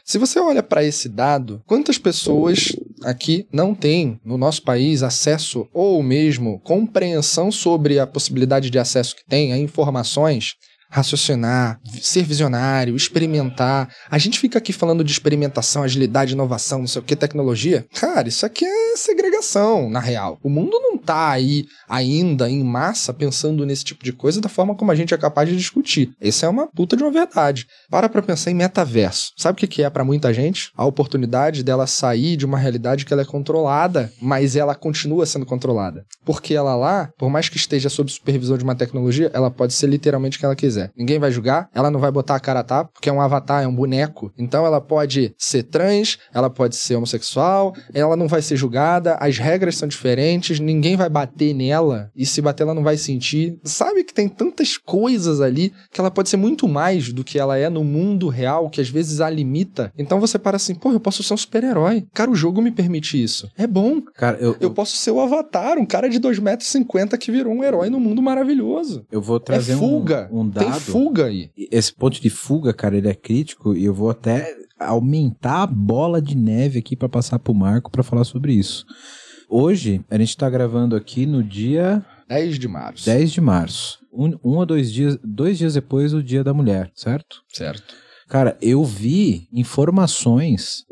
Se 0.03 0.19
você 0.19 0.39
olha 0.39 0.61
para 0.61 0.83
esse 0.83 1.09
dado, 1.09 1.63
quantas 1.65 1.97
pessoas 1.97 2.75
aqui 3.03 3.47
não 3.51 3.73
têm 3.73 4.19
no 4.23 4.37
nosso 4.37 4.61
país 4.61 5.01
acesso 5.01 5.67
ou 5.73 6.03
mesmo 6.03 6.59
compreensão 6.59 7.51
sobre 7.51 7.97
a 7.97 8.05
possibilidade 8.05 8.69
de 8.69 8.77
acesso 8.77 9.15
que 9.15 9.25
tem 9.25 9.51
a 9.51 9.57
informações? 9.57 10.53
Raciocinar, 10.89 11.79
ser 12.01 12.23
visionário, 12.23 12.95
experimentar. 12.95 13.89
A 14.09 14.17
gente 14.17 14.39
fica 14.39 14.57
aqui 14.57 14.71
falando 14.71 15.03
de 15.03 15.11
experimentação, 15.11 15.83
agilidade, 15.83 16.33
inovação, 16.33 16.79
não 16.79 16.87
sei 16.87 17.01
o 17.01 17.05
que, 17.05 17.15
tecnologia. 17.15 17.85
Cara, 17.93 18.27
isso 18.27 18.45
aqui 18.45 18.65
é 18.65 18.97
segregação, 18.97 19.89
na 19.89 19.99
real. 19.99 20.39
O 20.43 20.49
mundo 20.49 20.79
não 20.81 20.97
tá 20.97 21.31
aí 21.31 21.65
ainda 21.87 22.49
em 22.49 22.63
massa 22.63 23.13
pensando 23.13 23.65
nesse 23.65 23.83
tipo 23.83 24.03
de 24.03 24.13
coisa 24.13 24.41
da 24.41 24.49
forma 24.49 24.75
como 24.75 24.91
a 24.91 24.95
gente 24.95 25.13
é 25.13 25.17
capaz 25.17 25.49
de 25.49 25.55
discutir. 25.55 26.11
Essa 26.21 26.45
é 26.45 26.49
uma 26.49 26.67
puta 26.67 26.95
de 26.95 27.03
uma 27.03 27.11
verdade. 27.11 27.65
Para 27.89 28.09
pra 28.09 28.21
pensar 28.21 28.51
em 28.51 28.55
metaverso. 28.55 29.31
Sabe 29.37 29.57
o 29.57 29.59
que 29.59 29.67
que 29.67 29.83
é 29.83 29.89
para 29.89 30.03
muita 30.03 30.33
gente? 30.33 30.71
A 30.77 30.85
oportunidade 30.85 31.63
dela 31.63 31.87
sair 31.87 32.37
de 32.37 32.45
uma 32.45 32.57
realidade 32.57 33.05
que 33.05 33.13
ela 33.13 33.21
é 33.21 33.25
controlada, 33.25 34.11
mas 34.21 34.55
ela 34.55 34.75
continua 34.75 35.25
sendo 35.25 35.45
controlada. 35.45 36.03
Porque 36.25 36.53
ela 36.53 36.75
lá, 36.75 37.09
por 37.17 37.29
mais 37.29 37.49
que 37.49 37.57
esteja 37.57 37.89
sob 37.89 38.11
supervisão 38.11 38.57
de 38.57 38.63
uma 38.63 38.75
tecnologia, 38.75 39.31
ela 39.33 39.51
pode 39.51 39.73
ser 39.73 39.87
literalmente 39.87 40.39
quem 40.39 40.45
ela 40.45 40.55
quiser. 40.55 40.84
Ninguém 40.95 41.19
vai 41.19 41.31
julgar, 41.31 41.69
ela 41.73 41.89
não 41.91 41.99
vai 41.99 42.11
botar 42.11 42.35
a 42.35 42.39
cara 42.39 42.59
a 42.59 42.63
tapa, 42.63 42.89
porque 42.93 43.09
é 43.09 43.13
um 43.13 43.21
avatar, 43.21 43.63
é 43.63 43.67
um 43.67 43.75
boneco. 43.75 44.31
Então 44.37 44.65
ela 44.65 44.81
pode 44.81 45.33
ser 45.37 45.63
trans, 45.63 46.17
ela 46.33 46.49
pode 46.49 46.75
ser 46.75 46.95
homossexual, 46.95 47.73
ela 47.93 48.15
não 48.15 48.27
vai 48.27 48.41
ser 48.41 48.55
julgada, 48.55 49.15
as 49.19 49.37
regras 49.37 49.77
são 49.77 49.87
diferentes, 49.87 50.59
ninguém 50.59 50.95
vai 50.95 51.09
bater 51.09 51.53
nela, 51.53 52.11
e 52.15 52.25
se 52.25 52.41
bater 52.41 52.63
ela 52.63 52.73
não 52.73 52.83
vai 52.83 52.97
sentir. 52.97 53.59
Sabe 53.63 54.03
que 54.03 54.13
tem 54.13 54.27
tantas 54.27 54.77
coisas 54.77 55.41
ali 55.41 55.71
que 55.91 55.99
ela 55.99 56.11
pode 56.11 56.29
ser 56.29 56.37
muito 56.37 56.67
mais 56.67 57.11
do 57.11 57.23
que 57.23 57.39
ela 57.39 57.57
é 57.57 57.69
no 57.69 57.83
mundo 57.83 58.27
real, 58.29 58.69
que 58.69 58.81
às 58.81 58.89
vezes 58.89 59.21
a 59.21 59.29
limita. 59.29 59.91
Então 59.97 60.19
você 60.19 60.37
para 60.39 60.55
assim, 60.57 60.75
pô, 60.75 60.91
eu 60.91 60.99
posso 60.99 61.23
ser 61.23 61.33
um 61.33 61.37
super-herói. 61.37 62.05
Cara, 62.13 62.29
o 62.31 62.35
jogo 62.35 62.61
me 62.61 62.71
permite 62.71 63.21
isso. 63.21 63.49
É 63.57 63.67
bom. 63.67 64.01
Cara, 64.15 64.37
eu, 64.39 64.55
Eu 64.59 64.71
posso 64.71 64.95
ser 64.97 65.11
o 65.11 65.19
Avatar, 65.19 65.77
um 65.77 65.85
cara 65.85 66.09
de 66.09 66.19
2,50m 66.19 67.17
que 67.17 67.31
virou 67.31 67.53
um 67.53 67.63
herói 67.63 67.89
no 67.89 67.99
mundo 67.99 68.21
maravilhoso. 68.21 69.05
eu 69.11 69.21
vou 69.21 69.37
É 69.37 69.39
trazer 69.39 69.75
um- 69.75 69.79
fuga. 69.79 70.29
um, 70.31 70.49
Tem 70.49 70.63
dado. 70.63 70.64
Fuga 70.73 71.25
aí. 71.25 71.49
Esse 71.71 71.93
ponto 71.93 72.21
de 72.21 72.29
fuga, 72.29 72.73
cara, 72.73 72.97
ele 72.97 73.07
é 73.07 73.13
crítico 73.15 73.75
e 73.75 73.85
eu 73.85 73.93
vou 73.93 74.09
até 74.09 74.55
aumentar 74.79 75.63
a 75.63 75.67
bola 75.67 76.21
de 76.21 76.35
neve 76.35 76.79
aqui 76.79 76.95
pra 76.95 77.09
passar 77.09 77.39
pro 77.39 77.53
Marco 77.53 77.91
pra 77.91 78.03
falar 78.03 78.23
sobre 78.23 78.53
isso. 78.53 78.85
Hoje, 79.49 80.03
a 80.09 80.17
gente 80.17 80.35
tá 80.35 80.49
gravando 80.49 80.95
aqui 80.95 81.25
no 81.25 81.43
dia 81.43 82.03
10 82.27 82.59
de 82.59 82.67
março. 82.67 83.05
10 83.05 83.31
de 83.31 83.41
março. 83.41 83.99
Um, 84.11 84.37
um 84.43 84.57
ou 84.57 84.65
dois 84.65 84.91
dias, 84.91 85.17
dois 85.23 85.57
dias 85.57 85.73
depois 85.73 86.11
do 86.11 86.23
Dia 86.23 86.43
da 86.43 86.53
Mulher, 86.53 86.91
certo? 86.95 87.43
Certo. 87.49 87.93
Cara, 88.27 88.57
eu 88.61 88.83
vi 88.83 89.47
informações. 89.53 90.83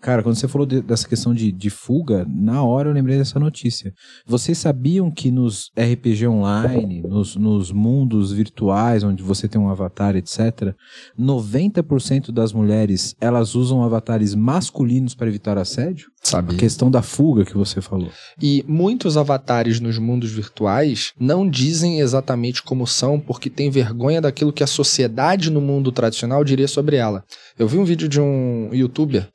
Cara, 0.00 0.22
quando 0.22 0.34
você 0.36 0.48
falou 0.48 0.66
de- 0.66 0.80
dessa 0.80 1.06
questão 1.06 1.34
de, 1.34 1.52
de 1.52 1.68
fuga, 1.68 2.26
na 2.28 2.62
hora 2.64 2.88
eu 2.88 2.92
lembrei 2.94 3.18
dessa 3.18 3.38
notícia. 3.38 3.92
Vocês 4.26 4.56
sabiam 4.56 5.10
que 5.10 5.30
nos 5.30 5.70
RPG 5.78 6.26
online, 6.26 7.02
nos, 7.02 7.36
nos 7.36 7.70
mundos 7.70 8.32
virtuais, 8.32 9.04
onde 9.04 9.22
você 9.22 9.46
tem 9.46 9.60
um 9.60 9.68
avatar, 9.68 10.16
etc., 10.16 10.74
90% 11.18 12.30
das 12.32 12.52
mulheres 12.52 13.14
elas 13.20 13.54
usam 13.54 13.82
avatares 13.82 14.34
masculinos 14.34 15.14
para 15.14 15.28
evitar 15.28 15.58
assédio? 15.58 16.08
A 16.24 16.28
Sabe? 16.28 16.56
questão 16.56 16.90
da 16.90 17.02
fuga 17.02 17.44
que 17.44 17.56
você 17.56 17.80
falou. 17.80 18.10
E 18.40 18.64
muitos 18.68 19.16
avatares 19.16 19.80
nos 19.80 19.98
mundos 19.98 20.30
virtuais 20.30 21.12
não 21.18 21.48
dizem 21.48 22.00
exatamente 22.00 22.62
como 22.62 22.86
são 22.86 23.18
porque 23.18 23.48
tem 23.48 23.70
vergonha 23.70 24.20
daquilo 24.20 24.52
que 24.52 24.62
a 24.62 24.66
sociedade 24.66 25.50
no 25.50 25.60
mundo 25.60 25.90
tradicional 25.92 26.44
diria 26.44 26.68
sobre 26.68 26.96
ela. 26.96 27.24
Eu 27.58 27.66
vi 27.68 27.78
um 27.78 27.84
vídeo 27.84 28.08
de 28.08 28.20
um 28.20 28.68
youtuber, 28.72 29.28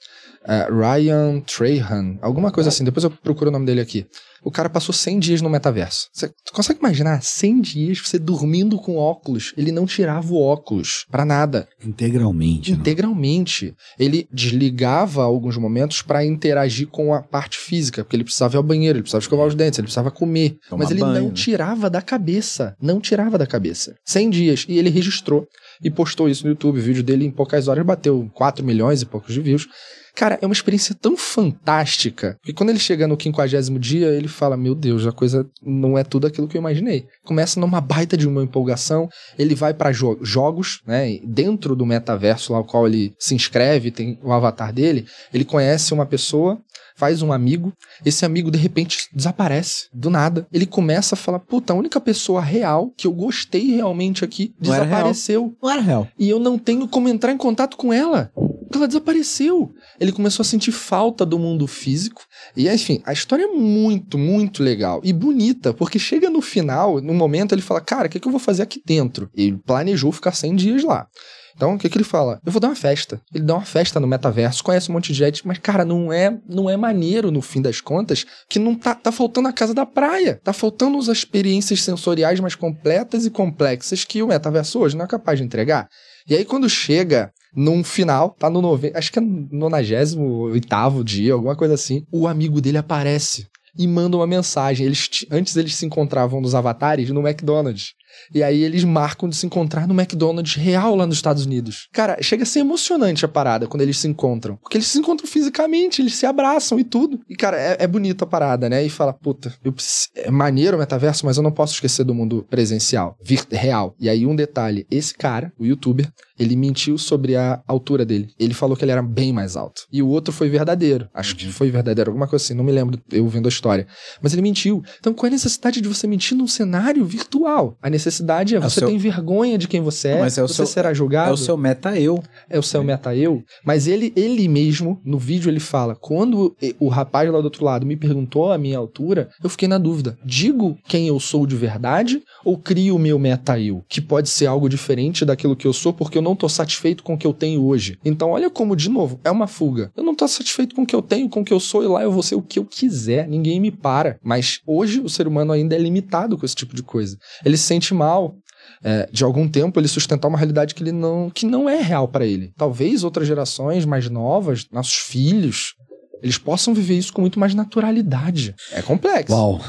eh, 0.48 0.68
Ryan 0.70 1.42
Trahan, 1.42 2.18
alguma 2.22 2.52
coisa 2.52 2.70
assim, 2.70 2.84
depois 2.84 3.04
eu 3.04 3.12
procuro 3.12 3.50
o 3.50 3.54
nome 3.54 3.66
dele 3.66 3.82
aqui. 3.82 4.06
O 4.44 4.52
cara 4.52 4.70
passou 4.70 4.94
100 4.94 5.20
dias 5.20 5.42
no 5.42 5.50
metaverso. 5.50 6.08
Você 6.14 6.32
consegue 6.54 6.80
imaginar 6.80 7.20
100 7.24 7.62
dias 7.62 8.00
você 8.00 8.20
dormindo 8.20 8.78
com 8.78 8.96
óculos? 8.96 9.54
Ele 9.58 9.72
não 9.72 9.88
tirava 9.88 10.32
o 10.32 10.40
óculos 10.40 11.04
pra 11.10 11.26
nada. 11.26 11.68
Integralmente. 11.84 12.72
né? 12.72 12.78
Integralmente. 12.78 13.74
Ele 13.98 14.28
desligava 14.32 15.24
alguns 15.24 15.58
momentos 15.58 16.04
para 16.04 16.24
interagir 16.24 16.88
com 16.88 17.12
a 17.12 17.24
parte 17.24 17.58
física, 17.58 18.04
porque 18.04 18.16
ele 18.16 18.24
precisava 18.24 18.56
ir 18.56 18.58
ao 18.58 18.64
banheiro, 18.64 18.98
ele 18.98 19.02
precisava 19.02 19.24
escovar 19.24 19.48
os 19.48 19.56
dentes, 19.56 19.80
ele 19.80 19.88
precisava 19.88 20.12
comer. 20.12 20.60
Tomar 20.70 20.84
mas 20.84 20.92
ele 20.92 21.00
banho, 21.00 21.22
não 21.22 21.28
né? 21.30 21.34
tirava 21.34 21.90
da 21.90 22.02
cabeça. 22.02 22.76
Não 22.80 23.00
tirava 23.00 23.40
da 23.40 23.48
cabeça. 23.48 23.96
100 24.06 24.30
dias. 24.30 24.66
E 24.70 24.78
ele 24.78 24.92
registrou 24.92 25.48
e 25.84 25.90
postou 25.90 26.30
isso 26.30 26.44
no 26.44 26.52
YouTube. 26.52 26.78
O 26.78 26.84
vídeo 26.84 27.02
dele 27.02 27.26
em 27.26 27.32
poucas 27.32 27.68
horas 27.68 27.84
bateu 27.84 28.30
4 28.36 28.64
milhões 28.64 29.02
e 29.02 29.08
poucos 29.08 29.34
de 29.34 29.42
views. 29.42 29.68
Cara, 30.16 30.40
é 30.42 30.46
uma 30.46 30.54
experiência 30.54 30.96
tão 30.96 31.18
fantástica 31.18 32.38
que 32.44 32.54
quando 32.54 32.70
ele 32.70 32.80
chega 32.80 33.08
no 33.08 33.18
quinquagésimo 33.18 33.78
dia, 33.78 34.08
ele 34.08 34.28
fala: 34.28 34.56
Meu 34.56 34.74
Deus, 34.74 35.06
a 35.06 35.12
coisa 35.12 35.46
não 35.62 35.98
é 35.98 36.04
tudo 36.04 36.26
aquilo 36.26 36.48
que 36.48 36.58
eu 36.58 36.62
imaginei. 36.62 37.06
Começa 37.24 37.60
numa 37.60 37.82
baita 37.82 38.16
de 38.16 38.28
uma 38.28 38.44
empolgação, 38.44 39.10
ele 39.38 39.54
vai 39.54 39.74
para 39.74 39.92
jo 39.92 40.18
jogos, 40.22 40.82
né? 40.88 41.20
Dentro 41.24 41.76
do 41.76 41.86
metaverso 41.86 42.54
lá, 42.54 42.60
o 42.60 42.64
qual 42.64 42.88
ele 42.88 43.14
se 43.20 43.36
inscreve, 43.36 43.92
tem 43.92 44.18
o 44.24 44.32
avatar 44.32 44.72
dele, 44.72 45.06
ele 45.34 45.44
conhece 45.44 45.94
uma 45.94 46.06
pessoa 46.06 46.60
faz 46.96 47.22
um 47.22 47.32
amigo, 47.32 47.74
esse 48.06 48.26
amigo 48.26 48.50
de 48.50 48.58
repente 48.58 49.10
desaparece, 49.14 49.88
do 49.94 50.10
nada. 50.10 50.48
Ele 50.52 50.66
começa 50.66 51.16
a 51.16 51.18
falar: 51.18 51.40
puta, 51.40 51.74
a 51.74 51.76
única 51.76 52.00
pessoa 52.00 52.42
real 52.42 52.92
que 52.98 53.06
eu 53.06 53.12
gostei 53.12 53.76
realmente 53.76 54.24
aqui 54.24 54.54
Não 54.60 54.74
era 54.74 54.86
desapareceu. 54.86 55.56
Não 55.62 55.70
era 55.70 55.82
real. 55.82 56.08
E 56.18 56.30
eu 56.30 56.40
não 56.40 56.58
tenho 56.58 56.88
como 56.88 57.10
entrar 57.10 57.32
em 57.32 57.38
contato 57.38 57.78
com 57.78 57.92
ela. 57.92 58.32
Porque 58.76 58.78
ela 58.78 58.88
desapareceu. 58.88 59.74
Ele 60.00 60.12
começou 60.12 60.44
a 60.44 60.46
sentir 60.46 60.72
falta 60.74 61.26
do 61.26 61.40
mundo 61.40 61.66
físico. 61.66 62.22
E, 62.56 62.70
enfim, 62.70 63.02
a 63.06 63.14
história 63.14 63.44
é 63.44 63.48
muito, 63.48 64.18
muito 64.18 64.62
legal. 64.62 65.00
E 65.04 65.14
bonita, 65.14 65.74
porque 65.74 65.98
chega 65.98 66.30
no 66.30 66.42
final, 66.42 67.00
no 67.00 67.14
momento, 67.14 67.56
ele 67.56 67.62
fala: 67.62 67.80
Cara, 67.80 68.08
o 68.08 68.10
que, 68.10 68.20
que 68.20 68.28
eu 68.28 68.32
vou 68.32 68.40
fazer 68.40 68.64
aqui 68.64 68.82
dentro? 68.86 69.30
Ele 69.34 69.58
planejou 69.66 70.12
ficar 70.12 70.34
100 70.34 70.56
dias 70.56 70.84
lá. 70.84 71.08
Então, 71.56 71.76
o 71.76 71.78
que, 71.78 71.88
que 71.88 71.98
ele 71.98 72.04
fala? 72.04 72.42
Eu 72.46 72.52
vou 72.52 72.60
dar 72.60 72.68
uma 72.68 72.76
festa. 72.76 73.22
Ele 73.34 73.46
dá 73.46 73.54
uma 73.54 73.64
festa 73.64 73.98
no 73.98 74.08
metaverso, 74.08 74.62
conhece 74.62 74.92
um 74.92 74.94
monte 74.94 75.14
de 75.14 75.20
gente, 75.20 75.48
mas, 75.48 75.58
cara, 75.58 75.86
não 75.86 76.12
é 76.12 76.38
não 76.50 76.70
é 76.70 76.76
maneiro, 76.76 77.32
no 77.32 77.42
fim 77.42 77.62
das 77.62 77.80
contas, 77.80 78.26
que 78.50 78.60
não 78.60 78.76
tá, 78.76 78.94
tá 78.94 79.10
faltando 79.10 79.48
a 79.48 79.54
casa 79.54 79.74
da 79.74 79.86
praia. 79.86 80.42
Tá 80.44 80.52
faltando 80.52 80.98
as 80.98 81.08
experiências 81.08 81.82
sensoriais 81.82 82.42
mais 82.42 82.56
completas 82.56 83.26
e 83.26 83.30
complexas 83.30 84.04
que 84.04 84.22
o 84.22 84.28
metaverso 84.28 84.80
hoje 84.80 84.98
não 84.98 85.06
é 85.06 85.08
capaz 85.08 85.40
de 85.40 85.46
entregar. 85.46 85.88
E 86.28 86.36
aí, 86.36 86.44
quando 86.44 86.70
chega 86.70 87.32
num 87.56 87.84
final, 87.84 88.36
tá 88.38 88.50
no 88.50 88.62
nove... 88.62 88.92
acho 88.94 89.12
que 89.12 89.20
é 89.20 89.22
no 89.22 89.70
98 89.70 91.04
dia, 91.04 91.34
alguma 91.34 91.56
coisa 91.56 91.74
assim, 91.74 92.06
o 92.12 92.28
amigo 92.28 92.60
dele 92.60 92.78
aparece 92.78 93.48
e 93.78 93.88
manda 93.88 94.18
uma 94.18 94.28
mensagem. 94.28 94.86
Eles, 94.86 95.26
antes 95.32 95.56
eles 95.56 95.76
se 95.76 95.86
encontravam 95.86 96.42
nos 96.42 96.56
avatares 96.56 97.10
no 97.10 97.26
McDonald's. 97.26 97.94
E 98.34 98.44
aí 98.44 98.64
eles 98.64 98.84
marcam 98.84 99.30
de 99.30 99.36
se 99.36 99.46
encontrar 99.46 99.88
no 99.88 99.94
McDonald's 99.94 100.56
real 100.56 100.96
lá 100.96 101.06
nos 101.06 101.16
Estados 101.16 101.46
Unidos. 101.46 101.88
Cara, 101.92 102.18
chega 102.22 102.44
a 102.44 102.46
ser 102.46 102.60
emocionante 102.60 103.26
a 103.26 103.28
parada 103.28 103.68
quando 103.68 103.82
eles 103.82 103.98
se 103.98 104.08
encontram. 104.08 104.58
Porque 104.58 104.78
eles 104.78 104.88
se 104.88 105.00
encontram 105.00 105.28
fisicamente, 105.28 106.02
eles 106.02 106.16
se 106.16 106.26
abraçam 106.26 106.80
e 106.80 106.84
tudo. 106.84 107.20
E, 107.30 107.36
cara, 107.36 107.58
é, 107.58 107.78
é 107.80 107.88
bonita 107.88 108.26
a 108.26 108.28
parada, 108.28 108.70
né? 108.70 108.84
E 108.84 108.90
fala, 108.90 109.14
puta, 109.14 109.54
preciso... 109.62 110.10
é 110.16 110.32
maneiro 110.32 110.78
o 110.78 110.80
metaverso, 110.80 111.26
mas 111.26 111.38
eu 111.38 111.44
não 111.44 111.52
posso 111.52 111.74
esquecer 111.74 112.04
do 112.04 112.16
mundo 112.16 112.46
presencial, 112.50 113.18
real. 113.52 113.96
E 114.00 114.10
aí 114.10 114.26
um 114.26 114.36
detalhe, 114.36 114.86
esse 114.90 115.14
cara, 115.14 115.52
o 115.60 115.66
youtuber, 115.66 116.12
ele 116.38 116.56
mentiu 116.56 116.98
sobre 116.98 117.36
a 117.36 117.62
altura 117.68 118.06
dele. 118.06 118.28
Ele 118.40 118.54
falou 118.54 118.76
que 118.76 118.84
ele 118.84 118.92
era 118.92 119.02
bem 119.02 119.32
mais 119.32 119.56
alto. 119.56 119.84
E 119.92 120.02
o 120.02 120.08
outro 120.08 120.34
foi 120.34 120.50
verdadeiro. 120.50 121.08
Acho 121.14 121.36
que 121.36 121.48
foi 121.48 121.70
verdadeiro, 121.70 122.12
alguma 122.12 122.28
coisa 122.28 122.44
assim, 122.44 122.54
não 122.54 122.64
me 122.64 122.72
lembro 122.72 123.00
eu 123.12 123.28
vendo 123.28 123.46
a 123.46 123.50
história. 123.50 123.88
Mas 124.22 124.34
ele 124.34 124.42
mentiu. 124.42 124.84
Então 125.00 125.14
qual 125.14 125.28
é 125.28 125.30
a 125.30 125.32
necessidade 125.32 125.82
de 125.82 125.88
você 125.88 126.08
mentir 126.08 126.38
num 126.38 126.48
cenário 126.48 127.06
virtual? 127.06 127.78
A 127.82 127.90
necessidade 127.90 128.05
é, 128.10 128.60
você 128.60 128.80
seu- 128.80 128.88
tem 128.88 128.98
vergonha 128.98 129.58
de 129.58 129.68
quem 129.68 129.82
você 129.82 130.10
é, 130.10 130.14
Não, 130.16 130.20
mas 130.22 130.38
é 130.38 130.44
o 130.44 130.48
você 130.48 130.54
seu- 130.56 130.66
será 130.66 130.94
julgado. 130.94 131.30
É 131.30 131.34
o 131.34 131.38
seu 131.38 131.58
meta-eu. 131.58 132.24
É 132.50 132.60
o 132.60 132.64
seu 132.64 132.84
meta-eu. 132.84 133.44
Mas 133.64 133.88
ele, 133.88 134.12
ele 134.16 134.48
mesmo, 134.48 135.00
no 135.04 135.18
vídeo, 135.18 135.50
ele 135.50 135.60
fala: 135.60 135.96
quando 135.96 136.56
o 136.80 136.88
rapaz 136.88 137.30
lá 137.32 137.40
do 137.40 137.46
outro 137.46 137.64
lado 137.66 137.86
me 137.86 137.96
perguntou 137.96 138.52
a 138.52 138.58
minha 138.58 138.78
altura, 138.78 139.30
eu 139.44 139.50
fiquei 139.50 139.68
na 139.68 139.78
dúvida. 139.78 140.18
Digo 140.26 140.78
quem 140.88 141.08
eu 141.08 141.20
sou 141.20 141.46
de 141.46 141.56
verdade 141.56 142.22
ou 142.44 142.58
crio 142.58 142.96
o 142.96 143.00
meu 143.00 143.18
meta-eu? 143.20 143.84
Que 143.88 144.02
pode 144.02 144.30
ser 144.30 144.46
algo 144.48 144.70
diferente 144.70 145.26
daquilo 145.26 145.56
que 145.56 145.66
eu 145.68 145.74
sou, 145.74 145.94
porque 145.94 146.18
eu 146.18 146.22
não 146.22 146.36
tô 146.36 146.48
satisfeito 146.50 147.04
com 147.04 147.14
o 147.14 147.18
que 147.18 147.26
eu 147.28 147.34
tenho 147.34 147.64
hoje. 147.64 147.98
Então, 148.04 148.32
olha 148.32 148.50
como, 148.50 148.76
de 148.76 148.90
novo, 148.90 149.20
é 149.24 149.32
uma 149.32 149.48
fuga. 149.48 149.92
Eu 149.96 150.04
não 150.04 150.16
tô 150.16 150.28
satisfeito 150.28 150.76
com 150.76 150.84
o 150.84 150.86
que 150.86 150.96
eu 150.96 151.02
tenho, 151.02 151.30
com 151.30 151.42
o 151.42 151.46
que 151.46 151.54
eu 151.54 151.60
sou, 151.60 151.84
e 151.84 151.88
lá 151.88 152.04
eu 152.04 152.12
vou 152.12 152.24
ser 152.24 152.36
o 152.36 152.42
que 152.42 152.60
eu 152.60 152.66
quiser. 152.66 153.28
Ninguém 153.28 153.60
me 153.60 153.72
para. 153.72 154.18
Mas 154.24 154.60
hoje 154.66 155.00
o 155.00 155.10
ser 155.10 155.28
humano 155.28 155.52
ainda 155.52 155.76
é 155.76 155.80
limitado 155.80 156.38
com 156.38 156.46
esse 156.46 156.56
tipo 156.56 156.76
de 156.76 156.84
coisa. 156.84 157.18
Ele 157.44 157.58
se 157.58 157.64
sente 157.64 157.94
mal 157.96 158.36
é, 158.84 159.10
de 159.12 159.24
algum 159.24 159.48
tempo 159.48 159.80
ele 159.80 159.88
sustentar 159.88 160.28
uma 160.28 160.38
realidade 160.38 160.76
que 160.76 160.84
ele 160.84 160.92
não 160.92 161.30
que 161.30 161.46
não 161.46 161.70
é 161.70 161.82
real 161.82 162.08
para 162.08 162.26
ele. 162.26 162.52
Talvez 162.58 163.04
outras 163.04 163.28
gerações 163.28 163.86
mais 163.86 164.10
novas, 164.10 164.68
nossos 164.72 164.96
filhos, 164.96 165.74
eles 166.22 166.38
possam 166.38 166.74
viver 166.74 166.98
isso 166.98 167.14
com 167.14 167.22
muito 167.22 167.40
mais 167.40 167.54
naturalidade. 167.54 168.56
É 168.72 168.82
complexo. 168.82 169.34
Uau. 169.34 169.62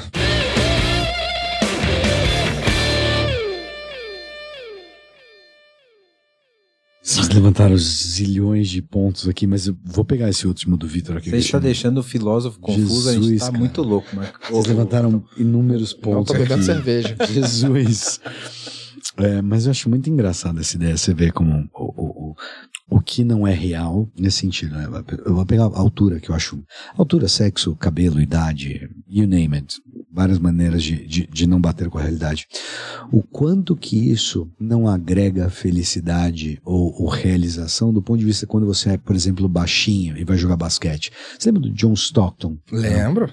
Vocês 7.06 7.28
levantaram 7.28 7.76
zilhões 7.76 8.68
de 8.68 8.82
pontos 8.82 9.28
aqui, 9.28 9.46
mas 9.46 9.68
eu 9.68 9.76
vou 9.84 10.04
pegar 10.04 10.28
esse 10.28 10.44
último 10.44 10.76
do 10.76 10.88
Vitor 10.88 11.16
aqui. 11.16 11.30
Você 11.30 11.36
está 11.36 11.60
deixando 11.60 11.98
o 11.98 12.02
filósofo 12.02 12.58
confuso, 12.58 13.08
a 13.08 13.12
gente 13.12 13.22
Jesus, 13.22 13.40
tá 13.42 13.46
cara. 13.46 13.58
muito 13.58 13.80
louco, 13.80 14.08
Marco. 14.16 14.40
Vocês 14.50 14.66
levantaram 14.66 15.24
inúmeros 15.36 15.94
Não 15.94 16.00
pontos 16.00 16.32
tô 16.32 16.32
bebendo 16.32 16.54
aqui. 16.54 16.64
cerveja. 16.64 17.16
Jesus. 17.32 18.20
É, 19.18 19.40
mas 19.40 19.66
eu 19.66 19.70
acho 19.70 19.88
muito 19.88 20.10
engraçada 20.10 20.60
essa 20.60 20.74
ideia, 20.74 20.96
você 20.96 21.14
vê 21.14 21.30
como 21.30 21.70
o, 21.72 21.84
o, 21.84 22.30
o, 22.30 22.36
o 22.88 23.00
que 23.00 23.24
não 23.24 23.46
é 23.46 23.52
real 23.52 24.08
nesse 24.18 24.38
sentido. 24.38 24.74
Né? 24.74 24.88
Eu 25.24 25.34
vou 25.34 25.44
pegar 25.44 25.64
a 25.64 25.78
altura, 25.78 26.20
que 26.20 26.30
eu 26.30 26.34
acho. 26.34 26.62
Altura, 26.96 27.28
sexo, 27.28 27.74
cabelo, 27.76 28.20
idade, 28.20 28.88
you 29.08 29.26
name 29.26 29.56
it. 29.56 29.80
Várias 30.12 30.38
maneiras 30.38 30.82
de, 30.82 31.04
de, 31.06 31.26
de 31.26 31.46
não 31.46 31.60
bater 31.60 31.90
com 31.90 31.98
a 31.98 32.02
realidade. 32.02 32.46
O 33.12 33.22
quanto 33.22 33.76
que 33.76 34.10
isso 34.10 34.50
não 34.58 34.88
agrega 34.88 35.50
felicidade 35.50 36.60
ou, 36.64 36.94
ou 37.02 37.08
realização 37.08 37.92
do 37.92 38.00
ponto 38.00 38.18
de 38.18 38.24
vista 38.24 38.46
quando 38.46 38.66
você 38.66 38.90
é, 38.90 38.96
por 38.96 39.14
exemplo, 39.14 39.48
baixinho 39.48 40.16
e 40.16 40.24
vai 40.24 40.38
jogar 40.38 40.56
basquete. 40.56 41.10
Você 41.38 41.50
lembra 41.50 41.68
do 41.68 41.74
John 41.74 41.92
Stockton? 41.92 42.56
Lembro. 42.70 43.30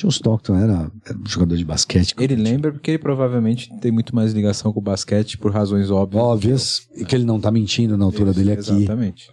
John 0.00 0.08
Stockton 0.08 0.54
era, 0.56 0.90
era 1.06 1.18
um 1.18 1.26
jogador 1.28 1.56
de 1.56 1.64
basquete. 1.64 2.14
Ele 2.18 2.34
lembra 2.34 2.72
porque 2.72 2.92
ele 2.92 2.98
provavelmente 2.98 3.68
tem 3.80 3.92
muito 3.92 4.14
mais 4.14 4.32
ligação 4.32 4.72
com 4.72 4.80
o 4.80 4.82
basquete 4.82 5.36
por 5.36 5.52
razões 5.52 5.90
óbvias. 5.90 6.22
óbvias 6.24 6.88
e 6.96 7.04
que 7.04 7.14
ele 7.14 7.24
não 7.24 7.38
tá 7.38 7.50
mentindo 7.50 7.98
na 7.98 8.06
altura 8.06 8.30
Isso, 8.30 8.38
dele 8.38 8.52
aqui. 8.52 8.70
Exatamente. 8.70 9.30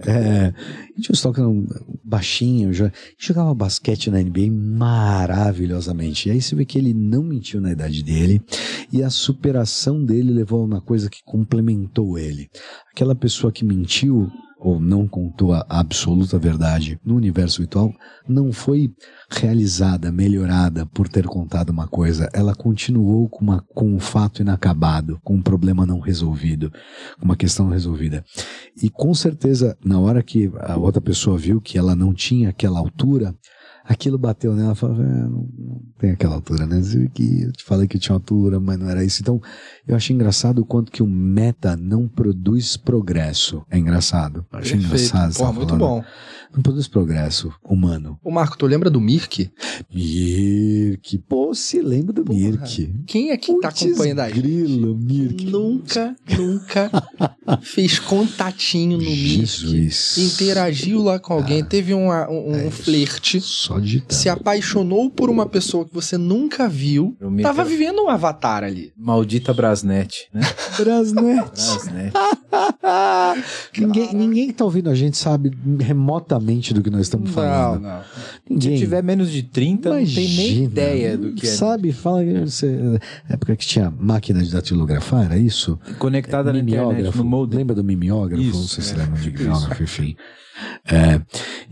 É, 0.00 0.52
e 0.96 1.00
John 1.00 1.12
Stockton 1.14 1.66
baixinho, 2.04 2.70
jo- 2.72 2.90
jogava 3.18 3.54
basquete 3.54 4.10
na 4.10 4.20
NBA 4.22 4.50
maravilhosamente. 4.50 6.28
E 6.28 6.32
aí 6.32 6.42
você 6.42 6.54
vê 6.54 6.64
que 6.64 6.78
ele 6.78 6.92
não 6.92 7.22
mentiu 7.22 7.60
na 7.60 7.72
idade 7.72 8.02
dele 8.02 8.42
e 8.92 9.02
a 9.02 9.08
superação 9.10 10.04
dele 10.04 10.32
levou 10.32 10.60
a 10.60 10.64
uma 10.66 10.80
coisa 10.80 11.08
que 11.08 11.22
complementou 11.24 12.18
ele. 12.18 12.48
Aquela 12.94 13.14
pessoa 13.14 13.50
que 13.52 13.64
mentiu 13.64 14.30
ou 14.64 14.80
não 14.80 15.06
contou 15.06 15.52
a 15.52 15.64
absoluta 15.68 16.38
verdade 16.38 16.98
no 17.04 17.14
universo 17.14 17.58
virtual 17.58 17.92
não 18.26 18.50
foi 18.50 18.90
realizada, 19.28 20.10
melhorada 20.10 20.86
por 20.86 21.06
ter 21.06 21.26
contado 21.26 21.68
uma 21.68 21.86
coisa. 21.86 22.30
Ela 22.32 22.54
continuou 22.54 23.28
com, 23.28 23.44
uma, 23.44 23.60
com 23.74 23.94
um 23.94 24.00
fato 24.00 24.40
inacabado, 24.40 25.20
com 25.22 25.34
um 25.34 25.42
problema 25.42 25.84
não 25.84 26.00
resolvido, 26.00 26.72
com 27.18 27.26
uma 27.26 27.36
questão 27.36 27.68
resolvida. 27.68 28.24
E 28.82 28.88
com 28.88 29.12
certeza, 29.12 29.76
na 29.84 30.00
hora 30.00 30.22
que 30.22 30.50
a 30.60 30.78
outra 30.78 31.00
pessoa 31.00 31.36
viu 31.36 31.60
que 31.60 31.76
ela 31.76 31.94
não 31.94 32.14
tinha 32.14 32.48
aquela 32.48 32.78
altura, 32.78 33.34
aquilo 33.84 34.16
bateu 34.16 34.54
nela 34.54 34.72
e 34.72 34.76
falou: 34.76 34.96
é, 34.96 35.06
não, 35.06 35.48
não 35.58 35.82
tem 35.98 36.10
aquela 36.10 36.34
altura, 36.34 36.66
né? 36.66 36.78
Eu 36.78 37.52
te 37.52 37.64
falei 37.64 37.86
que 37.86 37.96
eu 37.96 38.00
tinha 38.00 38.14
altura, 38.14 38.58
mas 38.58 38.78
não 38.78 38.88
era 38.88 39.04
isso. 39.04 39.20
Então, 39.20 39.40
eu 39.86 39.94
achei 39.94 40.14
engraçado 40.14 40.60
o 40.60 40.64
quanto 40.64 40.90
que 40.90 41.02
o 41.02 41.06
meta 41.06 41.76
não 41.76 42.08
produz 42.08 42.76
progresso. 42.76 43.64
É 43.70 43.78
engraçado. 43.78 44.46
Eu 44.50 44.58
achei 44.58 44.78
Perfeito. 44.78 45.04
engraçado. 45.04 45.34
Pô, 45.36 45.52
muito 45.52 45.76
falando. 45.76 45.78
bom. 45.78 46.04
Não 46.54 46.62
produz 46.62 46.86
progresso 46.86 47.52
humano. 47.64 48.18
Ô 48.22 48.30
Marco, 48.30 48.56
tu 48.56 48.64
lembra 48.66 48.88
do 48.88 49.00
Mirk? 49.00 49.50
Mirk. 49.92 51.18
Pô, 51.28 51.52
se 51.54 51.80
lembra 51.82 52.12
do 52.12 52.24
Porra. 52.24 52.38
Mirk. 52.38 52.94
Quem 53.06 53.30
é 53.30 53.36
que 53.36 53.52
tá 53.60 53.68
Putz, 53.68 53.82
acompanhando 53.82 54.20
a 54.20 54.28
gente? 54.28 54.40
grilo, 54.40 54.96
Mirk. 54.96 55.46
Nunca, 55.46 56.14
nunca 56.38 56.90
fez 57.62 57.98
contatinho 57.98 58.98
no 58.98 59.02
Mirk. 59.04 59.46
Jesus. 59.46 60.16
Interagiu 60.18 61.02
lá 61.02 61.18
com 61.18 61.32
alguém, 61.34 61.64
teve 61.64 61.92
uma- 61.92 62.30
um, 62.30 62.50
um 62.50 62.54
É 62.54 62.68
isso. 62.68 62.82
flerte. 62.84 63.40
Só 63.40 63.78
digitando. 63.80 64.14
se 64.14 64.28
apaixonou 64.28 65.10
por 65.10 65.28
uma 65.30 65.46
pessoa 65.46 65.84
que 65.84 65.92
você 65.92 66.16
nunca 66.16 66.68
viu, 66.68 67.16
Mirk 67.20 67.42
tava 67.42 67.62
era- 67.62 67.68
vivendo 67.70 68.00
um 68.02 68.08
avatar 68.08 68.62
ali. 68.62 68.92
Maldita 68.96 69.52
Brasnet, 69.52 70.28
né? 70.32 70.40
Brasnet. 70.78 71.50
Brasnet. 71.50 72.12
ninguém, 73.76 74.14
ninguém 74.14 74.46
que 74.48 74.52
tá 74.52 74.64
ouvindo 74.64 74.88
a 74.88 74.94
gente 74.94 75.16
sabe 75.16 75.50
remotamente 75.80 76.43
do 76.74 76.82
que 76.82 76.90
nós 76.90 77.02
estamos 77.02 77.30
falando. 77.30 77.82
não. 77.82 78.00
Se 78.02 78.50
Ninguém. 78.50 78.78
tiver 78.78 79.02
menos 79.02 79.30
de 79.30 79.42
30, 79.42 79.88
não 79.88 79.96
tem 79.96 80.06
nem 80.06 80.24
Imagina. 80.24 80.64
ideia 80.64 81.18
do 81.18 81.32
que 81.32 81.46
é. 81.46 81.50
Sabe, 81.50 81.92
fala 81.92 82.24
que 82.24 82.40
você. 82.40 83.00
Época 83.28 83.56
que 83.56 83.66
tinha 83.66 83.90
máquina 83.90 84.42
de 84.42 84.50
datilografar, 84.50 85.24
era 85.24 85.38
isso? 85.38 85.78
Conectada 85.98 86.52
na 86.52 86.58
internet, 86.58 87.16
no 87.16 87.24
modem. 87.24 87.58
Lembra 87.58 87.74
do 87.74 87.84
mimeógrafo? 87.84 88.42
Isso, 88.42 88.58
não 88.60 88.68
sei 88.68 88.84
se 88.84 88.94
é. 88.94 88.96
lembra 88.98 89.20
de 89.20 89.30
mimeógrafo, 89.30 89.82
enfim. 89.82 90.16
É, 90.86 91.20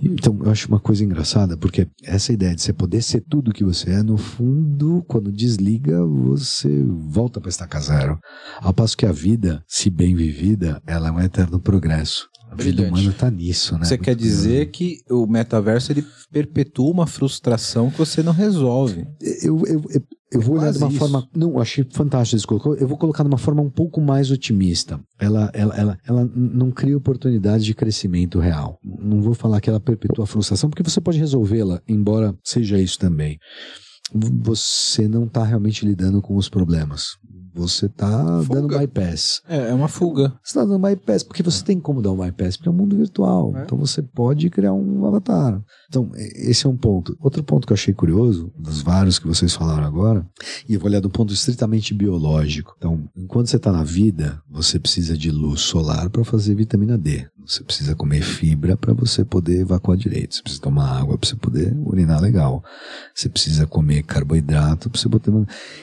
então, 0.03 0.39
eu 0.45 0.51
acho 0.51 0.69
uma 0.69 0.81
coisa 0.81 1.05
engraçada, 1.05 1.57
porque 1.57 1.87
essa 2.03 2.33
ideia 2.33 2.55
de 2.55 2.63
você 2.63 2.73
poder 2.73 3.03
ser 3.03 3.21
tudo 3.21 3.53
que 3.53 3.65
você 3.65 3.91
é, 3.91 4.03
no 4.03 4.17
fundo, 4.17 5.05
quando 5.07 5.31
desliga, 5.31 6.05
você 6.05 6.83
volta 6.85 7.41
para 7.41 7.51
estaca 7.51 7.79
zero. 7.79 8.19
Ao 8.61 8.73
passo 8.73 8.97
que 8.97 9.07
a 9.07 9.13
vida, 9.13 9.63
se 9.69 9.89
bem 9.89 10.15
vivida, 10.15 10.83
ela 10.87 11.09
é 11.09 11.13
um 11.13 11.21
eterno 11.21 11.61
progresso. 11.61 12.29
A 12.53 12.55
vida 12.55 12.83
Brilhante. 12.83 13.01
humana 13.01 13.15
tá 13.19 13.31
nisso, 13.31 13.79
né? 13.79 13.85
Você 13.85 13.95
Muito 13.95 14.05
quer 14.05 14.15
dizer 14.15 14.71
que 14.71 14.99
o 15.11 15.27
metaverso 15.27 15.91
ele 15.91 16.05
perpetua 16.31 16.91
uma 16.91 17.07
frustração 17.07 17.91
que 17.91 17.97
você 17.97 18.23
não 18.23 18.33
resolve. 18.33 19.07
Eu, 19.43 19.63
eu, 19.67 19.83
eu, 19.89 20.03
eu 20.31 20.41
vou 20.41 20.59
olhar 20.59 20.71
de 20.71 20.77
uma 20.77 20.89
isso. 20.89 20.99
forma. 20.99 21.27
Não, 21.35 21.59
achei 21.59 21.83
fantástico 21.91 22.37
isso 22.37 22.47
colocou. 22.47 22.75
Eu 22.77 22.87
vou 22.87 22.99
colocar 22.99 23.23
de 23.23 23.29
uma 23.29 23.39
forma 23.39 23.63
um 23.63 23.71
pouco 23.71 24.03
mais 24.03 24.31
otimista. 24.31 25.01
Ela, 25.19 25.51
ela, 25.55 25.75
ela, 25.75 25.99
ela 26.07 26.31
não 26.35 26.71
cria 26.71 26.97
oportunidade 26.97 27.65
de 27.65 27.75
crescimento 27.75 28.39
real. 28.39 28.79
Não 28.85 29.23
vou 29.23 29.33
falar 29.33 29.59
que 29.61 29.71
ela 29.71 29.81
perpetua 29.81 30.25
a 30.25 30.27
frustração, 30.27 30.69
porque 30.69 30.83
você 30.83 31.01
pode 31.01 31.19
resolvê-la, 31.19 31.81
embora 31.89 32.35
seja 32.45 32.79
isso 32.79 32.99
também. 32.99 33.39
Você 34.13 35.09
não 35.09 35.25
está 35.25 35.43
realmente 35.43 35.87
lidando 35.87 36.21
com 36.21 36.37
os 36.37 36.51
problemas. 36.51 37.17
Você 37.55 37.87
está 37.87 38.43
Fuga. 38.43 38.61
dando 38.61 38.79
bypass. 38.79 39.43
É, 39.49 39.71
é 39.71 39.75
uma 39.75 39.89
fuga. 39.89 40.29
Você 40.43 40.51
está 40.51 40.65
dando 40.65 40.79
bypass, 40.79 41.23
porque 41.23 41.43
você 41.43 41.63
tem 41.65 41.79
como 41.79 42.01
dar 42.01 42.13
um 42.13 42.17
bypass, 42.17 42.57
porque 42.57 42.69
é 42.69 42.73
um 42.73 42.75
mundo 42.75 42.97
virtual. 42.97 43.57
É. 43.57 43.63
Então 43.63 43.77
você 43.79 44.03
pode 44.03 44.49
criar 44.51 44.73
um 44.73 45.07
avatar. 45.07 45.61
Então, 45.89 46.11
esse 46.15 46.67
é 46.67 46.69
um 46.71 46.77
ponto. 46.77 47.15
Outro 47.21 47.43
ponto 47.45 47.67
que 47.67 47.73
eu 47.73 47.77
achei 47.77 47.93
curioso, 47.93 48.51
dos 48.59 48.81
vários 48.81 49.19
que 49.19 49.27
vocês 49.27 49.55
falaram 49.55 49.85
agora, 49.85 50.27
e 50.67 50.73
eu 50.73 50.81
vou 50.81 50.89
olhar 50.89 51.01
do 51.01 51.11
ponto 51.11 51.35
estritamente 51.35 51.93
biológico. 51.93 52.75
Então, 52.79 53.05
enquanto 53.15 53.49
você 53.49 53.57
está 53.57 53.71
na 53.71 53.85
vida, 53.85 54.41
você 54.51 54.79
precisa 54.79 55.19
de 55.19 55.31
luz 55.31 55.61
solar 55.61 56.09
para 56.09 56.25
fazer 56.25 56.55
vitamina 56.55 56.97
D. 56.97 57.27
Você 57.45 57.63
precisa 57.65 57.95
comer 57.95 58.23
fibra 58.23 58.77
para 58.77 58.95
você 58.95 59.25
poder 59.25 59.61
evacuar 59.61 59.97
direito. 59.97 60.37
Você 60.37 60.43
precisa 60.43 60.63
tomar 60.63 61.01
água 61.01 61.19
para 61.19 61.29
você 61.29 61.37
poder 61.37 61.77
urinar 61.85 62.21
legal. 62.23 62.63
Você 63.15 63.29
precisa 63.29 63.67
comer 63.67 64.05
carboidrato 64.05 64.89
para 64.89 64.99
você 64.99 65.09
poder. 65.09 65.33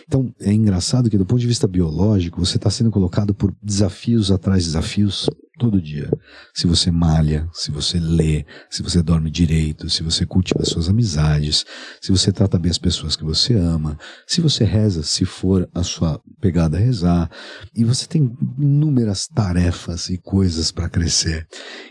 Então, 0.07 0.33
é 0.39 0.51
engraçado 0.53 1.09
que 1.09 1.17
do 1.17 1.25
ponto 1.25 1.39
de 1.39 1.47
vista 1.47 1.58
biológico, 1.67 2.43
você 2.43 2.57
está 2.57 2.69
sendo 2.69 2.91
colocado 2.91 3.33
por 3.33 3.53
desafios 3.61 4.31
atrás 4.31 4.63
de 4.63 4.69
desafios 4.69 5.29
todo 5.59 5.81
dia. 5.81 6.09
Se 6.53 6.65
você 6.65 6.89
malha, 6.89 7.47
se 7.53 7.69
você 7.69 7.99
lê, 7.99 8.45
se 8.69 8.81
você 8.81 9.03
dorme 9.03 9.29
direito, 9.29 9.89
se 9.89 10.01
você 10.01 10.25
cultiva 10.25 10.63
suas 10.63 10.87
amizades, 10.87 11.65
se 12.01 12.11
você 12.11 12.31
trata 12.31 12.57
bem 12.57 12.71
as 12.71 12.77
pessoas 12.77 13.15
que 13.15 13.23
você 13.23 13.53
ama, 13.53 13.99
se 14.25 14.39
você 14.39 14.63
reza, 14.63 15.03
se 15.03 15.25
for 15.25 15.69
a 15.75 15.83
sua 15.83 16.19
pegada 16.39 16.77
rezar, 16.79 17.29
e 17.75 17.83
você 17.83 18.07
tem 18.07 18.31
inúmeras 18.57 19.27
tarefas 19.27 20.09
e 20.09 20.17
coisas 20.17 20.71
para 20.71 20.89
crescer. 20.89 21.45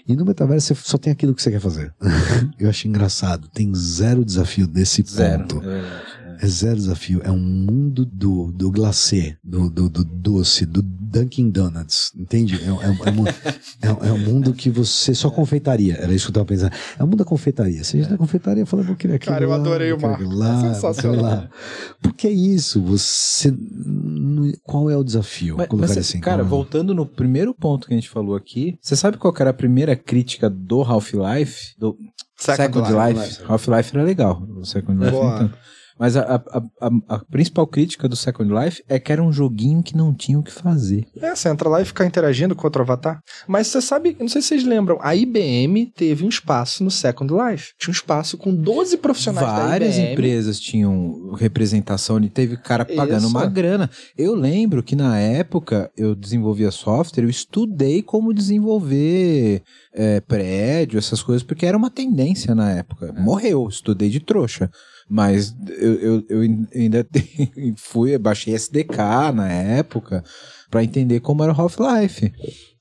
E 0.06 0.16
no 0.16 0.24
metaverso 0.24 0.74
você 0.74 0.82
só 0.82 0.96
tem 0.96 1.12
aquilo 1.12 1.34
que 1.34 1.42
você 1.42 1.50
quer 1.50 1.60
fazer. 1.60 1.94
Eu 2.58 2.70
acho 2.70 2.88
engraçado, 2.88 3.48
tem 3.48 3.72
zero 3.74 4.24
desafio 4.24 4.66
desse 4.66 5.02
Zero. 5.02 5.46
ponto. 5.46 5.62
É 5.68 6.07
é. 6.40 6.44
É 6.44 6.48
zero 6.48 6.76
desafio. 6.76 7.20
É 7.24 7.30
um 7.30 7.38
mundo 7.38 8.04
do, 8.04 8.52
do 8.52 8.70
glacê, 8.70 9.36
do, 9.42 9.68
do, 9.70 9.88
do 9.88 10.04
doce, 10.04 10.64
do 10.66 10.82
Dunkin' 10.82 11.50
Donuts. 11.50 12.12
Entende? 12.16 12.56
É, 12.56 12.66
é, 12.66 13.08
é, 13.08 13.10
um, 13.10 13.26
é, 14.06 14.08
é 14.08 14.12
um 14.12 14.18
mundo 14.18 14.52
que 14.52 14.70
você 14.70 15.14
só 15.14 15.30
confeitaria. 15.30 15.94
Era 15.94 16.12
isso 16.12 16.26
que 16.26 16.30
eu 16.30 16.34
tava 16.34 16.46
pensando. 16.46 16.72
É 16.98 17.02
o 17.02 17.06
mundo 17.06 17.18
da 17.18 17.24
confeitaria. 17.24 17.82
Se 17.84 17.96
a 17.96 18.00
gente 18.00 18.10
na 18.10 18.18
confeitaria 18.18 18.64
fala, 18.66 18.82
vou 18.82 18.96
querer 18.96 19.14
aquilo. 19.14 19.32
Cara, 19.32 19.44
eu 19.44 19.50
lá, 19.50 19.56
adorei 19.56 19.92
o 19.92 20.00
Marco. 20.00 20.24
Lá, 20.24 20.66
É 20.70 20.74
sensacional. 20.74 21.22
lá. 21.22 21.50
Porque 22.02 22.26
é 22.26 22.32
isso. 22.32 22.80
Você. 22.82 23.54
Qual 24.62 24.90
é 24.90 24.96
o 24.96 25.04
desafio? 25.04 25.56
Mas, 25.56 25.68
Colocar 25.68 25.88
mas, 25.88 25.98
assim, 25.98 26.20
cara, 26.20 26.38
qual 26.38 26.46
é? 26.46 26.48
voltando 26.48 26.94
no 26.94 27.06
primeiro 27.06 27.54
ponto 27.54 27.86
que 27.86 27.94
a 27.94 27.96
gente 27.96 28.08
falou 28.08 28.36
aqui, 28.36 28.78
você 28.80 28.96
sabe 28.96 29.16
qual 29.16 29.34
era 29.38 29.50
a 29.50 29.54
primeira 29.54 29.96
crítica 29.96 30.48
do 30.48 30.82
Half-Life? 30.82 31.74
Do 31.78 31.96
Second 32.36 32.74
Second, 32.74 32.92
Life. 32.92 33.20
Life? 33.20 33.42
Half-Life 33.46 33.96
era 33.96 34.04
legal, 34.04 34.42
o 34.56 34.64
Second 34.64 34.98
Life 34.98 35.10
Boa. 35.10 35.38
tanto. 35.38 35.58
Mas 35.98 36.16
a, 36.16 36.36
a, 36.36 36.62
a, 36.80 36.90
a- 37.16 37.24
principal 37.30 37.66
crítica 37.66 38.08
do 38.08 38.14
Second 38.16 38.52
Life 38.54 38.82
é 38.88 38.98
que 38.98 39.10
era 39.12 39.22
um 39.22 39.32
joguinho 39.32 39.82
que 39.82 39.96
não 39.96 40.14
tinha 40.14 40.38
o 40.38 40.42
que 40.42 40.52
fazer. 40.52 41.06
É, 41.20 41.34
você 41.34 41.48
entra 41.48 41.68
lá 41.68 41.82
e 41.82 41.84
fica 41.84 42.04
interagindo 42.06 42.54
com 42.54 42.66
outro 42.66 42.82
avatar. 42.82 43.20
Mas 43.46 43.66
você 43.66 43.80
sabe, 43.82 44.16
não 44.20 44.28
sei 44.28 44.40
se 44.42 44.48
vocês 44.48 44.64
lembram, 44.64 44.98
a 45.02 45.14
IBM 45.16 45.86
teve 45.86 46.24
um 46.24 46.28
espaço 46.28 46.84
no 46.84 46.90
Second 46.90 47.32
Life. 47.32 47.72
Tinha 47.78 47.90
um 47.90 47.92
espaço 47.92 48.36
com 48.38 48.54
12 48.54 48.98
profissionais 48.98 49.46
Várias 49.46 49.96
da 49.96 50.00
IBM. 50.02 50.12
empresas 50.12 50.60
tinham 50.60 51.32
representação 51.34 52.18
e 52.20 52.28
teve 52.28 52.56
cara 52.56 52.84
pagando 52.84 53.26
Isso. 53.26 53.28
uma 53.36 53.46
grana. 53.46 53.90
Eu 54.16 54.34
lembro 54.34 54.82
que 54.82 54.94
na 54.94 55.18
época 55.18 55.90
eu 55.96 56.14
desenvolvia 56.14 56.70
software, 56.70 57.24
eu 57.24 57.28
estudei 57.30 58.02
como 58.02 58.32
desenvolver 58.32 59.62
é, 59.94 60.20
prédio, 60.20 60.98
essas 60.98 61.22
coisas, 61.22 61.42
porque 61.42 61.66
era 61.66 61.76
uma 61.76 61.90
tendência 61.90 62.54
na 62.54 62.70
época. 62.70 63.12
Morreu, 63.18 63.66
estudei 63.68 64.08
de 64.08 64.20
trouxa. 64.20 64.70
Mas 65.08 65.56
eu, 65.68 65.94
eu, 65.94 66.24
eu 66.28 66.40
ainda 66.74 67.06
fui, 67.76 68.16
baixei 68.18 68.54
SDK 68.54 69.32
na 69.34 69.50
época 69.50 70.22
pra 70.70 70.84
entender 70.84 71.20
como 71.20 71.42
era 71.42 71.52
o 71.52 71.60
Half-Life. 71.60 72.32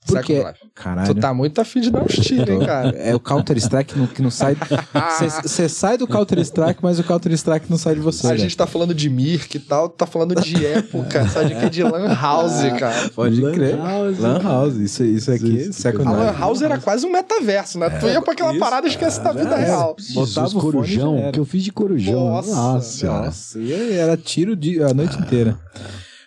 Porque, 0.08 0.40
Life. 0.40 0.60
caralho. 0.74 1.14
Tu 1.14 1.20
tá 1.20 1.34
muito 1.34 1.60
afim 1.60 1.82
de 1.82 1.92
dar 1.92 2.04
uns 2.04 2.14
tiros, 2.14 2.48
hein, 2.48 2.60
cara? 2.66 2.90
É 2.98 3.14
o 3.14 3.20
Counter-Strike 3.20 3.94
que 3.94 4.00
não, 4.00 4.08
que 4.08 4.22
não 4.22 4.32
sai. 4.32 4.56
Você 5.44 5.68
sai 5.68 5.98
do 5.98 6.08
Counter-Strike, 6.08 6.80
mas 6.82 7.00
o 7.00 7.04
Counter-Strike 7.04 7.70
não 7.70 7.78
sai 7.78 7.96
de 7.96 8.02
você. 8.02 8.28
A 8.28 8.32
né? 8.32 8.38
gente 8.38 8.56
tá 8.56 8.66
falando 8.66 8.94
de 8.94 9.10
Mirk 9.10 9.58
e 9.58 9.60
tal, 9.60 9.90
tá 9.90 10.06
falando 10.06 10.36
de 10.42 10.66
época, 10.66 11.28
só 11.28 11.44
de 11.44 11.56
que 11.56 11.66
é 11.66 11.70
de 11.70 11.84
Lan 11.84 12.14
House, 12.14 12.62
cara. 12.80 13.10
Pode 13.10 13.42
Lan 13.42 13.52
crer. 13.54 13.78
House. 13.78 14.20
Lan 14.20 14.42
House. 14.42 14.76
Isso, 14.76 15.04
isso 15.04 15.32
aqui, 15.32 15.56
Isso, 15.56 15.82
Second 15.82 16.08
A 16.08 16.12
Lan. 16.12 16.32
House 16.38 16.62
era 16.62 16.78
quase 16.78 17.06
um 17.06 17.12
metaverso, 17.12 17.80
né? 17.80 17.90
tu 17.90 18.08
ia 18.08 18.22
pra 18.22 18.34
aquela 18.34 18.52
isso, 18.52 18.60
parada 18.60 18.88
e 18.88 18.90
esquece 18.90 19.22
da 19.22 19.32
vida 19.32 19.56
é. 19.56 19.66
real. 19.66 19.96
Botava 20.14 20.48
Jesus, 20.48 20.54
o 20.54 20.60
corujão, 20.60 21.32
que 21.32 21.40
eu 21.40 21.46
fiz 21.46 21.64
de 21.64 21.72
corujão. 21.72 22.30
Nossa, 22.30 22.56
Nossa. 22.56 23.08
Nossa, 23.08 23.60
e 23.60 23.74
aí 23.74 23.94
era 23.94 24.16
tiro 24.16 24.56
de, 24.56 24.82
a 24.82 24.94
noite 24.94 25.18
inteira. 25.20 25.58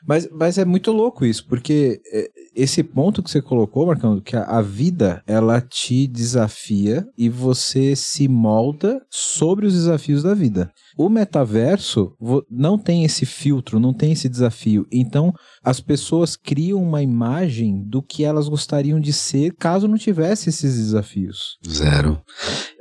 Mas, 0.07 0.29
mas 0.33 0.59
é 0.59 0.65
muito 0.65 0.93
louco 0.93 1.25
isso, 1.25 1.47
porque 1.47 2.01
é, 2.13 2.29
esse 2.55 2.83
ponto 2.83 3.23
que 3.23 3.31
você 3.31 3.41
colocou, 3.41 3.87
Marcão, 3.87 4.21
que 4.21 4.37
a, 4.37 4.45
a 4.45 4.63
vida, 4.63 5.23
ela 5.27 5.61
te 5.61 6.07
desafia 6.07 7.07
e 7.17 7.29
você 7.29 7.95
se 7.95 8.29
molda 8.29 9.01
sobre 9.09 9.67
os 9.67 9.75
desafios 9.75 10.23
da 10.23 10.35
vida. 10.35 10.71
O 10.97 11.09
metaverso 11.09 12.13
não 12.51 12.77
tem 12.77 13.05
esse 13.05 13.25
filtro, 13.25 13.79
não 13.79 13.95
tem 13.95 14.13
esse 14.13 14.29
desafio. 14.29 14.87
Então, 14.91 15.33
as 15.63 15.81
pessoas 15.81 16.37
criam 16.37 16.83
uma 16.83 17.03
imagem 17.03 17.83
do 17.87 18.03
que 18.03 18.25
elas 18.25 18.49
gostariam 18.49 19.01
de 19.01 19.13
ser 19.13 19.55
caso 19.57 19.89
não 19.89 19.97
tivesse 19.97 20.49
esses 20.49 20.77
desafios. 20.77 21.59
Zero. 21.67 22.21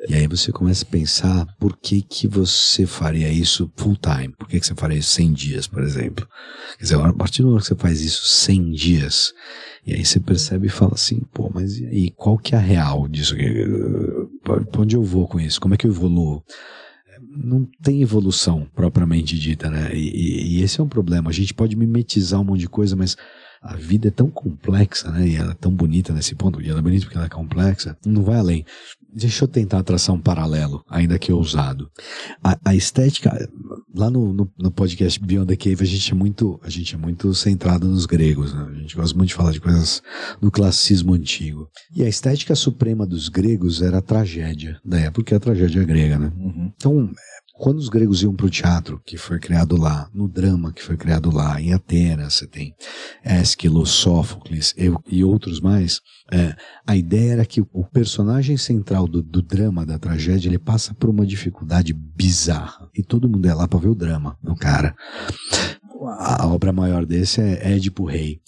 E 0.08 0.16
aí 0.16 0.28
você 0.28 0.52
começa 0.52 0.84
a 0.84 0.88
pensar 0.88 1.46
por 1.60 1.78
que 1.78 2.02
que 2.02 2.28
você 2.28 2.86
faria 2.86 3.30
isso 3.30 3.72
full 3.76 3.98
time? 3.98 4.34
Por 4.38 4.48
que 4.48 4.60
que 4.60 4.66
você 4.66 4.76
faria 4.76 4.98
isso 4.98 5.12
100 5.12 5.34
dias, 5.34 5.68
por 5.68 5.84
exemplo? 5.84 6.28
Quer 6.78 6.84
dizer, 6.84 7.00
a 7.00 7.14
partir 7.14 7.42
do 7.42 7.50
momento 7.50 7.64
que 7.64 7.68
você 7.68 7.76
faz 7.76 8.02
isso 8.02 8.26
100 8.26 8.72
dias, 8.72 9.34
e 9.86 9.94
aí 9.94 10.04
você 10.06 10.20
percebe 10.20 10.68
e 10.68 10.70
fala 10.70 10.94
assim, 10.94 11.22
pô, 11.34 11.50
mas 11.54 11.80
e 11.80 11.86
aí, 11.86 12.12
qual 12.12 12.38
que 12.38 12.56
é 12.56 12.58
a 12.58 12.62
real 12.62 13.08
disso? 13.08 13.36
Pra 14.44 14.82
onde 14.82 14.96
eu 14.96 15.04
vou 15.04 15.28
com 15.28 15.40
isso? 15.40 15.60
Como 15.60 15.74
é 15.74 15.78
que 15.78 15.86
eu 15.88 15.92
evoluo? 15.92 16.44
Não 17.22 17.68
tem 17.82 18.02
evolução 18.02 18.66
propriamente 18.74 19.38
dita, 19.38 19.70
né? 19.70 19.92
E, 19.94 19.98
e- 19.98 20.58
e 20.60 20.64
esse 20.64 20.80
é 20.80 20.84
um 20.84 20.88
problema. 20.88 21.30
A 21.30 21.34
gente 21.34 21.54
pode 21.54 21.76
mimetizar 21.76 22.40
um 22.40 22.44
monte 22.46 22.62
de 22.62 22.70
coisa, 22.70 22.96
mas 22.96 23.16
a 23.62 23.76
vida 23.76 24.08
é 24.08 24.12
tão 24.12 24.30
complexa, 24.30 25.12
né? 25.12 25.28
E 25.28 25.36
ela 25.36 25.52
é 25.52 25.56
tão 25.56 25.72
bonita 25.72 26.14
nesse 26.14 26.34
ponto. 26.34 26.62
E 26.62 26.70
ela 26.70 26.80
é 26.80 26.82
bonita 26.82 27.04
porque 27.06 27.18
ela 27.18 27.26
é 27.28 27.30
complexa. 27.30 27.98
Não 28.06 28.24
vai 28.24 28.38
além. 28.38 28.66
Deixa 29.14 29.44
eu 29.44 29.48
tentar 29.48 29.84
traçar 29.84 30.16
um 30.16 30.20
paralelo, 30.20 30.84
ainda 30.90 31.18
que 31.18 31.32
ousado. 31.32 31.90
A, 32.44 32.58
a 32.64 32.76
estética, 32.76 33.32
lá 33.96 34.10
no, 34.10 34.32
no, 34.32 34.52
no 34.58 34.72
podcast 34.72 35.20
Beyond 35.20 35.48
the 35.48 35.56
Cave, 35.56 35.84
a 35.84 35.88
gente 35.88 36.12
é 36.12 36.16
muito, 36.16 36.60
a 36.64 36.70
gente 36.70 36.94
é 36.94 36.98
muito 36.98 37.34
centrado 37.34 37.88
nos 37.88 38.06
gregos, 38.06 38.54
né? 38.54 38.68
A 38.70 38.76
gente 38.76 38.96
gosta 38.96 39.18
muito 39.18 39.30
de 39.30 39.36
falar 39.36 39.52
de 39.52 39.60
coisas 39.60 40.02
do 40.40 40.52
classicismo 40.52 41.14
antigo. 41.14 41.68
E 41.96 42.04
a 42.04 42.08
estética 42.08 42.54
suprema 42.56 43.06
dos 43.06 43.30
gregos 43.30 43.82
era 43.82 43.98
a 43.98 44.02
tragédia 44.02 44.80
da 44.86 45.00
época, 45.00 45.24
que 45.24 45.34
é 45.34 45.38
a 45.38 45.40
tragédia 45.40 45.84
grega, 45.84 46.20
né? 46.20 46.32
Então, 46.78 47.10
quando 47.60 47.78
os 47.78 47.90
gregos 47.90 48.24
iam 48.24 48.34
para 48.34 48.46
o 48.46 48.50
teatro, 48.50 49.02
que 49.06 49.18
foi 49.18 49.38
criado 49.38 49.76
lá, 49.76 50.10
no 50.14 50.30
drama, 50.30 50.72
que 50.72 50.82
foi 50.82 50.96
criado 50.96 51.30
lá, 51.30 51.62
em 51.62 51.74
Atenas, 51.74 52.36
você 52.36 52.48
tem 52.48 52.74
Ésquilo, 53.22 53.86
Sófocles 53.86 54.74
e, 54.78 54.90
e 55.14 55.26
outros 55.26 55.60
mais, 55.60 56.00
é, 56.32 56.56
a 56.88 56.96
ideia 56.96 57.34
era 57.34 57.46
que 57.46 57.62
o 57.74 57.84
personagem 57.84 58.56
central 58.56 59.08
do, 59.10 59.22
do 59.22 59.42
drama, 59.42 59.86
da 59.86 60.00
tragédia, 60.00 60.48
ele 60.48 60.58
passa 60.58 60.94
por 60.94 61.10
uma 61.10 61.26
dificuldade 61.26 61.92
bizarra. 61.94 62.88
E 62.96 63.04
todo 63.04 63.28
mundo 63.28 63.46
é 63.46 63.54
lá 63.54 63.68
para 63.68 63.80
ver 63.80 63.90
o 63.90 63.96
drama 63.96 64.38
do 64.42 64.56
cara. 64.56 64.96
A, 66.08 66.48
obra 66.48 66.72
maior 66.72 67.06
desse 67.06 67.42
é 67.42 67.74
Édipo 67.74 68.06
Rei. 68.06 68.40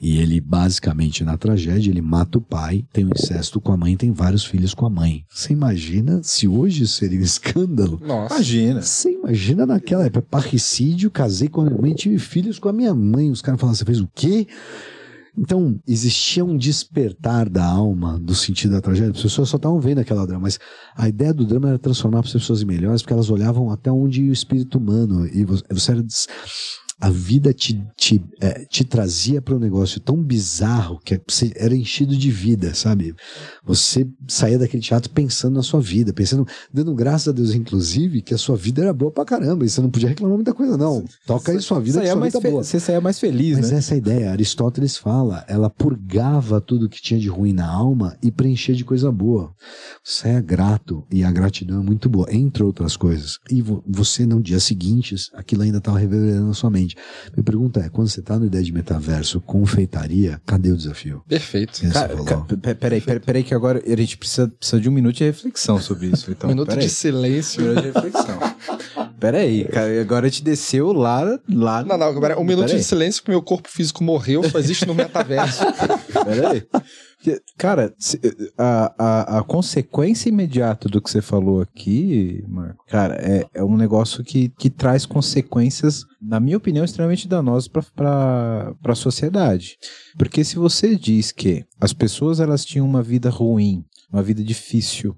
E 0.00 0.18
ele, 0.18 0.40
basicamente, 0.40 1.24
na 1.24 1.36
tragédia, 1.36 1.90
ele 1.90 2.00
mata 2.02 2.38
o 2.38 2.40
pai, 2.40 2.84
tem 2.92 3.04
um 3.04 3.10
incesto 3.14 3.60
com 3.60 3.72
a 3.72 3.76
mãe, 3.76 3.96
tem 3.96 4.12
vários 4.12 4.44
filhos 4.44 4.74
com 4.74 4.86
a 4.86 4.90
mãe. 4.90 5.24
Você 5.28 5.52
imagina 5.52 6.20
se 6.22 6.46
hoje 6.46 6.86
seria 6.86 7.18
um 7.18 7.22
escândalo? 7.22 8.00
Nossa. 8.04 8.34
Imagina. 8.34 8.82
Você 8.82 9.10
imagina 9.12 9.66
naquela 9.66 10.04
época, 10.04 10.26
parricídio, 10.28 11.10
casei 11.10 11.48
com 11.48 11.60
a 11.62 11.64
minha 11.64 11.78
mãe, 11.80 11.94
tive 11.94 12.18
filhos 12.18 12.58
com 12.58 12.68
a 12.68 12.72
minha 12.72 12.94
mãe. 12.94 13.30
Os 13.30 13.42
caras 13.42 13.60
falavam, 13.60 13.76
você 13.76 13.84
fez 13.84 14.00
o 14.00 14.08
quê? 14.14 14.46
Então, 15.38 15.80
existia 15.88 16.44
um 16.44 16.58
despertar 16.58 17.48
da 17.48 17.64
alma 17.64 18.18
do 18.18 18.34
sentido 18.34 18.72
da 18.72 18.82
tragédia. 18.82 19.12
As 19.12 19.22
pessoas 19.22 19.48
só 19.48 19.56
estavam 19.56 19.80
vendo 19.80 19.98
aquela 19.98 20.26
drama, 20.26 20.42
mas 20.42 20.58
a 20.94 21.08
ideia 21.08 21.32
do 21.32 21.46
drama 21.46 21.70
era 21.70 21.78
transformar 21.78 22.20
as 22.20 22.30
pessoas 22.30 22.60
em 22.60 22.66
melhores, 22.66 23.00
porque 23.00 23.14
elas 23.14 23.30
olhavam 23.30 23.70
até 23.70 23.90
onde 23.90 24.24
ia 24.24 24.30
o 24.30 24.32
espírito 24.34 24.76
humano. 24.76 25.26
E 25.26 25.42
você 25.44 25.62
você 25.70 25.92
era 25.92 26.02
des- 26.02 26.28
a 27.02 27.10
vida 27.10 27.52
te, 27.52 27.82
te, 27.96 28.22
é, 28.40 28.64
te 28.64 28.84
trazia 28.84 29.42
para 29.42 29.56
um 29.56 29.58
negócio 29.58 29.98
tão 30.00 30.16
bizarro 30.22 31.00
que 31.04 31.20
você 31.28 31.50
era 31.56 31.74
enchido 31.74 32.16
de 32.16 32.30
vida, 32.30 32.74
sabe? 32.74 33.12
Você 33.64 34.06
saía 34.28 34.56
daquele 34.56 34.80
teatro 34.80 35.10
pensando 35.10 35.54
na 35.56 35.64
sua 35.64 35.80
vida, 35.80 36.12
pensando, 36.12 36.46
dando 36.72 36.94
graças 36.94 37.26
a 37.26 37.32
Deus, 37.32 37.54
inclusive, 37.56 38.22
que 38.22 38.32
a 38.32 38.38
sua 38.38 38.54
vida 38.54 38.82
era 38.82 38.92
boa 38.92 39.10
pra 39.10 39.24
caramba 39.24 39.64
e 39.64 39.68
você 39.68 39.80
não 39.80 39.90
podia 39.90 40.10
reclamar 40.10 40.36
muita 40.36 40.54
coisa, 40.54 40.76
não. 40.76 41.04
Toca 41.26 41.50
aí 41.50 41.60
sua 41.60 41.80
vida, 41.80 42.00
que 42.00 42.06
sua 42.06 42.14
mais 42.14 42.32
vida 42.34 42.46
é 42.46 42.50
boa. 42.52 42.62
Você 42.62 42.78
saía 42.78 43.00
mais 43.00 43.18
feliz, 43.18 43.58
Mas 43.58 43.72
né? 43.72 43.78
essa 43.78 43.94
é 43.94 43.98
ideia, 43.98 44.30
Aristóteles 44.30 44.96
fala, 44.96 45.44
ela 45.48 45.68
purgava 45.68 46.60
tudo 46.60 46.88
que 46.88 47.02
tinha 47.02 47.18
de 47.18 47.26
ruim 47.28 47.52
na 47.52 47.68
alma 47.68 48.16
e 48.22 48.30
preenchia 48.30 48.76
de 48.76 48.84
coisa 48.84 49.10
boa. 49.10 49.52
Você 50.04 50.28
é 50.28 50.40
grato 50.40 51.04
e 51.10 51.24
a 51.24 51.32
gratidão 51.32 51.80
é 51.80 51.84
muito 51.84 52.08
boa, 52.08 52.32
entre 52.32 52.62
outras 52.62 52.96
coisas. 52.96 53.38
E 53.50 53.60
vo- 53.60 53.82
você, 53.88 54.24
no 54.24 54.40
dia 54.40 54.60
seguinte, 54.60 55.16
aquilo 55.34 55.62
ainda 55.62 55.78
estava 55.78 55.98
reverberando 55.98 56.46
na 56.46 56.54
sua 56.54 56.70
mente. 56.70 56.91
Minha 57.34 57.44
pergunta 57.44 57.80
é, 57.80 57.88
quando 57.88 58.08
você 58.08 58.20
está 58.20 58.38
no 58.38 58.46
ideia 58.46 58.62
de 58.64 58.72
metaverso, 58.72 59.40
confeitaria, 59.40 60.40
cadê 60.46 60.70
o 60.70 60.76
desafio? 60.76 61.22
Perfeito. 61.28 61.80
Cara, 61.92 62.10
falou. 62.10 62.24
ca- 62.24 62.56
pe- 62.56 62.74
peraí, 62.74 63.00
peraí, 63.00 63.20
peraí, 63.20 63.42
que 63.44 63.54
agora 63.54 63.82
a 63.84 63.96
gente 63.96 64.16
precisa, 64.16 64.48
precisa 64.48 64.80
de 64.80 64.88
um 64.88 64.92
minuto 64.92 65.16
de 65.16 65.24
reflexão 65.24 65.80
sobre 65.80 66.06
isso. 66.08 66.30
Então, 66.30 66.48
Um 66.48 66.52
minuto 66.52 66.68
peraí. 66.68 66.84
de 66.86 66.90
silêncio. 66.92 67.62
Um 67.62 67.68
minuto 67.68 67.82
de 67.82 67.90
reflexão. 67.92 68.38
Peraí, 69.18 69.64
cara, 69.66 70.00
agora 70.00 70.28
te 70.30 70.42
desceu 70.42 70.92
lá, 70.92 71.22
lá. 71.48 71.84
Não, 71.84 71.96
não, 71.96 72.06
agora, 72.08 72.38
um 72.38 72.44
minuto 72.44 72.66
Peraí. 72.66 72.78
de 72.80 72.84
silêncio 72.84 73.22
que 73.22 73.30
meu 73.30 73.40
corpo 73.42 73.68
físico 73.68 74.02
morreu 74.02 74.42
só 74.50 74.58
existe 74.58 74.84
no 74.86 74.94
metaverso. 74.94 75.62
Peraí. 76.24 76.66
Cara, 77.56 77.94
a, 78.58 78.94
a, 78.98 79.38
a 79.38 79.42
consequência 79.44 80.28
imediata 80.28 80.88
do 80.88 81.00
que 81.00 81.10
você 81.10 81.22
falou 81.22 81.60
aqui, 81.60 82.44
Marco, 82.48 82.84
cara, 82.86 83.14
é, 83.14 83.46
é 83.54 83.64
um 83.64 83.76
negócio 83.76 84.24
que, 84.24 84.48
que 84.58 84.68
traz 84.68 85.06
consequências, 85.06 86.04
na 86.20 86.40
minha 86.40 86.56
opinião, 86.56 86.84
extremamente 86.84 87.28
danosas 87.28 87.68
para 87.68 88.74
a 88.84 88.94
sociedade. 88.94 89.76
Porque 90.18 90.42
se 90.44 90.56
você 90.56 90.96
diz 90.96 91.30
que 91.30 91.64
as 91.80 91.92
pessoas 91.92 92.40
elas 92.40 92.64
tinham 92.64 92.86
uma 92.86 93.02
vida 93.02 93.30
ruim, 93.30 93.84
uma 94.12 94.22
vida 94.22 94.42
difícil, 94.42 95.16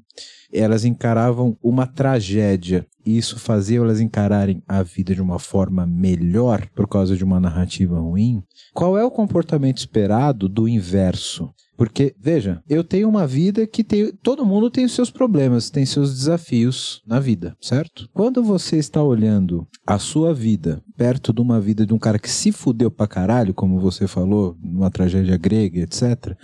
elas 0.53 0.85
encaravam 0.85 1.57
uma 1.63 1.87
tragédia 1.87 2.87
e 3.05 3.19
isso 3.19 3.39
fazia 3.39 3.79
elas 3.79 4.01
encararem 4.01 4.63
a 4.67 4.83
vida 4.83 5.15
de 5.15 5.21
uma 5.21 5.39
forma 5.39 5.85
melhor 5.85 6.67
por 6.75 6.89
causa 6.89 7.17
de 7.17 7.25
uma 7.25 7.41
narrativa 7.41 7.99
ruim, 7.99 8.43
qual 8.73 8.97
é 8.97 9.05
o 9.05 9.11
comportamento 9.11 9.79
esperado 9.79 10.49
do 10.49 10.69
inverso? 10.69 11.53
Porque, 11.77 12.15
veja, 12.21 12.63
eu 12.69 12.85
tenho 12.85 13.09
uma 13.09 13.27
vida 13.27 13.67
que 13.67 13.83
tem. 13.83 14.13
Todo 14.23 14.47
mundo 14.47 14.71
tem 14.71 14.85
os 14.85 14.93
seus 14.93 15.11
problemas, 15.11 15.71
tem 15.71 15.85
seus 15.85 16.15
desafios 16.15 17.03
na 17.07 17.19
vida, 17.19 17.57
certo? 17.61 18.09
Quando 18.13 18.43
você 18.43 18.77
está 18.77 19.03
olhando 19.03 19.67
a 19.87 19.99
sua 19.99 20.33
vida 20.33 20.83
perto 20.97 21.33
de 21.33 21.41
uma 21.41 21.61
vida 21.61 21.85
de 21.85 21.93
um 21.93 21.99
cara 21.99 22.19
que 22.19 22.31
se 22.31 22.53
fudeu 22.53 22.91
pra 22.91 23.07
caralho, 23.07 23.53
como 23.53 23.81
você 23.81 24.07
falou, 24.07 24.57
numa 24.63 24.91
tragédia 24.91 25.37
grega, 25.37 25.81
etc. 25.81 26.37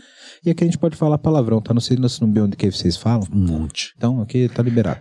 E 0.44 0.50
aqui 0.50 0.64
a 0.64 0.66
gente 0.66 0.78
pode 0.78 0.96
falar 0.96 1.18
palavrão, 1.18 1.60
tá? 1.60 1.72
Não 1.72 1.80
sei 1.80 1.96
se 2.08 2.20
no 2.20 2.26
Beyond 2.26 2.56
que 2.56 2.70
vocês 2.70 2.96
falam. 2.96 3.26
Um 3.32 3.46
monte. 3.46 3.94
Então, 3.96 4.20
aqui 4.20 4.48
tá 4.48 4.62
liberado. 4.62 5.00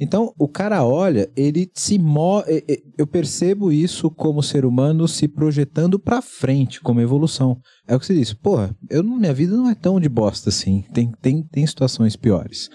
Então, 0.00 0.32
o 0.38 0.48
cara 0.48 0.82
olha, 0.84 1.30
ele 1.36 1.70
se 1.74 1.98
mo 1.98 2.42
e- 2.48 2.64
e- 2.66 2.82
Eu 2.96 3.06
percebo 3.06 3.70
isso 3.70 4.10
como 4.10 4.42
ser 4.42 4.64
humano 4.64 5.06
se 5.06 5.28
projetando 5.28 5.98
pra 5.98 6.22
frente, 6.22 6.80
como 6.80 7.00
evolução. 7.00 7.58
É 7.86 7.94
o 7.94 8.00
que 8.00 8.06
você 8.06 8.14
disse. 8.14 8.34
Porra, 8.34 8.74
eu, 8.88 9.04
minha 9.04 9.34
vida 9.34 9.54
não 9.56 9.68
é 9.68 9.74
tão 9.74 10.00
de 10.00 10.08
bosta 10.08 10.48
assim. 10.48 10.84
Tem, 10.94 11.12
tem, 11.20 11.42
tem 11.42 11.66
situações 11.66 12.16
piores. 12.16 12.68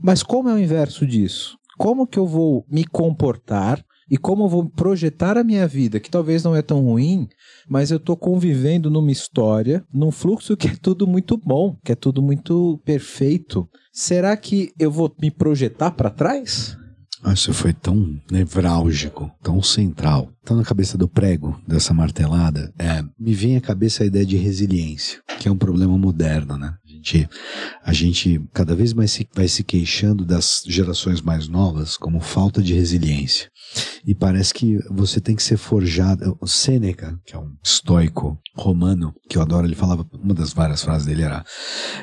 Mas 0.00 0.22
como 0.22 0.48
é 0.48 0.54
o 0.54 0.58
inverso 0.58 1.06
disso? 1.06 1.56
Como 1.78 2.06
que 2.06 2.18
eu 2.18 2.26
vou 2.26 2.64
me 2.70 2.84
comportar 2.84 3.84
e 4.10 4.18
como 4.18 4.44
eu 4.44 4.48
vou 4.48 4.68
projetar 4.68 5.38
a 5.38 5.44
minha 5.44 5.66
vida, 5.68 6.00
que 6.00 6.10
talvez 6.10 6.42
não 6.42 6.56
é 6.56 6.62
tão 6.62 6.80
ruim, 6.80 7.28
mas 7.68 7.90
eu 7.90 8.00
tô 8.00 8.16
convivendo 8.16 8.90
numa 8.90 9.12
história, 9.12 9.84
num 9.92 10.10
fluxo 10.10 10.56
que 10.56 10.68
é 10.68 10.74
tudo 10.74 11.06
muito 11.06 11.36
bom, 11.36 11.76
que 11.84 11.92
é 11.92 11.94
tudo 11.94 12.20
muito 12.20 12.80
perfeito. 12.84 13.68
Será 13.92 14.36
que 14.36 14.72
eu 14.78 14.90
vou 14.90 15.14
me 15.20 15.30
projetar 15.30 15.92
para 15.92 16.10
trás? 16.10 16.76
Ah, 17.22 17.34
Isso 17.34 17.52
foi 17.52 17.72
tão 17.72 18.18
nevrálgico, 18.30 19.30
tão 19.42 19.62
central, 19.62 20.30
tão 20.42 20.56
na 20.56 20.64
cabeça 20.64 20.96
do 20.96 21.06
prego 21.06 21.60
dessa 21.68 21.92
martelada. 21.92 22.72
É, 22.78 23.02
me 23.18 23.34
vem 23.34 23.56
à 23.56 23.60
cabeça 23.60 24.02
a 24.02 24.06
ideia 24.06 24.24
de 24.24 24.36
resiliência, 24.38 25.20
que 25.38 25.46
é 25.46 25.52
um 25.52 25.56
problema 25.56 25.98
moderno, 25.98 26.56
né? 26.56 26.74
A 27.84 27.92
gente, 27.92 28.40
cada 28.52 28.74
vez 28.74 28.92
mais 28.92 29.10
se, 29.10 29.28
vai 29.34 29.48
se 29.48 29.64
queixando 29.64 30.24
das 30.24 30.62
gerações 30.66 31.20
mais 31.20 31.48
novas 31.48 31.96
como 31.96 32.20
falta 32.20 32.62
de 32.62 32.74
resiliência. 32.74 33.48
E 34.04 34.14
parece 34.14 34.52
que 34.52 34.78
você 34.90 35.20
tem 35.20 35.36
que 35.36 35.42
ser 35.42 35.56
forjado. 35.56 36.36
O 36.40 36.46
Sêneca, 36.46 37.18
que 37.24 37.34
é 37.34 37.38
um 37.38 37.52
estoico 37.62 38.38
romano, 38.56 39.14
que 39.28 39.38
eu 39.38 39.42
adoro, 39.42 39.66
ele 39.66 39.74
falava, 39.74 40.06
uma 40.12 40.34
das 40.34 40.52
várias 40.52 40.82
frases 40.82 41.06
dele 41.06 41.22
era: 41.22 41.44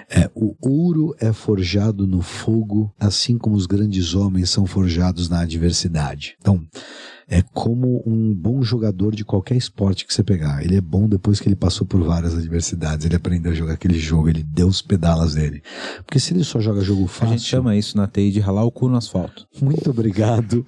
é, 0.10 0.30
o 0.34 0.56
ouro 0.62 1.16
é 1.20 1.34
forjado 1.34 2.08
no 2.08 2.22
fogo, 2.22 2.94
assim 3.00 3.38
como 3.38 3.56
os 3.56 3.66
grandes 3.66 4.14
homens 4.14 4.50
são 4.50 4.66
forjados 4.66 5.30
na 5.30 5.42
adversidade. 5.42 6.36
Então, 6.40 6.66
é 7.30 7.42
como 7.54 8.02
um 8.06 8.34
bom 8.34 8.62
jogador 8.62 9.14
de 9.14 9.26
qualquer 9.26 9.56
esporte 9.56 10.06
que 10.06 10.14
você 10.14 10.24
pegar. 10.24 10.64
Ele 10.64 10.78
é 10.78 10.82
bom 10.82 11.10
depois 11.10 11.40
que 11.42 11.50
ele 11.50 11.56
passou 11.58 11.86
por 11.86 12.02
várias 12.02 12.34
adversidades, 12.34 13.06
ele 13.06 13.16
aprendeu 13.18 13.52
a 13.52 13.56
jogar 13.56 13.74
aquele 13.74 14.00
jogo, 14.00 14.30
ele 14.30 14.44
deu 14.44 14.68
os 14.68 14.82
pedalas 14.82 15.36
dele. 15.36 15.62
Porque 16.06 16.20
se 16.20 16.34
ele 16.34 16.44
só 16.44 16.60
joga 16.62 16.80
jogo 16.82 17.04
A 17.04 17.08
fácil. 17.08 17.38
gente 17.38 17.44
chama 17.48 17.76
isso 17.76 17.98
na 17.98 18.08
TI 18.08 18.32
de 18.32 18.40
ralar 18.40 18.64
o 18.64 18.72
cu 18.72 18.88
no 18.88 18.96
asfalto. 18.98 19.46
Muito 19.62 19.90
obrigado. 19.90 20.66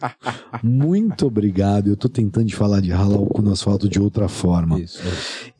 Muito 0.61 1.25
obrigado. 1.27 1.87
Eu 1.87 1.95
tô 1.95 2.09
tentando 2.09 2.47
de 2.47 2.55
falar 2.55 2.81
de 2.81 2.91
ralar 2.91 3.19
o 3.19 3.27
cu 3.27 3.41
no 3.41 3.51
asfalto 3.51 3.87
de 3.87 3.99
outra 3.99 4.27
forma. 4.27 4.79
Isso. 4.79 4.99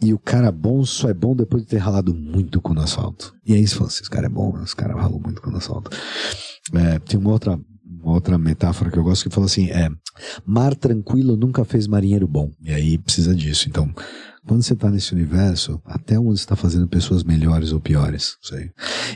E 0.03 0.13
o 0.13 0.19
cara 0.19 0.51
bom 0.51 0.83
só 0.83 1.09
é 1.09 1.13
bom 1.13 1.33
depois 1.35 1.63
de 1.63 1.69
ter 1.69 1.77
ralado 1.77 2.13
muito 2.13 2.59
com 2.59 2.73
no 2.73 2.81
asfalto. 2.81 3.33
E 3.45 3.53
aí 3.53 3.65
você 3.65 3.75
fala 3.75 3.87
assim, 3.87 4.01
esse 4.01 4.09
cara 4.09 4.25
é 4.25 4.29
bom, 4.29 4.61
esse 4.63 4.75
cara 4.75 4.99
ralou 4.99 5.19
muito 5.19 5.41
com 5.41 5.49
no 5.49 5.57
asfalto. 5.57 5.89
É, 6.73 6.99
tem 6.99 7.19
uma 7.19 7.31
outra, 7.31 7.59
uma 8.01 8.13
outra 8.13 8.37
metáfora 8.37 8.89
que 8.89 8.97
eu 8.97 9.03
gosto 9.03 9.27
que 9.27 9.33
fala 9.33 9.45
assim, 9.45 9.69
é 9.69 9.89
mar 10.45 10.75
tranquilo 10.75 11.35
nunca 11.35 11.63
fez 11.65 11.87
marinheiro 11.87 12.27
bom. 12.27 12.51
E 12.61 12.71
aí 12.71 12.97
precisa 12.97 13.35
disso. 13.35 13.67
Então, 13.67 13.93
quando 14.47 14.63
você 14.63 14.73
está 14.73 14.89
nesse 14.89 15.13
universo, 15.13 15.81
até 15.85 16.19
onde 16.19 16.39
está 16.39 16.55
fazendo 16.55 16.87
pessoas 16.87 17.23
melhores 17.23 17.71
ou 17.71 17.79
piores. 17.79 18.37
Sei. 18.41 18.71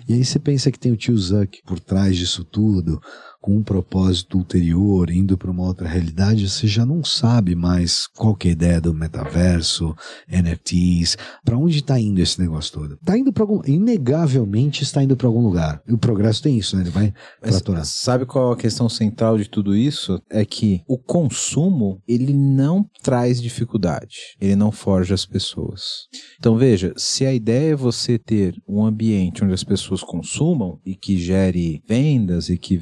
E 0.08 0.14
aí 0.14 0.24
você 0.24 0.38
pensa 0.38 0.72
que 0.72 0.80
tem 0.80 0.92
o 0.92 0.98
tio 0.98 1.18
Zuck 1.18 1.62
por 1.66 1.80
trás 1.80 2.16
disso 2.16 2.44
tudo, 2.44 3.02
com 3.44 3.58
um 3.58 3.62
propósito 3.62 4.38
ulterior, 4.38 5.12
indo 5.12 5.38
para 5.38 5.52
uma 5.52 5.64
outra 5.64 5.86
realidade, 5.86 6.50
você 6.50 6.66
já 6.66 6.86
não 6.86 7.04
sabe 7.04 7.56
mais 7.56 8.08
qual 8.08 8.38
é 8.42 8.48
a 8.48 8.52
ideia 8.52 8.80
do 8.80 8.94
metaverso, 8.94 9.94
NFTs, 10.30 11.18
para 11.44 11.58
onde 11.58 11.80
está 11.80 12.00
indo 12.00 12.22
esse 12.22 12.40
negócio 12.40 12.72
todo. 12.72 12.98
Tá 13.04 13.18
indo 13.18 13.34
para 13.34 13.44
algum, 13.44 13.60
inegavelmente 13.68 14.84
está 14.84 15.04
indo 15.04 15.18
para 15.18 15.28
algum 15.28 15.42
lugar. 15.42 15.82
E 15.86 15.94
o 15.94 15.98
progresso 15.98 16.42
tem 16.42 16.58
isso, 16.58 16.78
né? 16.78 16.84
Ele 16.84 16.90
vai 16.90 17.14
tratorar. 17.42 17.84
sabe 17.84 18.26
qual 18.26 18.54
a 18.54 18.58
questão 18.58 18.88
central 18.88 19.38
de 19.38 19.50
tudo 19.50 19.76
isso? 19.76 20.22
É 20.32 20.46
que 20.46 20.82
o 20.88 20.98
consumo, 20.98 22.02
ele 22.08 22.32
não 22.32 22.86
traz 23.02 23.42
dificuldade. 23.42 24.38
Ele 24.40 24.56
não 24.56 24.72
forja 24.72 25.14
as 25.14 25.26
pessoas. 25.26 26.08
Então 26.40 26.56
veja, 26.56 26.94
se 26.96 27.26
a 27.26 27.34
ideia 27.34 27.74
é 27.74 27.76
você 27.76 28.18
ter 28.18 28.56
um 28.66 28.86
ambiente 28.86 29.44
onde 29.44 29.54
as 29.54 29.66
pessoas 29.66 30.02
consumam 30.02 30.80
e 30.86 30.96
que 30.96 31.18
gere 31.18 31.82
vendas 31.86 32.48
e 32.48 32.58
que 32.58 32.78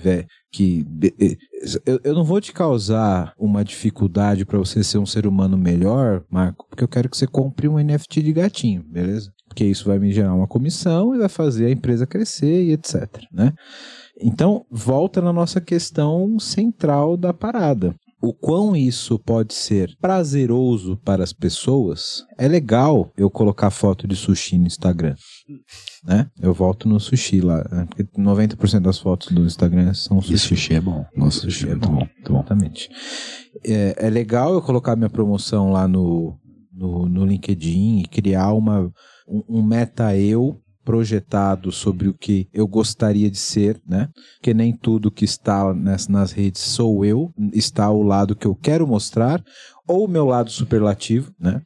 que 0.51 0.85
eu, 1.85 1.99
eu 2.03 2.13
não 2.13 2.23
vou 2.23 2.41
te 2.41 2.51
causar 2.51 3.33
uma 3.37 3.63
dificuldade 3.63 4.45
para 4.45 4.59
você 4.59 4.83
ser 4.83 4.97
um 4.97 5.05
ser 5.05 5.25
humano 5.25 5.57
melhor, 5.57 6.23
Marco, 6.29 6.65
porque 6.69 6.83
eu 6.83 6.87
quero 6.87 7.09
que 7.09 7.17
você 7.17 7.25
compre 7.25 7.67
um 7.67 7.79
NFT 7.79 8.21
de 8.21 8.33
gatinho, 8.33 8.83
beleza? 8.83 9.31
Porque 9.47 9.63
isso 9.63 9.85
vai 9.85 9.97
me 9.97 10.11
gerar 10.11 10.33
uma 10.33 10.47
comissão 10.47 11.15
e 11.15 11.19
vai 11.19 11.29
fazer 11.29 11.67
a 11.67 11.71
empresa 11.71 12.05
crescer 12.05 12.65
e 12.65 12.73
etc, 12.73 13.07
né? 13.31 13.53
Então, 14.19 14.65
volta 14.69 15.21
na 15.21 15.33
nossa 15.33 15.59
questão 15.59 16.37
central 16.37 17.17
da 17.17 17.33
parada. 17.33 17.95
O 18.21 18.33
quão 18.33 18.75
isso 18.75 19.17
pode 19.17 19.53
ser 19.53 19.95
prazeroso 19.99 20.95
para 21.03 21.23
as 21.23 21.33
pessoas, 21.33 22.23
é 22.37 22.47
legal 22.47 23.11
eu 23.17 23.29
colocar 23.31 23.71
foto 23.71 24.07
de 24.07 24.15
sushi 24.15 24.57
no 24.59 24.67
Instagram. 24.67 25.15
Né? 26.05 26.29
Eu 26.39 26.53
volto 26.53 26.87
no 26.87 26.99
sushi 26.99 27.41
lá. 27.41 27.67
né? 27.71 27.87
Porque 27.89 28.03
90% 28.19 28.79
das 28.81 28.99
fotos 28.99 29.31
do 29.31 29.43
Instagram 29.43 29.93
são 29.95 30.19
E 30.19 30.23
sushi. 30.23 30.37
sushi 30.37 30.73
é 30.75 30.81
bom. 30.81 31.03
Nossa, 31.15 31.41
Sushi 31.41 31.59
sushi 31.61 31.69
é 31.69 31.71
é 31.71 31.75
bom. 31.75 31.95
bom. 31.95 32.07
Exatamente. 32.37 32.89
É, 33.65 33.95
é 34.05 34.09
legal 34.09 34.53
eu 34.53 34.61
colocar 34.61 34.95
minha 34.95 35.09
promoção 35.09 35.71
lá 35.71 35.87
no, 35.87 36.37
no, 36.71 37.09
no 37.09 37.25
LinkedIn 37.25 38.01
e 38.01 38.05
criar 38.07 38.53
uma, 38.53 38.81
um, 39.27 39.43
um 39.59 39.63
meta-eu 39.63 40.60
projetado 40.83 41.71
sobre 41.71 42.07
o 42.07 42.13
que 42.13 42.47
eu 42.53 42.67
gostaria 42.67 43.29
de 43.29 43.37
ser, 43.37 43.79
né? 43.87 44.09
Porque 44.35 44.53
nem 44.53 44.75
tudo 44.75 45.11
que 45.11 45.25
está 45.25 45.73
nas, 45.73 46.07
nas 46.07 46.31
redes 46.31 46.61
sou 46.61 47.05
eu, 47.05 47.31
está 47.53 47.85
ao 47.85 48.01
lado 48.01 48.35
que 48.35 48.47
eu 48.47 48.55
quero 48.55 48.87
mostrar, 48.87 49.43
ou 49.87 50.05
o 50.05 50.09
meu 50.09 50.25
lado 50.25 50.51
superlativo, 50.51 51.31
né? 51.39 51.61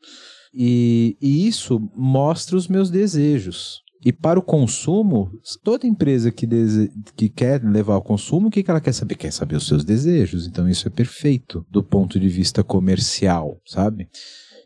E, 0.53 1.17
e 1.21 1.47
isso 1.47 1.81
mostra 1.95 2.55
os 2.55 2.67
meus 2.67 2.89
desejos. 2.89 3.83
E 4.05 4.13
para 4.13 4.39
o 4.39 4.43
consumo, 4.43 5.31
toda 5.63 5.87
empresa 5.87 6.31
que, 6.31 6.45
dese... 6.45 6.91
que 7.15 7.27
quer 7.27 7.63
levar 7.63 7.95
ao 7.95 8.03
consumo, 8.03 8.47
o 8.47 8.51
que, 8.51 8.61
que 8.61 8.69
ela 8.69 8.79
quer 8.79 8.93
saber? 8.93 9.15
Quer 9.15 9.33
saber 9.33 9.55
os 9.55 9.67
seus 9.67 9.83
desejos. 9.83 10.45
Então 10.45 10.69
isso 10.69 10.87
é 10.87 10.91
perfeito 10.91 11.65
do 11.71 11.83
ponto 11.83 12.19
de 12.19 12.29
vista 12.29 12.63
comercial, 12.63 13.59
sabe? 13.65 14.07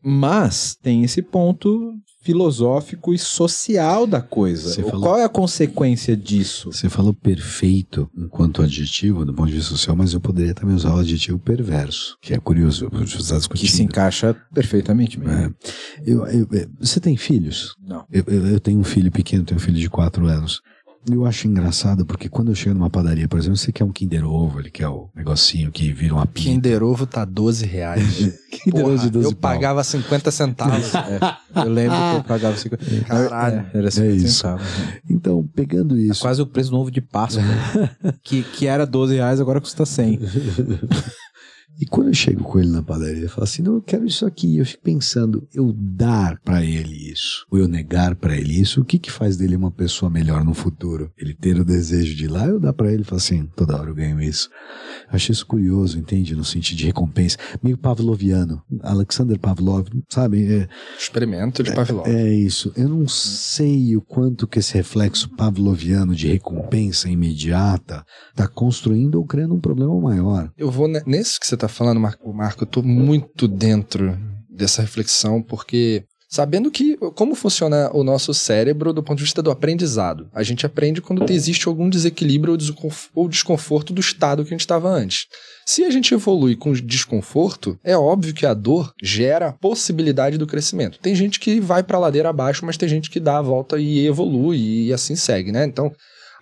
Mas 0.04 0.76
tem 0.76 1.04
esse 1.04 1.22
ponto 1.22 1.94
filosófico 2.22 3.14
e 3.14 3.18
social 3.18 4.06
da 4.06 4.22
coisa. 4.22 4.70
Você 4.74 4.82
O- 4.82 4.90
falou- 4.90 5.02
Qual 5.02 5.18
é 5.18 5.24
a 5.24 5.30
consequência 5.30 6.16
disso? 6.16 6.72
Você 6.72 6.90
falou 6.90 7.14
perfeito 7.14 8.10
enquanto 8.18 8.62
adjetivo, 8.62 9.26
do 9.26 9.34
ponto 9.34 9.50
de 9.50 9.56
vista 9.56 9.70
social, 9.72 9.96
mas 9.96 10.14
eu 10.14 10.20
poderia 10.20 10.54
também 10.54 10.76
usar 10.76 10.94
o 10.94 11.00
adjetivo 11.00 11.40
perverso, 11.40 12.18
que 12.22 12.34
é 12.34 12.38
curioso, 12.40 12.90
Que 13.54 13.68
se 13.68 13.84
encaixa 13.84 14.36
perfeitamente 14.54 15.20
mesmo. 15.20 15.34
É. 15.34 15.50
Eu- 16.06 16.26
eu- 16.28 16.48
eu- 16.52 16.70
você 16.80 17.00
tem 17.00 17.16
filhos? 17.18 17.74
Não. 17.82 18.06
Eu, 18.12 18.60
tenho 18.60 18.80
um 18.80 18.84
filho 18.84 19.12
pequeno, 19.12 19.44
tenho 19.44 19.58
um 19.60 19.64
filho 19.64 19.78
de 19.80 19.90
4 19.90 20.28
anos. 20.28 20.62
Eu 21.10 21.26
acho 21.26 21.48
engraçado 21.48 22.06
porque 22.06 22.28
quando 22.28 22.52
eu 22.52 22.56
chego 22.56 22.76
numa 22.76 22.90
padaria, 22.90 23.28
por 23.28 23.40
exemplo, 23.40 23.58
você 23.58 23.72
quer 23.72 23.84
um 23.84 23.92
Kinder 23.92 24.26
Ovo, 24.26 24.60
ele 24.60 24.70
quer 24.70 24.88
o 24.90 25.10
negocinho 25.16 25.72
que 25.72 25.92
vira 25.94 26.14
uma 26.14 26.26
pinta. 26.26 26.50
Kinder 26.50 26.84
Ovo 26.84 27.06
tá 27.08 27.24
12 27.24 27.66
reais. 27.66 28.38
Kinder 28.52 28.86
Ovo 28.86 28.98
de 28.98 29.10
12 29.10 29.28
eu 29.28 29.36
pau. 29.36 29.52
pagava 29.52 29.84
50 29.84 30.32
centavos. 30.32 30.92
Eu 31.56 31.70
lembro 31.72 31.98
que 31.98 32.16
eu 32.18 32.24
pagava 32.24 32.56
50 32.56 32.86
Caralho. 33.06 33.66
É, 33.74 33.78
era 33.80 33.92
50 33.92 34.16
isso. 34.16 34.36
centavos. 34.36 34.66
Então, 35.10 35.50
pegando 35.56 35.98
isso, 35.98 36.22
Quase 36.22 36.42
o 36.42 36.46
preço 36.46 36.70
do 36.70 36.78
ovo 36.78 36.92
de 36.92 37.02
Páscoa. 37.02 37.44
que, 38.24 38.44
que 38.44 38.68
era 38.68 38.86
12 38.86 39.16
reais, 39.16 39.42
agora 39.42 39.60
custa 39.60 39.84
100. 39.84 40.20
E 41.82 41.86
quando 41.86 42.08
eu 42.08 42.14
chego 42.14 42.44
com 42.44 42.60
ele 42.60 42.70
na 42.70 42.84
padaria, 42.84 43.18
ele 43.20 43.28
fala 43.28 43.44
assim: 43.46 43.62
não, 43.62 43.76
eu 43.76 43.82
quero 43.82 44.06
isso 44.06 44.26
aqui. 44.26 44.58
Eu 44.58 44.66
fico 44.66 44.84
pensando, 44.84 45.48
eu 45.54 45.72
dar 45.74 46.38
pra 46.44 46.64
ele 46.64 47.10
isso, 47.12 47.46
ou 47.50 47.58
eu 47.58 47.68
negar 47.70 48.16
pra 48.16 48.36
ele 48.36 48.60
isso, 48.60 48.82
o 48.82 48.86
que 48.86 49.00
que 49.00 49.10
faz 49.12 49.38
dele 49.38 49.56
uma 49.56 49.72
pessoa 49.72 50.10
melhor 50.10 50.44
no 50.44 50.54
futuro? 50.54 51.10
Ele 51.18 51.34
ter 51.34 51.58
o 51.60 51.64
desejo 51.64 52.16
de 52.16 52.26
ir 52.26 52.28
lá, 52.28 52.46
eu 52.46 52.60
dar 52.60 52.74
pra 52.74 52.92
ele 52.92 53.04
e 53.04 53.06
falar 53.06 53.18
assim: 53.20 53.46
toda 53.56 53.78
hora 53.80 53.90
eu 53.90 53.96
ganho 53.96 54.22
isso. 54.22 54.50
Eu 55.10 55.16
achei 55.16 55.32
isso 55.34 55.46
curioso, 55.46 55.98
entende? 55.98 56.36
No 56.36 56.44
sentido 56.44 56.78
de 56.80 56.86
recompensa. 56.86 57.38
Meio 57.64 57.78
pavloviano. 57.78 58.62
Alexander 58.82 59.40
Pavlov, 59.40 59.88
sabe? 60.10 60.52
É, 60.52 60.68
Experimento 60.98 61.64
de 61.64 61.74
Pavlov. 61.74 62.08
é 62.08 62.34
isso. 62.34 62.74
Eu 62.76 62.90
não 62.90 63.08
sei 63.08 63.96
o 63.96 64.02
quanto 64.02 64.48
que 64.48 64.60
esse 64.60 64.74
reflexo 64.74 65.30
pavloviano 65.30 66.14
de 66.14 66.28
recompensa 66.28 67.10
imediata 67.10 68.04
tá 68.36 68.48
construindo 68.48 69.16
ou 69.16 69.26
criando 69.26 69.56
um 69.56 69.60
problema 69.60 69.98
maior. 70.00 70.52
Eu 70.58 70.70
vou 70.70 70.88
ne- 70.88 71.02
nesse 71.06 71.40
que 71.40 71.48
você 71.48 71.56
tá 71.60 71.68
falando, 71.68 72.00
Marco, 72.00 72.34
Marco, 72.34 72.64
eu 72.64 72.68
tô 72.68 72.82
muito 72.82 73.48
dentro 73.48 74.18
dessa 74.50 74.82
reflexão, 74.82 75.42
porque 75.42 76.04
sabendo 76.30 76.70
que 76.70 76.96
como 77.16 77.34
funciona 77.34 77.90
o 77.92 78.04
nosso 78.04 78.34
cérebro 78.34 78.94
do 78.94 79.02
ponto 79.02 79.18
de 79.18 79.24
vista 79.24 79.42
do 79.42 79.50
aprendizado. 79.50 80.30
A 80.34 80.44
gente 80.44 80.66
aprende 80.66 81.02
quando 81.02 81.30
existe 81.32 81.68
algum 81.68 81.90
desequilíbrio 81.90 82.52
ou 82.52 82.58
desconf- 82.58 83.10
ou 83.16 83.28
desconforto 83.28 83.92
do 83.94 84.00
estado 84.00 84.44
que 84.44 84.50
a 84.50 84.56
gente 84.56 84.62
estava 84.62 84.90
antes. 84.90 85.26
Se 85.66 85.84
a 85.84 85.90
gente 85.90 86.14
evolui 86.14 86.56
com 86.56 86.72
desconforto, 86.74 87.80
é 87.84 87.98
óbvio 87.98 88.34
que 88.34 88.46
a 88.46 88.54
dor 88.54 88.94
gera 89.02 89.54
possibilidade 89.54 90.38
do 90.38 90.48
crescimento. 90.48 91.00
Tem 91.00 91.16
gente 91.16 91.40
que 91.40 91.60
vai 91.60 91.84
para 91.84 91.98
a 91.98 92.02
ladeira 92.02 92.30
abaixo, 92.30 92.66
mas 92.66 92.78
tem 92.78 92.90
gente 92.90 93.10
que 93.10 93.20
dá 93.20 93.38
a 93.38 93.42
volta 93.42 93.80
e 93.80 94.06
evolui 94.06 94.86
e 94.86 94.94
assim 94.94 95.16
segue, 95.16 95.52
né? 95.52 95.66
Então, 95.66 95.92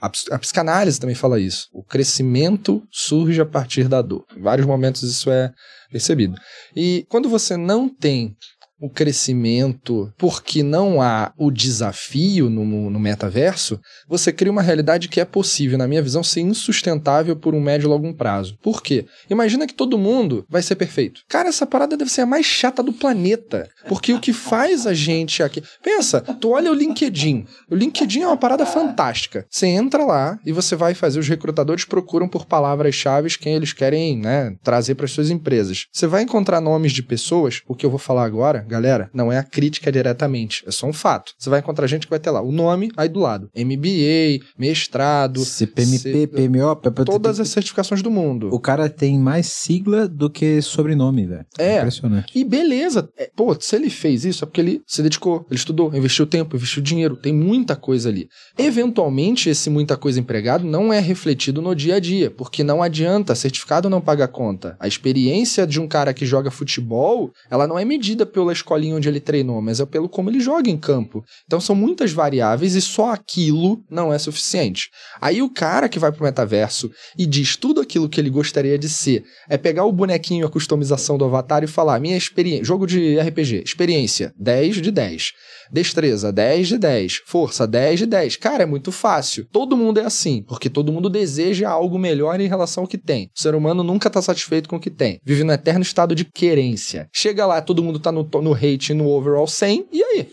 a, 0.01 0.09
ps- 0.09 0.31
a 0.31 0.37
psicanálise 0.39 0.99
também 0.99 1.15
fala 1.15 1.39
isso. 1.39 1.67
O 1.73 1.83
crescimento 1.83 2.81
surge 2.91 3.41
a 3.41 3.45
partir 3.45 3.87
da 3.87 4.01
dor. 4.01 4.25
Em 4.35 4.41
vários 4.41 4.65
momentos 4.67 5.03
isso 5.03 5.29
é 5.31 5.51
percebido. 5.91 6.35
E 6.75 7.05
quando 7.09 7.29
você 7.29 7.55
não 7.57 7.87
tem 7.89 8.35
o 8.79 8.89
crescimento 8.89 10.11
porque 10.17 10.61
não 10.63 11.01
há 11.01 11.31
o 11.37 11.51
desafio 11.51 12.49
no, 12.49 12.89
no 12.89 12.99
metaverso, 12.99 13.79
você 14.07 14.31
cria 14.31 14.51
uma 14.51 14.61
realidade 14.61 15.07
que 15.07 15.19
é 15.19 15.25
possível, 15.25 15.77
na 15.77 15.87
minha 15.87 16.01
visão, 16.01 16.23
ser 16.23 16.41
insustentável 16.41 17.35
por 17.35 17.55
um 17.55 17.61
médio 17.61 17.87
e 17.87 17.89
longo 17.89 18.13
prazo. 18.13 18.57
Por 18.61 18.81
quê? 18.81 19.05
Imagina 19.29 19.67
que 19.67 19.73
todo 19.73 19.97
mundo 19.97 20.45
vai 20.49 20.61
ser 20.61 20.75
perfeito. 20.75 21.21
Cara, 21.27 21.49
essa 21.49 21.65
parada 21.65 21.97
deve 21.97 22.11
ser 22.11 22.21
a 22.21 22.25
mais 22.25 22.45
chata 22.45 22.83
do 22.83 22.93
planeta. 22.93 23.69
Porque 23.87 24.13
o 24.13 24.19
que 24.19 24.33
faz 24.33 24.85
a 24.85 24.93
gente 24.93 25.41
aqui. 25.41 25.63
Pensa, 25.83 26.21
tu 26.21 26.51
olha 26.51 26.71
o 26.71 26.75
LinkedIn. 26.75 27.45
O 27.69 27.75
LinkedIn 27.75 28.21
é 28.21 28.27
uma 28.27 28.37
parada 28.37 28.65
fantástica. 28.65 29.45
Você 29.49 29.67
entra 29.67 30.05
lá 30.05 30.39
e 30.45 30.51
você 30.51 30.75
vai 30.75 30.93
fazer. 30.93 31.19
Os 31.19 31.27
recrutadores 31.27 31.85
procuram 31.85 32.27
por 32.27 32.45
palavras-chave 32.45 33.37
quem 33.37 33.55
eles 33.55 33.73
querem 33.73 34.17
né, 34.17 34.55
trazer 34.63 34.95
para 34.95 35.05
as 35.05 35.11
suas 35.11 35.29
empresas. 35.29 35.87
Você 35.91 36.07
vai 36.07 36.23
encontrar 36.23 36.61
nomes 36.61 36.91
de 36.91 37.03
pessoas. 37.03 37.61
O 37.67 37.75
que 37.75 37.85
eu 37.85 37.89
vou 37.89 37.99
falar 37.99 38.25
agora, 38.25 38.65
galera, 38.67 39.09
não 39.13 39.31
é 39.31 39.37
a 39.37 39.43
crítica 39.43 39.91
diretamente. 39.91 40.63
É 40.67 40.71
só 40.71 40.87
um 40.87 40.93
fato. 40.93 41.33
Você 41.37 41.49
vai 41.49 41.59
encontrar 41.59 41.87
gente 41.87 42.05
que 42.05 42.09
vai 42.09 42.19
ter 42.19 42.29
lá 42.31 42.41
o 42.41 42.51
nome 42.51 42.91
aí 42.97 43.09
do 43.09 43.19
lado: 43.19 43.49
MBA, 43.55 44.45
mestrado, 44.57 45.43
CPMP, 45.43 45.97
C- 45.97 46.27
PMO, 46.27 46.75
todas 47.05 47.39
as 47.39 47.49
certificações 47.49 48.01
do 48.01 48.11
mundo. 48.11 48.49
O 48.51 48.59
cara 48.59 48.89
tem 48.89 49.17
mais 49.19 49.47
sigla 49.47 50.07
do 50.07 50.29
que 50.29 50.61
sobrenome, 50.61 51.25
velho. 51.25 51.45
É. 51.57 51.77
Impressionante. 51.79 52.31
E 52.35 52.43
beleza, 52.43 53.09
é, 53.17 53.29
pô, 53.35 53.55
se 53.59 53.75
ele 53.75 53.89
fez 53.89 54.25
isso 54.25 54.43
é 54.43 54.45
porque 54.47 54.61
ele 54.61 54.81
se 54.85 55.01
dedicou, 55.01 55.45
ele 55.49 55.57
estudou, 55.57 55.95
investiu 55.95 56.25
tempo, 56.25 56.55
investiu 56.55 56.81
dinheiro, 56.81 57.15
tem 57.15 57.33
muita 57.33 57.75
coisa 57.75 58.09
ali. 58.09 58.27
Eventualmente, 58.57 59.49
esse 59.49 59.69
muita 59.69 59.95
coisa 59.97 60.19
empregado 60.19 60.65
não 60.65 60.91
é 60.93 60.99
refletido 60.99 61.61
no 61.61 61.73
dia 61.75 61.95
a 61.95 61.99
dia, 61.99 62.29
porque 62.29 62.63
não 62.63 62.83
adianta, 62.83 63.33
certificado 63.33 63.89
não 63.89 64.01
paga 64.01 64.27
conta. 64.27 64.75
A 64.79 64.87
experiência 64.87 65.65
de 65.65 65.79
um 65.79 65.87
cara 65.87 66.13
que 66.13 66.25
joga 66.25 66.51
futebol, 66.51 67.31
ela 67.49 67.65
não 67.67 67.79
é 67.79 67.85
medida 67.85 68.25
pela 68.25 68.51
escolinha 68.57 68.95
onde 68.95 69.07
ele 69.07 69.19
treinou, 69.19 69.61
mas 69.61 69.79
é 69.79 69.85
pelo 69.85 70.09
como 70.09 70.29
ele 70.29 70.39
joga 70.39 70.69
em 70.69 70.77
campo. 70.77 71.23
Então 71.45 71.59
são 71.59 71.75
muitas 71.75 72.11
variáveis 72.11 72.75
e 72.75 72.81
só 72.81 73.11
aquilo 73.11 73.83
não 73.89 74.13
é 74.13 74.19
suficiente. 74.19 74.89
Aí 75.21 75.41
o 75.41 75.49
cara 75.49 75.87
que 75.87 75.99
vai 75.99 76.11
pro 76.11 76.23
metaverso 76.23 76.91
e 77.17 77.25
diz 77.25 77.55
tudo 77.55 77.81
aquilo 77.81 78.09
que 78.09 78.19
ele 78.19 78.29
gostaria 78.29 78.77
de 78.77 78.89
ser, 78.89 79.23
é 79.49 79.57
pegar 79.57 79.85
o 79.85 79.91
bonequinho, 79.91 80.45
a 80.45 80.49
customização 80.49 81.17
do 81.17 81.25
avatar 81.25 81.63
e 81.63 81.67
falar: 81.67 81.99
minha 81.99 82.17
experiência, 82.17 82.65
jogo 82.65 82.85
de 82.85 83.19
RPG, 83.19 83.63
experiência, 83.65 84.33
10 84.37 84.81
de 84.81 84.91
10. 84.91 85.31
Destreza, 85.71 86.31
10 86.31 86.67
de 86.67 86.77
10. 86.77 87.21
Força, 87.25 87.67
10 87.67 87.99
de 87.99 88.05
10. 88.05 88.35
Cara, 88.37 88.63
é 88.63 88.65
muito 88.65 88.91
fácil. 88.91 89.45
Todo 89.51 89.77
mundo 89.77 89.99
é 89.99 90.05
assim, 90.05 90.43
porque 90.47 90.69
todo 90.69 90.91
mundo 90.91 91.09
deseja 91.09 91.69
algo 91.69 91.97
melhor 91.97 92.39
em 92.39 92.47
relação 92.47 92.83
ao 92.83 92.87
que 92.87 92.97
tem. 92.97 93.29
O 93.35 93.41
ser 93.41 93.55
humano 93.55 93.83
nunca 93.83 94.09
tá 94.09 94.21
satisfeito 94.21 94.69
com 94.69 94.77
o 94.77 94.79
que 94.79 94.89
tem. 94.89 95.19
Vive 95.23 95.43
no 95.43 95.51
eterno 95.53 95.81
estado 95.81 96.15
de 96.15 96.25
querência. 96.25 97.09
Chega 97.11 97.45
lá, 97.45 97.61
todo 97.61 97.83
mundo 97.83 97.99
tá 97.99 98.11
no, 98.11 98.27
no 98.41 98.53
hate 98.53 98.91
e 98.91 98.95
no 98.95 99.07
overall 99.07 99.47
100, 99.47 99.87
e 99.91 100.03
aí? 100.03 100.27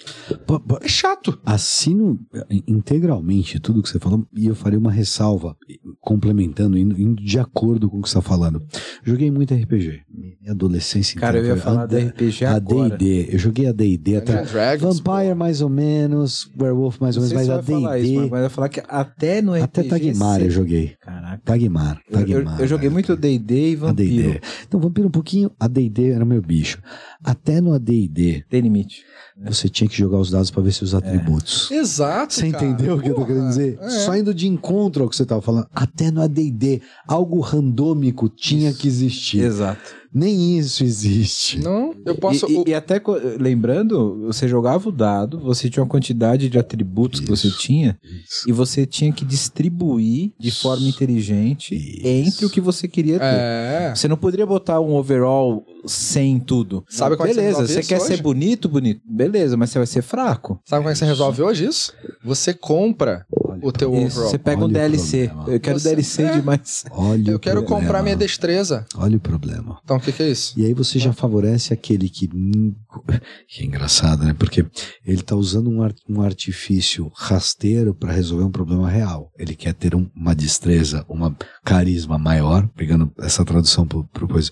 É 0.83 0.89
chato. 0.89 1.39
Assino 1.45 2.19
integralmente 2.67 3.59
tudo 3.61 3.83
que 3.83 3.89
você 3.89 3.99
falou 3.99 4.27
e 4.37 4.47
eu 4.47 4.55
farei 4.55 4.79
uma 4.79 4.91
ressalva, 4.91 5.57
complementando, 6.01 6.79
indo, 6.79 7.01
indo 7.01 7.23
de 7.23 7.39
acordo 7.39 7.89
com 7.89 7.99
o 7.99 8.03
que 8.03 8.09
você 8.09 8.19
está 8.19 8.29
falando. 8.29 8.63
Joguei 9.03 9.31
muito 9.31 9.55
RPG. 9.55 10.03
Minha 10.41 10.53
adolescência 10.53 11.19
Cara, 11.21 11.39
eu 11.39 11.43
inteira 11.43 11.57
ia 11.57 11.63
foi 11.63 11.73
falar 11.73 11.83
a 11.83 11.87
da 11.87 11.99
RPG 11.99 12.45
A 12.45 12.55
agora. 12.55 12.97
D&D. 12.97 13.29
Eu 13.33 13.39
joguei 13.39 13.67
a 13.67 13.73
D&D 13.73 14.17
até... 14.17 14.43
Dungeons 14.43 15.01
mais 15.33 15.61
ou 15.63 15.69
menos, 15.71 16.51
Werewolf 16.61 16.99
mais 17.01 17.17
ou 17.17 17.23
menos, 17.23 17.35
mas 17.35 17.49
a 17.49 17.61
D&D... 17.61 17.81
mas 18.29 18.33
eu 18.41 18.43
ia 18.43 18.51
falar 18.51 18.69
que 18.69 18.83
até 18.89 19.41
no 19.41 19.55
Até 19.55 19.83
RPG 19.83 19.89
Tagmar 19.89 20.43
eu 20.43 20.51
joguei. 20.51 20.97
Caraca. 21.01 21.41
Tagmar, 21.45 22.03
Eu, 22.11 22.21
eu- 22.21 22.27
Tagmar. 22.27 22.61
eu 22.61 22.67
joguei 22.67 22.91
muito 22.91 23.17
D&D 23.17 23.71
e 23.71 23.77
Vampiro. 23.77 24.41
Então, 24.67 24.81
Vampiro 24.81 25.07
um 25.09 25.11
pouquinho, 25.13 25.51
a 25.59 25.69
D&D 25.69 26.11
era 26.11 26.25
meu 26.25 26.43
bicho. 26.43 26.83
Até 27.23 27.61
no 27.61 27.73
AD&D, 27.73 28.45
Tem 28.51 28.61
limite. 28.61 29.03
Você 29.37 29.69
tinha 29.69 29.89
que 29.89 29.97
jogar 29.97 30.19
os 30.19 30.31
dados 30.31 30.51
para 30.51 30.63
ver 30.63 30.73
seus 30.73 30.95
atributos. 30.95 31.71
Exato. 31.71 32.35
Você 32.35 32.51
cara. 32.51 32.65
entendeu 32.67 32.97
o 32.97 33.01
que 33.03 33.09
eu 33.11 33.15
tô 33.15 33.27
querendo 33.27 33.49
dizer? 33.49 33.79
é. 33.81 33.89
Só 33.91 34.17
indo 34.17 34.33
de 34.35 34.47
encontro 34.47 35.03
ao 35.03 35.09
que 35.09 35.17
você 35.17 35.27
tava 35.27 35.43
falando. 35.43 35.67
Até 35.75 36.11
no 36.11 36.21
AD&D, 36.23 36.81
algo 37.07 37.41
randômico 37.41 38.29
tinha 38.29 38.73
que 38.73 38.87
existir. 38.87 39.41
Exato. 39.41 40.05
Nem 40.17 40.57
isso 40.59 40.85
existe. 40.85 41.59
Não, 41.59 41.93
eu 42.07 42.15
posso. 42.15 42.49
E, 42.49 42.55
o- 42.57 42.65
e- 42.65 42.71
e 42.71 42.75
até 42.75 43.01
lembrando, 43.41 44.27
você 44.27 44.47
jogava 44.47 44.89
o 44.89 44.93
dado, 44.93 45.41
você 45.41 45.69
tinha 45.69 45.83
uma 45.83 45.89
quantidade 45.89 46.49
de 46.49 46.57
atributos 46.57 47.19
que 47.19 47.29
você 47.29 47.49
Isso. 47.49 47.59
tinha 47.59 47.99
Isso. 48.03 48.49
e 48.49 48.53
você 48.53 48.87
tinha 48.87 49.13
que 49.13 49.25
distribuir 49.25 50.33
de 50.39 50.49
Isso. 50.49 50.63
forma 50.63 50.87
inteligente 50.87 51.75
Isso. 51.75 52.07
entre 52.07 52.47
o 52.47 52.51
que 52.51 52.61
você 52.61 52.87
queria 52.87 53.19
ter. 53.19 53.25
É. 53.25 53.93
Você 53.95 54.07
não 54.07 54.17
poderia 54.17 54.47
botar 54.47 54.81
um 54.81 54.95
overall 54.95 55.67
sem 55.85 56.39
tudo. 56.39 56.85
Sabe 56.89 57.17
como 57.17 57.29
é 57.29 57.35
Beleza, 57.35 57.67
você 57.67 57.81
isso 57.81 57.89
quer 57.89 57.99
hoje? 57.99 58.07
ser 58.07 58.23
bonito, 58.23 58.69
bonito. 58.69 59.01
Beleza, 59.31 59.57
mas 59.57 59.71
você 59.71 59.79
vai 59.79 59.87
ser 59.87 60.03
fraco. 60.03 60.61
Sabe 60.65 60.81
como 60.83 60.91
é 60.91 60.93
que 60.93 60.99
você 60.99 61.05
resolve 61.05 61.43
hoje 61.43 61.67
isso? 61.67 61.93
Você 62.25 62.53
compra 62.55 63.27
Olha 63.33 63.61
o 63.63 63.73
teu 63.73 63.95
Isso, 63.95 64.07
overall. 64.19 64.31
você 64.31 64.39
pega 64.39 64.61
um 64.61 64.65
Olha 64.65 64.71
o 64.71 64.73
DLC. 64.73 65.27
problema. 65.29 65.53
Eu 65.55 65.61
quero 65.61 65.79
Você- 65.79 65.89
DLC 65.91 66.23
é. 66.23 66.33
demais. 66.37 66.85
Olha 66.91 67.31
Eu 67.31 67.37
o 67.37 67.39
quero 67.41 67.61
problema. 67.61 67.83
comprar 67.83 68.03
minha 68.03 68.17
destreza. 68.17 68.87
Olha 68.97 69.17
o 69.17 69.21
problema. 69.21 69.79
Então 69.85 69.97
o 69.97 70.01
que, 70.01 70.13
que 70.13 70.23
é 70.23 70.29
isso? 70.31 70.59
E 70.59 70.65
aí 70.67 70.75
você 70.75 70.99
já 70.99 71.13
favorece 71.13 71.73
aquele 71.73 72.09
que. 72.09 72.29
hum, 72.35 72.75
Que 73.49 73.63
é 73.63 73.67
engraçado, 73.67 74.25
né? 74.25 74.35
Porque 74.39 74.67
ele 75.05 75.23
tá 75.23 75.37
usando 75.37 75.69
um, 75.71 75.83
ar- 75.83 75.95
um 76.09 76.21
artifício 76.23 77.11
rasteiro 77.15 77.95
para 77.95 78.13
resolver 78.13 78.45
um 78.45 78.51
problema 78.51 78.89
real. 78.89 79.31
Ele 79.39 79.55
quer 79.55 79.75
ter 79.75 79.95
um- 79.95 80.09
uma 80.15 80.35
destreza, 80.35 81.05
uma 81.09 81.37
carisma 81.65 82.19
maior, 82.19 82.69
pegando 82.77 83.13
essa 83.21 83.45
tradução 83.45 83.87
pro, 83.87 84.05
pro 84.09 84.29
coisa. 84.29 84.51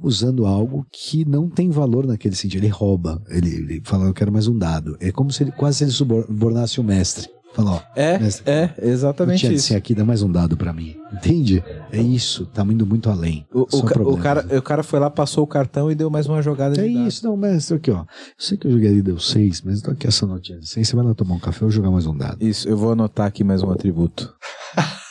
Usando 0.00 0.46
algo 0.46 0.86
que 0.92 1.24
não 1.24 1.48
tem 1.48 1.70
valor 1.70 2.06
naquele 2.06 2.34
sentido. 2.34 2.62
Ele 2.62 2.68
rouba. 2.68 3.22
Ele, 3.28 3.48
ele 3.54 3.82
fala, 3.84 4.04
eu 4.06 4.14
quero 4.14 4.32
mais 4.32 4.46
um 4.48 4.56
dado. 4.58 4.96
É 5.00 5.10
como 5.12 5.30
se 5.32 5.42
ele 5.42 5.52
quase 5.52 5.84
ele 5.84 5.90
subornasse 5.90 6.80
o 6.80 6.84
mestre. 6.84 7.28
Fala, 7.54 7.70
ó. 7.70 7.80
É, 7.98 8.18
mestre, 8.18 8.44
é, 8.52 8.74
exatamente 8.82 9.50
isso. 9.54 9.74
aqui, 9.74 9.94
dá 9.94 10.04
mais 10.04 10.20
um 10.22 10.30
dado 10.30 10.58
pra 10.58 10.74
mim. 10.74 10.94
Entende? 11.10 11.64
É 11.90 11.98
isso, 12.02 12.44
tá 12.44 12.62
indo 12.64 12.84
muito 12.84 13.08
além. 13.08 13.46
O, 13.50 13.62
o, 13.62 13.82
ca- 13.82 14.02
o 14.02 14.16
cara, 14.18 14.58
o 14.58 14.60
cara 14.62 14.82
foi 14.82 15.00
lá, 15.00 15.08
passou 15.08 15.42
o 15.42 15.46
cartão 15.46 15.90
e 15.90 15.94
deu 15.94 16.10
mais 16.10 16.26
uma 16.26 16.42
jogada 16.42 16.78
É 16.78 16.86
de 16.86 16.92
dado. 16.92 17.08
isso, 17.08 17.24
não, 17.26 17.34
mestre, 17.34 17.76
aqui, 17.76 17.90
ó. 17.90 18.00
Eu 18.00 18.06
sei 18.36 18.58
que 18.58 18.66
eu 18.66 18.72
joguei 18.72 18.90
ali, 18.90 19.00
deu 19.00 19.18
seis, 19.18 19.62
mas 19.62 19.80
tô 19.80 19.90
aqui 19.90 20.06
essa 20.06 20.26
notinha 20.26 20.58
de 20.58 20.68
seis. 20.68 20.86
Você 20.86 20.94
vai 20.96 21.06
lá 21.06 21.14
tomar 21.14 21.36
um 21.36 21.38
café 21.40 21.64
ou 21.64 21.70
jogar 21.70 21.90
mais 21.90 22.06
um 22.06 22.14
dado. 22.14 22.36
Isso, 22.44 22.68
eu 22.68 22.76
vou 22.76 22.92
anotar 22.92 23.26
aqui 23.26 23.42
mais 23.42 23.62
um 23.62 23.70
atributo. 23.70 24.34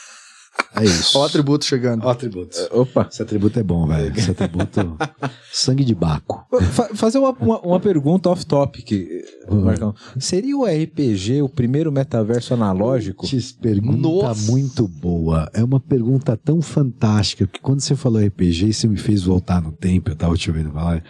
É 0.78 0.84
isso. 0.84 1.16
Ó 1.18 1.22
o 1.22 1.24
atributo 1.24 1.64
chegando. 1.64 2.04
Ó, 2.04 2.10
atributo. 2.10 2.56
Opa. 2.70 3.08
Esse 3.10 3.22
atributo 3.22 3.58
é 3.58 3.62
bom, 3.62 3.86
velho. 3.86 4.12
Esse 4.16 4.30
atributo. 4.30 4.96
sangue 5.52 5.84
de 5.84 5.94
Baco. 5.94 6.46
Fa- 6.72 6.90
fazer 6.94 7.18
uma, 7.18 7.30
uma, 7.32 7.60
uma 7.60 7.80
pergunta 7.80 8.28
off-topic, 8.30 8.92
Uhum. 9.48 9.62
Marcão. 9.64 9.94
Seria 10.18 10.56
o 10.56 10.64
RPG 10.64 11.40
o 11.42 11.48
primeiro 11.48 11.90
metaverso 11.92 12.52
analógico? 12.52 13.26
Putz, 13.28 13.52
pergunta 13.52 13.96
Nossa. 14.28 14.50
muito 14.50 14.86
boa. 14.88 15.48
É 15.54 15.62
uma 15.62 15.78
pergunta 15.80 16.36
tão 16.36 16.60
fantástica 16.60 17.46
que 17.46 17.60
quando 17.60 17.80
você 17.80 17.94
falou 17.94 18.20
RPG, 18.20 18.72
você 18.72 18.86
me 18.88 18.96
fez 18.96 19.22
voltar 19.22 19.62
no 19.62 19.70
tempo, 19.72 20.10
eu 20.10 20.16
tava 20.16 20.34
te 20.36 20.50
ouvindo 20.50 20.70
falar. 20.72 21.02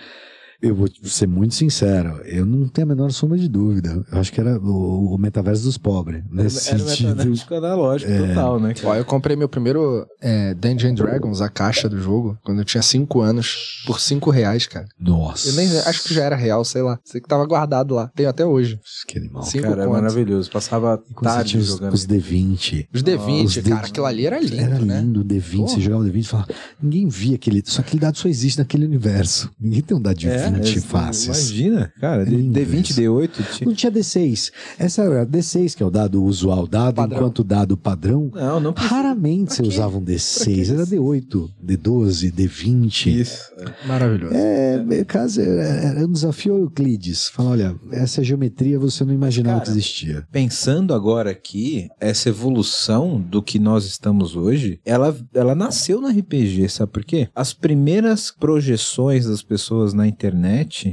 Eu 0.63 0.75
vou 0.75 0.89
ser 1.03 1.27
muito 1.27 1.55
sincero, 1.55 2.21
eu 2.25 2.47
não 2.47 2.67
tenho 2.69 2.87
a 2.87 2.89
menor 2.95 3.11
sombra 3.11 3.37
de 3.39 3.49
dúvida. 3.49 4.05
Eu 4.11 4.19
acho 4.19 4.33
que 4.33 4.41
era 4.41 4.59
o, 4.59 5.15
o 5.15 5.19
metaverso 5.19 5.65
dos 5.65 5.77
pobres. 5.77 6.23
Nesse 6.31 6.71
Era 6.71 6.83
o 6.83 6.89
sentido. 6.89 7.09
metaverso 7.11 7.55
analógico 7.55 8.11
É. 8.13 8.29
total, 8.29 8.59
né? 8.61 8.75
Ó, 8.85 8.95
eu 8.95 9.05
comprei 9.05 9.37
meu 9.37 9.49
primeiro 9.49 10.07
é, 10.21 10.55
Dungeons 10.55 10.93
and 10.93 10.95
Dragons, 10.95 11.41
a 11.41 11.49
caixa 11.49 11.89
do 11.89 11.99
jogo, 12.01 12.39
quando 12.45 12.59
eu 12.61 12.65
tinha 12.65 12.83
5 12.83 13.21
anos, 13.21 13.83
por 13.87 14.01
5 14.01 14.31
reais, 14.31 14.67
cara. 14.67 14.87
Nossa. 14.99 15.49
Eu 15.49 15.53
nem 15.55 15.67
acho 15.81 16.05
que 16.05 16.15
já 16.15 16.25
era 16.25 16.37
real, 16.37 16.65
sei 16.65 16.83
lá. 16.83 16.99
Sei 17.05 17.21
que 17.21 17.29
tava 17.29 17.45
guardado 17.47 17.95
lá. 17.95 18.11
Tenho 18.15 18.29
até 18.29 18.45
hoje. 18.45 18.79
Que 19.07 19.19
animal. 19.19 19.43
Cinco 19.43 19.65
Cara, 19.69 19.85
é 19.85 19.87
maravilhoso. 19.87 20.51
Passava 20.51 20.97
você 21.07 21.23
tarde 21.25 21.59
os, 21.59 21.67
jogando. 21.67 21.93
os 21.95 22.07
D20. 22.07 22.87
Os 22.95 23.03
D20, 23.03 23.45
Os 23.45 23.55
cara, 23.59 23.83
D- 23.83 23.87
aquilo 23.89 24.07
ali 24.07 24.27
era 24.27 24.41
lindo, 24.41 24.57
Era 24.57 24.79
né? 24.79 25.01
lindo 25.01 25.21
o 25.21 25.25
D20, 25.25 25.43
você 25.43 25.57
Porra. 25.57 25.81
jogava 25.81 26.03
o 26.03 26.07
D20 26.07 26.19
e 26.19 26.23
falava, 26.25 26.49
ninguém 26.83 27.09
via 27.09 27.35
aquele, 27.37 27.63
só 27.67 27.81
aquele 27.81 28.01
dado 28.01 28.17
só 28.19 28.29
existe 28.29 28.59
naquele 28.59 28.85
universo. 28.87 29.51
Ninguém 29.61 29.83
tem 29.83 29.97
um 29.97 30.01
dado 30.01 30.17
de 30.17 30.27
20 30.51 30.79
é, 30.79 30.81
faces. 30.81 31.25
Imagina, 31.51 31.93
cara. 32.01 32.23
É 32.23 32.25
lindo 32.27 32.59
D20, 32.59 32.91
isso. 32.91 33.01
D8. 33.01 33.31
tinha- 33.57 33.67
Não 33.67 33.75
tinha 33.75 33.93
D6. 33.93 34.51
Essa 34.79 35.03
era 35.03 35.27
D6, 35.27 35.75
que 35.75 35.83
é 35.83 35.87
o 35.87 35.91
dado 35.91 36.23
usual 36.23 36.67
dado, 36.67 36.95
Padrão. 36.97 37.19
enquanto 37.19 37.45
dado 37.45 37.77
padrão. 37.77 38.31
Não, 38.35 38.61
não 38.61 38.73
precisa. 38.73 38.95
Raramente 38.95 39.55
você 39.55 39.63
usava 39.63 39.99
um 39.99 40.03
D6, 40.05 40.73
era 40.73 40.85
D8, 40.87 41.51
D12, 41.65 42.33
D20. 42.33 43.07
Isso. 43.21 43.53
Maravilhoso. 43.87 44.35
É, 44.35 44.85
é, 44.91 45.05
caso, 45.05 45.41
é, 45.41 45.87
era 45.87 46.07
um 46.07 46.13
desafio 46.13 46.55
ao 46.55 46.61
Euclides. 46.61 47.29
Fala, 47.29 47.51
olha, 47.51 47.77
essa 47.93 48.23
geometria 48.23 48.79
você 48.79 49.05
não 49.05 49.13
imaginava 49.15 49.59
Cara, 49.61 49.65
que 49.65 49.71
existia. 49.71 50.27
Pensando 50.31 50.95
agora 50.95 51.31
aqui, 51.31 51.89
essa 52.01 52.29
evolução 52.29 53.21
do 53.21 53.43
que 53.43 53.59
nós 53.59 53.85
estamos 53.85 54.37
hoje, 54.37 54.81
ela, 54.85 55.17
ela 55.35 55.55
nasceu 55.55 56.01
no 56.01 56.09
RPG, 56.09 56.69
sabe 56.69 56.93
por 56.93 57.05
quê? 57.05 57.29
As 57.35 57.53
primeiras 57.53 58.31
projeções 58.31 59.27
das 59.27 59.43
pessoas 59.43 59.93
na 59.93 60.07
internet 60.07 60.36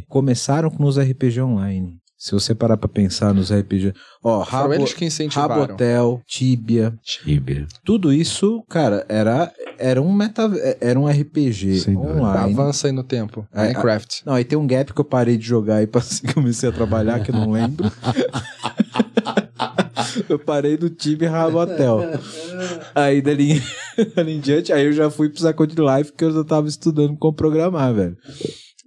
começaram 0.07 0.71
nos 0.79 0.97
RPG 0.97 1.41
online. 1.41 1.97
Se 2.17 2.31
você 2.31 2.55
parar 2.55 2.77
pra 2.77 2.87
pensar 2.87 3.33
nos 3.33 3.51
RPG, 3.51 3.91
ó, 4.23 4.39
Rabo, 4.43 4.69
que. 4.95 5.27
Rabotel, 5.27 6.21
Tibia, 6.25 6.93
Tibia. 7.03 7.67
tudo 7.83 8.13
isso, 8.13 8.63
cara, 8.69 9.05
era, 9.09 9.51
era 9.77 10.01
um 10.01 10.09
meta, 10.13 10.49
era 10.79 10.97
um 10.97 11.05
RPG 11.05 11.81
Sem 11.81 11.97
online. 11.97 12.53
Avança 12.53 12.87
aí 12.87 12.93
no 12.93 13.03
tempo. 13.03 13.45
É, 13.53 13.63
Minecraft. 13.63 14.25
Não, 14.25 14.35
aí 14.35 14.45
tem 14.45 14.57
um 14.57 14.65
gap 14.65 14.93
que 14.93 15.01
eu 15.01 15.03
parei 15.03 15.35
de 15.37 15.45
jogar 15.45 15.79
e 15.83 15.87
passei- 15.87 16.31
comecei 16.33 16.69
a 16.69 16.71
trabalhar, 16.71 17.19
que 17.21 17.31
eu 17.31 17.35
não 17.35 17.51
lembro. 17.51 17.91
eu 20.29 20.39
parei 20.39 20.77
no 20.77 20.89
time 20.89 21.25
Rabotel. 21.25 21.99
Aí 22.95 23.21
dali, 23.21 23.61
dali 24.15 24.35
em 24.35 24.39
diante, 24.39 24.71
aí 24.71 24.85
eu 24.85 24.93
já 24.93 25.09
fui 25.09 25.27
pro 25.27 25.41
Second 25.41 25.75
Life, 25.75 26.11
porque 26.11 26.23
eu 26.23 26.31
já 26.31 26.43
tava 26.45 26.69
estudando 26.69 27.17
como 27.17 27.33
programar, 27.33 27.93
velho. 27.93 28.15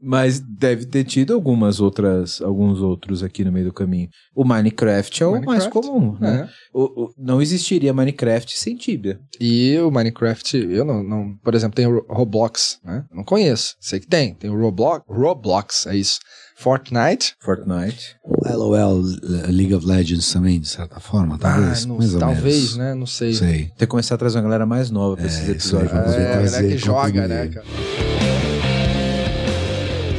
Mas 0.02 0.38
deve 0.38 0.84
ter 0.84 1.04
tido 1.04 1.32
algumas 1.34 1.80
outras, 1.80 2.40
alguns 2.42 2.80
outros 2.80 3.22
aqui 3.22 3.42
no 3.44 3.50
meio 3.50 3.66
do 3.66 3.72
caminho. 3.72 4.08
O 4.34 4.44
Minecraft 4.44 5.22
é 5.22 5.26
o 5.26 5.32
mais 5.32 5.44
Minecraft, 5.46 5.70
comum, 5.70 6.16
né? 6.20 6.46
É. 6.46 6.48
O- 6.72 7.04
o- 7.06 7.14
não 7.18 7.40
existiria 7.40 7.94
Minecraft 7.94 8.58
sem 8.58 8.76
Tibia. 8.76 9.18
E 9.40 9.76
o 9.78 9.90
Minecraft, 9.90 10.56
eu 10.58 10.84
não, 10.84 11.02
não- 11.02 11.34
Por 11.42 11.54
exemplo, 11.54 11.74
tem 11.76 11.86
o 11.86 12.04
Roblox, 12.08 12.78
né? 12.84 13.04
Não 13.12 13.24
conheço. 13.24 13.74
Sei 13.80 13.98
que 13.98 14.06
tem. 14.06 14.34
Tem 14.34 14.50
o 14.50 14.60
Roblox. 14.60 15.04
Roblox, 15.08 15.86
é 15.86 15.96
isso. 15.96 16.20
Fortnite. 16.58 17.34
Fortnite. 17.40 18.16
O 18.24 18.48
LOL, 18.48 19.02
League 19.48 19.74
of 19.74 19.86
Legends 19.86 20.30
também, 20.32 20.58
de 20.60 20.68
certa 20.68 21.00
forma, 21.00 21.38
talvez. 21.38 21.84
Ah, 21.84 21.88
não- 21.88 21.98
mais 21.98 22.14
talvez, 22.14 22.76
né? 22.76 22.94
Não 22.94 23.06
sei. 23.06 23.34
Sei. 23.34 23.58
Tem 23.64 23.74
que 23.78 23.86
começar 23.86 24.14
a 24.14 24.18
trazer 24.18 24.36
uma 24.38 24.44
galera 24.44 24.64
mais 24.66 24.90
nova 24.90 25.16
pra 25.16 25.24
É, 25.24 25.28
esses 25.28 25.40
isso 25.40 25.76
aí, 25.76 25.84
episódios. 25.84 25.92
vamos 25.92 26.14
ver. 26.14 26.20
É, 26.22 26.32
a 26.34 26.42
galera 26.42 26.68
que 26.68 26.78
joga, 26.78 27.28
né, 27.28 27.48
cara? 27.48 27.66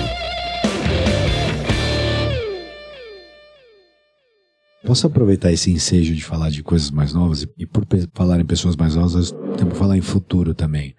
Posso 4.86 5.06
aproveitar 5.06 5.52
esse 5.52 5.70
ensejo 5.70 6.14
de 6.14 6.24
falar 6.24 6.48
de 6.50 6.62
coisas 6.62 6.90
mais 6.90 7.12
novas 7.12 7.46
e, 7.58 7.66
por 7.66 7.84
falar 8.14 8.40
em 8.40 8.44
pessoas 8.46 8.76
mais 8.76 8.94
novas, 8.94 9.32
temos 9.56 9.72
que 9.74 9.78
falar 9.78 9.96
em 9.96 10.00
futuro 10.00 10.54
também. 10.54 10.94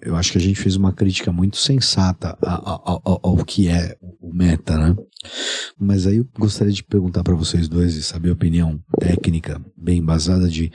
Eu 0.00 0.16
acho 0.16 0.32
que 0.32 0.38
a 0.38 0.40
gente 0.40 0.58
fez 0.60 0.74
uma 0.76 0.92
crítica 0.92 1.30
muito 1.32 1.56
sensata 1.56 2.36
a- 2.42 2.54
a- 2.54 2.80
ao, 2.84 3.20
ao 3.22 3.44
que 3.44 3.68
é 3.68 3.96
o 4.20 4.32
meta, 4.34 4.76
né? 4.76 4.96
Mas 5.78 6.06
aí 6.06 6.16
eu 6.16 6.26
gostaria 6.38 6.72
de 6.72 6.82
perguntar 6.82 7.22
para 7.22 7.34
vocês 7.34 7.68
dois 7.68 7.94
e 7.94 8.02
saber 8.02 8.30
a 8.30 8.34
opinião 8.34 8.80
técnica 8.98 9.60
bem 9.76 9.98
embasada 9.98 10.48
de 10.48 10.72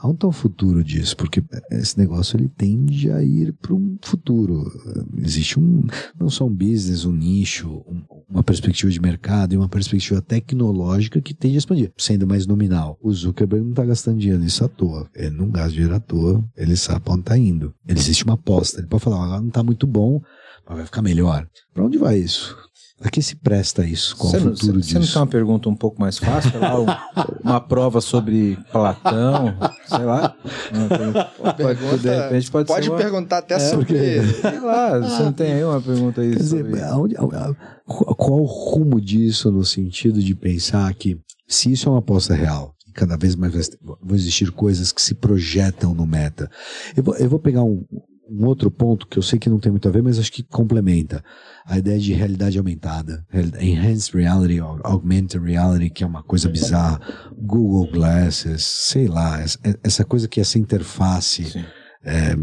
aonde 0.00 0.16
está 0.16 0.26
o 0.28 0.32
futuro 0.32 0.82
disso? 0.84 1.16
Porque 1.16 1.42
esse 1.70 1.98
negócio 1.98 2.36
ele 2.38 2.48
tende 2.48 3.10
a 3.10 3.22
ir 3.22 3.52
para 3.54 3.74
um 3.74 3.96
futuro. 4.02 4.70
Existe 5.16 5.58
um 5.58 5.82
não 6.18 6.30
só 6.30 6.46
um 6.46 6.54
business, 6.54 7.04
um 7.04 7.12
nicho, 7.12 7.68
um- 7.86 8.02
uma 8.28 8.42
perspectiva 8.42 8.90
de 8.90 9.00
mercado 9.00 9.54
e 9.54 9.56
uma 9.56 9.68
perspectiva 9.68 10.20
tecnológica 10.20 11.20
que 11.20 11.34
tende 11.34 11.54
a 11.54 11.58
expandir, 11.58 11.92
sendo 11.96 12.26
mais 12.26 12.46
nominal. 12.46 12.98
O 13.02 13.12
Zuckerberg 13.12 13.64
não 13.64 13.70
está 13.72 13.84
gastando 13.84 14.18
dinheiro 14.18 14.42
nisso 14.42 14.64
à 14.64 14.68
toa. 14.68 15.08
Ele 15.14 15.30
não 15.30 15.50
gasta 15.50 15.72
dinheiro 15.72 15.94
à 15.94 16.00
toa, 16.00 16.44
ele 16.56 16.76
sabe 16.76 17.04
onde 17.08 17.20
está 17.20 17.38
indo. 17.38 17.74
Ele 17.86 17.98
existe 17.98 18.24
uma 18.24 18.34
aposta. 18.34 18.80
Ele 18.80 18.86
pode 18.86 19.02
falar, 19.02 19.24
agora 19.24 19.40
não 19.40 19.48
está 19.48 19.62
muito 19.62 19.86
bom, 19.86 20.20
mas 20.68 20.76
vai 20.76 20.84
ficar 20.86 21.02
melhor. 21.02 21.46
Para 21.72 21.84
onde 21.84 21.96
vai 21.98 22.18
isso? 22.18 22.54
A 23.00 23.10
que 23.10 23.22
se 23.22 23.36
presta 23.36 23.84
isso? 23.86 24.16
Qual 24.16 24.30
Você 24.32 24.38
o 24.38 24.44
não, 24.44 24.50
futuro 24.56 24.82
você 24.82 24.94
não 24.94 25.00
disso? 25.02 25.12
tem 25.12 25.22
uma 25.22 25.28
pergunta 25.28 25.68
um 25.68 25.74
pouco 25.76 26.00
mais 26.00 26.18
fácil? 26.18 26.58
Lá, 26.58 26.80
um- 26.80 26.86
uma 27.44 27.60
prova 27.60 28.00
sobre 28.00 28.58
Platão, 28.72 29.56
sei 29.86 30.04
lá. 30.04 30.34
Uma 31.38 31.54
pergunta- 31.54 31.98
de 31.98 32.08
repente 32.10 32.50
pode, 32.50 32.66
Pode 32.66 32.84
ser 32.86 32.90
uma, 32.90 32.98
perguntar 32.98 33.38
até 33.38 33.54
É, 33.54 33.58
sobre. 33.60 33.86
porque- 33.86 34.22
Sei 34.40 34.60
lá, 34.60 34.98
você 34.98 35.22
não 35.22 35.32
tem 35.32 35.52
aí 35.52 35.64
uma 35.64 35.80
pergunta 35.80 36.20
aí 36.22 36.30
Quer 36.32 36.38
dizer, 36.38 36.64
sobre... 36.64 36.82
aonde- 36.82 37.16
a- 37.16 37.54
qual 37.86 38.40
o 38.40 38.44
rumo 38.44 39.00
disso 39.00 39.50
no 39.52 39.64
sentido 39.64 40.20
de 40.20 40.34
pensar 40.34 40.92
que 40.94 41.16
se 41.46 41.70
isso 41.70 41.88
é 41.88 41.92
uma 41.92 42.00
aposta 42.00 42.34
real, 42.34 42.74
e 42.88 42.92
cada 42.92 43.16
vez 43.16 43.36
mais 43.36 43.52
vão 44.02 44.16
existir 44.16 44.50
coisas 44.50 44.90
que 44.90 45.00
se 45.00 45.14
projetam 45.14 45.94
no 45.94 46.04
meta. 46.04 46.50
Eu 46.96 47.02
vou, 47.04 47.14
eu 47.14 47.28
vou 47.30 47.38
pegar 47.38 47.62
um, 47.62 47.84
um 48.30 48.46
outro 48.46 48.70
ponto 48.70 49.06
que 49.06 49.18
eu 49.18 49.22
sei 49.22 49.38
que 49.38 49.48
não 49.48 49.58
tem 49.58 49.70
muito 49.72 49.88
a 49.88 49.90
ver, 49.90 50.02
mas 50.02 50.18
acho 50.18 50.32
que 50.32 50.42
complementa. 50.42 51.22
A 51.66 51.78
ideia 51.78 51.98
de 51.98 52.12
realidade 52.12 52.58
aumentada, 52.58 53.24
enhanced 53.60 54.14
reality, 54.14 54.60
ou 54.60 54.78
augmented 54.84 55.42
reality, 55.42 55.90
que 55.90 56.04
é 56.04 56.06
uma 56.06 56.22
coisa 56.22 56.48
bizarra, 56.48 57.00
Google 57.36 57.90
Glasses, 57.90 58.64
sei 58.64 59.06
lá, 59.06 59.40
essa, 59.82 60.04
coisa 60.04 60.28
que 60.28 60.40
é 60.40 60.42
essa 60.42 60.58
interface, 60.58 61.44
Sim. 61.44 61.64
é, 62.04 62.36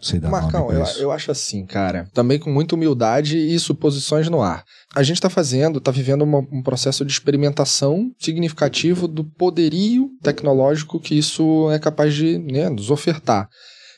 sei 0.00 0.20
dar 0.20 0.30
Marcão, 0.30 0.70
eu, 0.72 0.84
eu 0.98 1.10
acho 1.12 1.30
assim, 1.30 1.64
cara. 1.64 2.08
Também 2.12 2.38
com 2.38 2.50
muita 2.50 2.74
humildade 2.74 3.36
e 3.38 3.58
suposições 3.58 4.28
no 4.28 4.40
ar. 4.42 4.64
A 4.94 5.02
gente 5.02 5.20
tá 5.20 5.30
fazendo, 5.30 5.80
tá 5.80 5.90
vivendo 5.90 6.22
uma- 6.22 6.46
um 6.52 6.62
processo 6.62 7.04
de 7.04 7.12
experimentação 7.12 8.10
significativo 8.18 9.08
do 9.08 9.24
poderio 9.24 10.10
tecnológico 10.22 11.00
que 11.00 11.16
isso 11.16 11.70
é 11.70 11.78
capaz 11.78 12.14
de 12.14 12.38
né, 12.38 12.68
nos 12.68 12.90
ofertar. 12.90 13.48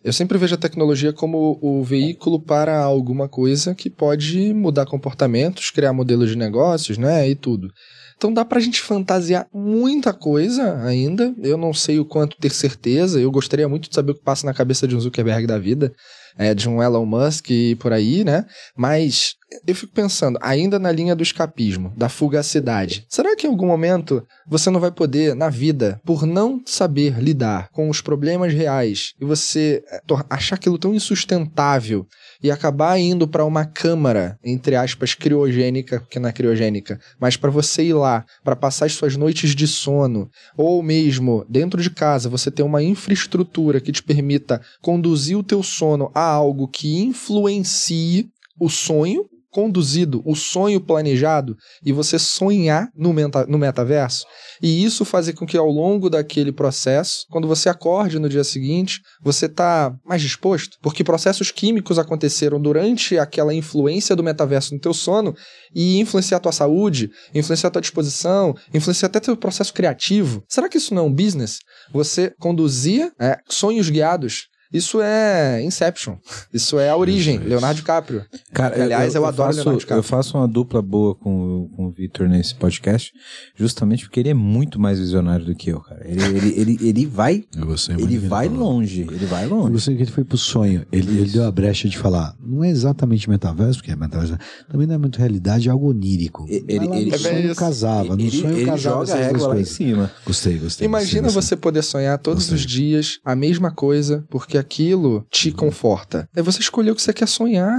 Eu 0.04 0.12
sempre 0.12 0.36
vejo 0.36 0.54
a 0.54 0.58
tecnologia 0.58 1.14
como 1.14 1.58
o 1.62 1.82
veículo 1.82 2.38
para 2.38 2.78
alguma 2.78 3.26
coisa 3.26 3.74
que 3.74 3.88
pode 3.88 4.52
mudar 4.52 4.84
comportamentos, 4.84 5.70
criar 5.70 5.94
modelos 5.94 6.28
de 6.28 6.36
negócios, 6.36 6.98
né? 6.98 7.26
E 7.26 7.34
tudo. 7.34 7.70
Então 8.14 8.32
dá 8.32 8.44
pra 8.44 8.60
gente 8.60 8.82
fantasiar 8.82 9.46
muita 9.52 10.12
coisa 10.12 10.82
ainda. 10.84 11.34
Eu 11.42 11.56
não 11.56 11.72
sei 11.72 11.98
o 11.98 12.04
quanto 12.04 12.36
ter 12.36 12.50
certeza. 12.50 13.18
Eu 13.18 13.30
gostaria 13.30 13.68
muito 13.68 13.88
de 13.88 13.94
saber 13.94 14.12
o 14.12 14.14
que 14.14 14.22
passa 14.22 14.46
na 14.46 14.52
cabeça 14.52 14.86
de 14.86 14.94
um 14.94 15.00
Zuckerberg 15.00 15.46
da 15.46 15.58
vida 15.58 15.90
é, 16.36 16.54
de 16.54 16.68
um 16.68 16.82
Elon 16.82 17.06
Musk 17.06 17.50
e 17.50 17.74
por 17.76 17.92
aí, 17.92 18.24
né? 18.24 18.44
Mas 18.76 19.34
eu 19.66 19.74
fico 19.74 19.92
pensando, 19.92 20.38
ainda 20.42 20.78
na 20.78 20.90
linha 20.90 21.14
do 21.14 21.22
escapismo, 21.22 21.92
da 21.96 22.08
fugacidade, 22.08 23.06
será 23.08 23.36
que 23.36 23.46
em 23.46 23.50
algum 23.50 23.66
momento 23.66 24.26
você 24.46 24.70
não 24.70 24.80
vai 24.80 24.90
poder, 24.90 25.34
na 25.34 25.48
vida, 25.48 26.00
por 26.04 26.26
não 26.26 26.60
saber 26.64 27.18
lidar 27.18 27.68
com 27.70 27.88
os 27.88 28.00
problemas 28.00 28.52
reais 28.52 29.12
e 29.20 29.24
você 29.24 29.82
é, 29.90 30.00
achar 30.30 30.56
aquilo 30.56 30.78
tão 30.78 30.94
insustentável 30.94 32.06
e 32.42 32.50
acabar 32.50 32.98
indo 32.98 33.26
para 33.26 33.44
uma 33.44 33.64
câmara, 33.64 34.38
entre 34.44 34.76
aspas, 34.76 35.14
criogênica, 35.14 36.00
porque 36.00 36.18
não 36.18 36.28
é 36.28 36.32
criogênica, 36.32 36.98
mas 37.18 37.36
para 37.36 37.50
você 37.50 37.84
ir 37.84 37.94
lá, 37.94 38.24
para 38.42 38.56
passar 38.56 38.86
as 38.86 38.92
suas 38.92 39.16
noites 39.16 39.54
de 39.54 39.66
sono, 39.66 40.28
ou 40.56 40.82
mesmo 40.82 41.44
dentro 41.48 41.82
de 41.82 41.90
casa, 41.90 42.28
você 42.28 42.50
ter 42.50 42.62
uma 42.62 42.82
infraestrutura 42.82 43.80
que 43.80 43.92
te 43.92 44.02
permita 44.02 44.60
conduzir 44.82 45.38
o 45.38 45.42
teu 45.42 45.62
sono 45.62 46.10
a 46.14 46.22
algo 46.22 46.68
que 46.68 47.00
influencie 47.00 48.28
o 48.58 48.68
sonho 48.68 49.26
conduzido, 49.54 50.20
o 50.26 50.34
sonho 50.34 50.80
planejado 50.80 51.56
e 51.86 51.92
você 51.92 52.18
sonhar 52.18 52.88
no, 52.92 53.12
meta, 53.12 53.46
no 53.46 53.56
metaverso. 53.56 54.26
E 54.60 54.84
isso 54.84 55.04
fazer 55.04 55.34
com 55.34 55.46
que 55.46 55.56
ao 55.56 55.68
longo 55.68 56.10
daquele 56.10 56.50
processo, 56.50 57.24
quando 57.30 57.46
você 57.46 57.68
acorde 57.68 58.18
no 58.18 58.28
dia 58.28 58.42
seguinte, 58.42 59.00
você 59.22 59.46
está 59.46 59.94
mais 60.04 60.20
disposto, 60.20 60.76
porque 60.82 61.04
processos 61.04 61.52
químicos 61.52 62.00
aconteceram 62.00 62.60
durante 62.60 63.16
aquela 63.16 63.54
influência 63.54 64.16
do 64.16 64.24
metaverso 64.24 64.74
no 64.74 64.80
teu 64.80 64.92
sono 64.92 65.32
e 65.72 66.00
influenciar 66.00 66.38
a 66.38 66.40
tua 66.40 66.52
saúde, 66.52 67.08
influenciar 67.32 67.68
a 67.68 67.72
tua 67.72 67.82
disposição, 67.82 68.56
influenciar 68.72 69.06
até 69.06 69.20
teu 69.20 69.36
processo 69.36 69.72
criativo. 69.72 70.42
Será 70.48 70.68
que 70.68 70.78
isso 70.78 70.92
não 70.92 71.02
é 71.02 71.06
um 71.06 71.14
business? 71.14 71.60
Você 71.92 72.34
conduzia 72.40 73.12
é, 73.20 73.38
sonhos 73.48 73.88
guiados 73.88 74.48
isso 74.74 75.00
é 75.00 75.62
Inception. 75.62 76.16
Isso 76.52 76.80
é 76.80 76.90
a 76.90 76.96
origem, 76.96 77.36
isso, 77.36 77.44
Leonardo 77.44 77.76
DiCaprio. 77.76 78.24
Cara, 78.52 78.82
aliás, 78.82 79.14
eu, 79.14 79.20
eu, 79.20 79.22
eu 79.22 79.28
adoro 79.28 79.46
faço, 79.46 79.58
Leonardo 79.58 79.78
DiCaprio. 79.78 79.98
Eu 80.00 80.02
faço 80.02 80.36
uma 80.36 80.48
dupla 80.48 80.82
boa 80.82 81.14
com, 81.14 81.70
com 81.76 81.86
o 81.86 81.90
Victor 81.92 82.28
nesse 82.28 82.56
podcast, 82.56 83.12
justamente 83.54 84.04
porque 84.04 84.18
ele 84.18 84.30
é 84.30 84.34
muito 84.34 84.80
mais 84.80 84.98
visionário 84.98 85.46
do 85.46 85.54
que 85.54 85.70
eu, 85.70 85.78
cara. 85.80 86.02
Ele, 86.04 86.24
ele, 86.24 86.60
ele, 86.60 86.88
ele 86.88 87.06
vai. 87.06 87.44
ele 87.96 88.18
vai 88.18 88.48
longe. 88.48 89.02
Ele 89.02 89.26
vai 89.26 89.46
longe. 89.46 89.68
Eu 89.68 89.72
gostei 89.74 89.94
que 89.94 90.02
ele 90.02 90.10
foi 90.10 90.24
pro 90.24 90.36
sonho. 90.36 90.84
Ele, 90.90 91.20
ele, 91.20 91.30
deu 91.30 91.44
a 91.44 91.52
brecha 91.52 91.88
de 91.88 91.96
falar. 91.96 92.34
Não 92.44 92.64
é 92.64 92.68
exatamente 92.68 93.30
metaverso, 93.30 93.78
porque 93.78 93.92
é 93.92 93.96
metaverso. 93.96 94.36
Também 94.68 94.88
não 94.88 94.96
é 94.96 94.98
muito 94.98 95.20
realidade, 95.20 95.68
é 95.68 95.70
algo 95.70 95.90
onírico. 95.90 96.46
Ele, 96.48 96.64
ele, 96.66 96.88
no 96.88 97.14
é 97.14 97.18
sonho 97.18 97.46
isso. 97.46 97.54
casava. 97.54 98.16
No 98.16 98.20
ele, 98.20 98.30
sonho 98.32 98.56
ele 98.56 98.66
casava. 98.66 99.06
Joga 99.06 99.14
a 99.14 99.24
régua 99.24 99.46
lá 99.46 99.60
em 99.60 99.64
cima. 99.64 100.10
Gostei, 100.26 100.58
gostei. 100.58 100.84
Imagina 100.84 101.22
gostei, 101.22 101.42
você 101.42 101.56
poder 101.56 101.82
sonhar 101.82 102.18
todos 102.18 102.50
gostei. 102.50 102.56
os 102.56 102.66
dias 102.66 103.20
a 103.24 103.36
mesma 103.36 103.70
coisa, 103.70 104.24
porque 104.28 104.63
aquilo 104.64 105.26
te 105.30 105.52
conforta. 105.52 106.28
É 106.34 106.42
você 106.42 106.60
escolher 106.60 106.90
o 106.90 106.94
que 106.94 107.02
você 107.02 107.12
quer 107.12 107.28
sonhar. 107.28 107.78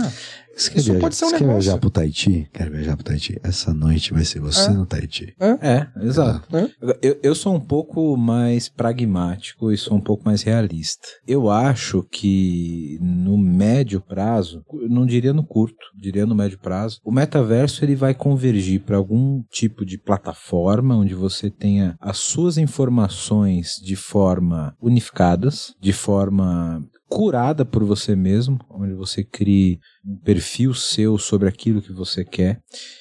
Você 0.55 0.71
quer 0.71 0.77
Isso 0.79 0.85
viajar, 0.87 1.01
pode 1.01 1.15
ser 1.15 1.25
um 1.25 1.29
você 1.29 1.33
negócio. 1.33 1.47
quer 1.47 1.61
viajar 1.61 1.77
pro 1.79 1.89
Tahiti? 1.89 2.49
Quero 2.53 2.71
viajar 2.71 2.95
pro 2.95 3.03
Tahiti. 3.03 3.39
Essa 3.43 3.73
noite 3.73 4.13
vai 4.13 4.23
ser 4.23 4.39
você 4.39 4.69
é. 4.69 4.73
no 4.73 4.85
Tahiti. 4.85 5.35
É, 5.39 5.67
é 5.69 6.05
exato. 6.05 6.55
É. 6.55 6.69
Eu, 7.01 7.19
eu 7.21 7.35
sou 7.35 7.53
um 7.53 7.59
pouco 7.59 8.15
mais 8.15 8.69
pragmático 8.69 9.71
e 9.71 9.77
sou 9.77 9.97
um 9.97 10.01
pouco 10.01 10.23
mais 10.23 10.43
realista. 10.43 11.07
Eu 11.27 11.49
acho 11.49 12.03
que 12.03 12.97
no 13.01 13.37
médio 13.37 13.99
prazo, 13.99 14.63
não 14.89 15.05
diria 15.05 15.33
no 15.33 15.45
curto, 15.45 15.75
diria 15.99 16.25
no 16.25 16.35
médio 16.35 16.57
prazo, 16.59 16.99
o 17.03 17.11
metaverso 17.11 17.83
ele 17.83 17.95
vai 17.95 18.13
convergir 18.13 18.81
para 18.81 18.97
algum 18.97 19.43
tipo 19.51 19.85
de 19.85 19.97
plataforma 19.97 20.95
onde 20.95 21.13
você 21.13 21.49
tenha 21.49 21.95
as 21.99 22.17
suas 22.17 22.57
informações 22.57 23.75
de 23.83 23.95
forma 23.95 24.73
unificadas, 24.81 25.73
de 25.81 25.91
forma 25.91 26.81
curada 27.15 27.63
por 27.63 27.81
você 27.81 28.13
mesmo, 28.13 28.59
onde 28.69 28.93
você 28.93 29.23
crie 29.23 29.79
um 30.05 30.17
perfil 30.17 30.73
seu 30.73 31.17
sobre 31.17 31.47
aquilo 31.47 31.81
que 31.81 31.93
você 31.93 32.25
quer 32.25 32.59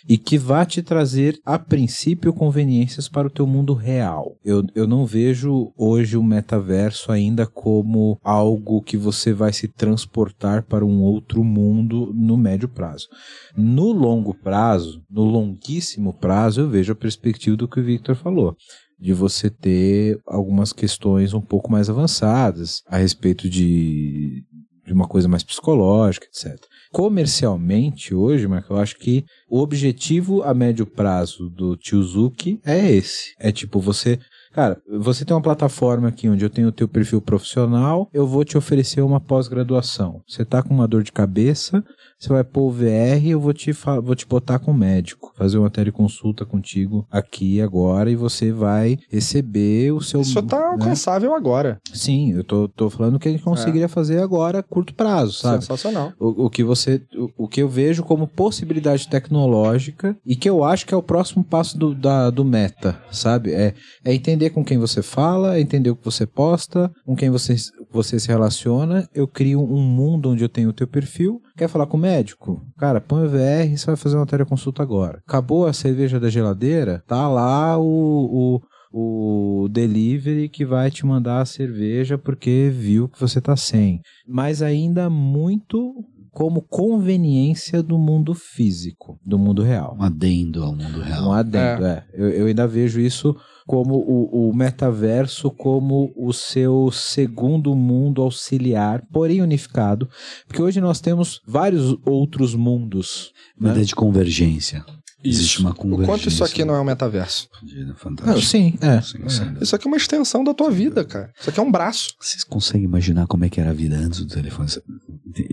e 0.09 0.17
que 0.17 0.39
vá 0.39 0.65
te 0.65 0.85
trazer, 0.85 1.37
a 1.45 1.59
princípio, 1.59 2.33
conveniências 2.33 3.09
para 3.09 3.27
o 3.27 3.31
teu 3.31 3.45
mundo 3.45 3.75
real. 3.75 4.37
Eu, 4.45 4.63
eu 4.73 4.87
não 4.87 5.05
vejo 5.05 5.73
hoje 5.77 6.17
o 6.17 6.23
metaverso 6.23 7.11
ainda 7.11 7.45
como 7.45 8.17
algo 8.23 8.81
que 8.83 8.97
você 8.97 9.33
vai 9.33 9.53
se 9.53 9.67
transportar 9.67 10.63
para 10.63 10.87
um 10.87 11.03
outro 11.03 11.43
mundo 11.43 12.13
no 12.15 12.37
médio 12.37 12.69
prazo. 12.69 13.09
No 13.57 13.91
longo 13.91 14.33
prazo, 14.33 15.03
no 15.11 15.25
longuíssimo 15.25 16.13
prazo, 16.13 16.61
eu 16.61 16.71
vejo 16.71 16.93
a 16.93 16.97
perspectiva 16.97 17.57
do 17.57 17.67
que 17.67 17.81
o 17.81 17.85
Victor 17.85 18.15
falou 18.15 18.57
de 18.99 19.13
você 19.13 19.51
ter 19.51 20.19
algumas 20.27 20.73
questões 20.73 21.35
um 21.35 21.41
pouco 21.41 21.71
mais 21.71 21.91
avançadas 21.91 22.83
a 22.87 22.97
respeito 22.97 23.49
de, 23.49 24.45
de 24.87 24.93
uma 24.93 25.07
coisa 25.07 25.29
mais 25.29 25.43
psicológica, 25.43 26.27
etc. 26.27 26.59
Comercialmente, 26.93 28.15
hoje, 28.15 28.47
Marco, 28.47 28.73
eu 28.73 28.79
acho 28.79 28.97
que 28.99 29.25
o 29.49 29.61
objetivo 29.61 30.43
a 30.43 30.55
médio 30.55 30.87
prazo 30.87 31.51
do 31.51 31.77
Tiozuki 31.77 32.61
é 32.65 32.91
esse. 32.91 33.35
É 33.39 33.51
tipo, 33.51 33.81
você 33.81 34.19
Cara, 34.55 34.81
você 34.89 35.25
tem 35.25 35.35
uma 35.35 35.43
plataforma 35.43 36.07
aqui 36.07 36.29
onde 36.29 36.45
eu 36.45 36.49
tenho 36.49 36.69
o 36.69 36.73
teu 36.73 36.87
perfil 36.87 37.21
profissional, 37.21 38.09
eu 38.13 38.25
vou 38.25 38.45
te 38.45 38.57
oferecer 38.57 39.01
uma 39.01 39.21
pós-graduação. 39.21 40.23
Você 40.29 40.45
tá 40.45 40.63
com 40.63 40.73
uma 40.73 40.87
dor 40.87 41.03
de 41.03 41.11
cabeça, 41.11 41.83
você 42.25 42.33
vai 42.33 42.45
pôr 42.45 42.69
o 42.69 42.71
VR, 42.71 43.27
eu 43.27 43.39
vou 43.39 43.53
te, 43.53 43.71
vou 43.73 44.15
te 44.15 44.27
botar 44.27 44.59
com 44.59 44.71
o 44.71 44.75
médico, 44.75 45.33
fazer 45.37 45.59
uma 45.59 45.69
teleconsulta 45.69 46.47
contigo 46.47 47.07
aqui 47.11 47.61
agora 47.61 48.11
e 48.11 48.17
você 48.17 48.51
vai 48.51 48.99
receber 49.11 49.93
o 49.93 50.01
seu. 50.01 50.23
Isso 50.23 50.43
tá 50.43 50.59
né? 50.59 50.67
alcançável 50.67 51.35
agora. 51.35 51.79
Sim, 51.93 52.33
eu 52.33 52.43
tô, 52.43 52.67
tô 52.69 52.89
falando 52.89 53.19
que 53.19 53.29
a 53.29 53.31
gente 53.31 53.45
conseguiria 53.45 53.85
é. 53.85 53.89
fazer 53.89 54.21
agora 54.21 54.61
a 54.61 54.63
curto 54.63 54.95
prazo, 54.95 55.35
sabe? 55.35 55.63
Sensacional. 55.63 56.13
O, 56.19 56.47
o 56.47 56.51
que 56.51 56.65
você. 56.65 57.03
O, 57.15 57.45
o, 57.45 57.49
que 57.49 57.61
eu 57.61 57.69
vejo 57.69 58.03
como 58.03 58.27
possibilidade 58.27 59.07
tecnológica 59.09 60.17
e 60.25 60.35
que 60.35 60.49
eu 60.49 60.65
acho 60.65 60.87
que 60.87 60.95
é 60.95 60.97
o 60.97 61.03
próximo 61.03 61.45
passo 61.45 61.77
do, 61.77 61.95
da, 61.95 62.31
do 62.31 62.45
meta, 62.45 62.99
sabe? 63.11 63.53
É, 63.53 63.75
é 64.03 64.15
entender 64.15 64.51
com 64.51 64.65
quem 64.65 64.79
você 64.79 65.03
fala, 65.03 65.57
é 65.57 65.61
entender 65.61 65.91
o 65.91 65.97
que 65.97 66.05
você 66.05 66.27
posta, 66.27 66.91
com 67.05 67.15
quem 67.15 67.29
você, 67.29 67.55
você 67.95 68.19
se 68.19 68.29
relaciona. 68.29 69.09
Eu 69.15 69.29
crio 69.29 69.63
um 69.63 69.81
mundo 69.81 70.31
onde 70.31 70.45
eu 70.45 70.49
tenho 70.49 70.71
o 70.71 70.73
teu 70.73 70.87
perfil. 70.87 71.41
Quer 71.57 71.69
falar 71.69 71.87
com 71.87 71.97
o 71.97 72.01
médico? 72.01 72.61
Cara, 72.77 73.01
põe 73.01 73.25
o 73.25 73.29
VR 73.29 73.73
e 73.73 73.79
você 73.79 73.87
vai 73.87 73.97
fazer 73.97 74.17
uma 74.17 74.27
teleconsulta 74.27 74.83
agora. 74.83 75.23
Acabou 75.27 75.67
a 75.67 75.73
cerveja 75.73 76.19
da 76.19 76.29
geladeira? 76.29 77.03
Tá 77.07 77.29
lá 77.29 77.79
o, 77.79 78.61
o, 78.93 79.63
o 79.65 79.69
delivery 79.69 80.49
que 80.49 80.65
vai 80.65 80.91
te 80.91 81.07
mandar 81.07 81.41
a 81.41 81.47
cerveja 81.47 82.19
porque 82.19 82.71
viu 82.73 83.09
que 83.09 83.21
você 83.21 83.41
tá 83.41 83.57
sem. 83.57 84.01
Mas 84.27 84.61
ainda 84.61 85.09
muito 85.09 86.05
como 86.35 86.61
conveniência 86.61 87.81
do 87.81 87.97
mundo 87.97 88.35
físico, 88.35 89.19
do 89.25 89.39
mundo 89.39 89.63
real. 89.63 89.97
Um 89.99 90.03
adendo 90.03 90.65
ao 90.65 90.75
mundo 90.75 91.01
real. 91.01 91.29
Um 91.29 91.33
adendo, 91.33 91.87
é. 91.87 91.93
é. 91.93 92.05
Eu, 92.13 92.29
eu 92.31 92.47
ainda 92.47 92.67
vejo 92.67 93.01
isso 93.01 93.37
como 93.67 93.95
o, 93.95 94.51
o, 94.51 94.55
metaverso 94.55 95.51
como 95.51 96.13
o 96.17 96.33
seu 96.33 96.91
segundo 96.93 97.75
mundo 97.75 98.21
auxiliar, 98.21 99.03
porém 99.13 99.41
unificado, 99.41 100.09
porque 100.47 100.61
hoje 100.61 100.81
nós 100.81 101.01
temos 101.01 101.41
vários 101.47 101.97
outros 102.05 102.55
mundos. 102.55 103.33
Uma 103.59 103.69
né? 103.69 103.75
ideia 103.75 103.87
de 103.87 103.95
convergência. 103.95 104.85
Isso. 105.25 105.41
Existe 105.41 105.61
uma 105.61 105.75
convergência. 105.75 106.05
O 106.05 106.07
quanto 106.07 106.29
isso 106.29 106.45
aqui 106.45 106.65
não 106.65 106.75
é 106.75 106.81
um 106.81 106.85
metaverso? 106.85 107.49
Fantástico. 107.97 108.27
Não, 108.27 108.41
sim, 108.41 108.75
é. 108.81 109.01
Sim, 109.01 109.19
é. 109.23 109.63
Isso 109.65 109.75
aqui 109.75 109.87
é 109.87 109.91
uma 109.91 109.97
extensão 109.97 110.45
da 110.45 110.53
tua 110.53 110.71
vida, 110.71 111.03
cara. 111.03 111.33
Isso 111.41 111.49
aqui 111.49 111.59
é 111.59 111.63
um 111.63 111.73
braço. 111.73 112.15
Vocês 112.21 112.45
conseguem 112.45 112.85
imaginar 112.85 113.27
como 113.27 113.45
é 113.45 113.49
que 113.49 113.61
era 113.61 113.71
a 113.71 113.75
vida 113.75 113.97
antes 113.97 114.21
do 114.21 114.27
telefone? 114.27 114.69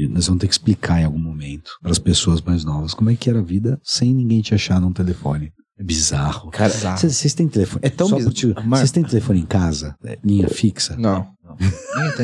Nós 0.10 0.28
vamos 0.28 0.42
ter 0.42 0.48
que 0.48 0.54
explicar 0.54 1.00
em 1.00 1.06
algum 1.06 1.20
momento 1.20 1.72
para 1.82 1.92
as 1.92 2.00
pessoas 2.00 2.42
mais 2.42 2.66
novas 2.66 2.94
como 2.94 3.10
é 3.10 3.16
que 3.16 3.30
era 3.30 3.40
a 3.40 3.44
vida 3.44 3.80
sem 3.84 4.14
ninguém 4.14 4.42
te 4.42 4.54
achar 4.54 4.80
num 4.82 4.92
telefone. 4.92 5.54
É 5.80 5.84
bizarro. 5.84 6.52
Cara, 6.52 6.72
vocês 6.98 7.34
têm 7.34 7.48
telefone? 7.48 7.80
É 7.84 7.90
tão 7.90 8.12
bizarro. 8.12 8.70
Vocês 8.70 8.92
têm 8.92 9.04
telefone 9.04 9.40
em 9.40 9.46
casa? 9.46 9.96
É, 10.04 10.20
linha 10.24 10.50
fixa? 10.50 10.96
Não. 10.98 11.28
não. 11.44 11.58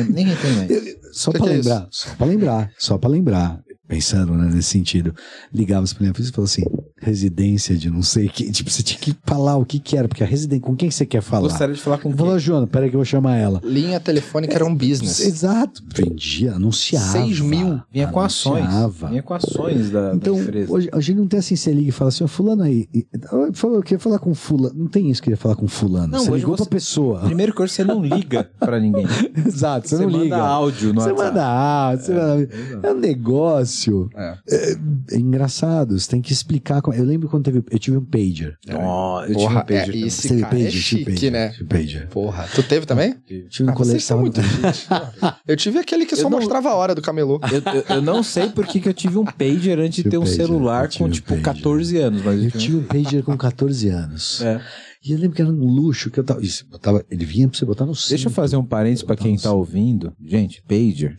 Ninguém 0.04 0.36
tem, 0.36 0.52
mais. 0.52 0.98
Só 1.12 1.32
para 1.32 1.46
é 1.46 1.56
lembrar, 1.56 1.82
é 1.82 1.88
só 1.90 2.14
para 2.14 2.26
lembrar, 2.26 2.70
só 2.78 2.98
para 2.98 3.10
lembrar. 3.10 3.60
Pensando 3.88 4.34
né, 4.34 4.50
nesse 4.52 4.68
sentido, 4.68 5.14
ligava 5.52 5.86
para 5.86 5.96
linha 6.02 6.12
fixa 6.14 6.30
e 6.30 6.32
falou 6.34 6.44
assim: 6.44 6.62
residência 7.00 7.74
de 7.74 7.90
não 7.90 8.02
sei 8.02 8.26
o 8.26 8.30
que. 8.30 8.50
Tipo, 8.52 8.70
você 8.70 8.82
tinha 8.82 8.98
que 9.00 9.16
falar 9.24 9.56
o 9.56 9.64
que 9.64 9.78
que 9.78 9.96
era, 9.96 10.06
porque 10.06 10.22
a 10.22 10.26
residência, 10.26 10.62
com 10.66 10.76
quem 10.76 10.90
você 10.90 11.06
quer 11.06 11.22
falar? 11.22 11.48
Gostaria 11.48 11.74
de 11.74 11.80
falar 11.80 11.96
com 11.98 12.14
Falou, 12.14 12.32
quem? 12.34 12.40
Joana, 12.40 12.66
peraí 12.66 12.90
que 12.90 12.96
eu 12.96 12.98
vou 12.98 13.04
chamar 13.06 13.36
ela. 13.36 13.60
Linha 13.64 13.98
telefônica 13.98 14.54
era 14.54 14.64
um 14.66 14.74
business. 14.74 15.20
Exato. 15.20 15.82
Vendia, 15.94 16.52
anunciava. 16.54 17.12
Seis 17.12 17.40
mil. 17.40 17.80
Vinha 17.90 18.08
com 18.08 18.20
ações. 18.20 18.66
Vinha 19.08 19.22
com 19.22 19.32
ações 19.34 19.90
da, 19.90 20.12
Então, 20.14 20.34
da 20.36 20.42
empresa. 20.42 20.70
hoje, 20.72 20.88
a 20.92 21.00
gente 21.00 21.16
não 21.16 21.26
tem 21.26 21.38
assim, 21.40 21.56
você 21.56 21.72
liga 21.72 21.88
e 21.88 21.92
fala 21.92 22.10
assim, 22.10 22.24
ó, 22.24 22.26
fulano 22.26 22.64
aí. 22.64 22.86
e- 22.94 23.06
Falou, 23.54 23.76
eu 23.76 23.82
queria 23.82 23.98
falar 23.98 24.18
com 24.18 24.34
fulano. 24.34 24.74
Não 24.78 24.86
tem 24.86 25.10
isso 25.10 25.22
que 25.22 25.30
eu 25.30 25.32
ia 25.32 25.36
falar 25.38 25.56
com 25.56 25.66
fulano. 25.66 26.08
Não, 26.12 26.18
você 26.20 26.30
hoje 26.30 26.40
ligou 26.40 26.56
você- 26.58 26.64
pra 26.64 26.70
pessoa. 26.76 27.20
Primeiro 27.20 27.54
que 27.54 27.62
hoje 27.62 27.72
você 27.72 27.84
não 27.84 28.02
liga 28.04 28.50
pra 28.60 28.78
ninguém. 28.78 29.06
Exato, 29.46 29.88
você, 29.88 29.96
Você 29.96 30.02
não 30.04 30.10
manda 30.10 30.24
liga. 30.24 30.36
áudio 30.36 30.92
no 30.92 31.00
Você 31.00 31.08
WhatsApp. 31.12 31.28
manda 31.30 31.46
áudio, 31.46 32.04
você 32.04 32.12
manda... 32.14 32.88
É 32.88 32.92
um 32.92 32.98
negócio. 33.00 33.77
É. 34.16 34.38
É, 34.48 34.76
é 35.12 35.16
engraçado, 35.18 35.98
você 35.98 36.08
tem 36.10 36.20
que 36.22 36.32
explicar. 36.32 36.80
como- 36.82 36.96
Eu 36.96 37.04
lembro 37.04 37.28
quando 37.28 37.44
teve. 37.44 37.62
Eu 37.70 37.78
tive 37.78 37.96
um 37.96 38.04
pager. 38.04 38.56
Eu 38.66 39.22
tive 39.26 39.34
Porra, 39.34 39.60
um 39.60 39.64
pager 39.66 39.94
é, 39.94 39.98
esse 39.98 40.28
teve 40.28 40.40
cara 40.40 40.54
é 40.54 40.56
pager? 40.64 40.70
Tive 40.70 40.82
chique, 40.82 41.04
pager, 41.04 41.32
né? 41.32 41.48
tive 41.50 41.64
pager. 41.64 42.06
Porra, 42.08 42.48
tu 42.54 42.62
teve 42.62 42.86
também? 42.86 43.14
Tive 43.48 43.68
um 43.68 43.70
Ah, 43.70 43.72
colete 43.74 43.90
vocês 43.92 44.04
são 44.04 44.16
tava- 44.18 44.22
muito 44.22 44.42
gente. 44.42 44.88
Eu 45.46 45.56
tive 45.56 45.78
aquele 45.78 46.04
que 46.06 46.16
só 46.16 46.22
Eu 46.22 46.30
não- 46.30 46.38
mostrava 46.38 46.68
a 46.70 46.74
hora 46.74 46.94
do 46.94 47.02
camelô. 47.02 47.40
Eu, 47.52 47.72
eu- 47.74 47.96
eu 47.96 48.02
não 48.02 48.22
sei 48.22 48.48
por 48.50 48.66
que 48.66 48.80
que 48.80 48.88
eu 48.88 48.94
tive 48.94 49.18
um 49.18 49.24
pager 49.24 49.78
antes 49.78 50.02
de 50.02 50.10
ter 50.10 50.18
um 50.18 50.22
pager, 50.22 50.36
celular 50.36 50.84
eu 50.84 50.98
com, 50.98 51.04
um 51.04 51.10
tipo, 51.10 51.28
pager. 51.28 51.42
14 51.44 51.96
anos. 51.98 52.22
Mas 52.22 52.44
Eu 52.44 52.50
tive 52.50 52.76
um 52.76 52.82
pager 52.84 53.22
com 53.22 53.36
14 53.36 53.88
anos. 53.88 54.40
É. 54.42 54.60
E 55.08 55.12
eu 55.12 55.18
lembro 55.18 55.34
que 55.36 55.42
era 55.42 55.50
um 55.50 55.54
luxo 55.66 56.10
que 56.10 56.18
eu 56.20 56.24
tava. 56.24 56.42
Isso, 56.42 56.66
botava 56.70 57.04
ele 57.10 57.24
vinha 57.24 57.48
pra 57.48 57.58
você 57.58 57.64
botar 57.64 57.86
no 57.86 57.94
cinto. 57.94 58.10
Deixa 58.10 58.28
eu 58.28 58.32
fazer 58.32 58.56
um 58.56 58.64
parênteses 58.64 59.02
pra 59.02 59.16
quem 59.16 59.36
tá 59.36 59.52
ouvindo. 59.52 60.12
Gente, 60.24 60.62
pager. 60.62 61.16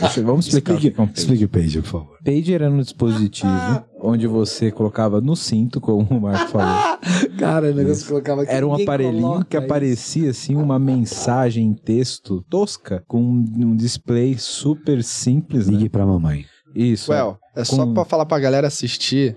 Deixa- 0.00 0.22
vamos 0.22 0.46
explicar 0.46 0.74
o 0.74 0.78
que 0.78 0.88
Explique, 0.88 1.00
é 1.00 1.02
um 1.02 1.06
pager. 1.06 1.18
explique 1.18 1.44
o 1.44 1.48
pager, 1.48 1.82
por 1.82 1.88
favor. 1.90 2.16
Pager 2.24 2.62
era 2.62 2.70
um 2.70 2.80
dispositivo 2.80 3.84
onde 4.02 4.26
você 4.26 4.70
colocava 4.70 5.20
no 5.20 5.34
cinto, 5.34 5.80
como 5.80 6.02
o 6.10 6.20
Marco 6.20 6.50
falou. 6.52 6.98
Cara, 7.38 7.70
o 7.70 7.74
negócio 7.74 8.02
que 8.02 8.08
colocava 8.08 8.42
aqui. 8.42 8.52
Era 8.52 8.66
um 8.66 8.74
aparelhinho 8.74 9.44
que 9.44 9.56
isso. 9.56 9.64
aparecia 9.64 10.30
assim 10.30 10.54
uma 10.56 10.78
mensagem 10.78 11.66
em 11.66 11.74
texto 11.74 12.44
tosca 12.50 13.02
com 13.06 13.20
um 13.22 13.74
display 13.76 14.36
super 14.38 15.02
simples, 15.02 15.66
né? 15.66 15.72
Ligue 15.76 15.88
pra 15.88 16.04
mamãe. 16.06 16.44
Isso. 16.74 17.10
Well, 17.10 17.38
é 17.54 17.64
só 17.64 17.86
Com- 17.86 17.94
pra 17.94 18.04
falar 18.04 18.26
pra 18.26 18.38
galera 18.38 18.66
assistir 18.66 19.34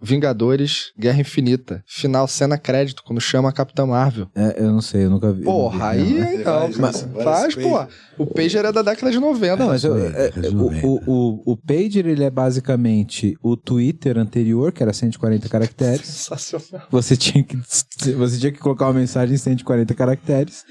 Vingadores 0.00 0.92
Guerra 0.98 1.20
Infinita. 1.20 1.82
Final, 1.86 2.26
cena 2.28 2.58
crédito, 2.58 3.02
quando 3.04 3.20
chama 3.20 3.48
a 3.48 3.52
Capitã 3.52 3.86
Marvel. 3.86 4.28
É, 4.34 4.56
eu 4.62 4.70
não 4.70 4.80
sei, 4.80 5.04
eu 5.04 5.10
nunca 5.10 5.32
vi. 5.32 5.44
Porra, 5.44 5.94
vi, 5.94 6.00
aí, 6.20 6.44
não. 6.44 6.62
aí 6.62 6.70
não. 6.70 6.78
Mas-. 6.78 7.06
Faz, 7.22 7.54
pô. 7.54 7.86
O 8.16 8.26
Pager 8.26 8.64
é 8.64 8.72
da 8.72 8.82
década 8.82 9.10
de 9.10 9.18
90. 9.18 9.56
Não, 9.56 9.66
mas 9.68 9.82
eu- 9.84 9.96
é, 9.98 10.30
resumindo. 10.34 10.86
o, 10.86 11.00
o, 11.06 11.52
o 11.52 11.56
Pager 11.56 12.06
ele 12.06 12.22
é 12.24 12.30
basicamente 12.30 13.36
o 13.42 13.56
Twitter 13.56 14.18
anterior, 14.18 14.72
que 14.72 14.82
era 14.82 14.92
140 14.92 15.48
caracteres. 15.48 16.06
Sensacional. 16.06 16.86
Você 16.90 17.16
tinha 17.16 17.42
que, 17.42 17.56
você 18.16 18.38
tinha 18.38 18.52
que 18.52 18.58
colocar 18.58 18.86
uma 18.86 18.94
mensagem 18.94 19.34
em 19.34 19.38
140 19.38 19.94
caracteres. 19.94 20.64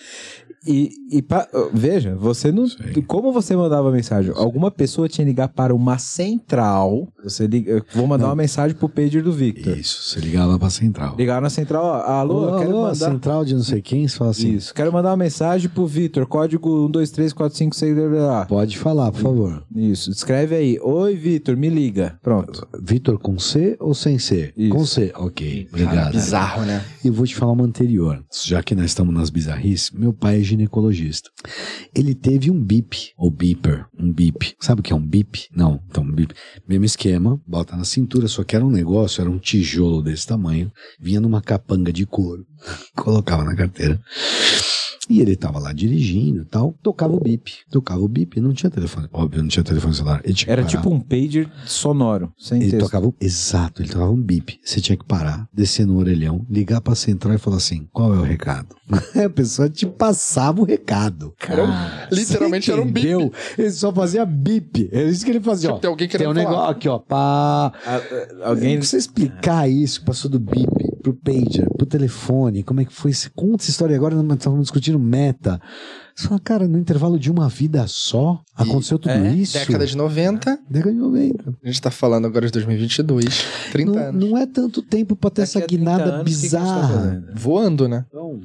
E, 0.66 0.92
e 1.12 1.22
pa- 1.22 1.48
veja, 1.74 2.16
você 2.16 2.52
não. 2.52 2.68
Sei. 2.68 3.02
Como 3.06 3.32
você 3.34 3.56
mandava 3.56 3.92
mensagem? 3.92 4.32
Alguma 4.36 4.72
pessoa 4.72 5.10
tinha 5.10 5.26
que 5.26 5.30
ligar 5.32 5.50
para 5.50 5.76
uma 5.76 5.98
central. 5.98 7.08
Você 7.24 7.48
liga, 7.48 7.72
eu 7.72 7.84
vou 7.94 8.08
mandar 8.08 8.24
Não. 8.24 8.30
uma 8.30 8.36
mensagem 8.38 8.76
pro 8.76 8.88
pager 8.90 9.22
do 9.24 9.32
Victor. 9.32 9.78
Isso, 9.78 10.02
você 10.04 10.20
ligava 10.20 10.58
pra 10.58 10.70
central. 10.70 11.16
Ligaram 11.18 11.42
na 11.42 11.50
central, 11.50 11.84
ó, 11.86 11.94
alô, 12.02 12.48
Alô, 12.48 12.58
quero 12.60 12.70
alô, 12.72 12.82
mandar. 12.84 12.96
central 12.96 13.46
de 13.46 13.54
não 13.56 13.64
sei 13.64 13.82
quem, 13.82 14.08
você 14.08 14.18
fala 14.18 14.32
assim. 14.32 14.54
Isso, 14.54 14.74
quero 14.74 14.92
mandar 14.94 15.10
uma 15.12 15.18
mensagem 15.18 15.70
pro 15.70 15.86
Victor, 15.86 16.26
código 16.26 16.90
1234566. 16.90 18.10
blá. 18.10 18.46
Pode 18.46 18.78
falar, 18.78 19.12
por 19.12 19.22
favor. 19.22 19.64
Isso, 19.76 20.12
escreve 20.12 20.56
aí. 20.56 20.80
Oi, 20.82 21.16
Victor, 21.16 21.56
me 21.58 21.70
liga. 21.70 22.18
Pronto. 22.22 22.68
Vitor 22.82 23.18
com 23.20 23.38
C 23.40 23.76
ou 23.80 23.94
sem 23.94 24.18
C? 24.20 24.54
Isso. 24.56 24.70
Com 24.76 24.86
C, 24.86 25.12
ok. 25.16 25.68
Obrigado. 25.72 26.14
bizarro, 26.14 26.64
né? 26.64 26.84
E 27.04 27.08
eu 27.08 27.14
vou 27.14 27.26
te 27.26 27.36
falar 27.36 27.52
uma 27.52 27.64
anterior. 27.66 28.24
Já 28.46 28.62
que 28.64 28.76
nós 28.76 28.86
estamos 28.86 29.14
nas 29.14 29.30
bizarrices, 29.30 29.92
meu 29.92 30.14
pai 30.14 30.40
é 30.40 30.44
ginecologista. 30.54 31.30
Ele 31.94 32.16
teve 32.16 32.50
um 32.50 32.64
bip, 32.64 33.12
ou 33.18 33.30
beeper, 33.30 33.86
um 33.98 34.12
bip. 34.12 34.56
Sabe 34.60 34.82
o 34.82 34.84
que 34.84 34.94
é 34.94 34.96
um 34.96 35.06
bip? 35.06 35.48
Não, 35.56 35.82
então 35.90 36.04
um 36.04 36.12
bip. 36.12 36.34
Mesmo 36.68 36.86
esquema, 36.86 37.40
bota 37.46 37.76
na 37.76 37.84
cintura, 37.84 38.28
só 38.28 38.44
que 38.44 38.56
era 38.56 38.66
um 38.66 38.72
negócio, 38.72 39.22
era 39.22 39.30
um 39.30 39.40
tijolo 39.40 40.02
desse 40.02 40.28
tamanho, 40.28 40.72
vinha 41.00 41.20
numa 41.20 41.42
capanga 41.42 41.92
de 41.92 42.06
couro, 42.06 42.46
colocava 42.96 43.44
na 43.44 43.56
carteira. 43.56 44.00
E 45.10 45.20
ele 45.20 45.36
tava 45.36 45.60
lá 45.60 45.74
dirigindo 45.74 46.42
e 46.44 46.46
tal, 46.46 46.74
tocava 46.82 47.14
o 47.14 47.20
bip, 47.20 47.52
tocava 47.70 48.00
o 48.02 48.08
bip, 48.08 48.40
não 48.40 48.54
tinha 48.54 48.70
telefone, 48.70 49.08
óbvio, 49.12 49.42
não 49.42 49.50
tinha 49.50 49.64
telefone 49.64 49.94
celular. 49.94 50.22
Ele 50.24 50.34
tinha 50.34 50.52
Era 50.52 50.64
tipo 50.64 50.90
um 50.90 51.00
pager 51.00 51.50
sonoro, 51.66 52.32
sem 52.38 52.62
Ele 52.62 52.72
texto. 52.72 52.86
tocava, 52.86 53.08
um- 53.08 53.14
exato, 53.20 53.82
ele 53.82 53.90
tocava 53.90 54.12
um 54.12 54.22
bip. 54.22 54.60
Você 54.64 54.80
tinha 54.80 54.96
que 54.98 55.04
parar, 55.06 55.48
descer 55.54 55.86
no 55.86 55.98
orelhão, 55.98 56.46
ligar 56.50 56.80
pra 56.82 56.96
central 56.96 57.34
e 57.36 57.38
falar 57.38 57.58
assim: 57.58 57.88
qual 57.92 58.14
é 58.16 58.18
o 58.18 58.24
recado? 58.24 58.76
a 59.26 59.30
pessoa 59.30 59.70
te 59.70 59.86
passava 59.86 60.62
o 60.62 60.64
recado. 60.64 61.34
Um- 61.50 62.16
literalmente 62.16 62.72
era 62.72 62.82
um 62.82 62.90
bip. 62.92 63.32
Ele 63.58 63.72
só 63.72 63.92
fazia 63.94 64.26
bip. 64.26 64.90
É 64.92 65.04
isso 65.04 65.26
que 65.26 65.32
ele 65.32 65.42
fazia. 65.42 65.68
Tipo, 65.70 65.78
ó. 65.78 65.80
tem 65.82 65.90
alguém 65.90 66.08
Tem 66.08 66.18
querendo 66.18 66.32
um 66.32 66.34
negócio 66.34 66.58
falar. 66.60 66.72
aqui, 66.72 66.88
ó. 66.90 67.00
Pá. 67.00 67.74
Ah, 67.86 68.02
ah, 68.44 68.50
Alguém. 68.50 68.78
Pra 68.78 68.86
você 68.88 68.98
explicar 68.98 69.70
isso, 69.70 70.04
passou 70.06 70.30
do 70.32 70.40
bip 70.40 70.68
pro 71.04 71.14
pager, 71.14 71.68
pro 71.78 71.86
telefone, 71.86 72.64
como 72.64 72.80
é 72.80 72.86
que 72.86 72.94
foi? 72.94 73.12
Conta 73.36 73.64
essa 73.64 73.72
história 73.72 73.96
agora, 73.96 74.16
nós 74.16 74.38
estamos 74.38 74.62
discutindo 74.62 74.98
meta. 74.98 75.62
Você 76.16 76.28
fala, 76.28 76.40
cara, 76.40 76.68
no 76.68 76.78
intervalo 76.78 77.18
de 77.20 77.32
uma 77.32 77.50
vida 77.50 77.86
só, 77.88 78.42
aconteceu 78.56 79.00
tudo 79.00 79.12
é, 79.12 79.34
isso. 79.34 79.54
Década 79.58 79.86
de 79.86 79.98
90. 79.98 80.60
Década 80.70 80.92
de 80.94 81.00
90. 81.00 81.56
A 81.64 81.68
gente 81.68 81.82
tá 81.82 81.90
falando 81.92 82.26
agora 82.26 82.46
de 82.46 82.52
2022. 82.52 83.46
30 83.72 83.92
Não, 83.92 84.00
anos. 84.10 84.30
não 84.30 84.38
é 84.38 84.46
tanto 84.46 84.82
tempo 84.82 85.16
pra 85.16 85.30
ter 85.30 85.42
Daqui 85.42 85.50
essa 85.58 85.60
a 85.60 85.68
30 85.68 85.80
guinada 85.80 86.04
anos, 86.04 86.22
o 86.22 86.26
que 86.26 86.32
que 86.32 86.50
tá 86.50 86.60
bizarra. 86.60 87.24
Voando, 87.36 87.88
né? 87.88 88.06
Não, 88.14 88.40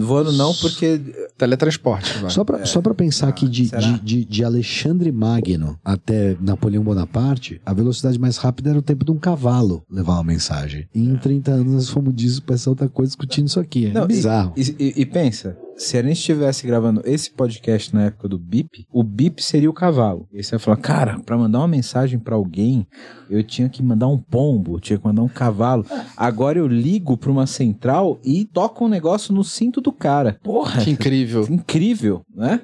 voando 0.00 0.32
não, 0.32 0.54
porque. 0.54 1.00
Teletransporte, 1.36 2.18
vai. 2.18 2.30
Só 2.30 2.44
pra, 2.44 2.64
só 2.66 2.80
pra 2.80 2.94
pensar 2.94 3.30
que 3.32 3.48
de, 3.48 3.68
de, 3.70 4.00
de, 4.00 4.24
de 4.24 4.44
Alexandre 4.44 5.10
Magno 5.10 5.78
até 5.84 6.36
Napoleão 6.40 6.82
Bonaparte, 6.82 7.60
a 7.64 7.72
velocidade 7.72 8.18
mais 8.18 8.36
rápida 8.36 8.70
era 8.70 8.78
o 8.78 8.82
tempo 8.82 9.04
de 9.04 9.10
um 9.10 9.18
cavalo 9.18 9.84
levar 9.90 10.14
uma 10.14 10.24
mensagem. 10.24 10.86
E 10.94 11.00
em 11.04 11.16
30 11.16 11.50
anos 11.52 11.72
nós 11.72 11.88
fomos 11.88 12.14
disso 12.14 12.42
pra 12.42 12.54
essa 12.54 12.70
outra 12.70 12.88
coisa 12.88 13.10
discutindo 13.10 13.48
isso 13.48 13.58
aqui. 13.60 13.86
É 13.86 13.92
Não, 13.92 14.06
bizarro. 14.06 14.52
E, 14.56 14.62
e- 14.78 14.94
e 15.02 15.06
pensa, 15.06 15.56
se 15.76 15.96
a 15.96 16.02
gente 16.02 16.12
estivesse 16.12 16.66
gravando 16.66 17.02
esse 17.04 17.30
podcast 17.30 17.94
na 17.94 18.04
época 18.04 18.28
do 18.28 18.38
bip, 18.38 18.86
o 18.92 19.02
bip 19.02 19.42
seria 19.42 19.70
o 19.70 19.74
cavalo. 19.74 20.28
E 20.32 20.42
você 20.42 20.52
vai 20.52 20.58
falar, 20.58 20.76
cara, 20.76 21.18
pra 21.20 21.36
mandar 21.36 21.58
uma 21.58 21.68
mensagem 21.68 22.18
pra 22.18 22.34
alguém, 22.34 22.86
eu 23.28 23.42
tinha 23.42 23.68
que 23.68 23.82
mandar 23.82 24.08
um 24.08 24.18
pombo, 24.18 24.76
eu 24.76 24.80
tinha 24.80 24.98
que 24.98 25.04
mandar 25.04 25.22
um 25.22 25.28
cavalo. 25.28 25.84
Agora 26.16 26.58
eu 26.58 26.66
ligo 26.66 27.16
pra 27.16 27.30
uma 27.30 27.46
central 27.46 28.20
e 28.24 28.44
toco 28.44 28.84
um 28.84 28.88
negócio 28.88 29.34
no 29.34 29.42
cinto 29.42 29.80
do 29.80 29.92
cara. 29.92 30.38
Porra, 30.42 30.82
Que 30.82 30.90
incrível. 30.90 31.46
incrível, 31.50 32.22
né? 32.34 32.60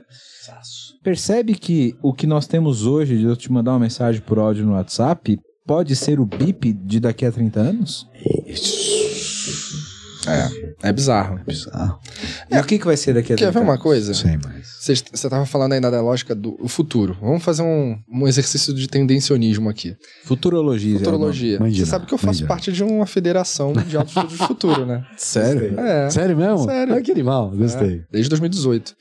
Percebe 1.03 1.55
que 1.55 1.97
o 2.03 2.13
que 2.13 2.27
nós 2.27 2.47
temos 2.47 2.85
hoje 2.85 3.19
de 3.19 3.25
eu 3.25 3.37
te 3.37 3.51
mandar 3.51 3.73
uma 3.73 3.81
mensagem 3.81 4.21
por 4.21 4.39
áudio 4.39 4.67
no 4.67 4.73
WhatsApp 4.73 5.39
pode 5.67 5.95
ser 5.95 6.19
o 6.19 6.27
bip 6.27 6.73
de 6.73 7.01
daqui 7.01 7.25
a 7.27 7.33
30 7.33 7.61
anos? 7.61 8.09
É 10.27 10.68
bizarro. 10.93 11.41
bizarro. 11.47 11.99
E 12.51 12.57
o 12.59 12.65
que, 12.65 12.79
que 12.79 12.85
vai 12.85 12.97
ser 12.97 13.13
daqui 13.15 13.33
a 13.33 13.37
Quer 13.37 13.51
30 13.51 13.59
ver 13.59 13.65
uma 13.65 13.79
coisa? 13.79 14.09
Não 14.09 14.15
sei 14.15 14.37
mais. 14.37 14.69
Você 15.13 15.29
tava 15.29 15.45
falando 15.45 15.73
ainda 15.73 15.91
da 15.91 16.01
lógica 16.01 16.35
do 16.35 16.57
futuro. 16.69 17.17
Vamos 17.21 17.43
fazer 17.43 17.63
um, 17.63 17.99
um 18.09 18.29
exercício 18.29 18.73
de 18.73 18.87
tendencionismo 18.87 19.69
aqui. 19.69 19.97
Futurologia. 20.25 20.97
é 20.97 20.99
Futurologia. 20.99 21.59
Você 21.59 21.85
sabe 21.85 22.07
que 22.07 22.15
eu 22.15 22.19
faço 22.19 22.41
imagina. 22.41 22.49
parte 22.49 22.73
de 22.73 22.85
uma 22.85 23.07
federação 23.07 23.73
de 23.73 23.97
estudos 23.97 24.31
de 24.31 24.39
futuro, 24.39 24.87
né? 24.87 25.05
Sério? 25.17 25.79
É. 25.81 26.09
Sério 26.11 26.37
mesmo? 26.37 26.65
Sério. 26.65 26.95
Ah, 26.95 27.01
que 27.01 27.11
animal, 27.11 27.51
gostei. 27.51 28.03
Desde 28.11 28.29
2018. 28.31 28.95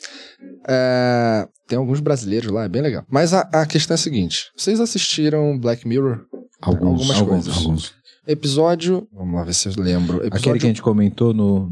É, 0.68 1.48
tem 1.68 1.78
alguns 1.78 2.00
brasileiros 2.00 2.52
lá, 2.52 2.64
é 2.66 2.70
bem 2.70 2.82
legal. 2.82 3.04
Mas 3.10 3.34
a, 3.34 3.42
a 3.54 3.66
questão 3.66 3.94
é 3.94 3.96
a 3.96 3.98
seguinte: 4.00 4.46
vocês 4.58 4.80
assistiram 4.80 5.58
Black 5.60 5.88
Mirror? 5.88 6.22
Alguns, 6.62 6.88
Algumas 7.02 7.18
alguns, 7.20 7.46
coisas. 7.46 7.58
alguns. 7.58 7.94
Episódio. 8.28 9.08
Vamos 9.14 9.36
lá 9.36 9.44
ver 9.44 9.54
se 9.54 9.70
eu 9.70 9.74
lembro. 9.78 10.18
Aquele 10.18 10.28
Episódio. 10.36 10.60
que 10.60 10.66
a 10.66 10.70
gente 10.70 10.82
comentou 10.82 11.34
no. 11.34 11.72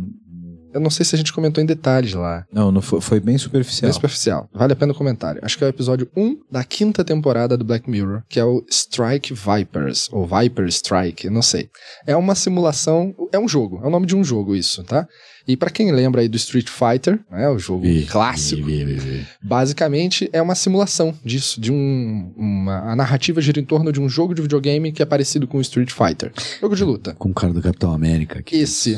Eu 0.76 0.82
não 0.82 0.90
sei 0.90 1.06
se 1.06 1.16
a 1.16 1.18
gente 1.18 1.32
comentou 1.32 1.64
em 1.64 1.66
detalhes 1.66 2.14
lá. 2.14 2.46
Não, 2.52 2.70
não 2.70 2.82
foi, 2.82 3.00
foi 3.00 3.20
bem 3.22 3.38
superficial. 3.38 3.88
Bem 3.88 3.94
superficial. 3.94 4.50
Vale 4.54 4.74
a 4.74 4.76
pena 4.76 4.92
o 4.92 4.96
comentário. 4.96 5.40
Acho 5.42 5.58
que 5.58 5.64
é 5.64 5.68
o 5.68 5.70
episódio 5.70 6.10
1 6.14 6.38
da 6.52 6.66
quinta 6.66 7.02
temporada 7.02 7.56
do 7.56 7.64
Black 7.64 7.90
Mirror, 7.90 8.24
que 8.28 8.42
é 8.42 8.44
o 8.44 8.62
Strike 8.70 9.34
Vipers, 9.34 10.10
ou 10.12 10.28
Viper 10.28 10.68
Strike, 10.68 11.30
não 11.30 11.42
sei. 11.42 11.70
É 12.06 12.14
uma 12.18 12.36
simulação, 12.36 13.16
é 13.32 13.40
um 13.40 13.48
jogo, 13.48 13.80
é 13.86 13.88
o 13.88 13.90
nome 13.90 14.06
de 14.06 14.18
um 14.18 14.24
jogo 14.24 14.54
isso, 14.54 14.84
tá? 14.84 15.08
E 15.48 15.56
pra 15.56 15.70
quem 15.70 15.92
lembra 15.92 16.22
aí 16.22 16.28
do 16.28 16.38
Street 16.38 16.68
Fighter, 16.68 17.20
né, 17.32 17.48
o 17.50 17.60
jogo 17.60 17.86
clássico, 18.10 18.66
vi, 18.66 18.84
vi, 18.84 18.96
vi. 18.96 19.28
basicamente 19.42 20.28
é 20.34 20.42
uma 20.42 20.56
simulação 20.56 21.14
disso, 21.24 21.62
de 21.62 21.72
um, 21.72 22.34
uma, 22.36 22.92
a 22.92 22.96
narrativa 22.96 23.40
gira 23.40 23.60
em 23.60 23.64
torno 23.64 23.92
de 23.92 24.02
um 24.02 24.10
jogo 24.10 24.34
de 24.34 24.42
videogame 24.42 24.92
que 24.92 25.04
é 25.04 25.06
parecido 25.06 25.48
com 25.48 25.60
o 25.60 25.62
Street 25.62 25.92
Fighter. 25.92 26.34
Jogo 26.60 26.76
de 26.76 26.84
luta. 26.84 27.14
Com 27.14 27.30
o 27.30 27.34
cara 27.34 27.54
do 27.54 27.62
Capitão 27.62 27.94
América. 27.94 28.42
Que 28.42 28.58
Esse. 28.58 28.96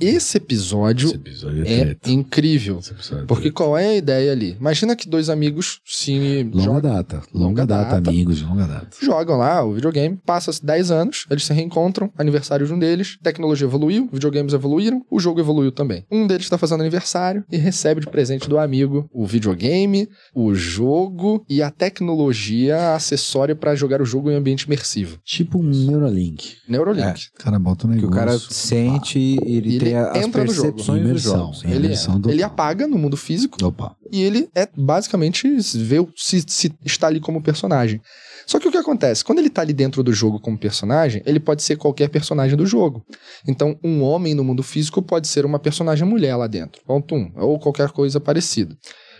Esse 0.00 0.38
episódio 0.38 1.08
Esse 1.08 1.16
episódio 1.16 1.64
é, 1.66 1.80
é 2.04 2.10
incrível. 2.10 2.76
Episódio 2.78 3.24
é 3.24 3.26
Porque 3.26 3.42
treta. 3.50 3.54
qual 3.56 3.76
é 3.76 3.88
a 3.88 3.96
ideia 3.96 4.32
ali? 4.32 4.56
Imagina 4.58 4.96
que 4.96 5.08
dois 5.08 5.28
amigos 5.28 5.80
se 5.84 6.42
Longa 6.44 6.64
jogam, 6.64 6.80
data. 6.80 7.16
Longa, 7.34 7.46
Longa 7.46 7.66
data, 7.66 7.90
data. 7.96 8.10
amigos 8.10 8.38
de 8.38 8.44
longa 8.44 8.66
data. 8.66 8.88
jogam 9.02 9.36
lá 9.36 9.62
o 9.62 9.74
videogame, 9.74 10.16
passa-se 10.24 10.64
10 10.64 10.90
anos, 10.90 11.26
eles 11.30 11.44
se 11.44 11.52
reencontram, 11.52 12.10
aniversário 12.16 12.66
de 12.66 12.72
um 12.72 12.78
deles, 12.78 13.18
tecnologia 13.22 13.66
evoluiu, 13.66 14.08
videogames 14.12 14.54
evoluíram, 14.54 15.04
o 15.10 15.20
jogo 15.20 15.38
evoluiu 15.40 15.70
também. 15.70 16.04
Um 16.10 16.26
deles 16.26 16.44
está 16.44 16.56
fazendo 16.56 16.80
aniversário 16.80 17.44
e 17.50 17.56
recebe 17.58 18.00
de 18.00 18.06
presente 18.06 18.48
do 18.48 18.58
amigo 18.58 19.08
o 19.12 19.26
videogame, 19.26 20.08
o 20.34 20.54
jogo 20.54 21.44
e 21.48 21.62
a 21.62 21.70
tecnologia 21.70 22.94
acessória 22.94 23.54
para 23.54 23.74
jogar 23.74 24.00
o 24.00 24.06
jogo 24.06 24.30
em 24.30 24.34
ambiente 24.34 24.62
imersivo. 24.62 25.18
Tipo 25.24 25.58
um 25.58 25.62
Neuralink. 25.62 26.54
Neurolink. 26.68 27.26
O 27.38 27.42
cara 27.42 27.58
bota 27.58 27.86
um 27.86 27.90
Que 27.90 27.96
negócio. 27.96 28.10
o 28.10 28.18
cara 28.18 28.38
sente 28.38 29.18
e 29.18 29.38
ele, 29.44 29.76
E 29.76 29.78
tem 29.78 29.89
ele 29.90 30.18
as 30.18 30.24
entra 30.26 30.44
no 30.44 30.52
jogo. 30.52 30.80
Imersão. 30.96 31.52
É, 31.64 31.68
Ele, 31.70 31.86
imersão 31.86 32.14
ele 32.16 32.22
total. 32.38 32.44
apaga 32.46 32.86
no 32.86 32.98
mundo 32.98 33.16
físico 33.16 33.64
Opa. 33.64 33.94
e 34.12 34.22
ele 34.22 34.48
é 34.54 34.68
basicamente 34.76 35.48
vê 35.74 35.98
o- 35.98 36.08
se, 36.16 36.42
se 36.46 36.72
está 36.84 37.06
ali 37.06 37.20
como 37.20 37.42
personagem. 37.42 38.00
Só 38.46 38.58
que 38.58 38.66
o 38.66 38.70
que 38.72 38.78
acontece? 38.78 39.24
Quando 39.24 39.38
ele 39.38 39.48
está 39.48 39.62
ali 39.62 39.72
dentro 39.72 40.02
do 40.02 40.12
jogo 40.12 40.40
como 40.40 40.58
personagem, 40.58 41.22
ele 41.24 41.38
pode 41.38 41.62
ser 41.62 41.76
qualquer 41.76 42.08
personagem 42.08 42.56
do 42.56 42.66
jogo. 42.66 43.04
Então, 43.46 43.78
um 43.84 44.02
homem 44.02 44.34
no 44.34 44.42
mundo 44.42 44.62
físico 44.62 45.00
pode 45.00 45.28
ser 45.28 45.44
uma 45.44 45.58
personagem 45.58 46.06
mulher 46.06 46.34
lá 46.34 46.46
dentro. 46.48 46.82
Ponto 46.84 47.14
um. 47.14 47.30
Ou 47.36 47.58
qualquer 47.60 47.90
coisa 47.90 48.18
parecida. 48.18 48.74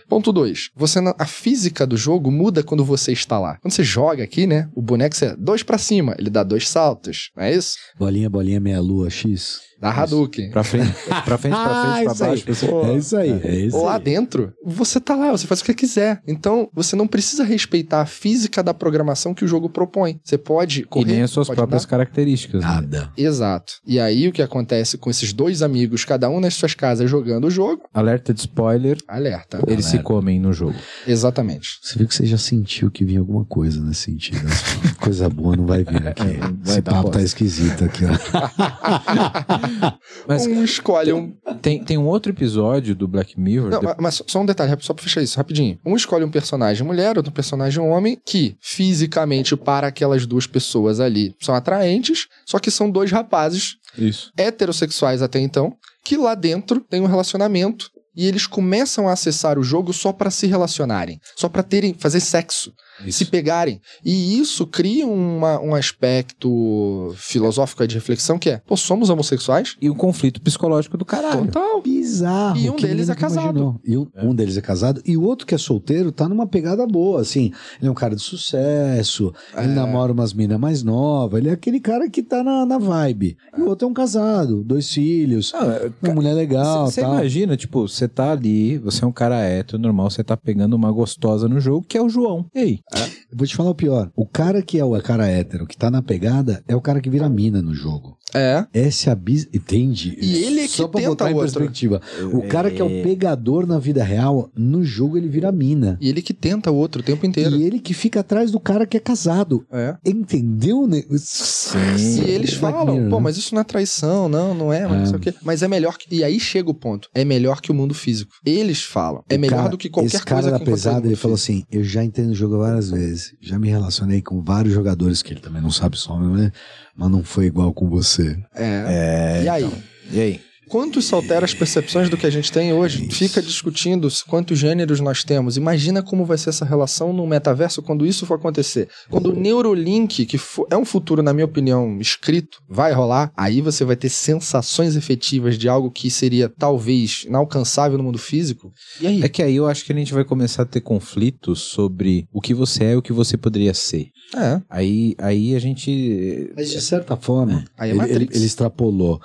Ponto 0.09 0.33
2. 0.33 0.71
Você 0.75 0.99
a 1.17 1.25
física 1.25 1.87
do 1.87 1.95
jogo 1.95 2.29
muda 2.29 2.61
quando 2.61 2.83
você 2.83 3.13
está 3.13 3.39
lá. 3.39 3.57
Quando 3.61 3.71
você 3.71 3.83
joga 3.83 4.21
aqui, 4.21 4.45
né? 4.45 4.67
O 4.75 4.81
boneco 4.81 5.15
é 5.23 5.33
dois 5.37 5.63
pra 5.63 5.77
cima, 5.77 6.13
ele 6.19 6.29
dá 6.29 6.43
dois 6.43 6.67
saltos, 6.67 7.31
não 7.37 7.43
é 7.45 7.53
isso? 7.55 7.77
Bolinha, 7.97 8.29
bolinha, 8.29 8.59
meia 8.59 8.81
lua, 8.81 9.09
X. 9.09 9.61
Dá 9.81 9.89
Hadouken. 9.89 10.51
Pra 10.51 10.63
frente, 10.63 10.93
pra 11.25 11.37
frente, 11.37 11.53
pra 11.53 11.65
Ah, 11.71 11.93
frente, 11.95 12.05
pra 12.15 12.27
baixo. 12.27 12.43
pra 12.45 12.53
cima. 12.53 12.71
Pô, 12.71 12.85
é 12.85 12.97
isso 12.97 13.17
aí. 13.17 13.41
É 13.43 13.55
isso 13.55 13.81
Lá 13.83 13.95
aí. 13.95 14.01
dentro, 14.03 14.53
você 14.63 14.99
tá 14.99 15.15
lá, 15.15 15.31
você 15.31 15.47
faz 15.47 15.59
o 15.61 15.63
que 15.63 15.73
quiser. 15.73 16.21
Então, 16.27 16.69
você 16.73 16.95
não 16.95 17.07
precisa 17.07 17.43
respeitar 17.43 18.01
a 18.01 18.05
física 18.05 18.61
da 18.61 18.73
programação 18.73 19.33
que 19.33 19.43
o 19.43 19.47
jogo 19.47 19.69
propõe. 19.69 20.19
Você 20.23 20.37
pode 20.37 20.81
E 20.81 20.83
correr, 20.83 21.05
nem 21.13 21.21
as 21.23 21.31
suas 21.31 21.47
próprias 21.47 21.83
andar. 21.83 21.89
características. 21.89 22.61
né? 22.61 22.67
Nada. 22.67 23.11
Exato. 23.17 23.73
E 23.85 23.99
aí, 23.99 24.27
o 24.27 24.31
que 24.31 24.41
acontece 24.41 24.97
com 24.97 25.09
esses 25.09 25.33
dois 25.33 25.61
amigos, 25.63 26.05
cada 26.05 26.29
um 26.29 26.39
nas 26.39 26.53
suas 26.53 26.75
casas 26.75 27.09
jogando 27.09 27.45
o 27.47 27.51
jogo? 27.51 27.81
Alerta 27.93 28.33
de 28.33 28.41
spoiler, 28.41 28.97
Alerta. 29.07 29.59
eles 29.67 29.85
se 29.85 29.97
comem 29.99 30.39
no 30.39 30.53
jogo. 30.53 30.75
Exatamente. 31.07 31.79
Você 31.81 31.97
viu 31.97 32.07
que 32.07 32.13
você 32.13 32.25
já 32.27 32.37
sentiu 32.37 32.91
que 32.91 33.03
vinha 33.03 33.19
alguma 33.19 33.43
coisa 33.45 33.81
nesse 33.81 34.01
sentido. 34.01 34.43
né? 34.43 34.51
Coisa 35.01 35.27
boa 35.29 35.55
não 35.55 35.65
vai 35.65 35.83
vir 35.83 36.07
aqui. 36.07 36.21
É, 36.21 36.37
vai 36.37 36.51
Esse 36.65 36.81
papo 36.83 37.09
tá 37.09 37.21
esquisito 37.23 37.83
aqui, 37.85 38.03
ó. 38.05 38.11
Mas 40.27 40.45
um 40.45 40.63
escolhe 40.63 41.11
um. 41.13 41.33
tem, 41.61 41.83
tem 41.83 41.97
um 41.97 42.05
outro 42.07 42.31
episódio 42.31 42.95
do 42.95 43.07
Black 43.07 43.39
Mirror. 43.39 43.69
Não, 43.69 43.79
de- 43.79 43.95
mas- 43.99 44.21
só 44.27 44.41
um 44.41 44.45
detalhe, 44.45 44.75
só 44.81 44.93
pra 44.93 45.03
fechar 45.03 45.21
isso, 45.21 45.37
rapidinho. 45.37 45.79
Um 45.85 45.95
escolhe 45.95 46.23
um 46.23 46.31
personagem 46.31 46.85
mulher, 46.85 47.17
outro 47.17 47.31
personagem 47.31 47.81
homem, 47.81 48.17
que 48.25 48.55
fisicamente, 48.61 49.55
para 49.55 49.87
aquelas 49.87 50.25
duas 50.25 50.47
pessoas 50.47 50.99
ali, 50.99 51.35
são 51.39 51.55
atraentes, 51.55 52.27
só 52.45 52.59
que 52.59 52.69
são 52.71 52.89
dois 52.89 53.11
rapazes 53.11 53.75
Isso. 53.97 54.31
heterossexuais 54.37 55.21
até 55.21 55.39
então, 55.39 55.73
que 56.03 56.17
lá 56.17 56.35
dentro 56.35 56.79
tem 56.81 57.01
um 57.01 57.05
relacionamento 57.07 57.89
e 58.15 58.25
eles 58.27 58.45
começam 58.45 59.07
a 59.07 59.13
acessar 59.13 59.57
o 59.57 59.63
jogo 59.63 59.93
só 59.93 60.11
pra 60.11 60.29
se 60.29 60.45
relacionarem, 60.45 61.19
só 61.37 61.47
pra 61.47 61.63
terem 61.63 61.93
fazer 61.93 62.19
sexo, 62.19 62.73
se 63.09 63.25
pegarem. 63.25 63.79
E 64.03 64.37
isso 64.39 64.65
cria 64.67 65.05
uma- 65.07 65.59
um 65.61 65.73
aspecto 65.75 67.13
filosófico 67.15 67.85
de 67.87 67.95
reflexão 67.95 68.37
que 68.37 68.49
é, 68.49 68.57
pô, 68.65 68.75
somos 68.77 69.09
homossexuais? 69.09 69.75
E 69.81 69.89
o 69.89 69.95
conflito 69.95 70.41
psicológico 70.41 70.97
do 70.97 71.05
caralho. 71.05 71.45
Total. 71.45 71.81
Bizarro. 71.81 72.57
E 72.57 72.69
um 72.69 72.75
deles 72.75 73.09
é 73.09 73.15
casado. 73.15 73.43
imaginou. 73.45 73.79
E 73.85 73.97
um, 73.97 74.07
um 74.23 74.35
deles 74.35 74.57
é 74.57 74.61
casado. 74.61 75.01
E 75.05 75.17
o 75.17 75.23
outro 75.23 75.45
que 75.47 75.55
é 75.55 75.57
solteiro 75.57 76.11
tá 76.11 76.27
numa 76.27 76.45
pegada 76.47 76.85
boa, 76.85 77.21
assim. 77.21 77.51
Ele 77.79 77.87
é 77.87 77.91
um 77.91 77.95
cara 77.95 78.15
de 78.15 78.21
sucesso. 78.21 79.33
É. 79.55 79.63
Ele 79.63 79.73
namora 79.73 80.11
umas 80.11 80.33
minas 80.33 80.59
mais 80.59 80.83
novas. 80.83 81.39
Ele 81.39 81.49
é 81.49 81.53
aquele 81.53 81.79
cara 81.79 82.09
que 82.09 82.21
tá 82.21 82.43
na, 82.43 82.65
na 82.65 82.77
vibe. 82.77 83.37
E 83.57 83.61
o 83.61 83.67
outro 83.69 83.87
é 83.87 83.91
um 83.91 83.93
casado, 83.93 84.63
dois 84.63 84.91
filhos, 84.91 85.53
uma 86.01 86.13
mulher 86.13 86.33
legal 86.33 86.87
Você 86.87 87.01
imagina, 87.01 87.55
tipo, 87.57 87.87
você 87.87 88.07
tá 88.07 88.31
ali, 88.31 88.77
você 88.77 89.03
é 89.03 89.07
um 89.07 89.11
cara 89.11 89.39
hétero, 89.41 89.77
normal, 89.81 90.09
você 90.09 90.23
tá 90.23 90.35
pegando 90.37 90.73
uma 90.75 90.91
gostosa 90.91 91.47
no 91.47 91.59
jogo, 91.59 91.85
que 91.87 91.97
é 91.97 92.01
o 92.01 92.09
João. 92.09 92.45
E 92.53 92.59
aí? 92.59 92.79
Eu 92.93 93.37
Vou 93.37 93.47
te 93.47 93.55
falar 93.55 93.69
o 93.69 93.75
pior. 93.75 94.11
O 94.15 94.25
cara 94.25 94.61
que 94.61 94.77
é 94.77 94.83
o 94.83 94.99
cara 95.01 95.27
hétero, 95.27 95.65
que 95.65 95.77
tá 95.77 95.89
na 95.89 96.01
pegada, 96.01 96.63
é 96.67 96.75
o 96.75 96.81
cara 96.81 96.99
que 96.99 97.09
vira 97.09 97.29
mina 97.29 97.61
no 97.61 97.73
jogo. 97.73 98.17
É. 98.33 98.65
Essa 98.73 99.09
é 99.09 99.13
a 99.13 99.15
bis... 99.15 99.47
Entende? 99.53 100.17
E 100.21 100.43
ele 100.43 100.61
é 100.61 100.63
que 100.63 100.69
Só 100.73 100.87
pra 100.87 100.99
tenta 100.99 101.09
botar 101.09 101.31
em 101.31 101.33
o 101.33 101.37
outro. 101.37 101.53
perspectiva. 101.53 102.01
O 102.33 102.41
cara 102.47 102.69
que 102.71 102.81
é 102.81 102.85
o 102.85 103.03
pegador 103.03 103.65
na 103.67 103.79
vida 103.79 104.03
real, 104.03 104.49
no 104.55 104.83
jogo 104.83 105.17
ele 105.17 105.27
vira 105.27 105.51
mina. 105.51 105.97
E 106.01 106.09
ele 106.09 106.21
que 106.21 106.33
tenta 106.33 106.71
o 106.71 106.75
outro 106.75 107.01
o 107.01 107.03
tempo 107.03 107.25
inteiro. 107.25 107.55
E 107.55 107.63
ele 107.63 107.79
que 107.79 107.93
fica 107.93 108.19
atrás 108.21 108.51
do 108.51 108.59
cara 108.59 108.85
que 108.85 108.97
é 108.97 108.99
casado. 108.99 109.65
É. 109.71 109.95
Entendeu? 110.05 110.87
né? 110.87 111.03
E 111.09 112.19
eles 112.31 112.55
Black 112.57 112.77
falam, 112.77 112.95
Mirror, 112.95 113.09
pô, 113.09 113.17
né? 113.17 113.23
mas 113.23 113.37
isso 113.37 113.53
não 113.53 113.61
é 113.61 113.63
traição, 113.63 114.27
não, 114.29 114.53
não 114.53 114.73
é, 114.73 114.87
mas 114.87 114.99
não 114.99 115.05
sei 115.07 115.15
o 115.15 115.19
quê. 115.19 115.33
Mas 115.43 115.61
é 115.63 115.67
melhor 115.67 115.97
que. 115.97 116.13
E 116.15 116.23
aí 116.23 116.39
chega 116.39 116.69
o 116.69 116.73
ponto. 116.73 117.09
É 117.13 117.23
melhor 117.23 117.61
que 117.61 117.71
o 117.71 117.73
mundo 117.73 117.93
físico. 117.93 118.31
Eles 118.45 118.81
falam. 118.83 119.23
É 119.29 119.35
O 119.35 119.39
melhor 119.39 119.55
cara- 119.57 119.69
do 119.69 119.77
que 119.77 119.89
qualquer 119.89 120.15
esse 120.17 120.25
cara 120.25 120.41
coisa 120.43 120.57
da 120.59 120.63
pesada, 120.63 121.07
ele 121.07 121.15
falou 121.15 121.35
assim: 121.35 121.63
Eu 121.71 121.83
já 121.83 122.03
entrei 122.03 122.25
no 122.25 122.33
jogo 122.33 122.57
várias 122.57 122.89
vezes. 122.91 123.33
Já 123.41 123.57
me 123.59 123.69
relacionei 123.69 124.21
com 124.21 124.41
vários 124.41 124.73
jogadores 124.73 125.21
que 125.21 125.33
ele 125.33 125.39
também 125.39 125.61
não 125.61 125.71
sabe 125.71 125.97
só, 125.97 126.19
né? 126.19 126.51
Mas 126.95 127.09
não 127.09 127.23
foi 127.23 127.45
igual 127.45 127.73
com 127.73 127.89
você. 127.89 128.37
É. 128.55 129.39
É. 129.39 129.43
E 129.43 129.49
aí? 129.49 129.71
E 130.11 130.19
aí? 130.19 130.50
Quanto 130.71 130.99
isso 130.99 131.13
altera 131.13 131.43
as 131.43 131.53
percepções 131.53 132.09
do 132.09 132.15
que 132.15 132.25
a 132.25 132.29
gente 132.29 132.49
tem 132.49 132.71
hoje? 132.71 133.09
Fica 133.11 133.41
discutindo 133.41 134.07
quantos 134.25 134.57
gêneros 134.57 135.01
nós 135.01 135.21
temos. 135.21 135.57
Imagina 135.57 136.01
como 136.01 136.23
vai 136.23 136.37
ser 136.37 136.47
essa 136.47 136.63
relação 136.63 137.11
no 137.11 137.27
metaverso 137.27 137.81
quando 137.81 138.05
isso 138.05 138.25
for 138.25 138.35
acontecer. 138.35 138.87
Quando 139.09 139.31
o 139.31 139.35
Neurolink, 139.35 140.25
que 140.25 140.39
é 140.69 140.77
um 140.77 140.85
futuro, 140.85 141.21
na 141.21 141.33
minha 141.33 141.43
opinião, 141.43 141.99
escrito, 141.99 142.59
vai 142.69 142.93
rolar, 142.93 143.33
aí 143.35 143.59
você 143.59 143.83
vai 143.83 143.97
ter 143.97 144.07
sensações 144.07 144.95
efetivas 144.95 145.57
de 145.57 145.67
algo 145.67 145.91
que 145.91 146.09
seria 146.09 146.47
talvez 146.47 147.25
inalcançável 147.27 147.97
no 147.97 148.05
mundo 148.05 148.17
físico. 148.17 148.71
E 149.01 149.07
aí? 149.07 149.23
É 149.23 149.27
que 149.27 149.43
aí 149.43 149.57
eu 149.57 149.67
acho 149.67 149.83
que 149.83 149.91
a 149.91 149.95
gente 149.95 150.13
vai 150.13 150.23
começar 150.23 150.63
a 150.63 150.65
ter 150.65 150.79
conflitos 150.79 151.59
sobre 151.63 152.29
o 152.31 152.39
que 152.39 152.53
você 152.53 152.85
é 152.85 152.91
e 152.93 152.95
o 152.95 153.01
que 153.01 153.11
você 153.11 153.35
poderia 153.35 153.73
ser. 153.73 154.07
É. 154.33 154.61
Aí, 154.69 155.15
aí 155.17 155.53
a 155.53 155.59
gente. 155.59 156.49
Mas 156.55 156.71
de 156.71 156.79
certa 156.79 157.17
forma, 157.17 157.65
Aí 157.77 157.91
é 157.91 157.93
ele, 157.93 158.03
ele, 158.03 158.29
ele 158.31 158.45
extrapolou. 158.45 159.19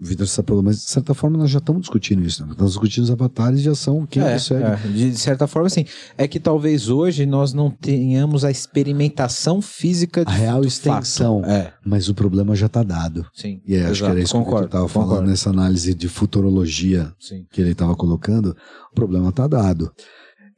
Vitor 0.00 0.26
extrapolou, 0.26 0.64
mas 0.64 0.79
de 0.84 0.90
certa 0.90 1.14
forma 1.14 1.38
nós 1.38 1.50
já 1.50 1.58
estamos 1.58 1.82
discutindo 1.82 2.22
isso. 2.22 2.44
Né? 2.46 2.54
Nós 2.58 2.70
discutindo 2.70 3.04
os 3.04 3.10
avatares 3.10 3.60
já 3.60 3.74
são 3.74 4.06
quem 4.06 4.22
é, 4.22 4.36
é, 4.36 4.88
de 4.88 5.16
certa 5.16 5.46
forma, 5.46 5.66
assim. 5.66 5.84
É 6.16 6.26
que 6.26 6.40
talvez 6.40 6.88
hoje 6.88 7.26
nós 7.26 7.52
não 7.52 7.70
tenhamos 7.70 8.44
a 8.44 8.50
experimentação 8.50 9.60
física 9.60 10.24
de 10.24 10.30
A 10.30 10.34
real 10.34 10.64
extensão. 10.64 11.42
É, 11.44 11.72
Mas 11.84 12.08
o 12.08 12.14
problema 12.14 12.54
já 12.54 12.66
está 12.66 12.82
dado. 12.82 13.26
sim. 13.34 13.60
E 13.66 13.76
aí, 13.76 13.84
acho 13.84 14.02
que 14.02 14.10
era 14.10 14.20
isso 14.20 14.32
concordo, 14.32 14.68
que 14.68 14.76
eu 14.76 14.84
estava 14.84 14.88
falando 14.88 15.26
nessa 15.28 15.50
análise 15.50 15.94
de 15.94 16.08
futurologia 16.08 17.12
Sim. 17.18 17.46
que 17.50 17.60
ele 17.60 17.72
estava 17.72 17.94
colocando. 17.94 18.56
O 18.90 18.94
problema 18.94 19.28
está 19.28 19.46
dado. 19.46 19.92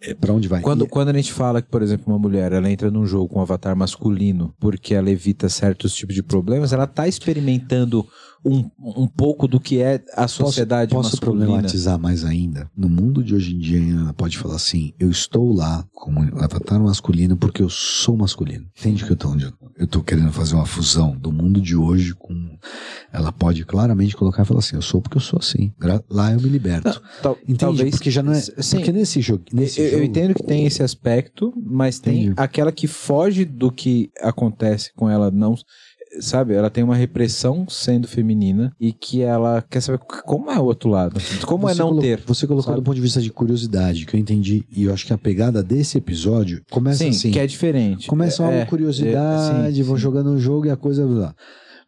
É, 0.05 0.15
para 0.15 0.33
onde 0.33 0.49
vai? 0.49 0.61
Quando, 0.61 0.87
quando 0.89 1.11
a 1.11 1.13
gente 1.13 1.33
fala 1.33 1.63
que, 1.63 1.69
por 1.69 1.81
exemplo, 1.81 2.13
uma 2.13 2.19
mulher 2.19 2.53
ela 2.53 2.69
entra 2.69 2.91
num 2.91 3.07
jogo 3.07 3.29
com 3.29 3.39
um 3.39 3.43
avatar 3.43 3.77
masculino 3.77 4.53
porque 4.59 4.95
ela 4.95 5.09
evita 5.11 5.49
certos 5.49 5.95
tipos 5.95 6.15
de 6.15 6.23
problemas, 6.23 6.73
ela 6.73 6.85
está 6.85 7.07
experimentando 7.07 8.05
um, 8.45 8.69
um 8.79 9.07
pouco 9.07 9.47
do 9.47 9.61
que 9.61 9.81
é 9.81 10.03
a 10.15 10.27
sociedade 10.27 10.91
posso, 10.93 11.11
posso 11.11 11.17
masculina. 11.23 11.47
problematizar 11.47 11.99
mais 11.99 12.25
ainda? 12.25 12.69
No 12.77 12.89
mundo 12.89 13.23
de 13.23 13.35
hoje 13.35 13.55
em 13.55 13.59
dia, 13.59 13.81
ela 14.01 14.13
pode 14.13 14.37
falar 14.39 14.57
assim: 14.57 14.93
eu 14.99 15.11
estou 15.11 15.53
lá 15.53 15.85
como 15.93 16.21
avatar 16.43 16.81
masculino 16.81 17.37
porque 17.37 17.63
eu 17.63 17.69
sou 17.69 18.17
masculino. 18.17 18.67
Entende 18.79 19.05
que 19.05 19.13
eu 19.13 19.17
tô 19.17 19.29
onde 19.29 19.45
eu, 19.45 19.53
eu 19.79 19.87
tô 19.87 20.03
querendo 20.03 20.33
fazer 20.33 20.55
uma 20.55 20.67
fusão 20.67 21.17
do 21.17 21.31
mundo 21.33 21.61
de 21.61 21.77
hoje 21.77 22.15
com. 22.15 22.35
Ela 23.13 23.31
pode 23.31 23.65
claramente 23.65 24.17
colocar 24.17 24.43
e 24.43 24.47
falar 24.47 24.61
assim: 24.61 24.77
eu 24.77 24.83
sou 24.83 25.01
porque 25.01 25.17
eu 25.19 25.21
sou 25.23 25.39
assim. 25.39 25.73
Lá 26.11 26.33
eu 26.33 26.41
me 26.41 26.49
liberto. 26.49 27.01
Tal- 27.23 27.37
Entende? 27.43 27.59
talvez 27.59 27.91
porque 27.91 28.11
já 28.11 28.23
não 28.23 28.33
é. 28.33 28.41
Sim. 28.41 28.77
Porque 28.79 28.93
nesse 28.93 29.21
jogo. 29.21 29.45
Nesse 29.53 29.81
eu, 29.81 29.85
eu 29.87 29.91
jogo 29.93 30.05
entendo 30.05 30.35
que 30.35 30.43
tem 30.43 30.67
esse 30.67 30.83
aspecto, 30.83 31.53
mas 31.65 31.99
tem 31.99 32.25
Entendi. 32.25 32.35
aquela 32.37 32.73
que 32.73 32.87
foge 32.87 33.45
do 33.45 33.71
que 33.71 34.11
acontece 34.21 34.93
com 34.95 35.09
ela, 35.09 35.31
não. 35.31 35.55
Sabe, 36.21 36.53
ela 36.55 36.69
tem 36.69 36.85
uma 36.85 36.95
repressão 36.95 37.67
sendo 37.69 38.07
feminina 38.07 38.71
e 38.79 38.93
que 38.93 39.23
ela 39.23 39.63
quer 39.63 39.81
saber 39.81 39.99
como 39.99 40.51
é 40.51 40.59
o 40.59 40.65
outro 40.65 40.91
lado. 40.91 41.19
Como 41.47 41.69
é 41.69 41.73
Você 41.75 41.81
não 41.81 41.89
colo- 41.89 42.01
ter. 42.03 42.23
Você 42.27 42.47
colocou 42.47 42.65
sabe? 42.73 42.77
do 42.81 42.83
ponto 42.85 42.95
de 42.95 43.01
vista 43.01 43.21
de 43.21 43.31
curiosidade, 43.31 44.05
que 44.05 44.15
eu 44.15 44.21
entendi. 44.21 44.65
E 44.71 44.85
eu 44.85 44.93
acho 44.93 45.07
que 45.07 45.13
a 45.15 45.19
pegada 45.19 45.63
desse 45.63 45.97
episódio 45.97 46.63
começa 46.71 46.99
Sim, 46.99 47.09
assim. 47.11 47.31
que 47.31 47.39
é 47.39 47.47
diferente. 47.47 48.07
Começa 48.09 48.43
uma 48.43 48.53
É, 48.53 48.65
curiosidade, 48.67 49.69
é, 49.69 49.73
sim, 49.73 49.83
vão 49.83 49.97
sim. 49.97 50.03
jogando 50.03 50.31
um 50.31 50.39
jogo 50.39 50.67
e 50.67 50.71
a 50.71 50.77
coisa. 50.77 51.35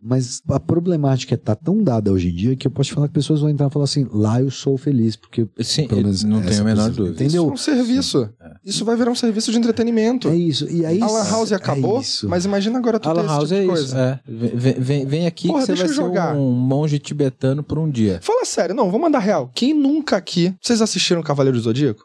Mas 0.07 0.43
a 0.51 0.61
problemática 0.61 1.35
tá 1.37 1.55
tão 1.55 1.83
dada 1.83 2.13
hoje 2.13 2.29
em 2.29 2.35
dia 2.35 2.55
que 2.57 2.67
eu 2.67 2.71
posso 2.71 2.89
te 2.91 2.95
falar 2.95 3.09
que 3.09 3.15
pessoas 3.15 3.41
vão 3.41 3.49
entrar 3.49 3.69
e 3.69 3.71
falar 3.71 3.85
assim: 3.87 4.07
lá 4.13 4.39
eu 4.41 4.51
sou 4.51 4.77
feliz, 4.77 5.17
porque 5.17 5.47
Sim, 5.61 5.89
pelo 5.89 6.03
menos 6.03 6.23
não 6.25 6.43
tenho 6.43 6.61
a 6.61 6.65
menor 6.65 6.91
dúvida. 6.91 7.15
Entendeu? 7.25 7.45
Isso 7.55 7.71
é 7.71 7.75
um 7.75 7.77
serviço. 7.79 8.29
Isso 8.65 8.85
vai 8.85 8.97
virar 8.97 9.11
um 9.11 9.15
serviço 9.15 9.51
de 9.51 9.57
entretenimento. 9.59 10.29
É 10.29 10.37
isso. 10.37 10.69
E 10.71 10.85
aí, 10.85 11.01
A 11.03 11.07
Lan 11.07 11.25
House 11.31 11.53
é 11.53 11.55
acabou, 11.55 12.01
isso. 12.03 12.29
mas 12.29 12.45
imagina 12.45 12.79
agora 12.79 13.01
tu 13.01 13.09
A 13.09 13.15
ter 13.15 13.21
Lan 13.21 13.25
esse 13.27 13.35
House 13.35 13.49
tipo 13.49 13.63
é 13.63 13.67
coisa. 13.67 13.85
isso. 13.85 13.97
É. 13.97 14.21
Vem, 14.29 14.75
vem- 14.79 15.07
vem 15.07 15.27
aqui 15.27 15.49
Porra, 15.49 15.61
que 15.61 15.67
você 15.67 15.75
vai 15.75 15.89
ser 15.89 15.95
jogar. 15.95 16.37
um 16.37 16.51
monge 16.53 16.99
tibetano 16.99 17.63
por 17.63 17.79
um 17.79 17.89
dia. 17.91 18.19
Fala 18.23 18.45
sério, 18.45 18.75
não, 18.75 18.87
vamos 18.87 19.01
mandar 19.01 19.21
real. 19.21 19.51
Quem 19.55 19.73
nunca 19.73 20.17
aqui. 20.17 20.55
Vocês 20.61 20.83
assistiram 20.83 21.23
Cavaleiro 21.23 21.57
do 21.57 21.63
Zodíaco? 21.63 22.05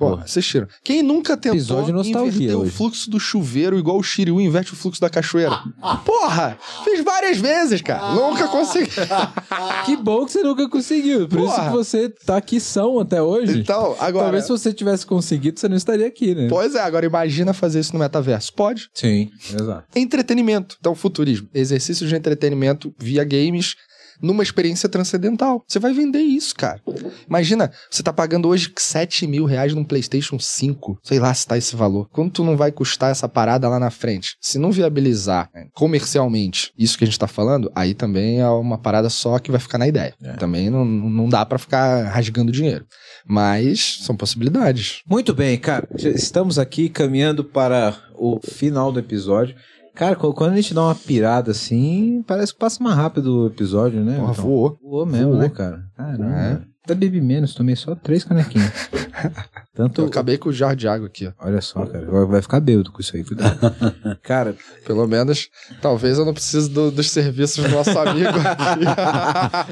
Porra, 0.00 0.12
Porra. 0.12 0.24
assistiram. 0.24 0.66
Quem 0.82 1.02
nunca 1.02 1.36
tentou 1.36 1.58
Episódio 1.58 1.92
nostalgia 1.92 2.52
inverter 2.52 2.58
o 2.58 2.70
fluxo 2.70 3.10
do 3.10 3.20
chuveiro 3.20 3.78
igual 3.78 3.98
o 3.98 4.02
Shiryu 4.02 4.40
inverte 4.40 4.72
o 4.72 4.76
fluxo 4.76 4.98
da 4.98 5.10
cachoeira? 5.10 5.62
Porra! 6.06 6.58
Fiz 6.84 7.04
várias 7.04 7.36
vezes, 7.36 7.82
cara. 7.82 8.14
Nunca 8.14 8.48
consegui. 8.48 8.90
Que 9.84 9.96
bom 9.96 10.24
que 10.24 10.32
você 10.32 10.42
nunca 10.42 10.68
conseguiu. 10.68 11.28
Por 11.28 11.40
isso 11.40 11.48
Porra. 11.48 11.64
que 11.70 11.76
você 11.76 12.08
tá 12.08 12.36
aqui 12.36 12.58
são 12.60 12.98
até 12.98 13.20
hoje. 13.20 13.58
Então, 13.60 13.94
agora. 13.98 14.24
Talvez 14.24 14.44
se 14.44 14.50
você 14.50 14.72
tivesse 14.72 15.04
conseguido, 15.04 15.58
você 15.60 15.68
não 15.68 15.76
estaria 15.76 16.06
aqui, 16.06 16.34
né? 16.34 16.46
Pois 16.48 16.74
é, 16.74 16.80
agora 16.80 17.04
imagina 17.04 17.52
fazer 17.52 17.80
isso 17.80 17.92
no 17.92 17.98
metaverso. 17.98 18.52
Pode. 18.54 18.88
Sim, 18.94 19.30
exato. 19.52 19.84
Entretenimento. 19.94 20.76
Então, 20.80 20.94
futurismo. 20.94 21.48
Exercício 21.52 22.06
de 22.06 22.14
entretenimento 22.14 22.94
via 22.98 23.22
games 23.24 23.74
numa 24.22 24.42
experiência 24.42 24.88
transcendental. 24.88 25.64
Você 25.66 25.78
vai 25.78 25.92
vender 25.92 26.20
isso, 26.20 26.54
cara. 26.54 26.80
Imagina, 27.28 27.70
você 27.90 28.02
tá 28.02 28.12
pagando 28.12 28.48
hoje 28.48 28.72
7 28.76 29.26
mil 29.26 29.44
reais 29.44 29.74
num 29.74 29.84
PlayStation 29.84 30.38
5. 30.38 30.98
Sei 31.02 31.18
lá 31.18 31.32
se 31.32 31.46
tá 31.46 31.56
esse 31.56 31.74
valor. 31.76 32.08
Quanto 32.10 32.44
não 32.44 32.56
vai 32.56 32.72
custar 32.72 33.10
essa 33.10 33.28
parada 33.28 33.68
lá 33.68 33.78
na 33.78 33.90
frente? 33.90 34.36
Se 34.40 34.58
não 34.58 34.70
viabilizar 34.70 35.48
né, 35.54 35.66
comercialmente 35.74 36.72
isso 36.78 36.96
que 36.96 37.04
a 37.04 37.06
gente 37.06 37.18
tá 37.18 37.26
falando, 37.26 37.70
aí 37.74 37.94
também 37.94 38.40
é 38.40 38.48
uma 38.48 38.78
parada 38.78 39.08
só 39.08 39.38
que 39.38 39.50
vai 39.50 39.60
ficar 39.60 39.78
na 39.78 39.88
ideia. 39.88 40.14
É. 40.22 40.32
Também 40.34 40.70
não, 40.70 40.84
não 40.84 41.28
dá 41.28 41.44
pra 41.44 41.58
ficar 41.58 42.04
rasgando 42.08 42.52
dinheiro. 42.52 42.84
Mas 43.26 43.98
são 44.02 44.16
possibilidades. 44.16 45.02
Muito 45.08 45.34
bem, 45.34 45.58
cara. 45.58 45.88
Estamos 45.96 46.58
aqui 46.58 46.88
caminhando 46.88 47.44
para 47.44 47.96
o 48.14 48.38
final 48.42 48.92
do 48.92 48.98
episódio. 48.98 49.54
Cara, 50.00 50.16
qu- 50.16 50.32
quando 50.32 50.52
a 50.52 50.56
gente 50.56 50.72
dá 50.72 50.82
uma 50.82 50.94
pirada 50.94 51.50
assim, 51.50 52.24
parece 52.26 52.54
que 52.54 52.58
passa 52.58 52.82
mais 52.82 52.96
rápido 52.96 53.42
o 53.42 53.46
episódio, 53.48 54.00
né? 54.02 54.16
Porra, 54.16 54.32
Então, 54.32 54.44
voou. 54.44 54.78
voou 54.82 55.04
mesmo, 55.04 55.26
Voou. 55.32 55.38
né, 55.38 55.50
cara? 55.50 55.82
Caramba. 55.94 56.24
É. 56.36 56.58
Até 56.82 56.94
bebi 56.94 57.20
menos, 57.20 57.52
tomei 57.52 57.76
só 57.76 57.94
três 57.94 58.24
canequinhas. 58.24 58.72
Tanto. 59.76 60.00
Eu 60.00 60.06
acabei 60.06 60.38
com 60.38 60.48
o 60.48 60.52
jar 60.52 60.74
de 60.74 60.88
água 60.88 61.06
aqui, 61.06 61.26
ó. 61.28 61.32
Olha 61.46 61.60
só, 61.60 61.84
cara. 61.84 62.06
Vai- 62.10 62.24
Vai 62.24 62.40
ficar 62.40 62.60
bêbado 62.60 62.90
com 62.90 62.98
isso 63.02 63.14
aí, 63.14 63.22
cuidado. 63.22 63.58
cara, 64.24 64.56
Pelo 64.86 65.06
menos, 65.06 65.50
talvez 65.82 66.16
eu 66.16 66.24
não 66.24 66.32
precise 66.32 66.70
do- 66.70 66.90
dos 66.90 67.10
serviços 67.10 67.62
do 67.62 67.68
nosso 67.70 67.96
amigo 67.98 68.28
aqui. 68.30 68.84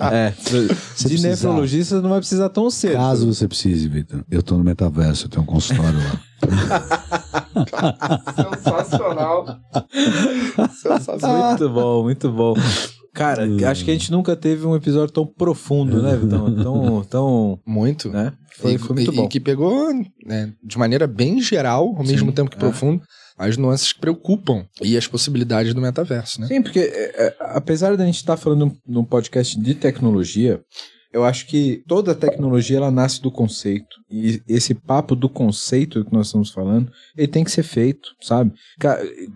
é. 0.15 0.35
de 1.09 1.23
nefrologista 1.23 1.97
você 1.97 2.03
não 2.03 2.11
vai 2.11 2.19
precisar 2.21 2.51
tão 2.51 2.71
cedo. 2.71 2.97
Caso 2.97 3.33
você 3.33 3.49
precise, 3.49 3.89
Vitor, 3.89 4.23
eu 4.31 4.43
tô 4.43 4.59
no 4.59 4.63
metaverso, 4.65 5.25
eu 5.25 5.31
tenho 5.31 5.43
um 5.43 5.47
consultório 5.47 5.99
lá. 5.99 7.48
Sensacional. 8.37 9.47
Sensacional. 10.81 11.49
Muito 11.51 11.69
bom, 11.71 12.03
muito 12.03 12.33
bom. 12.33 12.55
Cara, 13.15 13.45
acho 13.71 13.85
que 13.85 13.91
a 13.91 13.95
gente 13.95 14.13
nunca 14.13 14.37
teve 14.37 14.65
um 14.65 14.77
episódio 14.77 15.13
tão 15.13 15.27
profundo, 15.27 16.01
né, 16.03 16.17
Vitão? 16.17 16.55
Tão, 16.63 17.05
tão, 17.05 17.61
Muito. 17.67 18.11
né? 18.11 18.33
Foi, 18.59 18.75
e, 18.75 18.79
foi 18.79 18.95
muito 18.95 19.13
e- 19.13 19.17
bom. 19.17 19.25
E 19.25 19.29
que 19.29 19.41
pegou 19.41 19.93
né, 20.25 20.53
de 20.63 20.79
maneira 20.79 21.07
bem 21.07 21.41
geral, 21.41 21.95
ao 21.97 22.05
mesmo 22.05 22.29
Sim, 22.29 22.33
tempo 22.35 22.51
que 22.51 22.57
é. 22.57 22.61
profundo, 22.61 23.03
as 23.37 23.57
nuances 23.57 23.93
que 23.93 24.01
preocupam 24.01 24.65
e 24.83 24.97
as 24.97 25.07
possibilidades 25.07 25.75
do 25.75 25.81
metaverso, 25.81 26.41
né? 26.41 26.47
Sim, 26.49 26.63
porque 26.63 26.79
é, 26.81 27.27
é, 27.27 27.37
apesar 27.41 27.97
da 27.97 28.05
gente 28.05 28.17
estar 28.17 28.37
falando 28.37 28.67
num- 28.67 28.77
num 28.87 29.05
podcast 29.05 29.59
de 29.61 29.75
tecnologia, 29.75 30.61
eu 31.13 31.25
acho 31.25 31.47
que 31.47 31.83
toda 31.87 32.15
tecnologia 32.15 32.77
ela 32.77 32.91
nasce 32.91 33.21
do 33.23 33.31
conceito. 33.31 33.97
E 34.11 34.43
esse 34.47 34.75
papo 34.75 35.17
do 35.17 35.29
conceito 35.29 36.05
que 36.05 36.13
nós 36.13 36.27
estamos 36.27 36.51
falando, 36.51 36.91
ele 37.17 37.29
tem 37.29 37.45
que 37.45 37.51
ser 37.51 37.63
feito, 37.63 38.11
sabe? 38.21 38.53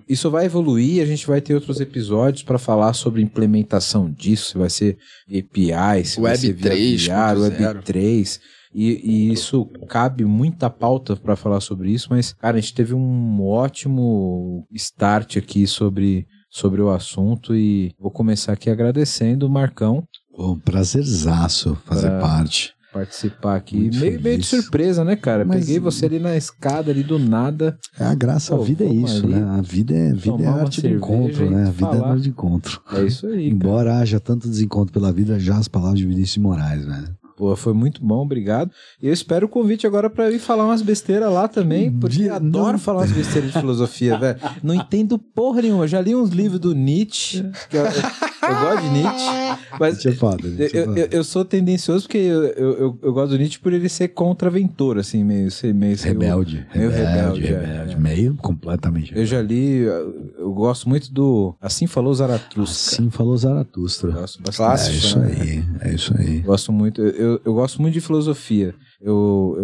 Isso 0.09 0.31
vai 0.31 0.45
evoluir, 0.45 1.03
a 1.03 1.07
gente 1.07 1.27
vai 1.27 1.41
ter 1.41 1.55
outros 1.55 1.81
episódios 1.81 2.43
para 2.43 2.59
falar 2.59 2.93
sobre 2.93 3.23
implementação 3.23 4.11
disso, 4.11 4.51
se 4.51 4.59
vai 4.59 4.69
ser 4.69 4.99
API, 5.27 6.05
se 6.05 6.21
vai 6.21 6.33
Web 6.33 6.39
ser 6.39 6.53
via 6.53 6.71
3.0. 6.73 7.41
VR, 7.41 7.63
Web 7.63 7.85
3. 7.85 8.41
E, 8.75 9.29
e 9.29 9.33
isso 9.33 9.67
cabe 9.89 10.25
muita 10.25 10.71
pauta 10.71 11.15
para 11.15 11.37
falar 11.37 11.61
sobre 11.61 11.91
isso, 11.91 12.09
mas, 12.11 12.33
cara, 12.33 12.57
a 12.57 12.61
gente 12.61 12.75
teve 12.75 12.95
um 12.95 13.43
ótimo 13.43 14.67
start 14.73 15.37
aqui 15.37 15.67
sobre, 15.67 16.27
sobre 16.51 16.81
o 16.81 16.91
assunto 16.91 17.55
e 17.55 17.95
vou 17.99 18.11
começar 18.11 18.53
aqui 18.55 18.71
agradecendo 18.71 19.47
o 19.47 19.51
Marcão 19.51 20.07
um 20.39 20.57
prazerzaço 20.59 21.77
fazer 21.85 22.09
Pra- 22.09 22.21
parte. 22.21 22.73
participar 22.93 23.57
aqui. 23.57 23.77
Muito 23.77 23.99
Meio, 24.01 24.21
meio 24.21 24.39
de 24.39 24.45
surpresa, 24.47 25.03
né, 25.03 25.17
cara? 25.17 25.45
Mas- 25.47 25.61
Peguei 25.61 25.79
você 25.81 26.05
ali 26.07 26.19
na 26.19 26.37
escada, 26.37 26.91
ali 26.91 27.03
do 27.03 27.19
nada. 27.19 27.79
É 27.99 28.05
a 28.05 28.15
graça, 28.15 28.55
Pô, 28.55 28.61
a 28.63 28.65
vida 28.67 28.85
é 28.85 28.89
isso, 28.93 29.25
ali, 29.25 29.35
né? 29.35 29.43
A 29.59 29.63
vida 29.63 29.95
é, 29.95 30.13
vida 30.13 30.43
é 30.43 30.47
arte 30.47 30.81
do 30.81 30.83
cerveja 30.83 30.97
encontro, 30.97 31.51
né? 31.51 31.63
A 31.69 31.71
vida 31.71 31.87
é 31.87 31.99
falar. 31.99 32.11
arte 32.11 32.23
de 32.23 32.29
encontro. 32.29 32.83
É 32.93 33.03
isso 33.05 33.27
aí. 33.27 33.33
cara. 33.33 33.43
Embora 33.55 33.97
haja 33.99 34.21
tanto 34.21 34.47
desencontro 34.47 34.93
pela 34.93 35.11
vida, 35.11 35.41
já 35.41 35.57
as 35.57 35.69
palavras 35.69 35.99
de 35.99 36.07
Vinícius 36.07 36.35
de 36.35 36.41
Moraes, 36.41 36.85
né? 36.87 37.05
Pô, 37.43 37.57
foi 37.57 37.73
muito 37.73 38.01
bom, 38.05 38.23
obrigado. 38.23 38.71
E 39.03 39.09
eu 39.09 39.13
espero 39.13 39.47
o 39.47 39.49
convite 39.49 39.85
agora 39.85 40.09
pra 40.09 40.27
eu 40.27 40.37
ir 40.37 40.39
falar 40.39 40.65
umas 40.65 40.81
besteiras 40.81 41.29
lá 41.33 41.49
também, 41.49 41.91
porque 41.91 42.19
Dia- 42.19 42.29
eu 42.29 42.35
adoro 42.37 42.73
não- 42.75 42.79
falar 42.79 43.01
umas 43.01 43.11
besteiras 43.11 43.53
de 43.53 43.59
filosofia, 43.59 44.17
velho. 44.17 44.39
Não 44.63 44.73
entendo 44.73 45.19
porra 45.19 45.61
nenhuma. 45.61 45.89
Já 45.89 46.01
li 46.01 46.15
uns 46.15 46.31
livros 46.31 46.61
do 46.61 46.73
Nietzsche, 46.73 47.43
que 47.69 47.77
eu, 47.77 47.83
eu 47.85 48.61
gosto 48.61 48.83
de 48.83 48.89
Nietzsche, 48.91 49.59
mas 49.81 49.99
Isso 49.99 50.09
é 50.09 50.13
foda. 50.13 50.47
eu, 50.47 50.67
isso 50.67 50.77
é 50.77 50.81
eu, 50.85 50.97
eu- 50.97 51.09
eu 51.11 51.25
sou 51.25 51.45
tendencioso 51.45 52.05
porque 52.07 52.19
eu, 52.19 52.45
eu, 52.45 52.73
eu- 52.79 52.99
eu 53.03 53.13
gosto 53.13 53.31
do 53.31 53.39
Nietzsche 53.39 53.59
por 53.59 53.73
ele 53.73 53.89
ser 53.89 54.07
contraventor, 54.09 54.99
assim, 54.99 55.25
meio, 55.25 55.51
ser 55.51 55.75
meio 55.75 55.99
ser 55.99 56.11
o- 56.11 56.21
Rebelde, 56.21 56.65
meio 56.73 56.91
rebelde, 56.91 57.41
rebelde, 57.41 57.47
é, 57.47 57.59
rebelde, 57.73 57.95
é. 57.95 57.99
meio 57.99 58.35
completamente. 58.37 59.13
Eu 59.19 59.27
já 59.27 59.43
li, 59.43 59.79
eu, 59.79 60.33
eu 60.39 60.53
gosto 60.53 60.89
muito 60.89 61.13
do 61.13 61.57
Assim 61.61 61.89
Falou 61.89 62.15
Zaratustra. 62.15 62.63
Assim 62.95 63.11
falou 63.11 63.37
Zaratustra. 63.37 64.11
Eu 64.11 64.15
gosto 64.15 64.41
bastante. 64.41 64.55
É 64.55 64.57
Clássico, 64.57 64.97
isso 64.97 65.19
né? 65.19 65.33
aí, 65.41 65.65
é 65.91 65.95
isso 65.95 66.15
aí. 66.17 66.39
Gosto 66.41 66.71
muito, 66.73 67.01
eu, 67.03 67.32
eu, 67.33 67.41
eu 67.45 67.55
gosto 67.55 67.81
muito 67.81 67.95
de 67.95 68.01
filosofia. 68.01 68.75
Eu, 69.01 69.57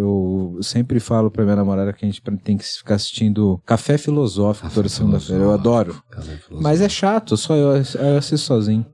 eu 0.55 0.63
sempre 0.63 0.99
falo 0.99 1.31
pra 1.31 1.43
minha 1.43 1.55
namorada 1.55 1.93
que 1.93 2.05
a 2.05 2.07
gente 2.07 2.21
tem 2.43 2.57
que 2.57 2.63
ficar 2.63 2.95
assistindo 2.95 3.61
Café 3.65 3.97
Filosófico 3.97 4.63
Café 4.67 4.75
toda 4.75 4.89
segunda-feira. 4.89 5.43
Eu 5.43 5.51
adoro. 5.51 6.01
Mas 6.51 6.81
é 6.81 6.89
chato, 6.89 7.37
só 7.37 7.55
eu, 7.55 7.75
eu 7.75 8.17
assisto 8.17 8.45
sozinho. 8.45 8.85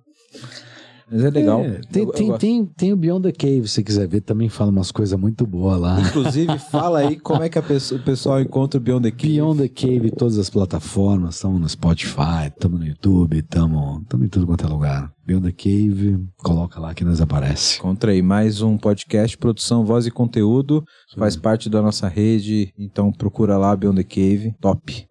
Mas 1.11 1.23
é 1.23 1.29
legal. 1.29 1.61
É, 1.61 1.79
tem, 1.91 2.03
Eu- 2.03 2.09
eu 2.09 2.13
tem, 2.13 2.27
gosto. 2.27 2.39
tem, 2.41 2.65
tem 2.65 2.93
o 2.93 2.97
Beyond 2.97 3.23
the 3.23 3.31
Cave, 3.31 3.67
se 3.67 3.83
quiser 3.83 4.07
ver, 4.07 4.21
também 4.21 4.49
fala 4.49 4.71
umas 4.71 4.91
coisas 4.91 5.19
muito 5.19 5.45
boas 5.45 5.79
lá. 5.79 6.01
Inclusive, 6.01 6.57
fala 6.71 6.99
aí 6.99 7.19
como 7.19 7.43
é 7.43 7.49
que 7.49 7.61
pessoa- 7.61 7.99
o 7.99 8.03
pessoal 8.03 8.41
encontra 8.41 8.79
o 8.79 8.83
Beyond 8.83 9.03
the 9.03 9.11
Cave. 9.11 9.33
Beyond 9.33 9.61
the 9.61 9.67
Cave, 9.69 10.11
todas 10.11 10.39
as 10.39 10.49
plataformas, 10.49 11.35
estamos 11.35 11.61
no 11.61 11.69
Spotify, 11.69 12.47
estamos 12.47 12.79
no 12.79 12.85
YouTube, 12.87 13.37
estamos 13.37 14.03
em 14.23 14.27
tudo 14.27 14.47
quanto 14.47 14.65
é 14.65 14.67
lugar. 14.69 15.11
Beyond 15.25 15.51
the 15.51 15.51
Cave, 15.51 16.19
coloca 16.37 16.79
lá 16.79 16.93
que 16.93 17.03
nós 17.03 17.19
aparece. 17.21 17.77
Encontra 17.79 18.11
aí 18.11 18.21
mais 18.21 18.61
um 18.61 18.77
podcast, 18.77 19.37
produção, 19.37 19.83
voz 19.85 20.05
e 20.05 20.11
conteúdo. 20.11 20.83
Faz 21.17 21.35
parte 21.35 21.69
da 21.69 21.81
nossa 21.81 22.07
rede, 22.07 22.71
então 22.77 23.11
procura 23.11 23.57
lá 23.57 23.75
Beyond 23.75 24.03
the 24.03 24.03
Cave. 24.03 24.53
Top. 24.59 25.07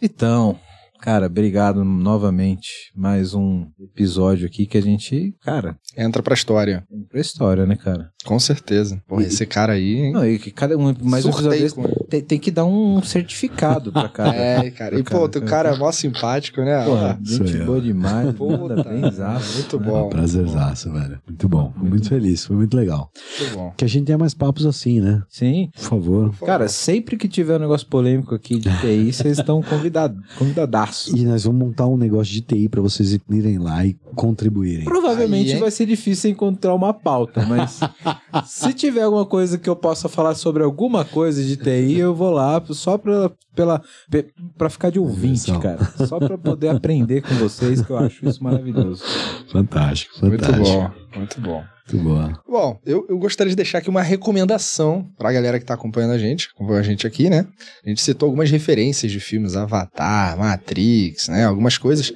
Então, 0.00 0.56
cara, 1.00 1.26
obrigado 1.26 1.84
novamente. 1.84 2.68
Mais 2.94 3.34
um 3.34 3.66
episódio 3.80 4.46
aqui 4.46 4.66
que 4.66 4.76
a 4.78 4.82
gente, 4.82 5.34
cara, 5.42 5.76
Entra 5.96 6.22
pra 6.22 6.34
história. 6.34 6.84
tem 6.90 7.02
pra 7.02 7.20
história, 7.20 7.66
né, 7.66 7.76
cara? 7.76 8.10
Com 8.24 8.38
certeza. 8.38 9.00
Pô, 9.06 9.20
E- 9.20 9.24
esse 9.24 9.46
cara 9.46 9.72
aí, 9.74 9.96
hein? 9.96 10.12
Não, 10.12 10.26
e 10.26 10.38
que 10.38 10.50
cada 10.50 10.76
um, 10.76 10.94
mais 11.02 11.24
um 11.24 11.30
episódio 11.30 11.50
desse, 11.60 11.74
com 11.74 11.82
tem, 12.08 12.20
tem 12.20 12.38
que 12.38 12.50
dar 12.50 12.64
um 12.64 13.00
certificado 13.02 13.92
pra 13.92 14.08
cada. 14.10 14.34
É, 14.36 14.70
cara. 14.70 14.98
E, 14.98 15.02
pô, 15.02 15.24
o 15.24 15.42
cara 15.42 15.70
é 15.74 15.78
mó 15.78 15.90
simpático, 15.92 16.60
né? 16.60 16.84
Porra, 16.84 17.18
gente 17.22 17.58
boa 17.58 17.80
demais. 17.80 18.34
Puta, 18.34 18.94
exato. 19.06 19.44
muito 19.54 19.76
É 19.76 19.78
um 19.78 19.82
bom. 19.82 20.08
prazerzaço, 20.08 20.92
velho. 20.92 21.20
Muito 21.26 21.48
bom. 21.48 21.72
Fui 21.78 21.88
muito 21.88 22.08
feliz, 22.08 22.44
foi 22.44 22.56
muito 22.56 22.76
legal. 22.76 23.10
Muito 23.40 23.54
bom. 23.54 23.72
Que 23.76 23.84
a 23.84 23.88
gente 23.88 24.04
tenha 24.06 24.18
mais 24.18 24.34
papos 24.34 24.66
assim, 24.66 25.00
né? 25.00 25.22
Sim. 25.28 25.70
Por 25.74 25.82
favor. 25.82 26.34
Cara, 26.44 26.68
sempre 26.68 27.16
que 27.16 27.28
tiver 27.28 27.56
um 27.56 27.60
negócio 27.60 27.86
polêmico 27.86 28.34
aqui 28.34 28.58
de 28.58 28.68
TI, 28.80 29.12
vocês 29.12 29.38
estão 29.38 29.62
convidado, 29.62 30.20
convidadaço. 30.38 30.87
E 31.14 31.24
nós 31.24 31.44
vamos 31.44 31.58
montar 31.66 31.86
um 31.86 31.96
negócio 31.96 32.32
de 32.32 32.40
TI 32.40 32.68
pra 32.68 32.80
vocês 32.80 33.18
irem 33.30 33.58
lá 33.58 33.84
e 33.84 33.94
contribuírem. 34.14 34.84
Provavelmente 34.84 35.48
Aí, 35.50 35.54
hein? 35.54 35.60
vai 35.60 35.70
ser 35.70 35.86
difícil 35.86 36.30
encontrar 36.30 36.74
uma 36.74 36.92
pauta, 36.94 37.44
mas 37.46 37.80
se 38.46 38.72
tiver 38.72 39.02
alguma 39.02 39.26
coisa 39.26 39.58
que 39.58 39.68
eu 39.68 39.76
possa 39.76 40.08
falar 40.08 40.34
sobre 40.34 40.62
alguma 40.62 41.04
coisa 41.04 41.42
de 41.42 41.56
TI, 41.56 41.98
eu 41.98 42.14
vou 42.14 42.30
lá 42.30 42.62
só 42.70 42.96
pra, 42.98 43.30
pela, 43.54 43.82
pe- 44.10 44.26
pra 44.56 44.68
ficar 44.70 44.90
de 44.90 44.98
ouvinte, 44.98 45.50
cara. 45.58 45.78
Só 46.06 46.18
pra 46.18 46.36
poder 46.38 46.68
aprender 46.68 47.22
com 47.22 47.34
vocês, 47.36 47.82
que 47.82 47.90
eu 47.90 47.98
acho 47.98 48.26
isso 48.28 48.42
maravilhoso. 48.42 49.02
Fantástico, 49.52 50.14
Muito 50.26 50.44
fantástico. 50.44 50.78
bom. 50.78 50.90
Muito 51.18 51.40
bom. 51.40 51.64
Muito 51.92 52.04
boa. 52.04 52.38
Bom, 52.46 52.78
eu, 52.84 53.06
eu 53.08 53.18
gostaria 53.18 53.50
de 53.50 53.56
deixar 53.56 53.78
aqui 53.78 53.88
uma 53.88 54.02
recomendação 54.02 55.08
pra 55.16 55.32
galera 55.32 55.58
que 55.58 55.64
tá 55.64 55.74
acompanhando 55.74 56.12
a 56.12 56.18
gente, 56.18 56.50
acompanhando 56.54 56.80
a 56.80 56.86
gente 56.86 57.06
aqui, 57.06 57.30
né? 57.30 57.46
A 57.84 57.88
gente 57.88 58.02
citou 58.02 58.26
algumas 58.26 58.50
referências 58.50 59.10
de 59.10 59.20
filmes, 59.20 59.56
Avatar, 59.56 60.38
Matrix, 60.38 61.28
né? 61.28 61.46
Algumas 61.46 61.78
coisas. 61.78 62.12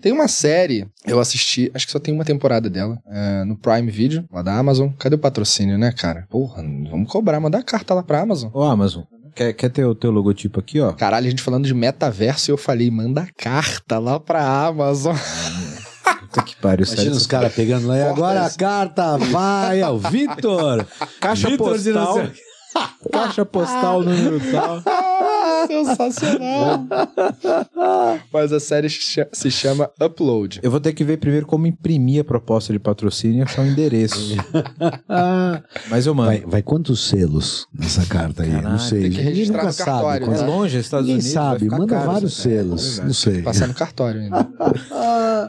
Tem 0.00 0.12
uma 0.12 0.28
série, 0.28 0.86
eu 1.06 1.20
assisti, 1.20 1.70
acho 1.74 1.84
que 1.84 1.92
só 1.92 1.98
tem 1.98 2.14
uma 2.14 2.24
temporada 2.24 2.70
dela, 2.70 2.98
é, 3.06 3.44
no 3.44 3.56
Prime 3.56 3.90
Video, 3.90 4.24
lá 4.32 4.40
da 4.40 4.56
Amazon. 4.56 4.88
Cadê 4.98 5.16
o 5.16 5.18
patrocínio, 5.18 5.76
né, 5.76 5.92
cara? 5.92 6.26
Porra, 6.30 6.62
vamos 6.62 7.10
cobrar, 7.10 7.38
mandar 7.38 7.62
carta 7.62 7.92
lá 7.92 8.02
pra 8.02 8.22
Amazon. 8.22 8.50
Ô, 8.54 8.62
Amazon, 8.62 9.02
Quer, 9.34 9.52
quer 9.52 9.70
ter 9.70 9.84
o 9.84 9.94
teu 9.94 10.10
logotipo 10.10 10.58
aqui, 10.58 10.80
ó? 10.80 10.92
Caralho, 10.92 11.26
a 11.26 11.30
gente 11.30 11.42
falando 11.42 11.66
de 11.66 11.74
metaverso 11.74 12.50
e 12.50 12.52
eu 12.52 12.56
falei, 12.56 12.90
manda 12.90 13.28
carta 13.36 13.98
lá 13.98 14.18
pra 14.18 14.66
Amazon. 14.66 15.14
Puta 16.30 16.42
que 16.42 16.54
pariu, 16.56 16.84
Imagina 16.84 17.02
sério. 17.02 17.16
os 17.16 17.26
caras 17.26 17.52
pegando 17.52 17.88
lá 17.88 17.98
e 17.98 18.02
agora 18.02 18.46
a 18.46 18.50
carta 18.50 19.16
vai 19.18 19.82
ao 19.82 19.98
Vitor. 19.98 20.86
Caixa 21.20 21.48
Vitor 21.50 21.72
postal. 21.72 22.18
Caixa 23.12 23.44
postal, 23.44 24.02
número 24.02 24.40
tal. 24.50 24.82
Sensacional. 25.66 26.86
Mas 28.32 28.52
a 28.52 28.60
série 28.60 28.88
se 28.88 29.50
chama 29.50 29.90
Upload. 30.00 30.60
Eu 30.62 30.70
vou 30.70 30.80
ter 30.80 30.92
que 30.92 31.04
ver 31.04 31.18
primeiro 31.18 31.46
como 31.46 31.66
imprimir 31.66 32.20
a 32.20 32.24
proposta 32.24 32.72
de 32.72 32.78
patrocínio 32.78 33.38
e 33.38 33.42
achar 33.42 33.62
o 33.62 33.66
endereço. 33.66 34.36
Mas 35.90 36.06
eu 36.06 36.14
mando. 36.14 36.28
Vai, 36.30 36.40
vai 36.46 36.62
quantos 36.62 37.08
selos 37.08 37.66
nessa 37.72 38.04
carta 38.06 38.42
aí? 38.42 38.50
Caralho, 38.50 38.68
não 38.70 38.78
sei. 38.78 39.02
tem 39.02 39.10
que 39.10 39.16
Ninguém 39.18 39.32
registrar 39.34 39.56
nunca 39.58 39.66
no 39.66 39.72
sabe 39.72 39.90
cartório, 39.90 40.26
quantos- 40.26 40.42
É 40.42 40.46
longe, 40.46 40.78
Estados 40.78 41.06
Ninguém 41.06 41.20
Unidos. 41.22 41.34
vai 41.34 41.50
sabe, 41.52 41.68
manda 41.70 41.86
caro 41.94 42.12
vários 42.12 42.38
essa- 42.38 42.48
é, 42.48 42.52
selos. 42.52 42.82
verdade. 42.86 43.06
não 43.06 43.14
sei. 43.14 43.42
Passar 43.42 43.68
no 43.68 43.74
cartório 43.74 44.20
ainda. 44.20 44.48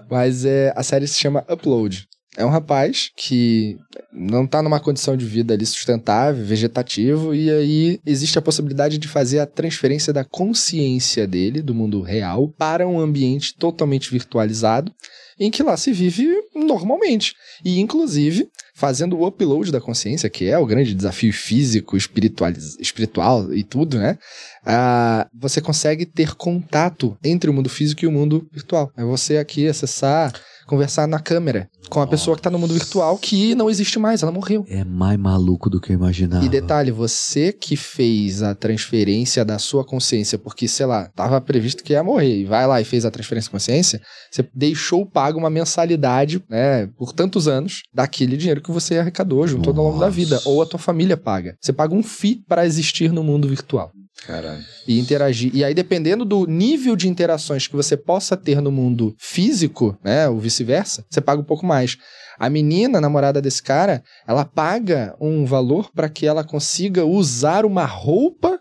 Mas 0.09 0.45
é, 0.45 0.73
a 0.75 0.83
série 0.83 1.07
se 1.07 1.17
chama 1.19 1.43
Upload. 1.49 2.07
É 2.37 2.45
um 2.45 2.49
rapaz 2.49 3.09
que 3.15 3.77
não 4.11 4.45
tá 4.45 4.61
numa 4.61 4.79
condição 4.79 5.15
de 5.15 5.25
vida 5.25 5.53
ali 5.53 5.65
sustentável, 5.65 6.45
vegetativo, 6.45 7.33
e 7.33 7.49
aí 7.49 7.99
existe 8.05 8.37
a 8.37 8.41
possibilidade 8.41 8.97
de 8.97 9.07
fazer 9.07 9.39
a 9.39 9.45
transferência 9.45 10.11
da 10.11 10.23
consciência 10.23 11.27
dele, 11.27 11.61
do 11.61 11.73
mundo 11.73 12.01
real, 12.01 12.49
para 12.57 12.87
um 12.87 12.99
ambiente 12.99 13.55
totalmente 13.55 14.11
virtualizado, 14.11 14.91
em 15.39 15.49
que 15.49 15.63
lá 15.63 15.75
se 15.75 15.91
vive 15.91 16.27
normalmente. 16.53 17.33
E, 17.65 17.79
inclusive, 17.79 18.47
fazendo 18.75 19.17
o 19.17 19.27
upload 19.27 19.71
da 19.71 19.81
consciência, 19.81 20.29
que 20.29 20.45
é 20.45 20.57
o 20.57 20.65
grande 20.65 20.93
desafio 20.93 21.33
físico, 21.33 21.97
espiritualiz- 21.97 22.77
espiritual 22.79 23.53
e 23.53 23.63
tudo, 23.63 23.97
né? 23.97 24.17
Ah, 24.65 25.27
você 25.33 25.59
consegue 25.61 26.05
ter 26.05 26.35
contato 26.35 27.17
entre 27.23 27.49
o 27.49 27.53
mundo 27.53 27.69
físico 27.69 28.05
e 28.05 28.07
o 28.07 28.11
mundo 28.11 28.47
virtual. 28.51 28.91
É 28.95 29.03
você 29.03 29.37
aqui 29.37 29.67
acessar, 29.67 30.33
conversar 30.67 31.07
na 31.07 31.19
câmera 31.19 31.67
com 31.89 32.01
a 32.01 32.07
pessoa 32.07 32.35
que 32.35 32.39
está 32.39 32.49
no 32.49 32.59
mundo 32.59 32.73
virtual 32.73 33.17
que 33.17 33.53
não 33.55 33.69
existe 33.69 33.90
mais, 33.99 34.23
ela 34.23 34.31
morreu. 34.31 34.65
É 34.67 34.83
mais 34.83 35.19
maluco 35.19 35.69
do 35.69 35.79
que 35.79 35.91
eu 35.91 35.95
imaginava. 35.95 36.45
E 36.45 36.49
detalhe, 36.49 36.91
você 36.91 37.51
que 37.51 37.75
fez 37.75 38.41
a 38.43 38.53
transferência 38.55 39.43
da 39.43 39.59
sua 39.59 39.83
consciência, 39.83 40.37
porque, 40.37 40.67
sei 40.67 40.85
lá, 40.85 41.09
tava 41.15 41.39
previsto 41.41 41.83
que 41.83 41.93
ia 41.93 42.03
morrer, 42.03 42.41
e 42.41 42.45
vai 42.45 42.65
lá 42.67 42.81
e 42.81 42.85
fez 42.85 43.05
a 43.05 43.11
transferência 43.11 43.47
de 43.47 43.51
consciência, 43.51 44.01
você 44.29 44.47
deixou 44.53 45.05
pago 45.05 45.37
uma 45.37 45.49
mensalidade, 45.49 46.43
né, 46.49 46.87
por 46.97 47.13
tantos 47.13 47.47
anos, 47.47 47.83
daquele 47.93 48.37
dinheiro 48.37 48.61
que 48.61 48.71
você 48.71 48.97
arrecadou 48.97 49.47
junto 49.47 49.69
ao 49.69 49.75
longo 49.75 49.99
da 49.99 50.09
vida, 50.09 50.39
ou 50.45 50.61
a 50.61 50.65
tua 50.65 50.79
família 50.79 51.17
paga. 51.17 51.55
Você 51.59 51.73
paga 51.73 51.93
um 51.93 52.03
FII 52.03 52.43
para 52.47 52.65
existir 52.65 53.11
no 53.11 53.23
mundo 53.23 53.47
virtual 53.47 53.91
Caralho. 54.25 54.63
e 54.87 54.99
interagir. 54.99 55.51
E 55.53 55.63
aí, 55.63 55.73
dependendo 55.73 56.23
do 56.23 56.45
nível 56.45 56.95
de 56.95 57.07
interações 57.07 57.67
que 57.67 57.75
você 57.75 57.97
possa 57.97 58.37
ter 58.37 58.61
no 58.61 58.71
mundo 58.71 59.15
físico, 59.17 59.97
né, 60.03 60.27
ou 60.27 60.39
vice-versa, 60.39 61.03
você 61.09 61.21
paga 61.21 61.41
um 61.41 61.45
pouco 61.45 61.65
mais. 61.65 61.97
A 62.41 62.49
menina, 62.49 62.97
a 62.97 63.01
namorada 63.01 63.39
desse 63.39 63.61
cara, 63.61 64.01
ela 64.27 64.43
paga 64.43 65.15
um 65.21 65.45
valor 65.45 65.91
para 65.93 66.09
que 66.09 66.25
ela 66.25 66.43
consiga 66.43 67.05
usar 67.05 67.67
uma 67.67 67.85
roupa 67.85 68.59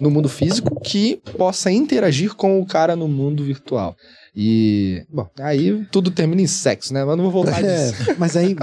no 0.00 0.10
mundo 0.10 0.30
físico 0.30 0.80
que 0.80 1.20
possa 1.36 1.70
interagir 1.70 2.34
com 2.34 2.58
o 2.58 2.64
cara 2.64 2.96
no 2.96 3.06
mundo 3.06 3.44
virtual. 3.44 3.94
E, 4.40 5.04
bom, 5.12 5.28
aí 5.40 5.84
tudo 5.90 6.12
termina 6.12 6.40
em 6.40 6.46
sexo, 6.46 6.94
né? 6.94 7.04
Mas 7.04 7.16
não 7.16 7.24
vou 7.24 7.32
voltar 7.42 7.58
disso. 7.60 8.10
É, 8.10 8.14
mas 8.16 8.36
aí 8.36 8.54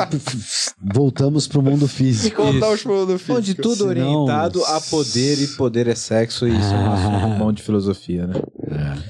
voltamos 0.81 1.47
pro 1.47 1.61
mundo 1.61 1.85
físico. 1.85 2.41
Voltar 2.41 2.77
pro 2.77 2.93
mundo 2.93 3.17
físico. 3.19 3.33
Onde 3.37 3.53
tudo 3.55 3.89
Senão- 3.89 3.89
orientado 4.23 4.63
a 4.63 4.79
poder 4.79 5.37
e 5.41 5.47
poder 5.47 5.87
é 5.87 5.95
sexo, 5.95 6.47
e 6.47 6.51
isso 6.57 6.73
é 6.73 6.77
um 6.77 6.91
assunto 6.93 7.37
bom 7.37 7.51
de 7.51 7.61
filosofia, 7.61 8.25
né? 8.25 8.35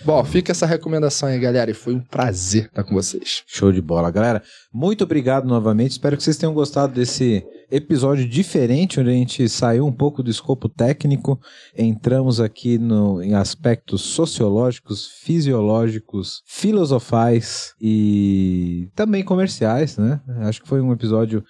Bom, 0.04 0.24
fica 0.24 0.52
essa 0.52 0.66
recomendação 0.66 1.30
aí, 1.30 1.40
galera, 1.40 1.70
e 1.70 1.74
foi 1.76 1.94
um 1.94 2.00
prazer 2.00 2.66
estar 2.66 2.84
com 2.84 2.96
vocês. 2.96 3.44
Show 3.46 3.72
de 3.72 3.82
bola, 3.82 4.10
galera. 4.10 4.42
Muito 4.74 5.04
obrigado 5.04 5.46
novamente. 5.48 5.92
Espero 5.92 6.18
que 6.18 6.24
vocês 6.24 6.36
tenham 6.38 6.54
gostado 6.54 6.94
desse 6.94 7.44
episódio 7.76 8.28
diferente, 8.28 9.00
onde 9.00 9.10
a 9.10 9.14
gente 9.14 9.50
saiu 9.50 9.86
um 9.86 9.92
pouco 9.92 10.24
do 10.24 10.30
escopo 10.30 10.70
técnico, 10.70 11.40
entramos 11.78 12.40
aqui 12.40 12.78
no, 12.78 13.22
em 13.22 13.34
aspectos 13.34 14.02
sociológicos, 14.02 15.08
fisiológicos, 15.08 16.42
filosofais 16.46 17.76
e 17.82 18.90
também 18.96 19.24
comerciais, 19.24 19.98
né? 19.98 20.22
Acho 20.42 20.62
que 20.62 20.68
foi 20.68 20.80
um 20.82 20.94
episódio 20.94 21.44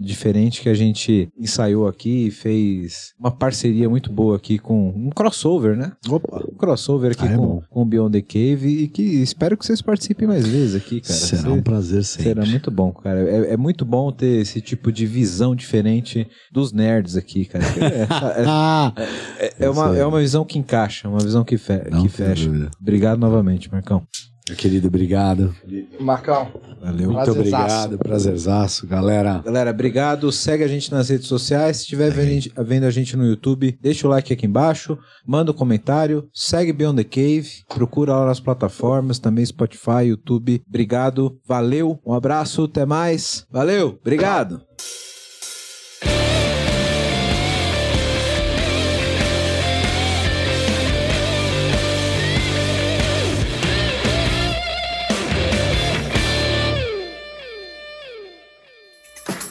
diferente 0.00 0.60
que 0.62 0.68
a 0.68 0.74
gente 0.74 1.28
ensaiou 1.38 1.88
aqui 1.88 2.26
e 2.26 2.30
fez 2.30 3.12
uma 3.18 3.30
parceria 3.30 3.88
muito 3.90 4.12
boa 4.12 4.36
aqui 4.36 4.58
com 4.58 4.90
um 4.90 5.10
crossover, 5.10 5.76
né? 5.76 5.92
Opa. 6.08 6.42
Um 6.52 6.56
crossover 6.56 7.10
aqui 7.12 7.26
Ah, 7.26 7.32
é 7.32 7.36
com, 7.36 7.62
o 7.70 7.84
Beyond 7.84 8.12
the 8.12 8.22
Cave 8.22 8.68
e 8.84 8.88
que 8.88 9.02
espero 9.02 9.56
que 9.56 9.66
vocês 9.66 9.82
participem 9.82 10.28
mais 10.28 10.46
vezes 10.46 10.74
aqui, 10.76 11.00
cara. 11.00 11.14
Será 11.14 11.42
Cê- 11.42 11.48
um 11.48 11.62
prazer 11.62 12.04
sempre. 12.04 12.24
Será 12.24 12.46
muito 12.46 12.70
bom, 12.70 12.92
cara. 12.92 13.20
É, 13.28 13.54
é 13.54 13.56
muito 13.56 13.84
bom 13.84 14.12
ter 14.12 14.40
esse 14.40 14.60
tipo 14.60 14.92
de 14.92 15.04
visão 15.06 15.54
diferente 15.56 16.28
dos 16.52 16.72
nerds 16.72 17.16
aqui, 17.16 17.44
cara. 17.44 17.64
É, 17.78 18.06
Ah, 18.46 18.92
é- 19.40 19.54
é 19.66 19.70
uma, 19.70 19.96
é 19.98 20.04
uma 20.06 20.20
visão 20.20 20.44
que 20.44 20.58
encaixa, 20.58 21.08
uma 21.08 21.18
visão 21.18 21.44
que, 21.44 21.56
fe- 21.58 21.88
não 21.90 22.02
que 22.02 22.08
fecha. 22.08 22.50
Obrigado 22.80 23.18
novamente, 23.18 23.70
Marcão. 23.70 24.02
Querido, 24.54 24.88
obrigado. 24.88 25.54
Marcão, 26.00 26.48
Valeu. 26.80 27.10
Muito 27.12 27.30
obrigado. 27.32 27.98
Prazerzaço, 27.98 28.86
galera. 28.86 29.42
Galera, 29.44 29.70
obrigado. 29.70 30.30
Segue 30.30 30.62
a 30.64 30.68
gente 30.68 30.90
nas 30.92 31.08
redes 31.08 31.26
sociais. 31.26 31.78
Se 31.78 31.82
estiver 31.82 32.10
vendo, 32.10 32.28
a 32.28 32.30
gente- 32.32 32.52
vendo 32.56 32.84
a 32.84 32.90
gente 32.90 33.16
no 33.16 33.26
YouTube, 33.26 33.76
deixa 33.80 34.06
o 34.06 34.10
like 34.10 34.32
aqui 34.32 34.46
embaixo, 34.46 34.96
manda 35.26 35.50
um 35.50 35.54
comentário, 35.54 36.28
segue 36.32 36.72
Beyond 36.72 37.02
the 37.02 37.08
Cave, 37.08 37.48
procura 37.68 38.14
lá 38.14 38.26
nas 38.26 38.40
plataformas, 38.40 39.18
também 39.18 39.44
Spotify, 39.44 40.04
YouTube. 40.06 40.62
Obrigado, 40.68 41.38
valeu, 41.46 41.98
um 42.06 42.12
abraço, 42.12 42.64
até 42.64 42.86
mais. 42.86 43.44
Valeu, 43.50 43.98
obrigado. 44.00 44.60